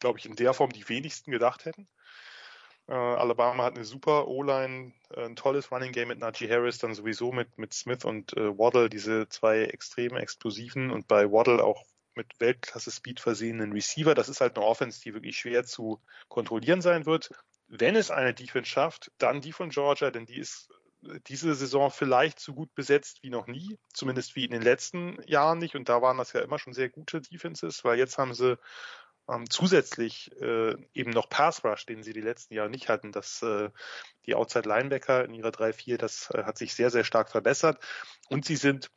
glaube 0.00 0.18
ich, 0.18 0.26
in 0.26 0.36
der 0.36 0.52
Form 0.52 0.70
die 0.70 0.88
wenigsten 0.88 1.30
gedacht 1.30 1.64
hätten. 1.64 1.88
Äh, 2.88 2.94
Alabama 2.94 3.64
hat 3.64 3.76
eine 3.76 3.84
super 3.84 4.26
O-Line, 4.26 4.92
äh, 5.14 5.24
ein 5.24 5.36
tolles 5.36 5.70
Running 5.70 5.92
Game 5.92 6.08
mit 6.08 6.18
Najee 6.18 6.50
Harris, 6.50 6.78
dann 6.78 6.94
sowieso 6.94 7.30
mit, 7.32 7.56
mit 7.56 7.72
Smith 7.72 8.04
und 8.04 8.36
äh, 8.36 8.58
Waddle, 8.58 8.90
diese 8.90 9.28
zwei 9.28 9.62
extrem 9.62 10.16
explosiven 10.16 10.90
und 10.90 11.06
bei 11.06 11.30
Waddle 11.30 11.62
auch 11.62 11.84
mit 12.16 12.28
Weltklasse-Speed 12.38 13.20
versehenen 13.20 13.72
Receiver. 13.72 14.14
Das 14.14 14.28
ist 14.28 14.40
halt 14.40 14.56
eine 14.56 14.66
Offense, 14.66 15.00
die 15.00 15.14
wirklich 15.14 15.38
schwer 15.38 15.64
zu 15.64 16.00
kontrollieren 16.28 16.80
sein 16.80 17.06
wird. 17.06 17.30
Wenn 17.68 17.96
es 17.96 18.10
eine 18.10 18.34
Defense 18.34 18.70
schafft, 18.70 19.10
dann 19.18 19.40
die 19.40 19.52
von 19.52 19.70
Georgia, 19.70 20.10
denn 20.10 20.26
die 20.26 20.38
ist 20.38 20.68
diese 21.26 21.54
Saison 21.54 21.90
vielleicht 21.90 22.38
so 22.38 22.54
gut 22.54 22.74
besetzt 22.74 23.22
wie 23.22 23.30
noch 23.30 23.46
nie, 23.46 23.78
zumindest 23.92 24.36
wie 24.36 24.44
in 24.44 24.52
den 24.52 24.62
letzten 24.62 25.20
Jahren 25.26 25.58
nicht. 25.58 25.74
Und 25.74 25.88
da 25.88 26.00
waren 26.00 26.18
das 26.18 26.32
ja 26.32 26.40
immer 26.40 26.58
schon 26.58 26.72
sehr 26.72 26.88
gute 26.88 27.20
Defenses, 27.20 27.84
weil 27.84 27.98
jetzt 27.98 28.18
haben 28.18 28.34
sie 28.34 28.58
ähm, 29.28 29.48
zusätzlich 29.48 30.30
äh, 30.40 30.74
eben 30.94 31.10
noch 31.10 31.28
Pass 31.28 31.64
Rush, 31.64 31.86
den 31.86 32.02
sie 32.02 32.12
die 32.12 32.20
letzten 32.20 32.54
Jahre 32.54 32.70
nicht 32.70 32.88
hatten. 32.88 33.12
Das, 33.12 33.42
äh, 33.42 33.70
die 34.26 34.34
Outside 34.34 34.68
Linebacker 34.68 35.24
in 35.24 35.34
ihrer 35.34 35.50
3-4, 35.50 35.96
das 35.96 36.30
äh, 36.30 36.44
hat 36.44 36.58
sich 36.58 36.74
sehr, 36.74 36.90
sehr 36.90 37.04
stark 37.04 37.30
verbessert. 37.30 37.82
Und 38.28 38.44
sie 38.44 38.56
sind 38.56 38.90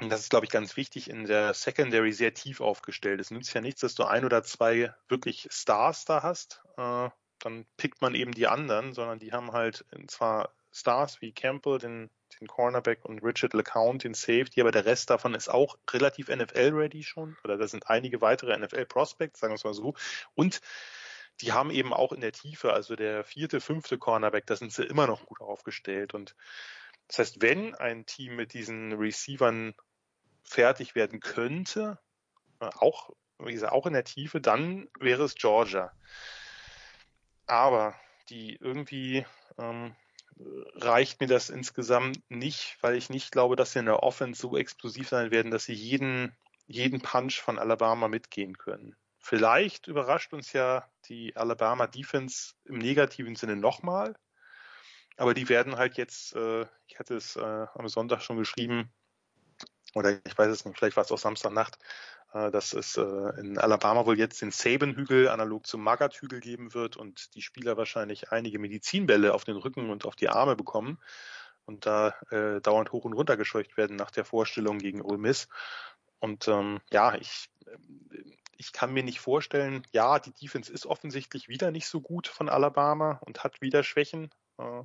und 0.00 0.10
das 0.10 0.20
ist, 0.20 0.30
glaube 0.30 0.44
ich, 0.44 0.52
ganz 0.52 0.76
wichtig, 0.76 1.08
in 1.08 1.24
der 1.24 1.54
Secondary 1.54 2.12
sehr 2.12 2.34
tief 2.34 2.60
aufgestellt. 2.60 3.20
Es 3.20 3.30
nützt 3.30 3.54
ja 3.54 3.62
nichts, 3.62 3.80
dass 3.80 3.94
du 3.94 4.04
ein 4.04 4.24
oder 4.24 4.42
zwei 4.42 4.94
wirklich 5.08 5.48
Stars 5.50 6.04
da 6.04 6.22
hast. 6.22 6.62
Äh, 6.76 7.08
dann 7.38 7.66
pickt 7.76 8.02
man 8.02 8.14
eben 8.14 8.32
die 8.32 8.46
anderen, 8.46 8.92
sondern 8.92 9.18
die 9.18 9.32
haben 9.32 9.52
halt 9.52 9.84
zwar 10.08 10.50
Stars 10.70 11.22
wie 11.22 11.32
Campbell, 11.32 11.78
den, 11.78 12.10
den 12.38 12.46
Cornerback 12.46 13.06
und 13.06 13.22
Richard 13.22 13.54
LeCount, 13.54 14.04
den 14.04 14.12
Safety, 14.12 14.60
aber 14.60 14.70
der 14.70 14.84
Rest 14.84 15.08
davon 15.08 15.34
ist 15.34 15.48
auch 15.48 15.78
relativ 15.90 16.28
NFL-ready 16.28 17.02
schon. 17.02 17.36
Oder 17.44 17.56
da 17.56 17.66
sind 17.66 17.88
einige 17.88 18.20
weitere 18.20 18.56
NFL-Prospects, 18.58 19.40
sagen 19.40 19.52
wir 19.52 19.56
es 19.56 19.64
mal 19.64 19.72
so. 19.72 19.94
Und 20.34 20.60
die 21.40 21.52
haben 21.52 21.70
eben 21.70 21.94
auch 21.94 22.12
in 22.12 22.20
der 22.20 22.32
Tiefe, 22.32 22.74
also 22.74 22.96
der 22.96 23.24
vierte, 23.24 23.60
fünfte 23.60 23.96
Cornerback, 23.96 24.46
da 24.46 24.56
sind 24.56 24.72
sie 24.72 24.84
immer 24.84 25.06
noch 25.06 25.24
gut 25.24 25.40
aufgestellt. 25.40 26.12
Und 26.12 26.34
das 27.08 27.18
heißt, 27.18 27.42
wenn 27.42 27.74
ein 27.74 28.04
Team 28.04 28.36
mit 28.36 28.52
diesen 28.52 28.92
Receivern 28.92 29.74
fertig 30.46 30.94
werden 30.94 31.20
könnte, 31.20 31.98
äh, 32.60 32.70
auch, 32.78 33.10
wie 33.38 33.52
gesagt, 33.52 33.72
auch 33.72 33.86
in 33.86 33.92
der 33.92 34.04
Tiefe, 34.04 34.40
dann 34.40 34.88
wäre 34.98 35.24
es 35.24 35.34
Georgia. 35.34 35.92
Aber 37.46 37.94
die 38.28 38.56
irgendwie 38.56 39.26
ähm, 39.58 39.94
reicht 40.74 41.20
mir 41.20 41.26
das 41.26 41.50
insgesamt 41.50 42.18
nicht, 42.28 42.78
weil 42.80 42.96
ich 42.96 43.10
nicht 43.10 43.32
glaube, 43.32 43.56
dass 43.56 43.72
sie 43.72 43.78
in 43.78 43.86
der 43.86 44.02
Offense 44.02 44.40
so 44.40 44.56
explosiv 44.56 45.08
sein 45.08 45.30
werden, 45.30 45.50
dass 45.50 45.64
sie 45.64 45.74
jeden, 45.74 46.36
jeden 46.66 47.00
Punch 47.00 47.40
von 47.40 47.58
Alabama 47.58 48.08
mitgehen 48.08 48.58
können. 48.58 48.96
Vielleicht 49.18 49.88
überrascht 49.88 50.32
uns 50.32 50.52
ja 50.52 50.88
die 51.06 51.34
Alabama 51.36 51.86
Defense 51.86 52.54
im 52.64 52.78
negativen 52.78 53.34
Sinne 53.34 53.56
nochmal, 53.56 54.14
aber 55.16 55.34
die 55.34 55.48
werden 55.48 55.76
halt 55.76 55.96
jetzt, 55.96 56.34
äh, 56.36 56.66
ich 56.86 56.98
hatte 56.98 57.16
es 57.16 57.36
äh, 57.36 57.66
am 57.74 57.88
Sonntag 57.88 58.22
schon 58.22 58.36
geschrieben, 58.36 58.92
oder 59.96 60.20
ich 60.26 60.36
weiß 60.36 60.48
es 60.48 60.64
nicht, 60.66 60.76
vielleicht 60.76 60.96
war 60.96 61.04
es 61.04 61.10
auch 61.10 61.18
Samstagnacht, 61.18 61.78
äh, 62.34 62.50
dass 62.50 62.74
es 62.74 62.98
äh, 62.98 63.40
in 63.40 63.56
Alabama 63.56 64.04
wohl 64.04 64.18
jetzt 64.18 64.42
den 64.42 64.50
Saban-Hügel 64.50 65.28
analog 65.30 65.66
zum 65.66 65.82
Magath-Hügel 65.82 66.40
geben 66.40 66.74
wird 66.74 66.98
und 66.98 67.34
die 67.34 67.40
Spieler 67.40 67.78
wahrscheinlich 67.78 68.30
einige 68.30 68.58
Medizinbälle 68.58 69.32
auf 69.32 69.44
den 69.44 69.56
Rücken 69.56 69.88
und 69.88 70.04
auf 70.04 70.14
die 70.14 70.28
Arme 70.28 70.54
bekommen 70.54 70.98
und 71.64 71.86
da 71.86 72.14
äh, 72.30 72.60
dauernd 72.60 72.92
hoch 72.92 73.06
und 73.06 73.14
runter 73.14 73.38
gescheucht 73.38 73.78
werden 73.78 73.96
nach 73.96 74.10
der 74.10 74.26
Vorstellung 74.26 74.78
gegen 74.78 75.00
Ole 75.00 75.16
Miss. 75.16 75.48
Und 76.18 76.46
ähm, 76.46 76.80
ja, 76.92 77.14
ich, 77.14 77.48
ich 78.58 78.72
kann 78.74 78.92
mir 78.92 79.02
nicht 79.02 79.20
vorstellen, 79.20 79.86
ja, 79.92 80.18
die 80.18 80.32
Defense 80.32 80.70
ist 80.70 80.84
offensichtlich 80.84 81.48
wieder 81.48 81.70
nicht 81.70 81.86
so 81.86 82.02
gut 82.02 82.28
von 82.28 82.50
Alabama 82.50 83.18
und 83.24 83.44
hat 83.44 83.62
wieder 83.62 83.82
Schwächen. 83.82 84.30
Äh, 84.58 84.82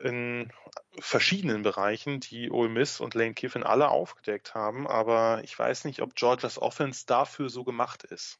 in 0.00 0.52
verschiedenen 0.98 1.62
Bereichen, 1.62 2.20
die 2.20 2.50
Ole 2.50 2.68
Miss 2.68 3.00
und 3.00 3.14
Lane 3.14 3.34
Kiffin 3.34 3.62
alle 3.62 3.88
aufgedeckt 3.88 4.54
haben, 4.54 4.86
aber 4.86 5.42
ich 5.44 5.58
weiß 5.58 5.84
nicht, 5.84 6.00
ob 6.02 6.14
Georgias 6.14 6.60
Offense 6.60 7.04
dafür 7.06 7.48
so 7.48 7.64
gemacht 7.64 8.04
ist. 8.04 8.38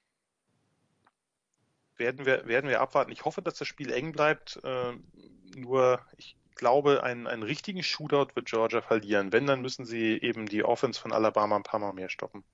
Werden 1.96 2.26
wir, 2.26 2.46
werden 2.46 2.68
wir 2.68 2.80
abwarten. 2.80 3.12
Ich 3.12 3.24
hoffe, 3.24 3.40
dass 3.40 3.54
das 3.54 3.68
Spiel 3.68 3.92
eng 3.92 4.12
bleibt. 4.12 4.60
Äh, 4.64 4.94
nur 5.54 6.00
ich 6.16 6.36
glaube, 6.56 7.02
einen, 7.02 7.26
einen 7.26 7.42
richtigen 7.42 7.82
Shootout 7.82 8.34
wird 8.34 8.46
Georgia 8.46 8.82
verlieren. 8.82 9.32
Wenn, 9.32 9.46
dann 9.46 9.62
müssen 9.62 9.84
sie 9.84 10.20
eben 10.20 10.46
die 10.46 10.64
Offense 10.64 11.00
von 11.00 11.12
Alabama 11.12 11.56
ein 11.56 11.62
paar 11.62 11.80
Mal 11.80 11.92
mehr 11.92 12.08
stoppen. 12.08 12.44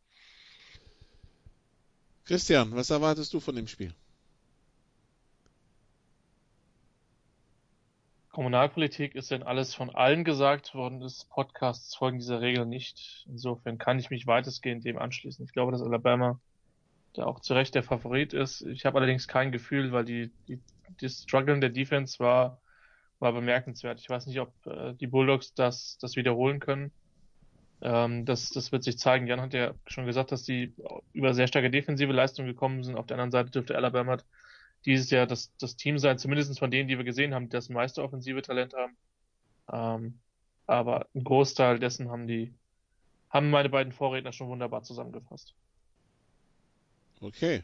Christian, 2.25 2.75
was 2.77 2.91
erwartest 2.91 3.33
du 3.33 3.41
von 3.41 3.57
dem 3.57 3.67
Spiel? 3.67 3.95
Kommunalpolitik 8.31 9.17
ist 9.17 9.33
denn 9.33 9.43
alles 9.43 9.75
von 9.75 9.91
allen 9.91 10.23
gesagt 10.23 10.75
worden 10.75 11.01
des 11.01 11.25
Podcasts 11.25 11.97
folgen 11.97 12.19
dieser 12.19 12.41
Regel 12.41 12.65
nicht. 12.65 13.27
Insofern 13.29 13.77
kann 13.77 13.99
ich 13.99 14.11
mich 14.11 14.27
weitestgehend 14.27 14.85
dem 14.85 14.99
anschließen. 14.99 15.45
Ich 15.45 15.53
glaube, 15.53 15.73
dass 15.73 15.83
Alabama 15.83 16.39
da 17.15 17.25
auch 17.25 17.41
zu 17.41 17.55
Recht 17.55 17.75
der 17.75 17.83
Favorit 17.83 18.33
ist. 18.33 18.63
Ich 18.63 18.87
habe 18.87 18.99
allerdings 18.99 19.27
kein 19.27 19.51
Gefühl, 19.51 19.91
weil 19.91 20.05
die, 20.05 20.31
die, 20.47 20.61
die 21.01 21.09
Struggle 21.09 21.59
der 21.59 21.71
Defense 21.71 22.21
war, 22.21 22.61
war 23.19 23.33
bemerkenswert. 23.33 23.99
Ich 23.99 24.09
weiß 24.09 24.27
nicht, 24.27 24.39
ob 24.39 24.53
äh, 24.65 24.95
die 24.95 25.09
Bulldogs 25.09 25.55
das, 25.55 25.99
das 25.99 26.15
wiederholen 26.15 26.61
können. 26.61 26.93
Ähm, 27.83 28.25
das, 28.27 28.51
das 28.51 28.71
wird 28.71 28.85
sich 28.85 28.97
zeigen. 28.97 29.27
Jan 29.27 29.41
hat 29.41 29.55
ja 29.55 29.75
schon 29.87 30.07
gesagt, 30.07 30.31
dass 30.31 30.45
die 30.45 30.73
über 31.13 31.35
sehr 31.35 31.49
starke 31.49 31.71
defensive 31.71 32.13
Leistungen 32.13 32.47
gekommen 32.47 32.85
sind. 32.85 32.97
Auf 32.97 33.07
der 33.07 33.17
anderen 33.17 33.33
Seite 33.33 33.51
dürfte 33.51 33.75
Alabama 33.75 34.19
dieses 34.87 35.11
Jahr 35.11 35.27
das, 35.27 35.53
das 35.59 35.77
Team 35.77 35.99
sein, 35.99 36.19
zumindest 36.19 36.59
von 36.59 36.71
denen, 36.71 36.89
die 36.89 36.97
wir 36.97 37.05
gesehen 37.05 37.35
haben, 37.35 37.49
das 37.49 37.69
meiste 37.69 38.03
offensive 38.03 38.43
Talent 38.43 38.75
haben. 38.75 38.97
Ähm, 39.73 40.19
aber 40.67 41.07
ein 41.15 41.25
Großteil 41.25 41.79
dessen 41.79 42.11
haben 42.11 42.27
die, 42.27 42.55
haben 43.29 43.51
meine 43.51 43.69
beiden 43.69 43.93
Vorredner 43.93 44.33
schon 44.33 44.49
wunderbar 44.49 44.83
zusammengefasst. 44.83 45.55
Okay, 47.21 47.63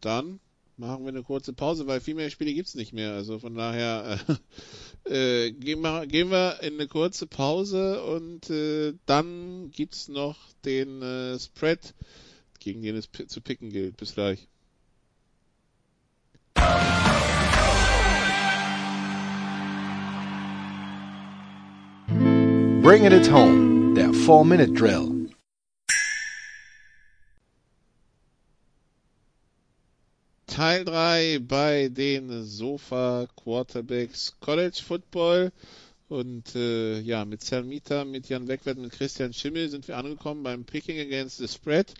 dann 0.00 0.40
machen 0.76 1.04
wir 1.04 1.08
eine 1.08 1.22
kurze 1.22 1.52
Pause, 1.52 1.86
weil 1.86 2.00
viel 2.00 2.14
mehr 2.14 2.30
Spiele 2.30 2.54
gibt's 2.54 2.74
nicht 2.74 2.92
mehr. 2.92 3.12
Also 3.12 3.38
von 3.38 3.54
daher 3.54 4.20
äh, 5.06 5.46
äh, 5.46 5.52
gehen, 5.52 5.80
wir, 5.80 6.06
gehen 6.06 6.30
wir 6.30 6.62
in 6.62 6.74
eine 6.74 6.86
kurze 6.86 7.26
Pause 7.26 8.02
und 8.04 8.48
äh, 8.50 8.94
dann 9.06 9.70
gibt's 9.70 10.08
noch 10.08 10.36
den 10.64 11.02
äh, 11.02 11.38
Spread, 11.38 11.94
gegen 12.60 12.82
den 12.82 12.96
es 12.96 13.08
zu 13.26 13.40
picken 13.40 13.70
gilt. 13.70 13.96
Bis 13.96 14.14
gleich. 14.14 14.48
Bringing 22.88 23.12
it 23.12 23.30
home, 23.30 23.92
der 23.92 24.12
4-Minute 24.12 24.72
Drill. 24.72 25.28
Teil 30.46 30.86
3 30.86 31.40
bei 31.40 31.90
den 31.90 32.46
Sofa 32.46 33.26
Quarterbacks 33.36 34.40
College 34.40 34.80
Football. 34.82 35.52
Und 36.08 36.54
äh, 36.54 37.00
ja, 37.00 37.26
mit 37.26 37.42
Salmita, 37.42 38.06
mit 38.06 38.30
Jan 38.30 38.48
Wegwert, 38.48 38.78
mit 38.78 38.92
Christian 38.92 39.34
Schimmel 39.34 39.68
sind 39.68 39.86
wir 39.86 39.98
angekommen 39.98 40.42
beim 40.42 40.64
Picking 40.64 40.98
Against 40.98 41.36
the 41.36 41.46
Spread. 41.46 41.92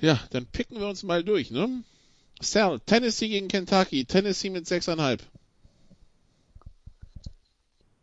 Ja, 0.00 0.18
dann 0.30 0.46
picken 0.46 0.80
wir 0.80 0.88
uns 0.88 1.02
mal 1.02 1.22
durch, 1.22 1.50
ne? 1.50 1.84
Sal, 2.40 2.80
Tennessee 2.86 3.28
gegen 3.28 3.48
Kentucky. 3.48 4.06
Tennessee 4.06 4.48
mit 4.48 4.64
6,5. 4.64 5.18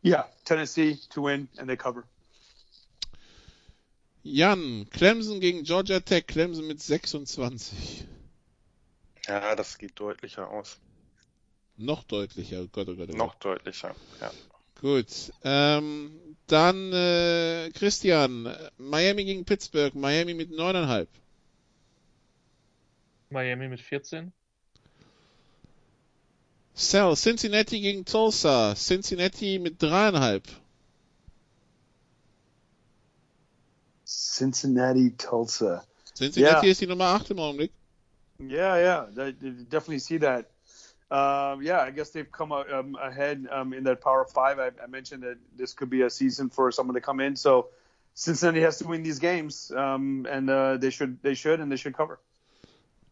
Yeah, 0.01 0.23
Tennessee 0.45 0.97
to 1.09 1.21
win 1.21 1.47
and 1.57 1.69
they 1.69 1.75
cover. 1.75 2.05
Jan, 4.23 4.85
Clemson 4.91 5.39
gegen 5.39 5.63
Georgia 5.63 5.99
Tech. 5.99 6.27
Clemson 6.27 6.67
mit 6.67 6.81
26. 6.81 8.05
Ja, 9.27 9.55
das 9.55 9.77
geht 9.77 9.99
deutlicher 9.99 10.49
aus. 10.49 10.77
Noch 11.77 12.03
deutlicher, 12.03 12.61
oh 12.61 12.67
Gott, 12.71 12.89
oh 12.89 12.95
Gott, 12.95 13.09
oh 13.09 13.11
Gott. 13.11 13.17
Noch 13.17 13.35
deutlicher, 13.35 13.95
ja. 14.19 14.31
Gut. 14.81 15.31
Ähm, 15.43 16.35
dann 16.47 16.93
äh, 16.93 17.69
Christian, 17.73 18.53
Miami 18.77 19.25
gegen 19.25 19.45
Pittsburgh. 19.45 19.93
Miami 19.95 20.33
mit 20.33 20.51
9,5. 20.51 21.07
Miami 23.29 23.67
mit 23.67 23.81
14. 23.81 24.31
Sal, 26.73 27.15
Cincinnati 27.15 27.81
gegen 27.81 28.05
Tulsa. 28.05 28.73
Cincinnati 28.75 29.59
mit 29.59 29.77
3,5. 29.79 30.41
Cincinnati, 34.05 35.11
Tulsa. 35.11 35.83
Cincinnati 36.15 36.65
Yeah. 36.65 36.71
ist 36.71 36.81
die 36.81 36.87
Nummer 36.87 37.05
8 37.05 37.31
im 37.31 37.39
Augenblick. 37.39 37.71
Yeah, 38.39 38.77
yeah, 38.77 39.07
I, 39.17 39.31
definitely 39.31 39.99
see 39.99 40.17
that. 40.19 40.49
Um, 41.11 41.61
yeah, 41.61 41.81
I 41.81 41.91
guess 41.91 42.11
they've 42.11 42.31
come 42.31 42.51
uh, 42.53 42.63
um, 42.71 42.95
ahead 43.01 43.47
um, 43.51 43.73
in 43.73 43.83
that 43.83 43.99
Power 44.01 44.25
Five. 44.25 44.59
I, 44.59 44.71
I 44.81 44.87
mentioned 44.87 45.23
that 45.23 45.37
this 45.57 45.73
could 45.73 45.89
be 45.89 46.03
a 46.03 46.09
season 46.09 46.49
for 46.49 46.71
someone 46.71 46.93
to 46.95 47.01
come 47.01 47.19
in. 47.19 47.35
So 47.35 47.67
Cincinnati 48.13 48.61
has 48.61 48.77
to 48.77 48.87
win 48.87 49.03
these 49.03 49.19
games, 49.19 49.71
um, 49.75 50.25
and 50.29 50.49
uh, 50.49 50.77
they 50.77 50.91
should, 50.91 51.21
they 51.21 51.33
should, 51.33 51.59
and 51.59 51.71
they 51.71 51.77
should 51.77 51.95
cover. 51.97 52.19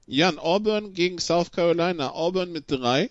Jan, 0.07 0.37
Auburn 0.39 0.93
gegen 0.93 1.17
South 1.17 1.51
Carolina. 1.51 2.09
Auburn 2.13 2.53
mit 2.53 2.67
3. 2.67 3.09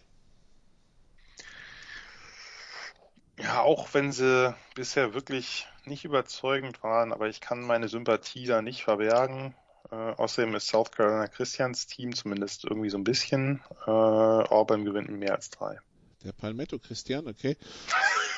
Ja, 3.38 3.60
auch 3.62 3.92
wenn 3.92 4.12
sie 4.12 4.54
bisher 4.74 5.14
wirklich 5.14 5.66
nicht 5.84 6.04
überzeugend 6.04 6.82
waren, 6.82 7.12
aber 7.12 7.28
ich 7.28 7.40
kann 7.40 7.60
meine 7.60 7.88
Sympathie 7.88 8.46
da 8.46 8.62
nicht 8.62 8.82
verbergen. 8.82 9.54
Äh, 9.90 9.94
außerdem 9.94 10.54
ist 10.54 10.68
South 10.68 10.90
Carolina 10.90 11.28
Christians 11.28 11.86
Team 11.86 12.14
zumindest 12.14 12.64
irgendwie 12.64 12.90
so 12.90 12.98
ein 12.98 13.04
bisschen. 13.04 13.62
Äh, 13.86 13.90
Auburn 13.90 14.84
gewinnt 14.84 15.08
mit 15.10 15.20
mehr 15.20 15.34
als 15.34 15.50
drei. 15.50 15.78
Der 16.24 16.32
Palmetto 16.32 16.78
Christian, 16.78 17.28
okay. 17.28 17.56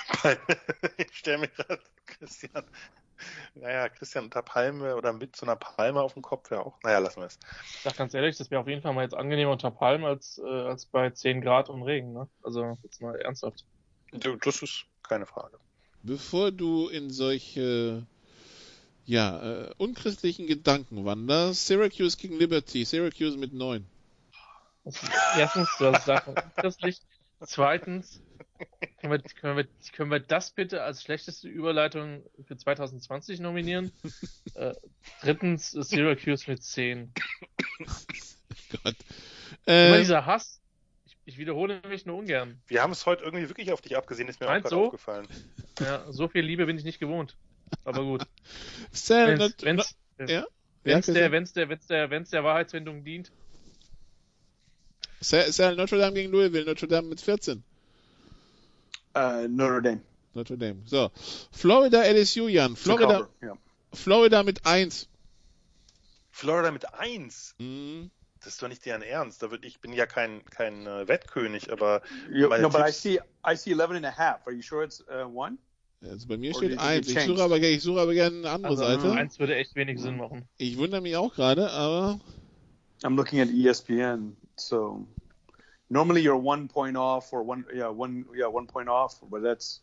ich 0.97 1.17
stelle 1.17 1.39
mir 1.39 1.49
gerade 1.49 1.81
Christian. 2.07 2.65
Naja, 3.55 3.89
Christian 3.89 4.25
unter 4.25 4.43
Palme 4.43 4.95
oder 4.95 5.13
mit 5.13 5.37
so 5.37 5.47
einer 5.47 5.57
Palme 5.57 6.01
auf 6.01 6.15
dem 6.15 6.23
Kopf 6.23 6.51
wäre 6.51 6.65
auch. 6.65 6.79
Naja, 6.83 6.99
lassen 6.99 7.21
wir 7.21 7.27
es. 7.27 7.39
Ich 7.75 7.81
sag 7.83 7.97
ganz 7.97 8.15
ehrlich, 8.15 8.37
das 8.37 8.51
wäre 8.51 8.61
auf 8.61 8.69
jeden 8.69 8.83
Fall 8.83 8.93
mal 8.93 9.03
jetzt 9.03 9.15
angenehmer 9.15 9.53
unter 9.53 9.71
Palmen 9.71 10.05
als, 10.05 10.39
äh, 10.39 10.47
als 10.47 10.87
bei 10.87 11.11
10 11.11 11.41
Grad 11.41 11.69
und 11.69 11.83
Regen, 11.83 12.13
ne? 12.13 12.29
Also 12.43 12.77
jetzt 12.83 13.01
mal 13.01 13.17
ernsthaft. 13.17 13.65
Du, 14.13 14.37
Das 14.37 14.63
ist 14.63 14.87
keine 15.03 15.27
Frage. 15.27 15.59
Bevor 16.03 16.51
du 16.53 16.89
in 16.89 17.11
solche 17.11 18.07
ja, 19.05 19.65
äh, 19.65 19.75
unchristlichen 19.79 20.47
Gedanken 20.47 21.05
wanderst, 21.05 21.67
Syracuse 21.67 22.17
gegen 22.19 22.39
Liberty. 22.39 22.85
Syracuse 22.85 23.39
mit 23.39 23.55
9. 23.55 23.85
Also, 24.85 25.07
erstens, 25.37 25.69
du 25.79 25.87
hast 25.87 26.01
gesagt, 26.05 26.57
christlich. 26.57 27.01
Zweitens, 27.41 28.21
können 29.01 29.13
wir, 29.13 29.19
können, 29.21 29.57
wir, 29.57 29.69
können 29.93 30.11
wir 30.11 30.21
das 30.21 30.51
bitte 30.51 30.83
als 30.83 31.03
schlechteste 31.03 31.49
Überleitung 31.49 32.23
für 32.47 32.57
2020 32.57 33.41
nominieren? 33.41 33.93
äh, 34.55 34.75
drittens, 35.23 35.71
Syracuse 35.71 36.51
mit 36.51 36.63
10. 36.63 37.13
Gott. 38.83 38.97
Immer 39.65 39.97
Äh, 39.97 39.99
dieser 40.01 40.27
Hass. 40.27 40.61
Ich, 41.29 41.37
wiederhole 41.37 41.83
mich 41.87 42.07
nur 42.07 42.17
ungern. 42.17 42.59
Wir 42.69 42.83
haben 42.83 42.91
es 42.91 43.05
heute 43.05 43.23
irgendwie 43.23 43.47
wirklich 43.51 43.71
auf 43.71 43.83
dich 43.83 43.97
abgesehen, 43.99 44.29
ist 44.29 44.41
mir 44.41 44.47
auch 44.47 44.51
Meinst 44.53 44.71
gerade 44.71 44.77
du? 44.77 44.87
aufgefallen. 44.87 45.29
Ja, 45.79 46.11
so 46.11 46.27
viel 46.27 46.43
Liebe 46.43 46.65
bin 46.65 46.79
ich 46.79 46.85
nicht 46.85 47.01
gewohnt. 47.01 47.37
Aber 47.85 48.03
gut. 48.03 48.23
Sal, 48.93 49.39
Wenn's, 49.39 49.95
ja? 50.19 50.27
Der, 50.27 50.47
wenn's, 50.85 51.07
der, 51.53 51.69
wenn's, 51.69 51.87
der, 51.87 52.11
wenn's 52.11 52.31
der 52.31 52.45
Wahrheitswendung 52.45 53.05
dient. 53.05 53.31
Sal, 55.21 55.53
Sal, 55.53 55.77
Notre 55.77 55.99
Dame 55.99 56.15
gegen 56.15 56.33
Louisville. 56.33 56.65
Notre 56.65 56.89
Dame 56.89 57.09
mit 57.09 57.21
14. 57.21 57.63
Uh, 59.15 59.47
Notre 59.49 59.83
Dame. 59.83 60.01
Notre 60.33 60.57
Dame. 60.57 60.83
So. 60.87 61.11
Florida, 61.53 62.05
LSU, 62.05 62.49
Jan. 62.49 62.75
Florida, 62.75 63.07
cover. 63.07 63.29
Yeah. 63.43 63.59
Florida 63.93 64.43
mit 64.43 64.65
1. 64.65 65.09
Florida 66.31 66.71
mit 66.71 66.87
1. 66.95 67.55
Mhm. 67.59 68.11
Das 68.41 68.55
ist 68.55 68.63
doch 68.63 68.69
nicht 68.69 68.85
deren 68.87 69.03
Ernst. 69.03 69.43
Da 69.43 69.51
würd, 69.51 69.65
ich 69.65 69.81
bin 69.81 69.93
ja 69.93 70.07
kein, 70.07 70.45
kein 70.47 70.87
äh, 70.87 71.09
Wettkönig, 71.09 71.73
aber 71.73 72.03
You, 72.33 72.49
Meine 72.49 72.63
no, 72.63 72.69
but 72.69 72.81
I 72.81 72.85
Tipps- 72.85 73.03
see 73.03 73.21
I 73.47 73.57
see 73.57 73.73
11 73.73 73.97
and 73.97 74.07
a 74.07 74.11
half. 74.17 74.47
Are 74.47 74.53
you 74.55 74.63
sure 74.63 74.85
it's 74.85 75.05
uh, 75.09 75.25
one? 75.27 75.59
Also 76.03 76.29
bei 76.29 76.37
mir 76.37 76.53
Or 76.53 76.59
steht 76.59 76.71
did 76.71 76.79
it 76.79 76.85
1. 76.85 77.09
Ich 77.09 77.21
suche 77.25 77.43
aber, 77.43 77.57
ich 77.59 77.83
suche 77.83 78.01
aber 78.01 78.15
gerne 78.15 78.37
eine 78.39 78.51
andere 78.51 78.71
Also, 78.71 78.85
Seite. 78.85 79.13
eins 79.13 79.39
würde 79.41 79.57
echt 79.57 79.75
wenig 79.75 80.01
Sinn 80.01 80.17
machen. 80.17 80.49
Ich 80.57 80.77
wundere 80.79 81.01
mich 81.01 81.17
auch 81.17 81.35
gerade, 81.35 81.69
aber 81.73 82.21
I'm 83.03 83.17
looking 83.17 83.41
at 83.41 83.49
ESPN. 83.49 84.37
So 84.57 85.05
normally 85.89 86.21
you're 86.23 86.41
one 86.41 86.69
point 86.69 86.97
off 86.97 87.33
or 87.33 87.45
one 87.45 87.65
yeah 87.75 87.89
one 87.89 88.25
yeah 88.37 88.47
one 88.47 88.67
point 88.69 88.89
off, 88.89 89.21
but 89.29 89.43
that's 89.43 89.83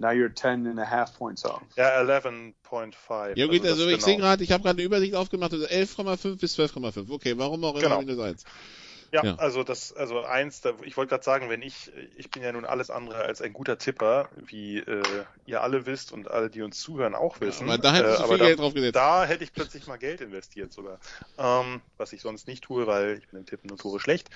now 0.00 0.10
you're 0.10 0.32
10 0.34 0.66
and 0.66 0.80
a 0.80 0.84
half 0.84 1.16
points 1.16 1.44
off. 1.44 1.62
ja, 1.76 2.00
11.5. 2.00 3.36
Ja 3.36 3.46
gut, 3.46 3.62
das 3.62 3.72
also 3.72 3.86
ich 3.86 3.94
genau. 3.96 4.04
sehe 4.06 4.16
gerade, 4.16 4.42
ich 4.42 4.50
habe 4.52 4.62
gerade 4.62 4.76
eine 4.78 4.84
Übersicht 4.86 5.14
aufgemacht, 5.14 5.52
also 5.52 5.66
11,5 5.66 6.38
bis 6.40 6.58
12,5. 6.58 7.10
Okay, 7.10 7.34
warum 7.36 7.62
auch 7.64 7.74
immer 7.74 7.82
Genau. 7.82 7.98
minus 8.00 8.18
1. 8.18 8.44
Ja, 9.12 9.24
Ja. 9.24 9.34
also 9.36 9.64
das, 9.64 9.92
also 9.92 10.22
eins, 10.22 10.60
da, 10.60 10.72
ich 10.84 10.96
wollte 10.96 11.10
gerade 11.10 11.24
sagen, 11.24 11.48
wenn 11.50 11.62
ich, 11.62 11.90
ich 12.16 12.30
bin 12.30 12.44
ja 12.44 12.52
nun 12.52 12.64
alles 12.64 12.90
andere 12.90 13.16
als 13.16 13.42
ein 13.42 13.52
guter 13.52 13.76
Tipper, 13.76 14.28
wie 14.36 14.78
äh, 14.78 15.24
ihr 15.46 15.62
alle 15.62 15.84
wisst 15.84 16.12
und 16.12 16.30
alle, 16.30 16.48
die 16.48 16.62
uns 16.62 16.78
zuhören, 16.78 17.16
auch 17.16 17.40
wissen. 17.40 17.68
aber 17.68 17.78
da 17.78 17.92
hättest 17.92 18.20
du 18.20 18.24
äh, 18.24 18.26
viel 18.28 18.34
aber 18.36 18.44
Geld 18.44 18.58
da, 18.58 18.62
drauf 18.62 18.74
gesetzt. 18.74 18.96
Da 18.96 19.24
hätte 19.24 19.42
ich 19.44 19.52
plötzlich 19.52 19.86
mal 19.88 19.96
Geld 19.96 20.20
investiert 20.20 20.72
sogar. 20.72 21.00
Ähm, 21.38 21.80
was 21.96 22.12
ich 22.12 22.22
sonst 22.22 22.46
nicht 22.46 22.62
tue, 22.62 22.86
weil 22.86 23.18
ich 23.18 23.28
bin 23.28 23.40
im 23.40 23.46
Tippen 23.46 23.66
notorisch 23.68 24.02
schlecht. 24.02 24.30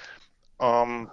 Ähm, 0.59 1.09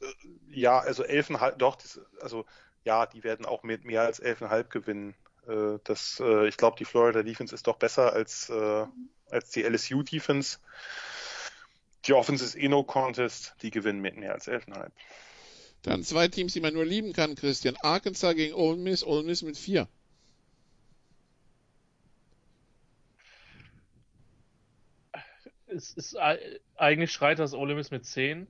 äh, 0.00 0.06
ja, 0.50 0.80
also 0.80 1.04
Elfen 1.04 1.40
halt, 1.40 1.62
doch, 1.62 1.76
das, 1.76 2.00
also 2.20 2.44
ja, 2.84 3.06
die 3.06 3.24
werden 3.24 3.46
auch 3.46 3.62
mit 3.62 3.84
mehr 3.84 4.02
als 4.02 4.22
11,5 4.22 4.64
gewinnen. 4.64 5.14
Äh, 5.48 5.78
das, 5.84 6.20
äh, 6.20 6.46
ich 6.46 6.56
glaube, 6.56 6.76
die 6.78 6.84
Florida 6.84 7.22
Defense 7.22 7.54
ist 7.54 7.66
doch 7.66 7.76
besser 7.76 8.12
als, 8.12 8.50
äh, 8.50 8.86
als 9.30 9.50
die 9.50 9.62
LSU 9.62 10.02
Defense. 10.02 10.58
Die 12.04 12.12
Offense 12.12 12.44
ist 12.44 12.54
eh 12.54 12.68
no 12.68 12.84
contest, 12.84 13.54
die 13.62 13.70
gewinnen 13.70 14.00
mit 14.00 14.16
mehr 14.16 14.34
als 14.34 14.46
11,5. 14.46 14.90
Dann 15.82 16.02
zwei 16.02 16.28
Teams, 16.28 16.52
die 16.52 16.60
man 16.60 16.74
nur 16.74 16.84
lieben 16.84 17.12
kann, 17.12 17.34
Christian. 17.34 17.76
Arkansas 17.82 18.34
gegen 18.34 18.54
Ole 18.54 18.78
Miss, 18.78 19.04
Ole 19.04 19.22
Miss 19.22 19.42
mit 19.42 19.58
vier. 19.58 19.88
Es 25.66 25.92
ist 25.92 26.16
eigentlich 26.76 27.12
schreit 27.12 27.38
das 27.38 27.52
Ole 27.52 27.74
Miss 27.74 27.90
mit 27.90 28.06
10. 28.06 28.46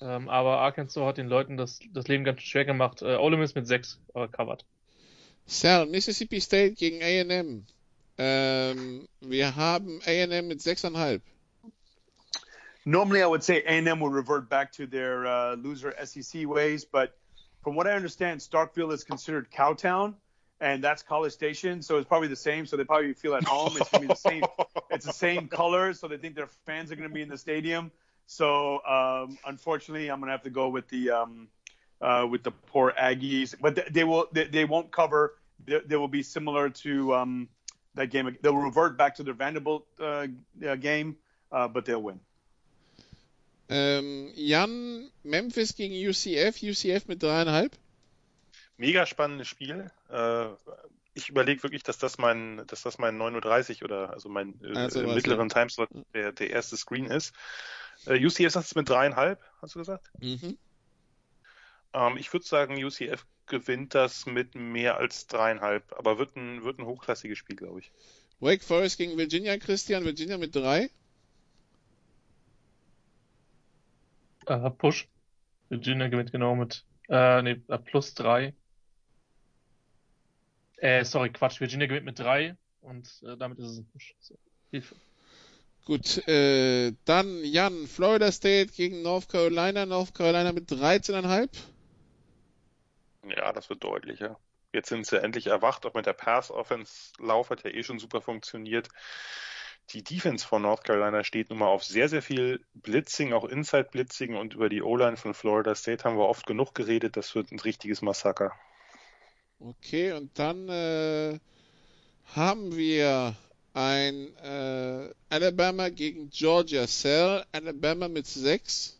Ähm, 0.00 0.28
aber 0.28 0.58
Arkansas 0.58 1.04
hat 1.04 1.18
den 1.18 1.28
Leuten 1.28 1.56
das, 1.56 1.80
das 1.92 2.08
Leben 2.08 2.24
ganz 2.24 2.40
schwer 2.40 2.64
gemacht. 2.64 3.02
Äh, 3.02 3.16
Ole 3.16 3.36
Miss 3.36 3.54
mit 3.54 3.66
6 3.66 3.98
äh, 4.14 4.28
covered. 4.28 4.64
Sal, 5.46 5.86
Mississippi 5.86 6.40
State 6.40 6.74
gegen 6.74 7.02
A&M. 7.02 7.66
Ähm, 8.18 9.08
wir 9.20 9.56
haben 9.56 10.00
A&M 10.06 10.48
mit 10.48 10.60
6,5. 10.60 11.20
Normally, 12.86 13.22
I 13.22 13.26
would 13.26 13.42
say 13.42 13.62
A&M 13.66 14.00
will 14.00 14.10
revert 14.10 14.48
back 14.48 14.72
to 14.72 14.86
their 14.86 15.26
uh, 15.26 15.54
loser 15.54 15.94
SEC 16.04 16.46
ways, 16.46 16.84
but 16.84 17.16
from 17.62 17.74
what 17.74 17.86
I 17.86 17.92
understand, 17.92 18.40
Starkville 18.40 18.92
is 18.92 19.04
considered 19.04 19.50
Cowtown, 19.50 20.14
and 20.60 20.82
that's 20.82 21.02
College 21.02 21.32
Station, 21.32 21.82
so 21.82 21.98
it's 21.98 22.08
probably 22.08 22.28
the 22.28 22.36
same. 22.36 22.64
So 22.64 22.76
they 22.76 22.84
probably 22.84 23.12
feel 23.12 23.34
at 23.34 23.44
home. 23.44 23.76
It's 23.76 23.90
gonna 23.90 24.02
be 24.02 24.08
the 24.08 24.14
same. 24.14 24.44
It's 24.90 25.04
the 25.04 25.12
same 25.12 25.48
colors, 25.60 26.00
so 26.00 26.08
they 26.08 26.16
think 26.16 26.36
their 26.36 26.48
fans 26.64 26.90
are 26.90 26.96
gonna 26.96 27.10
be 27.10 27.22
in 27.22 27.28
the 27.28 27.38
stadium. 27.38 27.90
So 28.30 28.80
um, 28.86 29.36
unfortunately, 29.44 30.08
I'm 30.08 30.20
gonna 30.20 30.30
have 30.30 30.44
to 30.44 30.50
go 30.50 30.68
with 30.68 30.86
the 30.86 31.10
um, 31.10 31.48
uh, 32.00 32.28
with 32.30 32.44
the 32.44 32.52
poor 32.52 32.92
Aggies, 32.96 33.56
but 33.60 33.74
they, 33.74 33.86
they 33.90 34.04
will 34.04 34.28
they, 34.30 34.44
they, 34.44 34.64
won't 34.64 34.92
cover. 34.92 35.34
They, 35.66 35.80
they, 35.84 35.96
will 35.96 36.06
be 36.06 36.22
similar 36.22 36.70
to 36.70 37.12
um, 37.16 37.48
that 37.96 38.10
game. 38.10 38.38
They'll 38.40 38.56
revert 38.56 38.96
back 38.96 39.16
to 39.16 39.24
their 39.24 39.34
Vanderbilt 39.34 39.84
uh, 40.00 40.28
game, 40.78 41.16
uh, 41.50 41.66
but 41.66 41.84
they'll 41.86 42.02
win. 42.02 42.20
Ähm, 43.68 44.32
Jan, 44.36 45.10
Memphis 45.24 45.74
gegen 45.74 45.96
UCF, 45.96 46.62
UCF 46.62 47.08
mit 47.08 47.20
dreieinhalb. 47.20 47.72
Mega 48.78 49.06
spannendes 49.06 49.48
Spiel. 49.48 49.90
Äh, 50.08 50.46
ich 51.14 51.28
überlege 51.28 51.62
wirklich, 51.62 51.82
dass 51.82 51.98
das 51.98 52.18
mein, 52.18 52.62
dass 52.66 52.82
das 52.82 52.98
mein 52.98 53.18
9.30 53.18 53.82
Uhr 53.82 53.84
oder 53.84 54.12
also 54.12 54.28
mein 54.28 54.54
äh, 54.62 54.76
also 54.76 55.02
mittleren 55.02 55.48
ja. 55.48 55.54
Timeslot 55.54 55.88
der, 56.14 56.32
der 56.32 56.50
erste 56.50 56.76
Screen 56.76 57.06
ist. 57.06 57.34
Äh, 58.06 58.24
UCF 58.24 58.50
sagt 58.50 58.66
es 58.66 58.74
mit 58.74 58.88
dreieinhalb, 58.88 59.40
hast 59.60 59.74
du 59.74 59.80
gesagt? 59.80 60.10
Mhm. 60.20 60.56
Ähm, 61.92 62.16
ich 62.16 62.32
würde 62.32 62.46
sagen, 62.46 62.82
UCF 62.82 63.26
gewinnt 63.46 63.94
das 63.94 64.26
mit 64.26 64.54
mehr 64.54 64.96
als 64.96 65.26
dreieinhalb, 65.26 65.92
aber 65.98 66.18
wird 66.18 66.36
ein, 66.36 66.62
wird 66.64 66.78
ein 66.78 66.86
hochklassiges 66.86 67.38
Spiel, 67.38 67.56
glaube 67.56 67.80
ich. 67.80 67.90
Wake 68.38 68.62
Forest 68.62 68.96
gegen 68.96 69.18
Virginia, 69.18 69.58
Christian, 69.58 70.04
Virginia 70.04 70.38
mit 70.38 70.54
drei. 70.54 70.90
Äh, 74.46 74.70
Push. 74.70 75.08
Virginia 75.68 76.08
gewinnt 76.08 76.32
genau 76.32 76.54
mit 76.54 76.84
äh, 77.08 77.42
nee, 77.42 77.60
äh, 77.68 77.78
plus 77.78 78.14
drei. 78.14 78.54
Äh, 80.80 81.04
sorry, 81.04 81.30
Quatsch. 81.30 81.60
Virginia 81.60 81.86
gewinnt 81.86 82.06
mit 82.06 82.18
drei 82.18 82.56
und 82.80 83.08
äh, 83.22 83.36
damit 83.36 83.58
ist 83.58 83.66
es 83.66 83.78
ein 83.78 83.86
Push. 83.86 84.14
So, 84.20 84.38
Hilfe. 84.70 84.96
Gut, 85.84 86.26
äh, 86.28 86.92
dann 87.04 87.44
Jan, 87.44 87.86
Florida 87.86 88.30
State 88.30 88.72
gegen 88.72 89.02
North 89.02 89.28
Carolina. 89.28 89.86
North 89.86 90.14
Carolina 90.14 90.52
mit 90.52 90.70
13,5. 90.70 91.48
Ja, 93.36 93.52
das 93.52 93.68
wird 93.68 93.82
deutlicher. 93.82 94.38
Jetzt 94.72 94.88
sind 94.88 95.06
sie 95.06 95.20
endlich 95.20 95.48
erwacht, 95.48 95.84
auch 95.84 95.94
mit 95.94 96.06
der 96.06 96.12
Pass-Offense. 96.12 97.12
Lauf 97.18 97.50
hat 97.50 97.64
ja 97.64 97.70
eh 97.70 97.82
schon 97.82 97.98
super 97.98 98.20
funktioniert 98.20 98.88
die 99.92 100.04
Defense 100.04 100.46
von 100.46 100.62
North 100.62 100.84
Carolina 100.84 101.24
steht 101.24 101.50
nun 101.50 101.58
mal 101.58 101.66
auf 101.66 101.84
sehr, 101.84 102.08
sehr 102.08 102.22
viel 102.22 102.64
Blitzing, 102.74 103.32
auch 103.32 103.44
Inside-Blitzing 103.44 104.36
und 104.36 104.54
über 104.54 104.68
die 104.68 104.82
O-Line 104.82 105.16
von 105.16 105.34
Florida 105.34 105.74
State 105.74 106.04
haben 106.04 106.16
wir 106.16 106.28
oft 106.28 106.46
genug 106.46 106.74
geredet. 106.74 107.16
Das 107.16 107.34
wird 107.34 107.50
ein 107.50 107.58
richtiges 107.58 108.02
Massaker. 108.02 108.52
Okay, 109.60 110.12
und 110.12 110.38
dann 110.38 110.68
äh, 110.70 111.38
haben 112.34 112.74
wir 112.74 113.36
ein 113.74 114.34
äh, 114.38 115.12
Alabama 115.28 115.90
gegen 115.90 116.30
Georgia 116.30 116.86
Cell. 116.86 117.44
Alabama 117.52 118.08
mit 118.08 118.26
6. 118.26 118.98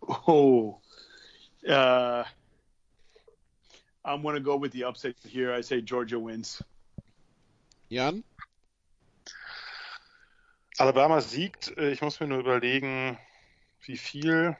Oh. 0.00 0.80
Uh, 1.62 2.24
I'm 4.02 4.22
going 4.22 4.34
to 4.36 4.40
go 4.40 4.56
with 4.56 4.72
the 4.72 4.84
upset 4.84 5.16
here. 5.22 5.52
I 5.52 5.60
say 5.60 5.82
Georgia 5.82 6.18
wins. 6.18 6.64
Jan? 7.90 8.24
Alabama 10.78 11.20
siegt. 11.20 11.76
Äh, 11.76 11.90
ich 11.90 12.00
muss 12.00 12.20
mir 12.20 12.26
nur 12.26 12.38
überlegen, 12.38 13.18
wie 13.82 13.98
viel. 13.98 14.56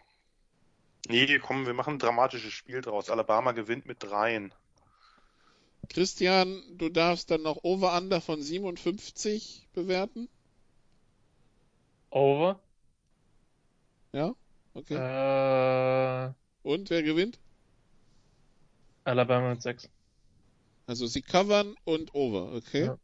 Nee, 1.09 1.39
komm, 1.39 1.66
wir 1.66 1.74
machen 1.74 1.94
ein 1.94 1.98
dramatisches 1.98 2.52
Spiel 2.52 2.81
draus. 2.81 3.10
Alabama 3.10 3.52
gewinnt 3.52 3.86
mit 3.86 4.02
dreien. 4.02 4.52
Christian, 5.89 6.62
du 6.77 6.89
darfst 6.89 7.31
dann 7.31 7.43
noch 7.43 7.64
Over-Under 7.64 8.20
von 8.20 8.40
57 8.40 9.66
bewerten. 9.72 10.28
Over? 12.10 12.60
Ja? 14.12 14.35
Okay. 14.74 14.94
Äh, 14.94 16.32
und 16.62 16.90
wer 16.90 17.02
gewinnt? 17.02 17.39
Alabama 19.05 19.51
mit 19.51 19.62
6. 19.62 19.89
Also 20.86 21.06
sie 21.06 21.22
covern 21.22 21.74
und 21.85 22.14
over, 22.14 22.52
okay? 22.52 22.86
Ja. 22.86 22.98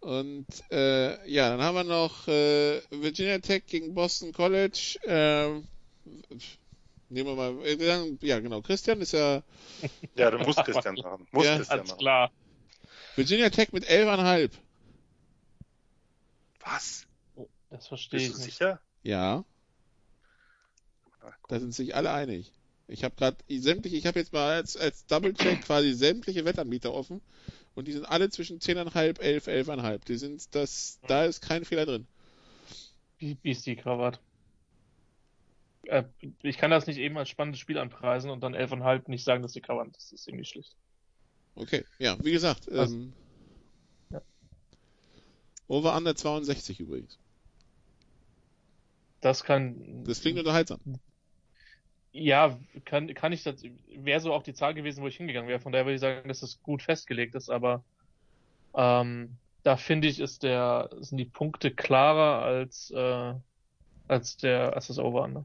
Und 0.00 0.46
äh, 0.70 1.30
ja, 1.30 1.50
dann 1.50 1.60
haben 1.60 1.74
wir 1.74 1.84
noch 1.84 2.26
äh, 2.26 2.80
Virginia 2.90 3.38
Tech 3.38 3.66
gegen 3.66 3.94
Boston 3.94 4.32
College. 4.32 4.98
Ähm, 5.04 5.66
nehmen 7.08 7.28
wir 7.28 7.34
mal, 7.34 7.64
äh, 7.64 8.16
ja 8.20 8.40
genau, 8.40 8.62
Christian 8.62 9.00
ist 9.00 9.12
ja. 9.12 9.42
Ja, 10.16 10.30
du 10.30 10.38
musst 10.38 10.64
Christian 10.64 10.94
machen. 11.02 11.26
Muss 11.32 11.46
ja, 11.46 11.56
Christian 11.56 11.86
machen. 11.86 11.98
klar. 11.98 12.32
Virginia 13.16 13.50
Tech 13.50 13.72
mit 13.72 13.84
11,5. 13.84 14.50
Was? 16.60 17.06
Oh, 17.36 17.48
das 17.70 17.88
verstehe 17.88 18.20
ich. 18.20 18.26
Bist 18.28 18.38
du 18.38 18.44
nicht. 18.44 18.54
sicher? 18.54 18.80
Ja. 19.02 19.44
da 21.48 21.58
sind 21.58 21.74
sich 21.74 21.94
alle 21.94 22.12
einig. 22.12 22.52
Ich 22.86 23.04
habe 23.04 23.14
gerade 23.14 23.36
sämtliche, 23.48 23.96
ich 23.96 24.06
habe 24.06 24.18
jetzt 24.18 24.32
mal 24.32 24.56
als, 24.56 24.76
als 24.76 25.06
Double 25.06 25.32
Check 25.34 25.62
quasi 25.66 25.92
sämtliche 25.92 26.44
Wettanbieter 26.44 26.92
offen 26.92 27.20
und 27.74 27.86
die 27.86 27.92
sind 27.92 28.04
alle 28.04 28.30
zwischen 28.30 28.58
10,5, 28.58 29.20
11, 29.20 29.46
11,5. 29.46 30.04
Die 30.06 30.16
sind 30.16 30.54
das, 30.54 30.98
da 31.06 31.24
ist 31.24 31.40
kein 31.40 31.64
Fehler 31.64 31.86
drin. 31.86 32.06
Wie, 33.18 33.36
wie 33.42 33.50
ist 33.52 33.66
die 33.66 33.76
Krawatte? 33.76 34.18
Äh, 35.90 36.04
ich 36.42 36.56
kann 36.56 36.70
das 36.70 36.86
nicht 36.86 36.98
eben 36.98 37.18
als 37.18 37.28
spannendes 37.28 37.60
Spiel 37.60 37.76
anpreisen 37.76 38.30
und 38.30 38.42
dann 38.42 38.54
11,5 38.54 39.10
nicht 39.10 39.24
sagen, 39.24 39.42
dass 39.42 39.52
die 39.52 39.60
ist. 39.60 39.96
Das 39.96 40.12
ist 40.12 40.28
irgendwie 40.28 40.44
schlicht. 40.44 40.76
Okay, 41.56 41.84
ja, 41.98 42.16
wie 42.22 42.30
gesagt, 42.30 42.70
also, 42.70 42.94
ähm, 42.94 43.12
ja. 44.10 44.22
Over 45.66 45.96
Under 45.96 46.14
62 46.14 46.78
übrigens. 46.78 47.18
Das 49.20 49.42
kann. 49.42 50.04
Das 50.04 50.20
klingt 50.20 50.38
unterhaltsam. 50.38 50.78
Ja, 52.12 52.58
kann, 52.84 53.12
kann 53.14 53.32
ich 53.32 53.42
das, 53.42 53.62
wäre 53.88 54.20
so 54.20 54.32
auch 54.32 54.44
die 54.44 54.54
Zahl 54.54 54.74
gewesen, 54.74 55.02
wo 55.02 55.08
ich 55.08 55.16
hingegangen 55.16 55.48
wäre. 55.48 55.60
Von 55.60 55.72
daher 55.72 55.86
würde 55.86 55.94
ich 55.94 56.00
sagen, 56.00 56.28
dass 56.28 56.42
es 56.42 56.62
gut 56.62 56.82
festgelegt 56.82 57.34
ist, 57.34 57.50
aber 57.50 57.84
ähm, 58.74 59.36
da 59.64 59.76
finde 59.76 60.06
ich, 60.06 60.20
ist 60.20 60.44
der, 60.44 60.90
sind 61.00 61.18
die 61.18 61.24
Punkte 61.24 61.72
klarer 61.72 62.42
als, 62.42 62.92
äh, 62.92 63.34
als 64.08 64.36
der, 64.36 64.74
als 64.74 64.86
das 64.86 64.98
Over-Under. 64.98 65.44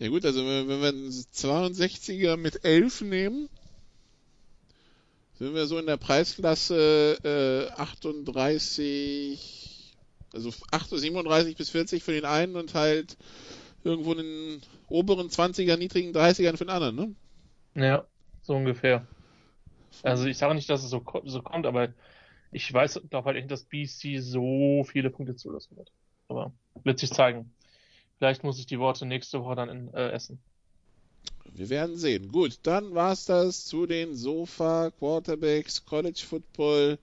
Ja 0.00 0.08
gut, 0.08 0.24
also 0.24 0.44
wenn, 0.46 0.66
wir 0.66 0.88
einen 0.88 1.10
62er 1.10 2.38
mit 2.38 2.64
11 2.64 3.02
nehmen, 3.02 3.50
sind 5.34 5.54
wir 5.54 5.66
so 5.66 5.78
in 5.78 5.84
der 5.84 5.98
Preisklasse 5.98 7.18
äh, 7.22 7.68
38, 7.78 9.94
also 10.32 10.54
8, 10.70 10.88
37 10.88 11.54
bis 11.54 11.68
40 11.68 12.02
für 12.02 12.12
den 12.12 12.24
einen 12.24 12.56
und 12.56 12.72
halt 12.72 13.18
irgendwo 13.84 14.12
in 14.12 14.18
den 14.18 14.62
oberen 14.88 15.28
20er, 15.28 15.76
niedrigen 15.76 16.14
30ern 16.14 16.56
für 16.56 16.64
den 16.64 16.70
anderen, 16.70 16.96
ne? 16.96 17.14
Ja, 17.74 18.06
so 18.40 18.54
ungefähr. 18.54 19.06
Also 20.02 20.24
ich 20.24 20.38
sage 20.38 20.54
nicht, 20.54 20.70
dass 20.70 20.82
es 20.82 20.88
so, 20.88 21.04
so 21.24 21.42
kommt, 21.42 21.66
aber 21.66 21.92
ich 22.52 22.72
weiß, 22.72 23.02
glaube 23.10 23.26
halt 23.26 23.36
nicht, 23.36 23.50
dass 23.50 23.64
BC 23.64 24.22
so 24.22 24.82
viele 24.84 25.10
Punkte 25.10 25.36
zulassen 25.36 25.76
wird. 25.76 25.92
Aber 26.28 26.54
wird 26.84 26.98
sich 26.98 27.12
zeigen. 27.12 27.52
Vielleicht 28.20 28.44
muss 28.44 28.58
ich 28.58 28.66
die 28.66 28.78
Worte 28.78 29.06
nächste 29.06 29.42
Woche 29.42 29.54
dann 29.54 29.70
in, 29.70 29.94
äh, 29.94 30.10
essen. 30.10 30.38
Wir 31.54 31.70
werden 31.70 31.96
sehen. 31.96 32.30
Gut, 32.30 32.58
dann 32.64 32.94
war's 32.94 33.24
das 33.24 33.64
zu 33.64 33.86
den 33.86 34.14
Sofa 34.14 34.90
Quarterbacks 34.90 35.86
College 35.86 36.20
Football 36.28 36.98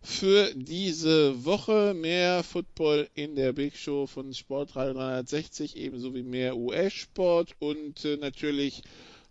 für 0.00 0.50
diese 0.54 1.44
Woche. 1.44 1.92
Mehr 1.92 2.42
Football 2.42 3.10
in 3.12 3.36
der 3.36 3.52
Big 3.52 3.76
Show 3.76 4.06
von 4.06 4.32
Sport 4.32 4.74
360, 4.74 5.76
ebenso 5.76 6.14
wie 6.14 6.22
mehr 6.22 6.56
US-Sport 6.56 7.54
und 7.58 8.06
äh, 8.06 8.16
natürlich 8.16 8.82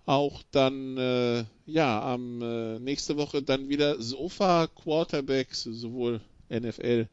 auch 0.05 0.43
dann 0.51 0.99
äh, 0.99 1.45
ja 1.65 2.13
am 2.13 2.43
äh, 2.43 2.77
nächste 2.77 3.17
Woche 3.17 3.41
dann 3.41 3.69
wieder 3.69 3.99
Sofa 3.99 4.67
Quarterbacks 4.67 5.63
sowohl 5.63 6.21
NFL 6.51 7.07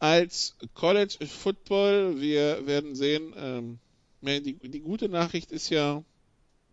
als 0.00 0.56
College 0.74 1.24
Football. 1.26 2.20
Wir 2.20 2.66
werden 2.66 2.94
sehen. 2.96 3.32
Ähm, 3.36 3.78
die, 4.22 4.54
die 4.58 4.80
gute 4.80 5.08
Nachricht 5.08 5.52
ist 5.52 5.70
ja, 5.70 6.02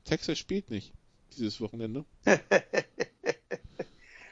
Texas 0.03 0.39
spielt 0.39 0.71
nicht 0.71 0.91
dieses 1.37 1.61
Wochenende. 1.61 2.03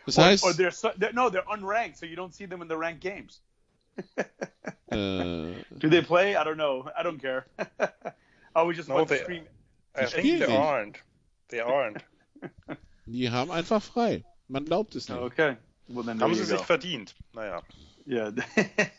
Das 0.05 0.19
heißt, 0.19 0.43
or, 0.43 0.51
or 0.51 0.55
they're, 0.55 0.71
so, 0.71 0.89
they're, 0.89 1.13
no, 1.13 1.29
they're 1.29 1.47
unranked, 1.47 1.97
so 1.97 2.05
you 2.05 2.15
don't 2.15 2.31
see 2.31 2.45
them 2.45 2.61
in 2.61 2.67
the 2.67 2.75
ranked 2.77 3.01
games. 3.01 3.41
äh, 4.91 5.63
Do 5.79 5.89
they 5.89 6.03
play? 6.03 6.35
I 6.35 6.43
don't 6.43 6.57
know. 6.57 6.87
I 6.95 7.01
don't 7.01 7.19
care. 7.19 7.45
I 8.55 8.61
was 8.61 8.77
just 8.77 8.87
No, 8.87 8.95
want 8.97 9.07
to 9.07 9.15
they- 9.15 9.23
scream. 9.23 9.43
I 9.95 10.05
think 10.05 10.23
they 10.23 10.47
nicht. 10.47 10.49
aren't. 10.49 10.97
They 11.47 11.59
aren't. 11.61 12.03
die 13.07 13.31
haben 13.31 13.49
einfach 13.49 13.81
frei. 13.81 14.23
Man 14.47 14.65
glaubt 14.65 14.93
es 14.95 15.09
nicht. 15.09 15.17
Okay. 15.17 15.57
Well, 15.87 16.05
Haben 16.19 16.35
sie 16.35 16.43
sich 16.45 16.61
verdient. 16.61 17.15
Naja. 17.33 17.63
Yeah. 18.07 18.31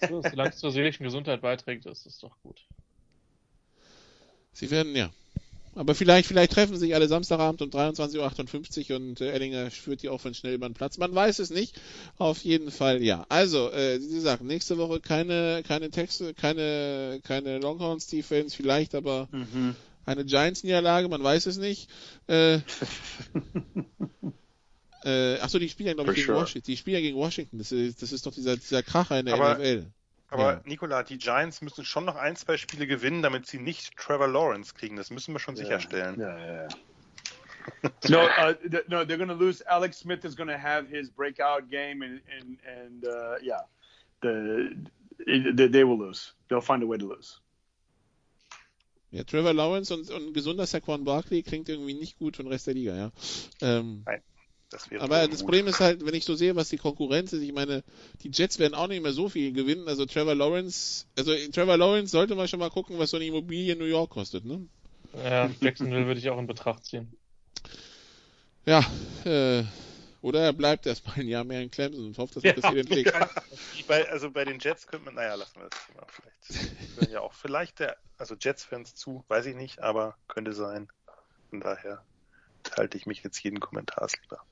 So, 0.08 0.22
Solange 0.22 0.50
es 0.50 0.58
zur 0.58 0.72
seelischen 0.72 1.04
Gesundheit 1.04 1.40
beiträgt, 1.40 1.86
ist 1.86 2.06
es 2.06 2.18
doch 2.18 2.36
gut. 2.42 2.60
Sie 4.52 4.70
werden, 4.70 4.96
ja. 4.96 5.10
Aber 5.74 5.94
vielleicht, 5.94 6.26
vielleicht 6.26 6.52
treffen 6.52 6.78
sich 6.78 6.94
alle 6.94 7.06
Samstagabend 7.06 7.60
um 7.60 7.68
23.58 7.68 8.90
Uhr 8.90 8.96
und 8.96 9.20
äh, 9.20 9.30
Ellinger 9.32 9.70
führt 9.70 10.02
die 10.02 10.08
auch 10.08 10.20
von 10.20 10.32
schnell 10.32 10.54
über 10.54 10.66
den 10.68 10.74
Platz. 10.74 10.96
Man 10.96 11.14
weiß 11.14 11.38
es 11.38 11.50
nicht. 11.50 11.78
Auf 12.16 12.42
jeden 12.44 12.70
Fall, 12.70 13.02
ja. 13.02 13.26
Also, 13.28 13.70
äh, 13.72 14.00
wie 14.00 14.14
gesagt, 14.14 14.42
nächste 14.42 14.78
Woche 14.78 15.00
keine, 15.00 15.62
keine 15.68 15.90
Texte, 15.90 16.32
keine, 16.32 17.20
keine 17.22 17.58
Longhorns 17.58 18.06
Defense, 18.06 18.56
vielleicht 18.56 18.94
aber 18.94 19.28
Mhm. 19.30 19.76
eine 20.06 20.24
Giants-Niederlage, 20.24 21.08
man 21.08 21.22
weiß 21.22 21.44
es 21.44 21.58
nicht. 21.58 21.90
Äh, 22.26 22.60
äh, 25.06 25.38
achso, 25.40 25.58
die 25.58 25.68
spielen 25.68 25.86
ja, 25.88 25.94
glaube 25.94 26.10
ich, 26.12 26.16
gegen 26.16 26.26
sure. 26.26 26.40
Washington. 26.40 26.66
Die 26.70 26.76
spielen 26.76 26.96
ja 26.96 27.00
gegen 27.00 27.16
Washington. 27.16 27.58
Das 27.58 27.70
ist, 27.72 28.02
das 28.02 28.12
ist 28.12 28.26
doch 28.26 28.34
dieser, 28.34 28.56
dieser 28.56 28.82
Kracher 28.82 29.20
in 29.20 29.26
der 29.26 29.34
Aber- 29.36 29.54
NFL. 29.58 29.86
Aber 30.28 30.52
Ja. 30.54 30.60
Nikola, 30.64 31.04
die 31.04 31.18
Giants 31.18 31.62
müssen 31.62 31.84
schon 31.84 32.04
noch 32.04 32.16
ein, 32.16 32.34
zwei 32.34 32.56
Spiele 32.56 32.88
gewinnen, 32.88 33.22
damit 33.22 33.46
sie 33.46 33.58
nicht 33.58 33.96
Trevor 33.96 34.26
Lawrence 34.26 34.74
kriegen. 34.74 34.96
Das 34.96 35.10
müssen 35.10 35.32
wir 35.32 35.38
schon 35.38 35.54
sicherstellen. 35.54 36.18
Yeah, 36.18 36.36
yeah. 36.36 36.68
yeah. 36.68 36.68
no, 38.08 38.24
uh, 38.26 38.54
th- 38.68 38.88
no, 38.88 39.04
they're 39.04 39.16
going 39.18 39.28
to 39.28 39.34
lose. 39.34 39.62
Alex 39.68 39.98
Smith 40.00 40.24
is 40.24 40.34
going 40.36 40.48
to 40.48 40.58
have 40.58 40.88
his 40.88 41.10
breakout 41.10 41.70
game, 41.70 42.02
and 42.02 42.20
and 42.40 42.58
and 42.66 43.04
uh, 43.06 43.36
yeah, 43.40 43.60
the 44.22 44.74
they, 45.26 45.68
they 45.68 45.84
will 45.84 45.98
lose. 45.98 46.32
They'll 46.48 46.60
find 46.60 46.82
a 46.82 46.86
way 46.86 46.98
to 46.98 47.06
lose. 47.06 47.38
Ja, 49.12 49.22
Trevor 49.22 49.52
Lawrence 49.54 49.94
und, 49.94 50.10
und 50.10 50.26
ein 50.28 50.32
gesunder 50.32 50.66
Saquon 50.66 51.04
Barkley 51.04 51.42
klingt 51.42 51.68
irgendwie 51.68 51.94
nicht 51.94 52.18
gut 52.18 52.36
für 52.36 52.42
den 52.42 52.50
Rest 52.52 52.66
der 52.66 52.74
Liga, 52.74 52.96
ja. 52.96 53.12
Ähm, 53.60 54.04
Das 54.70 54.90
wäre 54.90 55.02
aber 55.02 55.28
das 55.28 55.40
gut. 55.40 55.46
Problem 55.46 55.68
ist 55.68 55.80
halt, 55.80 56.04
wenn 56.04 56.14
ich 56.14 56.24
so 56.24 56.34
sehe, 56.34 56.56
was 56.56 56.68
die 56.68 56.76
Konkurrenz 56.76 57.32
ist, 57.32 57.42
ich 57.42 57.52
meine, 57.52 57.84
die 58.22 58.30
Jets 58.30 58.58
werden 58.58 58.74
auch 58.74 58.88
nicht 58.88 59.02
mehr 59.02 59.12
so 59.12 59.28
viel 59.28 59.52
gewinnen. 59.52 59.86
Also 59.88 60.06
Trevor 60.06 60.34
Lawrence, 60.34 61.06
also 61.16 61.32
Trevor 61.52 61.76
Lawrence 61.76 62.10
sollte 62.10 62.34
man 62.34 62.48
schon 62.48 62.58
mal 62.58 62.70
gucken, 62.70 62.98
was 62.98 63.10
so 63.10 63.16
eine 63.16 63.26
Immobilie 63.26 63.74
in 63.74 63.78
New 63.78 63.84
York 63.84 64.10
kostet, 64.10 64.44
ne? 64.44 64.66
Ja, 65.14 65.50
Jacksonville 65.60 66.06
würde 66.06 66.20
ich 66.20 66.28
auch 66.28 66.38
in 66.38 66.46
Betracht 66.46 66.84
ziehen. 66.84 67.16
Ja, 68.64 68.84
äh, 69.24 69.62
oder 70.20 70.40
er 70.40 70.52
bleibt 70.52 70.86
erstmal 70.86 71.20
ein 71.20 71.28
Jahr 71.28 71.44
mehr 71.44 71.62
in 71.62 71.70
Clemson 71.70 72.04
und 72.04 72.18
hofft, 72.18 72.34
dass 72.34 72.42
er 72.42 72.54
das 72.54 72.68
hier 72.68 72.80
entwickelt. 72.80 73.14
Bei, 73.86 74.08
also 74.10 74.30
bei 74.32 74.44
den 74.44 74.58
Jets 74.58 74.88
könnte 74.88 75.04
man, 75.04 75.14
naja, 75.14 75.34
lassen 75.36 75.60
wir 75.60 75.68
das 75.68 75.86
Thema 75.86 76.04
vielleicht. 76.08 76.96
Hören 76.96 77.12
ja 77.12 77.20
auch 77.20 77.32
vielleicht 77.32 77.78
der, 77.78 77.96
also 78.18 78.34
Jets-Fans 78.34 78.96
zu, 78.96 79.24
weiß 79.28 79.46
ich 79.46 79.54
nicht, 79.54 79.78
aber 79.80 80.16
könnte 80.26 80.52
sein. 80.52 80.88
Von 81.50 81.60
daher 81.60 82.02
halte 82.76 82.98
ich 82.98 83.06
mich 83.06 83.22
jetzt 83.22 83.40
jeden 83.44 83.60
Kommentars 83.60 84.14
lieber. 84.20 84.42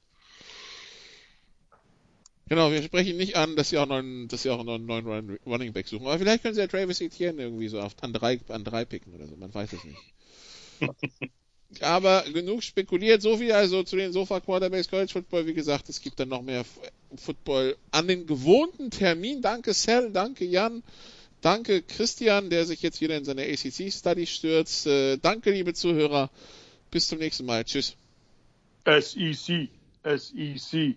Genau, 2.49 2.71
wir 2.71 2.83
sprechen 2.83 3.17
nicht 3.17 3.37
an, 3.37 3.57
dass 3.57 3.71
sie 3.71 3.79
auch 3.79 3.87
noch 3.87 3.97
einen, 3.97 4.29
dass 4.29 4.43
sie 4.43 4.51
auch 4.51 4.63
noch 4.63 4.75
einen 4.75 4.87
neuen 4.87 5.07
Run, 5.07 5.39
Running 5.47 5.73
Back 5.73 5.89
suchen. 5.89 6.07
Aber 6.07 6.19
vielleicht 6.19 6.43
können 6.43 6.55
sie 6.55 6.61
ja 6.61 6.67
Travis 6.67 7.01
Etienne 7.01 7.43
irgendwie 7.43 7.69
so 7.69 7.81
auf, 7.81 7.95
an 8.03 8.13
drei, 8.13 8.39
an 8.49 8.65
drei 8.65 8.85
picken 8.85 9.15
oder 9.15 9.27
so. 9.27 9.37
Man 9.37 9.53
weiß 9.53 9.73
es 9.73 9.85
nicht. 9.85 9.99
Aber 11.81 12.25
genug 12.33 12.63
spekuliert. 12.63 13.23
So 13.23 13.39
viel 13.39 13.53
also 13.53 13.83
zu 13.83 13.97
den 13.97 14.13
Sofa 14.13 14.41
Quarterbacks 14.41 14.89
College 14.89 15.13
Football. 15.13 15.47
Wie 15.47 15.55
gesagt, 15.55 15.89
es 15.89 16.01
gibt 16.01 16.21
dann 16.21 16.29
noch 16.29 16.43
mehr 16.43 16.65
Football 17.17 17.77
an 17.91 18.07
den 18.07 18.27
gewohnten 18.27 18.91
Termin. 18.91 19.41
Danke 19.41 19.73
Sel, 19.73 20.11
danke 20.13 20.45
Jan. 20.45 20.83
Danke 21.41 21.83
Christian, 21.83 22.49
der 22.49 22.65
sich 22.65 22.81
jetzt 22.83 23.01
wieder 23.01 23.17
in 23.17 23.25
seine 23.25 23.43
ACC-Study 23.43 24.27
stürzt. 24.27 24.87
Äh, 24.87 25.19
danke, 25.19 25.51
liebe 25.51 25.75
Zuhörer. 25.75 26.31
Bis 26.91 27.09
zum 27.09 27.19
nächsten 27.19 27.45
Mal. 27.45 27.65
Tschüss. 27.65 27.97
SEC, 28.87 29.69
SEC. 30.05 30.97